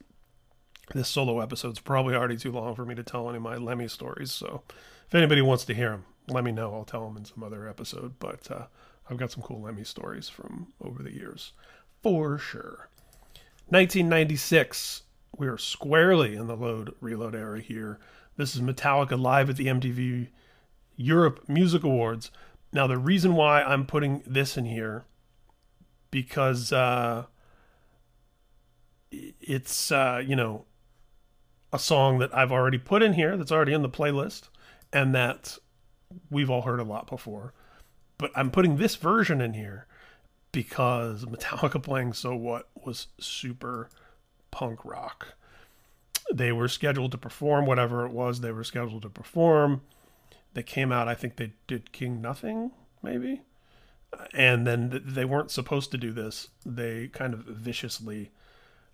This 0.94 1.08
solo 1.08 1.40
episode's 1.40 1.80
probably 1.80 2.16
already 2.16 2.38
too 2.38 2.52
long 2.52 2.76
for 2.76 2.86
me 2.86 2.96
to 2.96 3.04
tell 3.04 3.30
any 3.30 3.38
of 3.38 3.44
my 3.44 3.58
Lemmy 3.58 3.88
stories. 3.88 4.32
So 4.32 4.64
if 5.08 5.14
anybody 5.14 5.42
wants 5.42 5.66
to 5.66 5.74
hear 5.74 5.92
them, 5.92 6.06
let 6.28 6.44
me 6.44 6.52
know. 6.52 6.74
I'll 6.74 6.86
tell 6.86 7.06
them 7.08 7.18
in 7.18 7.26
some 7.26 7.44
other 7.44 7.68
episode. 7.68 8.16
But 8.20 8.50
uh, 8.50 8.66
I've 9.10 9.18
got 9.18 9.32
some 9.32 9.44
cool 9.44 9.62
Lemmy 9.62 9.84
stories 9.84 10.30
from 10.30 10.74
over 10.82 11.04
the 11.04 11.14
years, 11.14 11.54
for 12.02 12.38
sure. 12.38 12.90
1996, 13.70 15.04
we 15.38 15.48
are 15.48 15.58
squarely 15.58 16.36
in 16.36 16.48
the 16.48 16.56
load 16.56 16.96
reload 17.02 17.36
era 17.36 17.62
here. 17.62 18.00
This 18.36 18.56
is 18.56 18.62
Metallica 18.62 19.20
live 19.20 19.50
at 19.50 19.58
the 19.58 19.68
MTV 19.68 20.30
Europe 20.96 21.44
Music 21.48 21.84
Awards. 21.84 22.32
Now, 22.72 22.88
the 22.88 22.98
reason 22.98 23.34
why 23.34 23.64
I'm 23.64 23.86
putting 23.86 24.24
this 24.26 24.58
in 24.58 24.66
here 24.66 25.06
because 26.12 26.72
uh, 26.72 27.26
it's 29.12 29.92
uh, 29.92 30.24
you 30.26 30.36
know 30.36 30.66
a 31.72 31.80
song 31.80 32.20
that 32.20 32.36
I've 32.36 32.52
already 32.52 32.78
put 32.78 33.04
in 33.04 33.14
here 33.14 33.38
that's 33.38 33.52
already 33.52 33.74
in 33.74 33.82
the 33.82 33.90
playlist 33.90 34.50
and 34.92 35.14
that 35.14 35.58
we've 36.32 36.50
all 36.50 36.64
heard 36.64 36.80
a 36.80 36.84
lot 36.84 37.08
before. 37.08 37.54
But 38.18 38.32
I'm 38.36 38.52
putting 38.52 38.78
this 38.78 38.96
version 38.96 39.40
in 39.40 39.54
here 39.54 39.86
because 40.52 41.26
Metallica 41.26 41.82
playing 41.84 42.14
So 42.14 42.36
What 42.36 42.70
was 42.84 43.08
super 43.20 43.90
punk 44.52 44.84
rock. 44.84 45.36
They 46.34 46.52
were 46.52 46.68
scheduled 46.68 47.12
to 47.12 47.18
perform 47.18 47.66
whatever 47.66 48.06
it 48.06 48.12
was 48.12 48.42
they 48.42 48.52
were 48.52 48.64
scheduled 48.64 49.04
to 49.04 49.10
perform. 49.10 49.82
They 50.54 50.64
came 50.64 50.92
out, 50.92 51.08
I 51.08 51.16
think 51.16 51.36
they 51.36 51.54
did 51.68 51.92
King 51.92 52.22
Nothing, 52.22 52.72
maybe. 53.04 53.42
And 54.34 54.66
then 54.66 55.02
they 55.06 55.26
weren't 55.26 55.52
supposed 55.52 55.92
to 55.92 55.98
do 55.98 56.12
this. 56.12 56.50
They 56.66 57.08
kind 57.10 57.34
of 57.34 57.42
viciously 57.42 58.32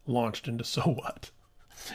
launched 0.06 0.48
into 0.48 0.64
So 0.66 0.82
What. 0.82 1.32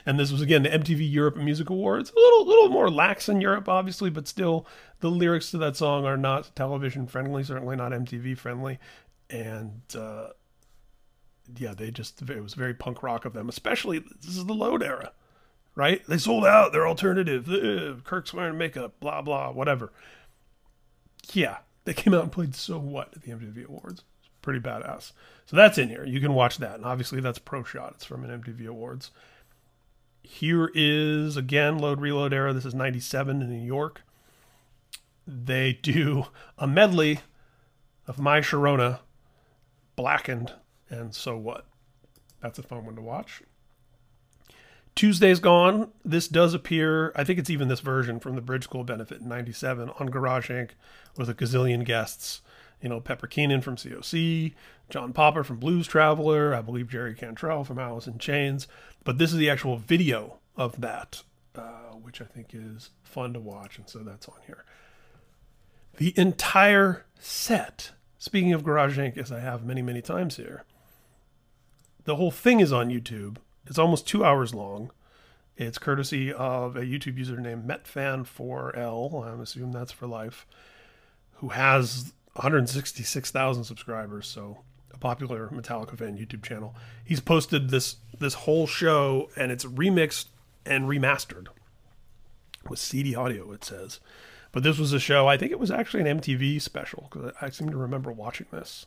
And 0.04 0.18
this 0.18 0.30
was 0.30 0.42
again 0.42 0.62
the 0.62 0.68
MTV 0.68 1.10
Europe 1.10 1.36
Music 1.36 1.70
Awards. 1.70 2.10
A 2.10 2.18
little, 2.18 2.46
little 2.46 2.68
more 2.68 2.90
lax 2.90 3.28
in 3.28 3.40
Europe, 3.40 3.68
obviously, 3.68 4.10
but 4.10 4.28
still, 4.28 4.66
the 5.00 5.10
lyrics 5.10 5.50
to 5.50 5.58
that 5.58 5.76
song 5.76 6.04
are 6.04 6.18
not 6.18 6.54
television 6.54 7.06
friendly. 7.06 7.42
Certainly 7.42 7.76
not 7.76 7.92
MTV 7.92 8.36
friendly. 8.36 8.78
And 9.30 9.80
uh, 9.96 10.28
yeah, 11.56 11.74
they 11.74 11.90
just 11.90 12.20
it 12.22 12.42
was 12.42 12.54
very 12.54 12.74
punk 12.74 13.02
rock 13.02 13.24
of 13.24 13.32
them. 13.32 13.48
Especially 13.48 13.98
this 13.98 14.36
is 14.36 14.44
the 14.44 14.52
Load 14.52 14.82
era, 14.82 15.12
right? 15.74 16.02
They 16.06 16.18
sold 16.18 16.44
out. 16.44 16.72
They're 16.72 16.88
alternative. 16.88 17.48
Ugh, 17.48 18.04
Kirk's 18.04 18.34
wearing 18.34 18.58
makeup. 18.58 18.98
Blah 19.00 19.22
blah. 19.22 19.50
Whatever. 19.50 19.92
Yeah, 21.32 21.58
they 21.84 21.94
came 21.94 22.14
out 22.14 22.22
and 22.22 22.32
played 22.32 22.54
So 22.54 22.78
What 22.78 23.10
at 23.14 23.22
the 23.22 23.32
MTV 23.32 23.66
Awards. 23.66 24.04
It's 24.20 24.30
pretty 24.42 24.60
badass. 24.60 25.12
So 25.46 25.56
that's 25.56 25.78
in 25.78 25.88
here. 25.88 26.04
You 26.04 26.20
can 26.20 26.34
watch 26.34 26.58
that. 26.58 26.76
And 26.76 26.84
obviously 26.84 27.20
that's 27.20 27.38
Pro 27.38 27.62
Shot. 27.62 27.94
It's 27.96 28.04
from 28.04 28.24
an 28.24 28.42
MTV 28.42 28.66
Awards. 28.66 29.10
Here 30.22 30.70
is 30.74 31.36
again 31.36 31.78
Load 31.78 32.00
Reload 32.00 32.32
era. 32.32 32.52
This 32.52 32.66
is 32.66 32.74
97 32.74 33.42
in 33.42 33.50
New 33.50 33.66
York. 33.66 34.02
They 35.26 35.74
do 35.74 36.26
a 36.58 36.66
medley 36.66 37.20
of 38.06 38.18
My 38.18 38.40
Sharona, 38.40 39.00
Blackened, 39.96 40.52
and 40.88 41.14
So 41.14 41.36
What. 41.36 41.66
That's 42.40 42.58
a 42.58 42.62
fun 42.62 42.84
one 42.84 42.96
to 42.96 43.02
watch. 43.02 43.42
Tuesday's 45.00 45.40
Gone. 45.40 45.92
This 46.04 46.28
does 46.28 46.52
appear, 46.52 47.10
I 47.16 47.24
think 47.24 47.38
it's 47.38 47.48
even 47.48 47.68
this 47.68 47.80
version 47.80 48.20
from 48.20 48.34
the 48.34 48.42
Bridge 48.42 48.64
School 48.64 48.84
benefit 48.84 49.22
in 49.22 49.28
97 49.30 49.88
on 49.98 50.10
Garage 50.10 50.50
Inc. 50.50 50.72
with 51.16 51.30
a 51.30 51.32
gazillion 51.32 51.86
guests. 51.86 52.42
You 52.82 52.90
know, 52.90 53.00
Pepper 53.00 53.26
Keenan 53.26 53.62
from 53.62 53.76
COC, 53.76 54.52
John 54.90 55.14
Popper 55.14 55.42
from 55.42 55.56
Blues 55.56 55.86
Traveler, 55.86 56.54
I 56.54 56.60
believe 56.60 56.90
Jerry 56.90 57.14
Cantrell 57.14 57.64
from 57.64 57.78
Alice 57.78 58.06
in 58.06 58.18
Chains. 58.18 58.68
But 59.02 59.16
this 59.16 59.32
is 59.32 59.38
the 59.38 59.48
actual 59.48 59.78
video 59.78 60.36
of 60.54 60.82
that, 60.82 61.22
uh, 61.54 61.94
which 62.02 62.20
I 62.20 62.26
think 62.26 62.48
is 62.52 62.90
fun 63.02 63.32
to 63.32 63.40
watch, 63.40 63.78
and 63.78 63.88
so 63.88 64.00
that's 64.00 64.28
on 64.28 64.36
here. 64.44 64.66
The 65.96 66.12
entire 66.18 67.06
set, 67.18 67.92
speaking 68.18 68.52
of 68.52 68.64
Garage 68.64 68.98
Inc., 68.98 69.16
as 69.16 69.32
I 69.32 69.40
have 69.40 69.64
many, 69.64 69.80
many 69.80 70.02
times 70.02 70.36
here, 70.36 70.64
the 72.04 72.16
whole 72.16 72.30
thing 72.30 72.60
is 72.60 72.70
on 72.70 72.90
YouTube. 72.90 73.38
It's 73.66 73.78
almost 73.78 74.06
two 74.06 74.24
hours 74.24 74.54
long. 74.54 74.90
It's 75.56 75.78
courtesy 75.78 76.32
of 76.32 76.76
a 76.76 76.82
YouTube 76.82 77.18
user 77.18 77.38
named 77.38 77.68
MetFan4L. 77.68 79.26
I'm 79.26 79.40
assuming 79.40 79.72
that's 79.72 79.92
for 79.92 80.06
life, 80.06 80.46
who 81.34 81.50
has 81.50 82.12
166,000 82.34 83.64
subscribers. 83.64 84.26
So 84.26 84.58
a 84.92 84.98
popular 84.98 85.48
Metallica 85.48 85.98
fan 85.98 86.16
YouTube 86.16 86.42
channel. 86.42 86.74
He's 87.04 87.20
posted 87.20 87.70
this 87.70 87.96
this 88.18 88.34
whole 88.34 88.66
show 88.66 89.30
and 89.36 89.52
it's 89.52 89.64
remixed 89.64 90.26
and 90.64 90.84
remastered 90.84 91.48
with 92.68 92.78
CD 92.78 93.14
audio. 93.14 93.52
It 93.52 93.64
says, 93.64 94.00
but 94.52 94.62
this 94.62 94.78
was 94.78 94.92
a 94.92 95.00
show. 95.00 95.28
I 95.28 95.36
think 95.36 95.52
it 95.52 95.60
was 95.60 95.70
actually 95.70 96.08
an 96.08 96.20
MTV 96.20 96.60
special 96.60 97.08
because 97.10 97.32
I 97.40 97.50
seem 97.50 97.70
to 97.70 97.76
remember 97.76 98.12
watching 98.12 98.46
this 98.50 98.86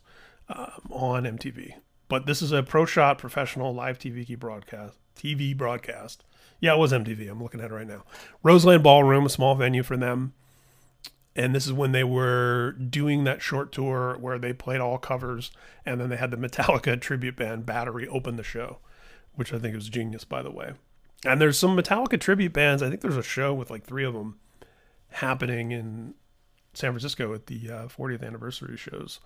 um, 0.50 0.90
on 0.92 1.24
MTV. 1.24 1.76
But 2.14 2.28
this 2.28 2.44
is 2.44 2.52
a 2.52 2.62
pro 2.62 2.86
shot 2.86 3.18
professional 3.18 3.74
live 3.74 3.98
TV 3.98 4.38
broadcast. 4.38 5.00
TV 5.16 5.58
broadcast. 5.58 6.24
Yeah, 6.60 6.76
it 6.76 6.78
was 6.78 6.92
MTV. 6.92 7.28
I'm 7.28 7.42
looking 7.42 7.60
at 7.60 7.72
it 7.72 7.74
right 7.74 7.88
now. 7.88 8.04
Roseland 8.44 8.84
Ballroom, 8.84 9.26
a 9.26 9.30
small 9.30 9.56
venue 9.56 9.82
for 9.82 9.98
them. 9.98 10.34
And 11.36 11.56
this 11.56 11.66
is 11.66 11.74
when 11.74 11.92
they 11.92 12.04
were 12.04 12.74
doing 12.74 13.24
that 13.24 13.42
short 13.42 13.72
tour 13.72 14.16
where 14.20 14.38
they 14.38 14.54
played 14.54 14.80
all 14.80 15.00
covers, 15.00 15.50
and 15.88 16.00
then 16.00 16.10
they 16.10 16.18
had 16.18 16.30
the 16.30 16.38
Metallica 16.38 17.02
tribute 17.02 17.36
band 17.36 17.66
Battery 17.66 18.08
open 18.08 18.36
the 18.36 18.44
show, 18.44 18.78
which 19.34 19.52
I 19.52 19.58
think 19.58 19.74
was 19.74 19.90
genius, 19.90 20.24
by 20.24 20.44
the 20.44 20.52
way. 20.52 20.74
And 21.26 21.42
there's 21.42 21.58
some 21.58 21.76
Metallica 21.76 22.20
tribute 22.20 22.54
bands. 22.54 22.84
I 22.84 22.90
think 22.90 23.02
there's 23.02 23.18
a 23.18 23.24
show 23.24 23.56
with 23.56 23.72
like 23.72 23.86
three 23.86 24.06
of 24.06 24.14
them 24.14 24.38
happening 25.14 25.72
in 25.72 26.14
San 26.76 26.92
Francisco 26.92 27.34
at 27.34 27.48
the 27.48 27.72
uh, 27.72 27.88
40th 27.88 28.24
anniversary 28.24 28.78
shows 28.78 29.20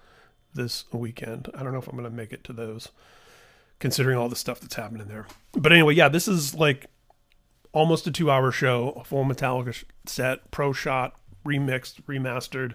this 0.54 0.86
weekend. 0.92 1.50
I 1.54 1.64
don't 1.64 1.72
know 1.72 1.80
if 1.80 1.88
I'm 1.88 1.98
going 1.98 2.10
to 2.10 2.16
make 2.16 2.34
it 2.34 2.44
to 2.46 2.54
those, 2.54 2.90
considering 3.80 4.18
all 4.18 4.30
the 4.30 4.36
stuff 4.36 4.60
that's 4.60 4.76
happening 4.76 5.08
there. 5.08 5.28
But 5.54 5.72
anyway, 5.72 5.96
yeah, 5.96 6.10
this 6.10 6.28
is 6.28 6.56
like 6.56 6.88
almost 7.72 8.08
a 8.08 8.12
two 8.12 8.32
hour 8.32 8.52
show, 8.52 8.92
a 8.92 9.04
full 9.04 9.26
Metallica 9.26 9.84
set, 10.06 10.52
pro 10.52 10.74
shot, 10.74 11.16
remixed, 11.46 12.02
remastered. 12.04 12.74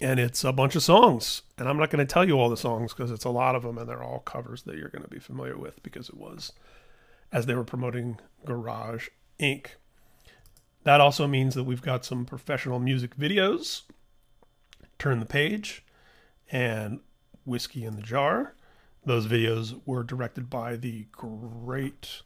And 0.00 0.18
it's 0.18 0.42
a 0.42 0.52
bunch 0.52 0.74
of 0.74 0.82
songs. 0.82 1.42
And 1.56 1.68
I'm 1.68 1.78
not 1.78 1.90
going 1.90 2.04
to 2.04 2.12
tell 2.12 2.26
you 2.26 2.38
all 2.38 2.50
the 2.50 2.56
songs 2.56 2.92
because 2.92 3.10
it's 3.10 3.24
a 3.24 3.30
lot 3.30 3.54
of 3.54 3.62
them 3.62 3.78
and 3.78 3.88
they're 3.88 4.02
all 4.02 4.20
covers 4.20 4.62
that 4.64 4.76
you're 4.76 4.88
going 4.88 5.04
to 5.04 5.08
be 5.08 5.20
familiar 5.20 5.56
with 5.56 5.82
because 5.82 6.08
it 6.08 6.16
was 6.16 6.52
as 7.32 7.46
they 7.46 7.54
were 7.54 7.64
promoting 7.64 8.18
Garage 8.44 9.08
Inc. 9.38 9.66
That 10.82 11.00
also 11.00 11.26
means 11.26 11.54
that 11.54 11.64
we've 11.64 11.80
got 11.80 12.04
some 12.04 12.26
professional 12.26 12.78
music 12.78 13.16
videos. 13.16 13.82
Turn 14.98 15.20
the 15.20 15.26
page 15.26 15.84
and 16.50 17.00
Whiskey 17.44 17.84
in 17.84 17.96
the 17.96 18.02
Jar. 18.02 18.54
Those 19.04 19.26
videos 19.26 19.80
were 19.84 20.02
directed 20.02 20.48
by 20.48 20.76
the 20.76 21.06
great, 21.12 22.22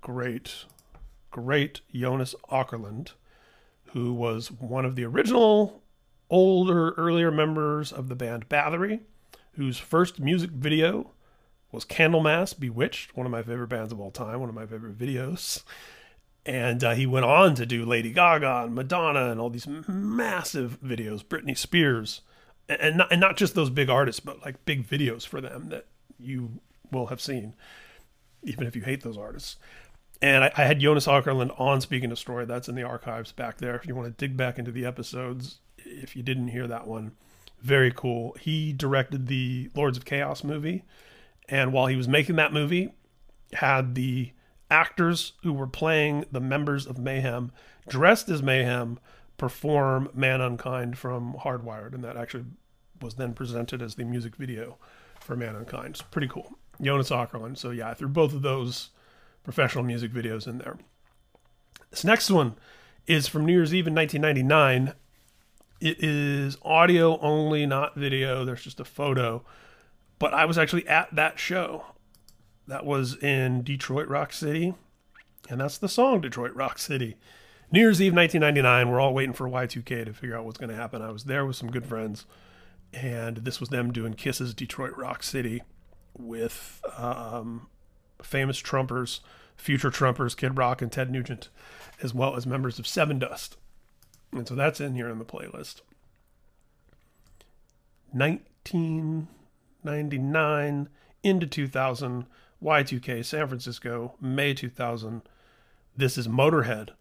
great, 0.00 0.64
great 1.30 1.80
Jonas 1.92 2.34
Åkerlund, 2.50 3.12
who 3.92 4.14
was 4.14 4.50
one 4.50 4.84
of 4.84 4.96
the 4.96 5.04
original 5.04 5.82
older, 6.30 6.92
earlier 6.92 7.30
members 7.30 7.92
of 7.92 8.08
the 8.08 8.14
band 8.14 8.48
Bathory, 8.48 9.00
whose 9.52 9.78
first 9.78 10.20
music 10.20 10.50
video 10.50 11.10
was 11.70 11.84
Candlemass 11.84 12.58
Bewitched, 12.58 13.16
one 13.16 13.26
of 13.26 13.32
my 13.32 13.42
favorite 13.42 13.68
bands 13.68 13.92
of 13.92 14.00
all 14.00 14.10
time, 14.10 14.40
one 14.40 14.48
of 14.48 14.54
my 14.54 14.66
favorite 14.66 14.96
videos. 14.96 15.62
And 16.46 16.82
uh, 16.82 16.94
he 16.94 17.04
went 17.04 17.26
on 17.26 17.54
to 17.56 17.66
do 17.66 17.84
Lady 17.84 18.10
Gaga 18.10 18.64
and 18.64 18.74
Madonna 18.74 19.30
and 19.30 19.38
all 19.38 19.50
these 19.50 19.66
massive 19.66 20.78
videos, 20.82 21.22
Britney 21.22 21.56
Spears, 21.56 22.22
and 22.68 22.98
not, 22.98 23.10
and 23.10 23.20
not 23.20 23.36
just 23.36 23.54
those 23.54 23.70
big 23.70 23.88
artists, 23.88 24.20
but 24.20 24.42
like 24.44 24.64
big 24.64 24.86
videos 24.86 25.26
for 25.26 25.40
them 25.40 25.68
that 25.70 25.86
you 26.18 26.60
will 26.90 27.06
have 27.06 27.20
seen, 27.20 27.54
even 28.42 28.66
if 28.66 28.76
you 28.76 28.82
hate 28.82 29.02
those 29.02 29.18
artists. 29.18 29.56
And 30.20 30.44
I, 30.44 30.52
I 30.56 30.64
had 30.64 30.80
Jonas 30.80 31.06
Åkerlund 31.06 31.58
on 31.60 31.80
Speak 31.80 32.02
and 32.02 32.10
Destroy. 32.10 32.44
That's 32.44 32.68
in 32.68 32.74
the 32.74 32.82
archives 32.82 33.32
back 33.32 33.58
there. 33.58 33.76
If 33.76 33.86
you 33.86 33.94
want 33.94 34.06
to 34.06 34.26
dig 34.26 34.36
back 34.36 34.58
into 34.58 34.72
the 34.72 34.84
episodes, 34.84 35.60
if 35.78 36.16
you 36.16 36.22
didn't 36.22 36.48
hear 36.48 36.66
that 36.66 36.86
one, 36.86 37.12
very 37.60 37.92
cool. 37.94 38.36
He 38.40 38.72
directed 38.72 39.26
the 39.26 39.70
Lords 39.74 39.96
of 39.96 40.04
Chaos 40.04 40.44
movie, 40.44 40.84
and 41.48 41.72
while 41.72 41.86
he 41.86 41.96
was 41.96 42.08
making 42.08 42.36
that 42.36 42.52
movie, 42.52 42.92
had 43.54 43.94
the 43.94 44.32
actors 44.70 45.32
who 45.42 45.52
were 45.52 45.66
playing 45.66 46.26
the 46.30 46.40
members 46.40 46.86
of 46.86 46.98
Mayhem 46.98 47.50
dressed 47.88 48.28
as 48.28 48.42
Mayhem 48.42 48.98
perform 49.38 50.10
Man 50.12 50.40
Unkind 50.40 50.98
from 50.98 51.34
Hardwired, 51.34 51.94
and 51.94 52.04
that 52.04 52.16
actually 52.16 52.44
was 53.00 53.14
then 53.14 53.32
presented 53.32 53.80
as 53.80 53.94
the 53.94 54.04
music 54.04 54.36
video 54.36 54.76
for 55.20 55.36
Man 55.36 55.56
Unkind. 55.56 55.90
It's 55.90 56.02
pretty 56.02 56.28
cool. 56.28 56.58
Jonas 56.80 57.10
Åkerlund. 57.10 57.56
So 57.56 57.70
yeah, 57.70 57.88
I 57.90 57.94
threw 57.94 58.08
both 58.08 58.34
of 58.34 58.42
those 58.42 58.90
professional 59.42 59.84
music 59.84 60.12
videos 60.12 60.46
in 60.46 60.58
there. 60.58 60.76
This 61.90 62.04
next 62.04 62.30
one 62.30 62.54
is 63.06 63.26
from 63.28 63.46
New 63.46 63.54
Year's 63.54 63.74
Eve 63.74 63.86
in 63.86 63.94
1999. 63.94 64.94
It 65.80 66.02
is 66.02 66.58
audio 66.62 67.18
only, 67.20 67.64
not 67.64 67.96
video. 67.96 68.44
There's 68.44 68.64
just 68.64 68.80
a 68.80 68.84
photo. 68.84 69.44
But 70.18 70.34
I 70.34 70.44
was 70.44 70.58
actually 70.58 70.86
at 70.88 71.14
that 71.14 71.38
show. 71.38 71.84
That 72.66 72.84
was 72.84 73.16
in 73.22 73.62
Detroit 73.62 74.08
Rock 74.08 74.32
City. 74.32 74.74
And 75.48 75.60
that's 75.60 75.78
the 75.78 75.88
song 75.88 76.20
Detroit 76.20 76.54
Rock 76.54 76.78
City. 76.78 77.16
New 77.70 77.80
Year's 77.80 78.00
Eve 78.00 78.14
1999. 78.14 78.90
We're 78.90 78.98
all 78.98 79.12
waiting 79.12 79.34
for 79.34 79.46
Y2K 79.46 80.06
to 80.06 80.14
figure 80.14 80.34
out 80.34 80.46
what's 80.46 80.56
going 80.56 80.70
to 80.70 80.76
happen. 80.76 81.02
I 81.02 81.10
was 81.10 81.24
there 81.24 81.44
with 81.44 81.56
some 81.56 81.70
good 81.70 81.84
friends. 81.84 82.24
And 82.94 83.36
this 83.38 83.58
was 83.60 83.68
them 83.68 83.92
doing 83.92 84.14
Kiss's 84.14 84.54
Detroit 84.54 84.96
Rock 84.96 85.22
City 85.22 85.62
with 86.16 86.80
um, 86.96 87.66
famous 88.22 88.62
Trumpers, 88.62 89.20
future 89.54 89.90
Trumpers, 89.90 90.34
Kid 90.34 90.56
Rock 90.56 90.80
and 90.80 90.90
Ted 90.90 91.10
Nugent, 91.10 91.50
as 92.02 92.14
well 92.14 92.36
as 92.36 92.46
members 92.46 92.78
of 92.78 92.86
Sevendust. 92.86 93.56
And 94.32 94.48
so 94.48 94.54
that's 94.54 94.80
in 94.80 94.94
here 94.94 95.10
in 95.10 95.18
the 95.18 95.26
playlist. 95.26 95.82
1999 98.12 100.88
into 101.22 101.46
2000, 101.46 102.24
Y2K, 102.62 103.22
San 103.22 103.46
Francisco, 103.46 104.14
May 104.18 104.54
2000. 104.54 105.20
This 105.94 106.16
is 106.16 106.26
Motorhead 106.26 106.92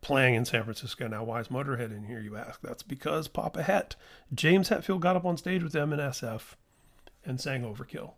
playing 0.00 0.34
in 0.34 0.44
San 0.44 0.64
Francisco. 0.64 1.06
Now, 1.08 1.24
why 1.24 1.40
is 1.40 1.48
Motorhead 1.48 1.94
in 1.96 2.04
here, 2.04 2.20
you 2.20 2.36
ask? 2.36 2.60
That's 2.62 2.82
because 2.82 3.28
Papa 3.28 3.62
Het, 3.62 3.96
James 4.34 4.68
Hetfield, 4.68 5.00
got 5.00 5.16
up 5.16 5.24
on 5.24 5.36
stage 5.36 5.62
with 5.62 5.72
them 5.72 5.92
in 5.92 5.98
SF 5.98 6.54
and 7.24 7.40
sang 7.40 7.62
Overkill. 7.62 8.12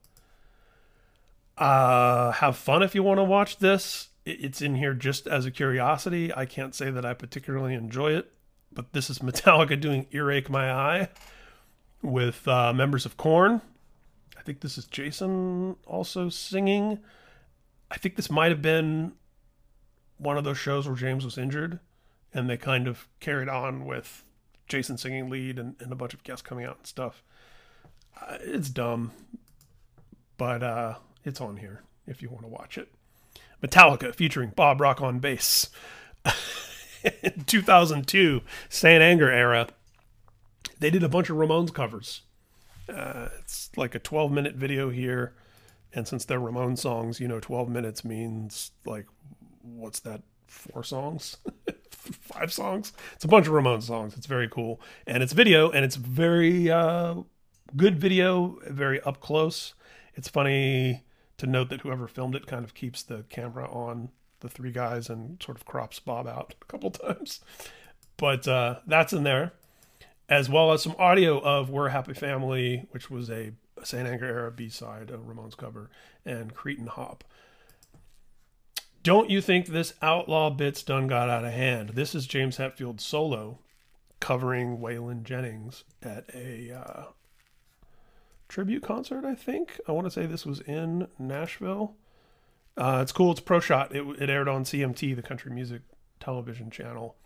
Uh, 1.59 2.33
have 2.33 2.57
fun 2.57 2.83
if 2.83 2.95
you 2.95 3.03
want 3.03 3.19
to 3.19 3.25
watch 3.25 3.59
this. 3.59 4.09
It's 4.25 4.63
in 4.63 4.77
here 4.77 4.95
just 4.95 5.27
as 5.27 5.47
a 5.47 5.51
curiosity. 5.51 6.33
I 6.35 6.47
can't 6.47 6.75
say 6.75 6.91
that 6.91 7.05
I 7.05 7.15
particularly 7.15 7.75
enjoy 7.75 8.13
it, 8.17 8.33
but 8.73 8.93
this 8.93 9.11
is 9.11 9.19
Metallica 9.21 9.79
doing 9.81 10.07
Earache 10.13 10.49
My 10.49 10.73
Eye 10.73 11.09
with 12.03 12.47
uh, 12.47 12.73
members 12.73 13.05
of 13.05 13.17
Korn. 13.17 13.61
I 14.39 14.43
think 14.43 14.61
this 14.61 14.79
is 14.79 14.87
Jason 14.87 15.77
also 15.87 16.29
singing. 16.29 16.99
I 17.91 17.97
think 17.97 18.17
this 18.17 18.31
might 18.31 18.51
have 18.51 18.63
been 18.63 19.13
one 20.23 20.39
of 20.39 20.45
those 20.45 20.59
shows 20.59 20.87
where 20.87 20.97
James 20.97 21.25
was 21.25 21.37
injured 21.37 21.81
and 22.33 22.49
they 22.49 22.57
kind 22.57 22.89
of 22.89 23.09
carried 23.21 23.49
on 23.49 23.85
with 23.85 24.25
Jason 24.69 24.97
singing 24.97 25.29
lead 25.29 25.59
and, 25.59 25.75
and 25.81 25.93
a 25.93 25.97
bunch 25.97 26.15
of 26.15 26.23
guests 26.23 26.43
coming 26.43 26.65
out 26.65 26.79
and 26.79 26.87
stuff. 26.87 27.23
Uh, 28.21 28.39
it's 28.41 28.71
dumb, 28.71 29.13
but 30.37 30.63
uh, 30.63 30.95
it's 31.25 31.41
on 31.41 31.57
here 31.57 31.83
if 32.07 32.23
you 32.23 32.31
want 32.31 32.43
to 32.43 32.49
watch 32.49 32.79
it. 32.79 32.89
Metallica 33.63 34.15
featuring 34.15 34.51
Bob 34.55 34.81
Rock 34.81 35.01
on 35.01 35.19
bass. 35.19 35.71
2002, 37.47 38.43
Saint 38.69 39.03
Anger 39.03 39.31
era. 39.31 39.69
They 40.79 40.91
did 40.91 41.03
a 41.03 41.09
bunch 41.09 41.31
of 41.31 41.37
Ramones 41.37 41.73
covers. 41.73 42.23
Uh, 42.89 43.29
it's 43.39 43.71
like 43.77 43.95
a 43.95 43.99
12 43.99 44.33
minute 44.33 44.55
video 44.55 44.91
here. 44.91 45.35
And 45.95 46.09
since 46.09 46.25
they're 46.25 46.41
Ramones 46.41 46.79
songs, 46.79 47.21
you 47.21 47.29
know, 47.29 47.39
12 47.39 47.69
minutes 47.69 48.05
means 48.05 48.71
like, 48.87 49.07
what's 49.63 50.01
that, 50.01 50.23
four 50.47 50.85
songs? 50.85 51.39
Five 51.91 52.53
songs? 52.53 52.93
It's 53.15 53.25
a 53.25 53.29
bunch 53.29 53.47
of 53.47 53.53
Ramones 53.53 53.85
songs. 53.85 54.17
It's 54.17 54.27
very 54.27 54.49
cool. 54.49 54.81
And 55.07 55.23
it's 55.23 55.33
video, 55.33 55.71
and 55.71 55.85
it's 55.85 55.97
very 55.97 56.71
uh, 56.71 57.15
good 57.77 57.99
video, 57.99 58.59
very 58.67 59.01
up 59.03 59.21
close. 59.21 59.75
It's 60.15 60.29
funny 60.29 61.05
to 61.39 61.47
note 61.47 61.71
that 61.71 61.81
whoever 61.81 62.07
filmed 62.07 62.35
it 62.35 62.47
kind 62.47 62.65
of 62.65 62.75
keeps 62.75 63.03
the 63.03 63.25
camera 63.29 63.71
on 63.71 64.11
the 64.41 64.49
three 64.49 64.73
guys 64.73 65.09
and 65.09 65.43
sort 65.43 65.57
of 65.57 65.65
crops 65.65 65.99
Bob 66.01 66.27
out 66.27 66.55
a 66.61 66.65
couple 66.67 66.91
times. 66.91 67.41
But 68.17 68.47
uh, 68.47 68.81
that's 68.87 69.13
in 69.13 69.23
there, 69.23 69.53
as 70.29 70.49
well 70.49 70.73
as 70.73 70.83
some 70.83 70.95
audio 70.99 71.41
of 71.41 71.71
"We're 71.71 71.87
a 71.87 71.93
Happy 71.93 72.15
Family," 72.15 72.87
which 72.91 73.11
was 73.11 73.31
a 73.31 73.53
Saint 73.83 74.07
Anger 74.07 74.27
era 74.27 74.51
B 74.51 74.69
side, 74.69 75.11
a 75.11 75.17
Ramones 75.19 75.57
cover, 75.57 75.91
and 76.25 76.55
Cretin 76.55 76.87
Hop. 76.87 77.25
Don't 79.03 79.31
you 79.31 79.41
think 79.41 79.67
this 79.67 79.95
outlaw 80.01 80.51
bits 80.51 80.83
done 80.83 81.09
got 81.09 81.29
out 81.29 81.45
of 81.45 81.53
hand? 81.53 81.91
This 81.91 82.15
is 82.15 82.27
James 82.27 82.59
Hetfield 82.59 83.01
solo 83.01 83.59
covering 84.21 84.79
Waylon 84.79 85.25
Jennings 85.25 85.83
at 86.01 86.31
a 86.33 86.71
uh, 86.73 87.05
tribute 88.49 88.85
concert, 88.85 89.25
I 89.25 89.35
think. 89.35 89.81
I 89.89 89.93
want 89.93 90.07
to 90.07 90.11
say 90.11 90.27
this 90.27 90.47
was 90.47 90.61
in 90.61 91.09
Nashville. 91.19 91.97
Uh, 92.77 93.01
it's 93.03 93.11
cool. 93.11 93.33
It's 93.33 93.41
pro 93.41 93.59
shot. 93.59 93.95
It, 93.95 94.03
it 94.23 94.31
aired 94.31 94.47
on 94.47 94.63
CMT, 94.63 95.17
the 95.17 95.23
country 95.23 95.51
music 95.51 95.83
television 96.21 96.71
channel. 96.71 97.17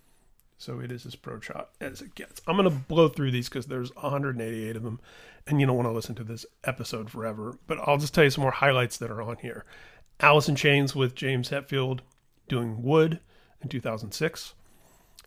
So 0.57 0.81
it 0.81 0.91
is 0.91 1.05
as 1.05 1.15
pro 1.15 1.41
shot 1.41 1.71
as 1.79 2.01
it 2.01 2.15
gets. 2.15 2.41
I'm 2.47 2.57
going 2.57 2.71
to 2.71 2.75
blow 2.75 3.09
through 3.09 3.33
these 3.33 3.51
because 3.51 3.67
there's 3.67 3.95
188 3.97 4.77
of 4.77 4.83
them, 4.83 4.99
and 5.47 5.61
you 5.61 5.67
don't 5.67 5.77
want 5.77 5.89
to 5.89 5.93
listen 5.93 6.15
to 6.15 6.25
this 6.25 6.47
episode 6.65 7.11
forever. 7.11 7.59
But 7.67 7.79
I'll 7.87 7.99
just 7.99 8.15
tell 8.15 8.25
you 8.25 8.31
some 8.31 8.41
more 8.41 8.53
highlights 8.53 8.97
that 8.97 9.11
are 9.11 9.21
on 9.21 9.37
here. 9.43 9.67
Alice 10.21 10.49
in 10.49 10.57
Chains 10.57 10.95
with 10.95 11.15
James 11.15 11.51
Hetfield 11.51 12.01
doing 12.49 12.83
Wood 12.83 13.21
in 13.63 13.69
2006. 13.69 14.55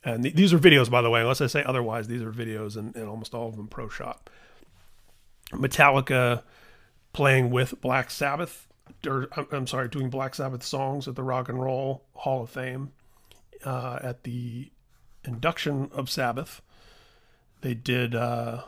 And 0.03 0.24
th- 0.24 0.36
these 0.36 0.53
are 0.53 0.60
videos, 0.60 0.90
by 0.90 1.02
the 1.02 1.10
way, 1.10 1.22
unless 1.22 1.41
I 1.41 1.48
say 1.48 1.64
otherwise, 1.64 2.07
these 2.07 2.22
are 2.22 2.32
videos 2.32 2.78
and, 2.78 2.95
almost 3.07 3.34
all 3.34 3.49
of 3.49 3.57
them 3.57 3.68
pro 3.68 3.90
shot. 3.90 4.30
Metallica 5.52 6.44
playing 7.14 7.49
with 7.49 7.82
Black 7.82 8.10
Sabbath, 8.11 8.68
or 9.06 9.28
I'm 9.52 9.68
sorry, 9.68 9.90
doing 9.90 10.10
Black 10.10 10.36
Sabbath 10.36 10.64
songs 10.64 11.07
at 11.07 11.16
the 11.16 11.24
Rock 11.24 11.49
and 11.49 11.61
Roll 11.61 12.06
Hall 12.14 12.44
of 12.44 12.49
Fame 12.49 12.91
uh, 13.66 13.99
at 14.02 14.24
the 14.24 14.72
induction 15.26 15.90
of 15.94 16.10
Sabbath. 16.10 16.61
They 17.61 17.74
did 17.74 18.16
uh, 18.16 18.64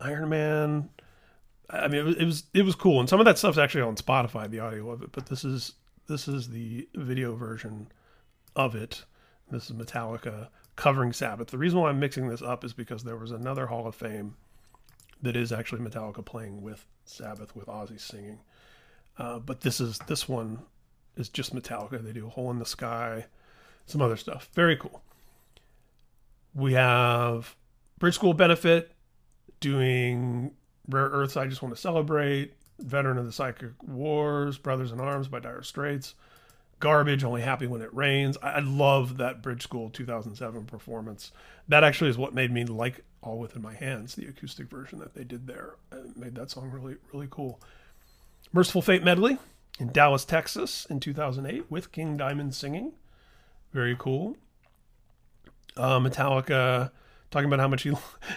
Iron 0.00 0.28
Man. 0.30 0.90
I 1.70 1.88
mean, 1.88 2.14
it 2.18 2.24
was, 2.24 2.44
it 2.54 2.64
was 2.64 2.74
cool, 2.74 2.98
and 3.00 3.08
some 3.08 3.20
of 3.20 3.26
that 3.26 3.36
stuff's 3.38 3.58
actually 3.58 3.82
on 3.82 3.96
Spotify, 3.96 4.50
the 4.50 4.60
audio 4.60 4.90
of 4.90 5.02
it. 5.02 5.12
But 5.12 5.26
this 5.26 5.44
is 5.44 5.74
this 6.06 6.26
is 6.26 6.48
the 6.48 6.88
video 6.94 7.34
version 7.34 7.88
of 8.56 8.74
it. 8.74 9.04
This 9.50 9.70
is 9.70 9.76
Metallica 9.76 10.48
covering 10.76 11.12
Sabbath. 11.12 11.48
The 11.48 11.58
reason 11.58 11.80
why 11.80 11.90
I'm 11.90 12.00
mixing 12.00 12.28
this 12.28 12.40
up 12.40 12.64
is 12.64 12.72
because 12.72 13.04
there 13.04 13.16
was 13.16 13.30
another 13.30 13.66
Hall 13.66 13.86
of 13.86 13.94
Fame 13.94 14.36
that 15.20 15.36
is 15.36 15.52
actually 15.52 15.80
Metallica 15.80 16.24
playing 16.24 16.62
with 16.62 16.86
Sabbath 17.04 17.54
with 17.54 17.66
Ozzy 17.66 18.00
singing. 18.00 18.38
Uh, 19.18 19.38
but 19.38 19.60
this 19.60 19.80
is 19.80 19.98
this 20.06 20.28
one 20.28 20.60
is 21.16 21.28
just 21.28 21.54
Metallica. 21.54 22.02
They 22.02 22.12
do 22.12 22.26
a 22.26 22.30
hole 22.30 22.50
in 22.50 22.58
the 22.58 22.66
sky, 22.66 23.26
some 23.84 24.00
other 24.00 24.16
stuff. 24.16 24.48
Very 24.54 24.76
cool. 24.76 25.02
We 26.54 26.72
have 26.72 27.56
Bridge 27.98 28.14
School 28.14 28.34
Benefit 28.34 28.92
doing 29.60 30.52
Rare 30.88 31.08
Earths. 31.08 31.36
I 31.36 31.46
just 31.46 31.62
want 31.62 31.74
to 31.74 31.80
celebrate. 31.80 32.54
Veteran 32.78 33.18
of 33.18 33.26
the 33.26 33.32
Psychic 33.32 33.82
Wars, 33.82 34.56
Brothers 34.56 34.92
in 34.92 35.00
Arms 35.00 35.28
by 35.28 35.40
Dire 35.40 35.62
Straits. 35.62 36.14
Garbage, 36.80 37.24
Only 37.24 37.42
Happy 37.42 37.66
When 37.66 37.82
It 37.82 37.92
Rains. 37.92 38.38
I, 38.40 38.60
love 38.60 39.16
that 39.16 39.42
Bridge 39.42 39.62
School 39.62 39.90
2007 39.90 40.64
performance. 40.66 41.32
That 41.66 41.82
actually 41.82 42.10
is 42.10 42.18
what 42.18 42.34
made 42.34 42.52
me 42.52 42.64
like 42.64 43.02
All 43.20 43.38
Within 43.38 43.62
My 43.62 43.74
Hands, 43.74 44.14
the 44.14 44.26
acoustic 44.26 44.68
version 44.70 45.00
that 45.00 45.14
they 45.14 45.24
did 45.24 45.48
there. 45.48 45.74
It 45.90 46.16
made 46.16 46.36
that 46.36 46.50
song 46.50 46.70
really, 46.70 46.96
really 47.12 47.26
cool. 47.30 47.60
Mercyful 48.52 48.82
Fate 48.82 49.02
medley 49.02 49.38
in 49.80 49.90
Dallas, 49.90 50.24
Texas 50.24 50.86
in 50.88 51.00
2008 51.00 51.68
with 51.68 51.90
King 51.90 52.16
Diamond 52.16 52.54
singing. 52.54 52.92
Very 53.72 53.96
cool. 53.98 54.36
Uh, 55.76 55.98
Metallica 55.98 56.92
talking 57.30 57.46
about 57.46 57.60
how 57.60 57.68
much 57.68 57.82
he 57.82 57.90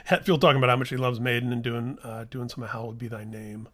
Hetfield 0.10 0.42
talking 0.42 0.58
about 0.58 0.70
how 0.70 0.76
much 0.76 0.90
he 0.90 0.98
loves 0.98 1.20
Maiden 1.20 1.52
and 1.52 1.64
doing 1.64 1.98
uh, 2.04 2.26
doing 2.30 2.50
some 2.50 2.64
of 2.64 2.86
Would 2.86 2.98
Be 2.98 3.08
Thy 3.08 3.24
Name. 3.24 3.70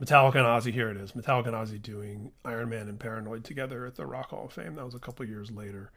Metallica 0.00 0.36
and 0.36 0.44
Ozzy, 0.44 0.72
here 0.72 0.90
it 0.90 0.96
is. 0.98 1.12
Metallica 1.12 1.46
and 1.46 1.54
Ozzy 1.54 1.80
doing 1.80 2.32
Iron 2.44 2.68
Man 2.68 2.88
and 2.88 3.00
Paranoid 3.00 3.44
together 3.44 3.86
at 3.86 3.94
the 3.94 4.04
Rock 4.04 4.30
Hall 4.30 4.44
of 4.44 4.52
Fame. 4.52 4.74
That 4.74 4.84
was 4.84 4.94
a 4.94 4.98
couple 4.98 5.24
years 5.24 5.50
later. 5.50 5.90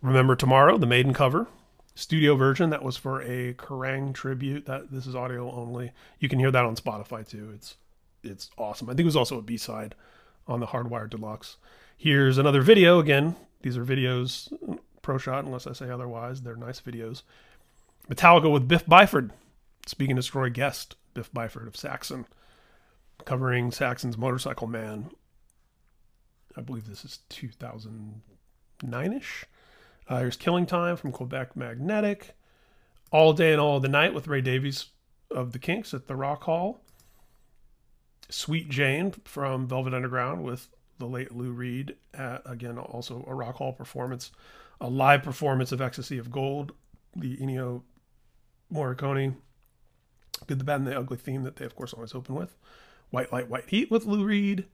Remember 0.00 0.34
Tomorrow, 0.34 0.78
the 0.78 0.86
Maiden 0.86 1.12
cover, 1.12 1.46
studio 1.94 2.34
version 2.34 2.70
that 2.70 2.82
was 2.82 2.96
for 2.96 3.20
a 3.22 3.52
Kerrang 3.54 4.14
tribute. 4.14 4.64
That 4.66 4.90
this 4.90 5.06
is 5.06 5.14
audio 5.14 5.50
only. 5.52 5.92
You 6.18 6.28
can 6.28 6.38
hear 6.38 6.50
that 6.50 6.64
on 6.64 6.76
Spotify 6.76 7.28
too. 7.28 7.52
It's 7.54 7.76
it's 8.22 8.50
awesome. 8.56 8.88
I 8.88 8.92
think 8.92 9.00
it 9.00 9.04
was 9.06 9.16
also 9.16 9.38
a 9.38 9.42
B 9.42 9.58
side 9.58 9.94
on 10.46 10.60
the 10.60 10.66
Hardwired 10.66 11.10
Deluxe. 11.10 11.56
Here's 11.96 12.38
another 12.38 12.62
video. 12.62 12.98
Again, 12.98 13.36
these 13.62 13.76
are 13.76 13.84
videos 13.84 14.50
pro 15.04 15.18
shot 15.18 15.44
unless 15.44 15.68
I 15.68 15.72
say 15.72 15.88
otherwise. 15.88 16.42
They're 16.42 16.56
nice 16.56 16.80
videos. 16.80 17.22
Metallica 18.10 18.50
with 18.52 18.66
Biff 18.66 18.84
Byford. 18.86 19.30
Speak 19.86 20.08
and 20.10 20.16
Destroy 20.16 20.50
guest 20.50 20.96
Biff 21.12 21.32
Byford 21.32 21.68
of 21.68 21.76
Saxon 21.76 22.26
covering 23.24 23.70
Saxon's 23.70 24.18
Motorcycle 24.18 24.66
Man. 24.66 25.10
I 26.56 26.60
believe 26.60 26.88
this 26.88 27.04
is 27.04 27.20
2009 27.28 29.12
ish. 29.12 29.44
Uh, 30.08 30.18
here's 30.20 30.36
Killing 30.36 30.66
Time 30.66 30.96
from 30.96 31.12
Quebec 31.12 31.56
Magnetic. 31.56 32.34
All 33.10 33.32
Day 33.32 33.52
and 33.52 33.60
All 33.60 33.80
the 33.80 33.88
Night 33.88 34.14
with 34.14 34.28
Ray 34.28 34.40
Davies 34.40 34.86
of 35.30 35.52
the 35.52 35.58
Kinks 35.58 35.94
at 35.94 36.06
the 36.06 36.16
Rock 36.16 36.44
Hall. 36.44 36.80
Sweet 38.28 38.68
Jane 38.68 39.12
from 39.24 39.66
Velvet 39.66 39.94
Underground 39.94 40.42
with 40.42 40.68
the 40.98 41.06
late 41.06 41.34
Lou 41.34 41.50
Reed. 41.50 41.96
At, 42.12 42.42
again, 42.44 42.78
also 42.78 43.24
a 43.26 43.34
Rock 43.34 43.56
Hall 43.56 43.72
performance. 43.72 44.30
A 44.84 44.90
live 44.90 45.22
performance 45.22 45.72
of 45.72 45.80
Ecstasy 45.80 46.18
of 46.18 46.30
Gold 46.30 46.72
the 47.16 47.38
Ennio 47.38 47.80
Morricone 48.70 49.36
Good, 50.46 50.58
the 50.58 50.64
Bad, 50.64 50.80
and 50.80 50.86
the 50.86 50.98
Ugly 50.98 51.16
theme 51.16 51.42
that 51.44 51.56
they, 51.56 51.64
of 51.64 51.74
course, 51.74 51.94
always 51.94 52.14
open 52.14 52.34
with. 52.34 52.54
White 53.08 53.32
Light, 53.32 53.48
White 53.48 53.70
Heat 53.70 53.90
with 53.90 54.04
Lou 54.04 54.24
Reed. 54.24 54.66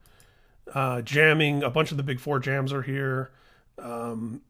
Uh, 0.74 1.00
jamming, 1.02 1.62
a 1.62 1.70
bunch 1.70 1.92
of 1.92 1.96
the 1.96 2.02
big 2.02 2.18
four 2.18 2.40
jams 2.40 2.72
are 2.72 2.82
here. 2.82 3.30
Um, 3.78 4.40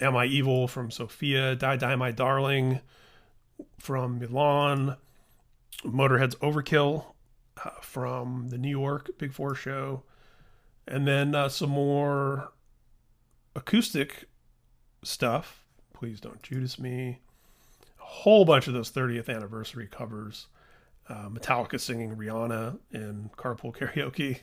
Am 0.00 0.16
I 0.16 0.24
Evil 0.24 0.66
from 0.66 0.90
Sofia. 0.90 1.54
Die, 1.54 1.76
Die, 1.76 1.94
My 1.94 2.10
Darling 2.10 2.80
from 3.78 4.18
Milan. 4.18 4.96
Motorhead's 5.84 6.34
Overkill 6.36 7.04
uh, 7.64 7.70
from 7.80 8.48
the 8.48 8.58
New 8.58 8.70
York 8.70 9.10
Big 9.18 9.32
Four 9.32 9.54
show. 9.54 10.02
And 10.88 11.06
then 11.06 11.32
uh, 11.32 11.48
some 11.48 11.70
more 11.70 12.50
acoustic 13.54 14.24
stuff. 15.06 15.64
Please 15.92 16.20
don't 16.20 16.42
Judas 16.42 16.78
me 16.78 17.20
A 18.00 18.04
whole 18.04 18.44
bunch 18.44 18.66
of 18.66 18.74
those 18.74 18.90
30th 18.90 19.34
anniversary 19.34 19.88
covers. 19.90 20.46
Uh, 21.08 21.28
Metallica 21.28 21.78
singing 21.78 22.16
Rihanna 22.16 22.78
in 22.92 23.30
Carpool 23.36 23.76
Karaoke 23.76 24.40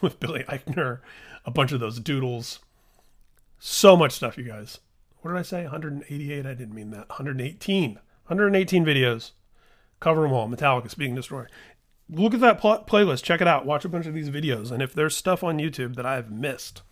with 0.00 0.18
Billy 0.18 0.42
Eichner, 0.44 1.00
a 1.44 1.50
bunch 1.50 1.72
of 1.72 1.80
those 1.80 2.00
doodles. 2.00 2.58
So 3.58 3.96
much 3.96 4.12
stuff, 4.12 4.36
you 4.36 4.44
guys. 4.44 4.80
What 5.20 5.32
did 5.32 5.38
I 5.38 5.42
say? 5.42 5.62
188? 5.62 6.44
I 6.46 6.54
didn't 6.54 6.74
mean 6.74 6.90
that. 6.90 7.08
118. 7.08 7.94
118 7.94 8.84
videos. 8.84 9.32
Cover 10.00 10.22
them 10.22 10.32
all. 10.32 10.48
Metallica 10.48 10.90
Speak 10.90 11.08
and 11.08 11.16
Destroy. 11.16 11.46
Look 12.08 12.34
at 12.34 12.40
that 12.40 12.60
pl- 12.60 12.84
playlist. 12.86 13.22
Check 13.22 13.40
it 13.40 13.48
out. 13.48 13.66
Watch 13.66 13.84
a 13.84 13.88
bunch 13.88 14.06
of 14.06 14.14
these 14.14 14.30
videos. 14.30 14.70
And 14.70 14.82
if 14.82 14.92
there's 14.92 15.16
stuff 15.16 15.42
on 15.42 15.58
YouTube 15.58 15.96
that 15.96 16.06
I've 16.06 16.30
missed, 16.30 16.82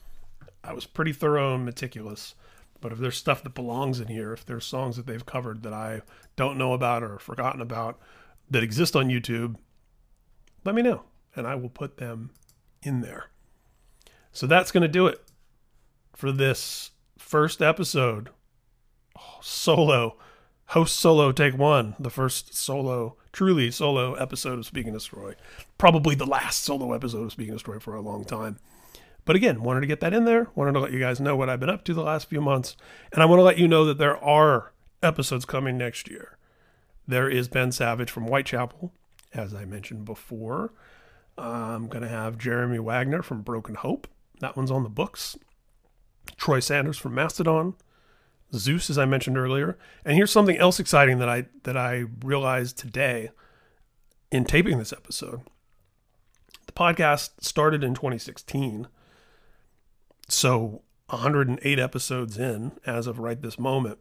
I 0.63 0.73
was 0.73 0.87
pretty 0.87 1.13
thorough 1.13 1.55
and 1.55 1.65
meticulous 1.65 2.35
but 2.81 2.93
if 2.93 2.99
there's 2.99 3.17
stuff 3.17 3.43
that 3.43 3.55
belongs 3.55 4.01
in 4.01 4.09
here, 4.09 4.33
if 4.33 4.45
there's 4.45 4.65
songs 4.65 4.97
that 4.97 5.07
they've 5.07 5.25
covered 5.25 5.63
that 5.63 5.73
I 5.73 6.03
don't 6.37 6.59
know 6.59 6.73
about 6.73 7.03
or 7.03 7.19
forgotten 7.19 7.61
about 7.61 7.99
that 8.51 8.63
exist 8.63 8.95
on 8.95 9.09
YouTube, 9.09 9.57
let 10.65 10.75
me 10.75 10.83
know 10.83 11.05
and 11.37 11.47
I 11.47 11.55
will 11.55 11.69
put 11.69 11.97
them 11.97 12.31
in 12.83 13.01
there. 13.01 13.31
So 14.33 14.47
that's 14.47 14.73
going 14.73 14.83
to 14.83 14.89
do 14.89 15.07
it 15.07 15.23
for 16.15 16.33
this 16.33 16.91
first 17.19 17.63
episode. 17.63 18.31
Oh, 19.19 19.39
solo, 19.41 20.17
host 20.67 20.97
solo 20.97 21.33
take 21.33 21.57
one, 21.57 21.95
the 21.99 22.11
first 22.11 22.55
solo, 22.55 23.17
truly 23.33 23.71
solo 23.71 24.15
episode 24.15 24.59
of 24.59 24.67
Speak 24.67 24.87
and 24.87 24.95
Destroy. 24.95 25.35
Probably 25.79 26.15
the 26.15 26.27
last 26.27 26.63
solo 26.63 26.93
episode 26.93 27.25
of 27.25 27.33
Speak 27.33 27.49
and 27.49 27.57
Destroy 27.57 27.79
for 27.79 27.95
a 27.95 28.01
long 28.01 28.25
time. 28.25 28.59
But 29.25 29.37
again, 29.37 29.63
wanted 29.63 29.81
to 29.81 29.87
get 29.87 30.01
that 30.01 30.13
in 30.13 30.25
there. 30.25 30.49
Wanted 30.55 30.73
to 30.73 30.81
let 30.81 30.93
you 30.93 30.99
guys 30.99 31.21
know 31.21 31.37
what 31.37 31.49
I've 31.49 31.61
been 31.61 31.71
up 31.71 31.85
to 31.85 31.95
the 31.95 32.03
last 32.03 32.29
few 32.29 32.41
months. 32.41 32.77
And 33.13 33.23
I 33.23 33.27
want 33.27 33.39
to 33.39 33.45
let 33.45 33.59
you 33.59 33.67
know 33.67 33.85
that 33.87 33.99
there 33.99 34.23
are 34.23 34.73
episodes 35.03 35.45
coming 35.45 35.79
next 35.79 36.09
year. 36.09 36.37
There 37.07 37.29
is 37.29 37.49
Ben 37.49 37.73
Savage 37.73 38.11
from 38.11 38.27
Whitechapel, 38.27 38.93
as 39.33 39.55
I 39.55 39.65
mentioned 39.65 40.05
before. 40.05 40.73
I'm 41.37 41.89
going 41.89 42.03
to 42.03 42.09
have 42.09 42.39
Jeremy 42.39 42.79
Wagner 42.79 43.23
from 43.23 43.43
Broken 43.43 43.75
Hope. 43.75 44.07
That 44.41 44.57
one's 44.57 44.71
on 44.71 44.83
the 44.83 44.89
books. 44.89 45.37
Troy 46.37 46.61
Sanders 46.61 46.99
from 46.99 47.15
Mastodon. 47.15 47.75
Zeus, 48.55 48.89
as 48.89 48.99
I 48.99 49.05
mentioned 49.05 49.37
earlier. 49.37 49.77
And 50.05 50.17
here's 50.17 50.31
something 50.31 50.57
else 50.57 50.79
exciting 50.79 51.19
that 51.19 51.29
I 51.29 51.47
that 51.65 51.77
I 51.77 52.05
realized 52.23 52.79
today 52.79 53.31
in 54.31 54.45
taping 54.45 54.79
this 54.79 54.93
episode. 54.93 55.41
The 56.67 56.73
podcast 56.73 57.31
started 57.41 57.83
in 57.83 57.95
2016 57.95 58.87
so 60.29 60.83
108 61.09 61.79
episodes 61.79 62.39
in 62.39 62.73
as 62.87 63.07
of 63.07 63.19
right 63.19 63.41
this 63.41 63.59
moment. 63.59 63.99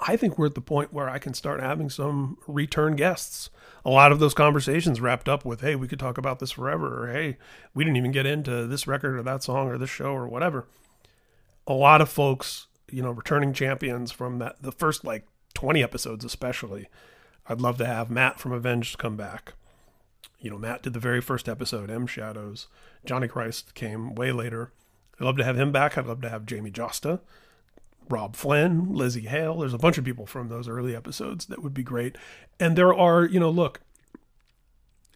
I 0.00 0.16
think 0.16 0.38
we're 0.38 0.46
at 0.46 0.54
the 0.54 0.60
point 0.60 0.92
where 0.92 1.08
I 1.08 1.18
can 1.18 1.34
start 1.34 1.60
having 1.60 1.90
some 1.90 2.38
return 2.46 2.94
guests. 2.94 3.50
A 3.84 3.90
lot 3.90 4.12
of 4.12 4.20
those 4.20 4.34
conversations 4.34 5.00
wrapped 5.00 5.28
up 5.28 5.44
with, 5.44 5.60
hey, 5.60 5.74
we 5.74 5.88
could 5.88 5.98
talk 5.98 6.18
about 6.18 6.38
this 6.38 6.52
forever, 6.52 7.04
or 7.04 7.12
hey, 7.12 7.36
we 7.74 7.82
didn't 7.82 7.96
even 7.96 8.12
get 8.12 8.26
into 8.26 8.66
this 8.66 8.86
record 8.86 9.16
or 9.16 9.22
that 9.22 9.42
song 9.42 9.68
or 9.68 9.78
this 9.78 9.90
show 9.90 10.12
or 10.12 10.28
whatever. 10.28 10.66
A 11.66 11.72
lot 11.72 12.00
of 12.00 12.08
folks, 12.08 12.68
you 12.90 13.02
know, 13.02 13.10
returning 13.10 13.52
champions 13.52 14.12
from 14.12 14.38
that 14.38 14.62
the 14.62 14.72
first 14.72 15.04
like 15.04 15.26
20 15.54 15.82
episodes 15.82 16.24
especially. 16.24 16.88
I'd 17.48 17.60
love 17.60 17.78
to 17.78 17.86
have 17.86 18.10
Matt 18.10 18.38
from 18.38 18.52
Avenged 18.52 18.98
come 18.98 19.16
back. 19.16 19.54
You 20.38 20.50
know, 20.50 20.58
Matt 20.58 20.82
did 20.82 20.92
the 20.92 21.00
very 21.00 21.20
first 21.20 21.48
episode, 21.48 21.90
M 21.90 22.06
Shadows. 22.06 22.68
Johnny 23.04 23.26
Christ 23.26 23.74
came 23.74 24.14
way 24.14 24.30
later. 24.30 24.72
I'd 25.18 25.24
love 25.24 25.36
to 25.36 25.44
have 25.44 25.58
him 25.58 25.72
back. 25.72 25.98
I'd 25.98 26.06
love 26.06 26.20
to 26.22 26.28
have 26.28 26.46
Jamey 26.46 26.72
Jasta, 26.72 27.20
Robb 28.08 28.36
Flynn, 28.36 28.88
Lzzy 28.88 29.26
Hale. 29.26 29.58
There's 29.58 29.74
a 29.74 29.78
bunch 29.78 29.98
of 29.98 30.04
people 30.04 30.26
from 30.26 30.48
those 30.48 30.68
early 30.68 30.94
episodes 30.94 31.46
that 31.46 31.62
would 31.62 31.74
be 31.74 31.82
great. 31.82 32.16
And 32.60 32.76
there 32.76 32.94
are, 32.94 33.24
you 33.24 33.40
know, 33.40 33.50
look, 33.50 33.80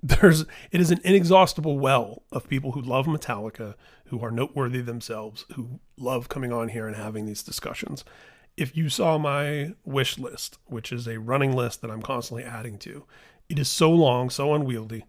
there's 0.02 0.44
it 0.72 0.80
is 0.80 0.90
an 0.90 1.00
inexhaustible 1.04 1.78
well 1.78 2.22
of 2.32 2.48
people 2.48 2.72
who 2.72 2.82
love 2.82 3.06
Metallica, 3.06 3.74
who 4.06 4.20
are 4.20 4.32
noteworthy 4.32 4.80
themselves, 4.80 5.44
who 5.54 5.80
love 5.96 6.28
coming 6.28 6.52
on 6.52 6.68
here 6.68 6.86
and 6.86 6.96
having 6.96 7.24
these 7.24 7.42
discussions. 7.42 8.04
If 8.56 8.76
you 8.76 8.88
saw 8.88 9.16
my 9.16 9.74
wish 9.84 10.18
list, 10.18 10.58
which 10.66 10.92
is 10.92 11.06
a 11.06 11.20
running 11.20 11.54
list 11.54 11.80
that 11.80 11.90
I'm 11.90 12.02
constantly 12.02 12.44
adding 12.44 12.78
to, 12.78 13.04
it 13.48 13.58
is 13.58 13.68
so 13.68 13.90
long, 13.90 14.28
so 14.28 14.52
unwieldy. 14.52 15.04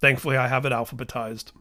Thankfully, 0.00 0.36
I 0.36 0.48
have 0.48 0.64
it 0.64 0.72
alphabetized. 0.72 1.52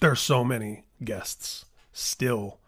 There 0.00 0.12
are 0.12 0.16
so 0.16 0.44
many 0.44 0.84
guests 1.04 1.66
still 1.92 2.58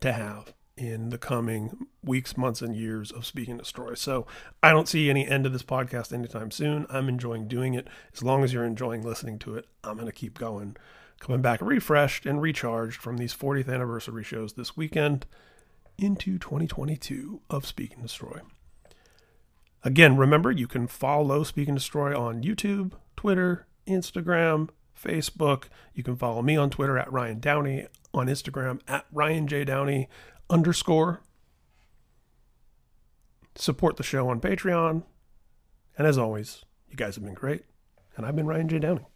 to 0.00 0.12
have 0.12 0.52
in 0.76 1.10
the 1.10 1.18
coming 1.18 1.86
weeks, 2.02 2.36
months, 2.36 2.60
and 2.60 2.74
years 2.74 3.12
of 3.12 3.24
Speak 3.24 3.48
and 3.48 3.58
Destroy. 3.58 3.94
So 3.94 4.26
I 4.62 4.70
don't 4.70 4.88
see 4.88 5.08
any 5.08 5.26
end 5.26 5.44
to 5.44 5.50
this 5.50 5.62
podcast 5.62 6.12
anytime 6.12 6.50
soon. 6.50 6.86
I'm 6.90 7.08
enjoying 7.08 7.46
doing 7.46 7.74
it. 7.74 7.86
As 8.12 8.22
long 8.22 8.42
as 8.42 8.52
you're 8.52 8.64
enjoying 8.64 9.02
listening 9.02 9.38
to 9.40 9.56
it, 9.56 9.66
I'm 9.84 9.94
going 9.94 10.06
to 10.06 10.12
keep 10.12 10.38
going. 10.38 10.76
Coming 11.20 11.42
back 11.42 11.60
refreshed 11.62 12.26
and 12.26 12.42
recharged 12.42 13.00
from 13.00 13.16
these 13.16 13.34
40th 13.34 13.72
anniversary 13.72 14.24
shows 14.24 14.54
this 14.54 14.76
weekend 14.76 15.26
into 15.96 16.38
2022 16.38 17.40
of 17.48 17.64
Speak 17.64 17.94
and 17.94 18.02
Destroy. 18.02 18.40
Again, 19.84 20.16
remember 20.16 20.50
you 20.50 20.66
can 20.66 20.86
follow 20.86 21.44
Speaking 21.44 21.74
Destroy 21.74 22.18
on 22.18 22.42
YouTube, 22.42 22.92
Twitter, 23.16 23.66
Instagram, 23.86 24.70
Facebook. 25.04 25.64
You 25.94 26.02
can 26.02 26.16
follow 26.16 26.42
me 26.42 26.56
on 26.56 26.70
Twitter 26.70 26.98
at 26.98 27.12
Ryan 27.12 27.38
Downey, 27.38 27.86
on 28.12 28.26
Instagram 28.26 28.80
at 28.88 29.06
Ryan 29.12 29.46
J. 29.46 29.64
Downey 29.64 30.08
underscore. 30.50 31.20
Support 33.54 33.96
the 33.96 34.02
show 34.02 34.28
on 34.28 34.40
Patreon. 34.40 35.04
And 35.96 36.06
as 36.06 36.18
always, 36.18 36.64
you 36.88 36.96
guys 36.96 37.14
have 37.14 37.24
been 37.24 37.34
great. 37.34 37.64
And 38.16 38.26
I've 38.26 38.34
been 38.34 38.46
Ryan 38.46 38.68
J. 38.68 38.78
Downey. 38.78 39.06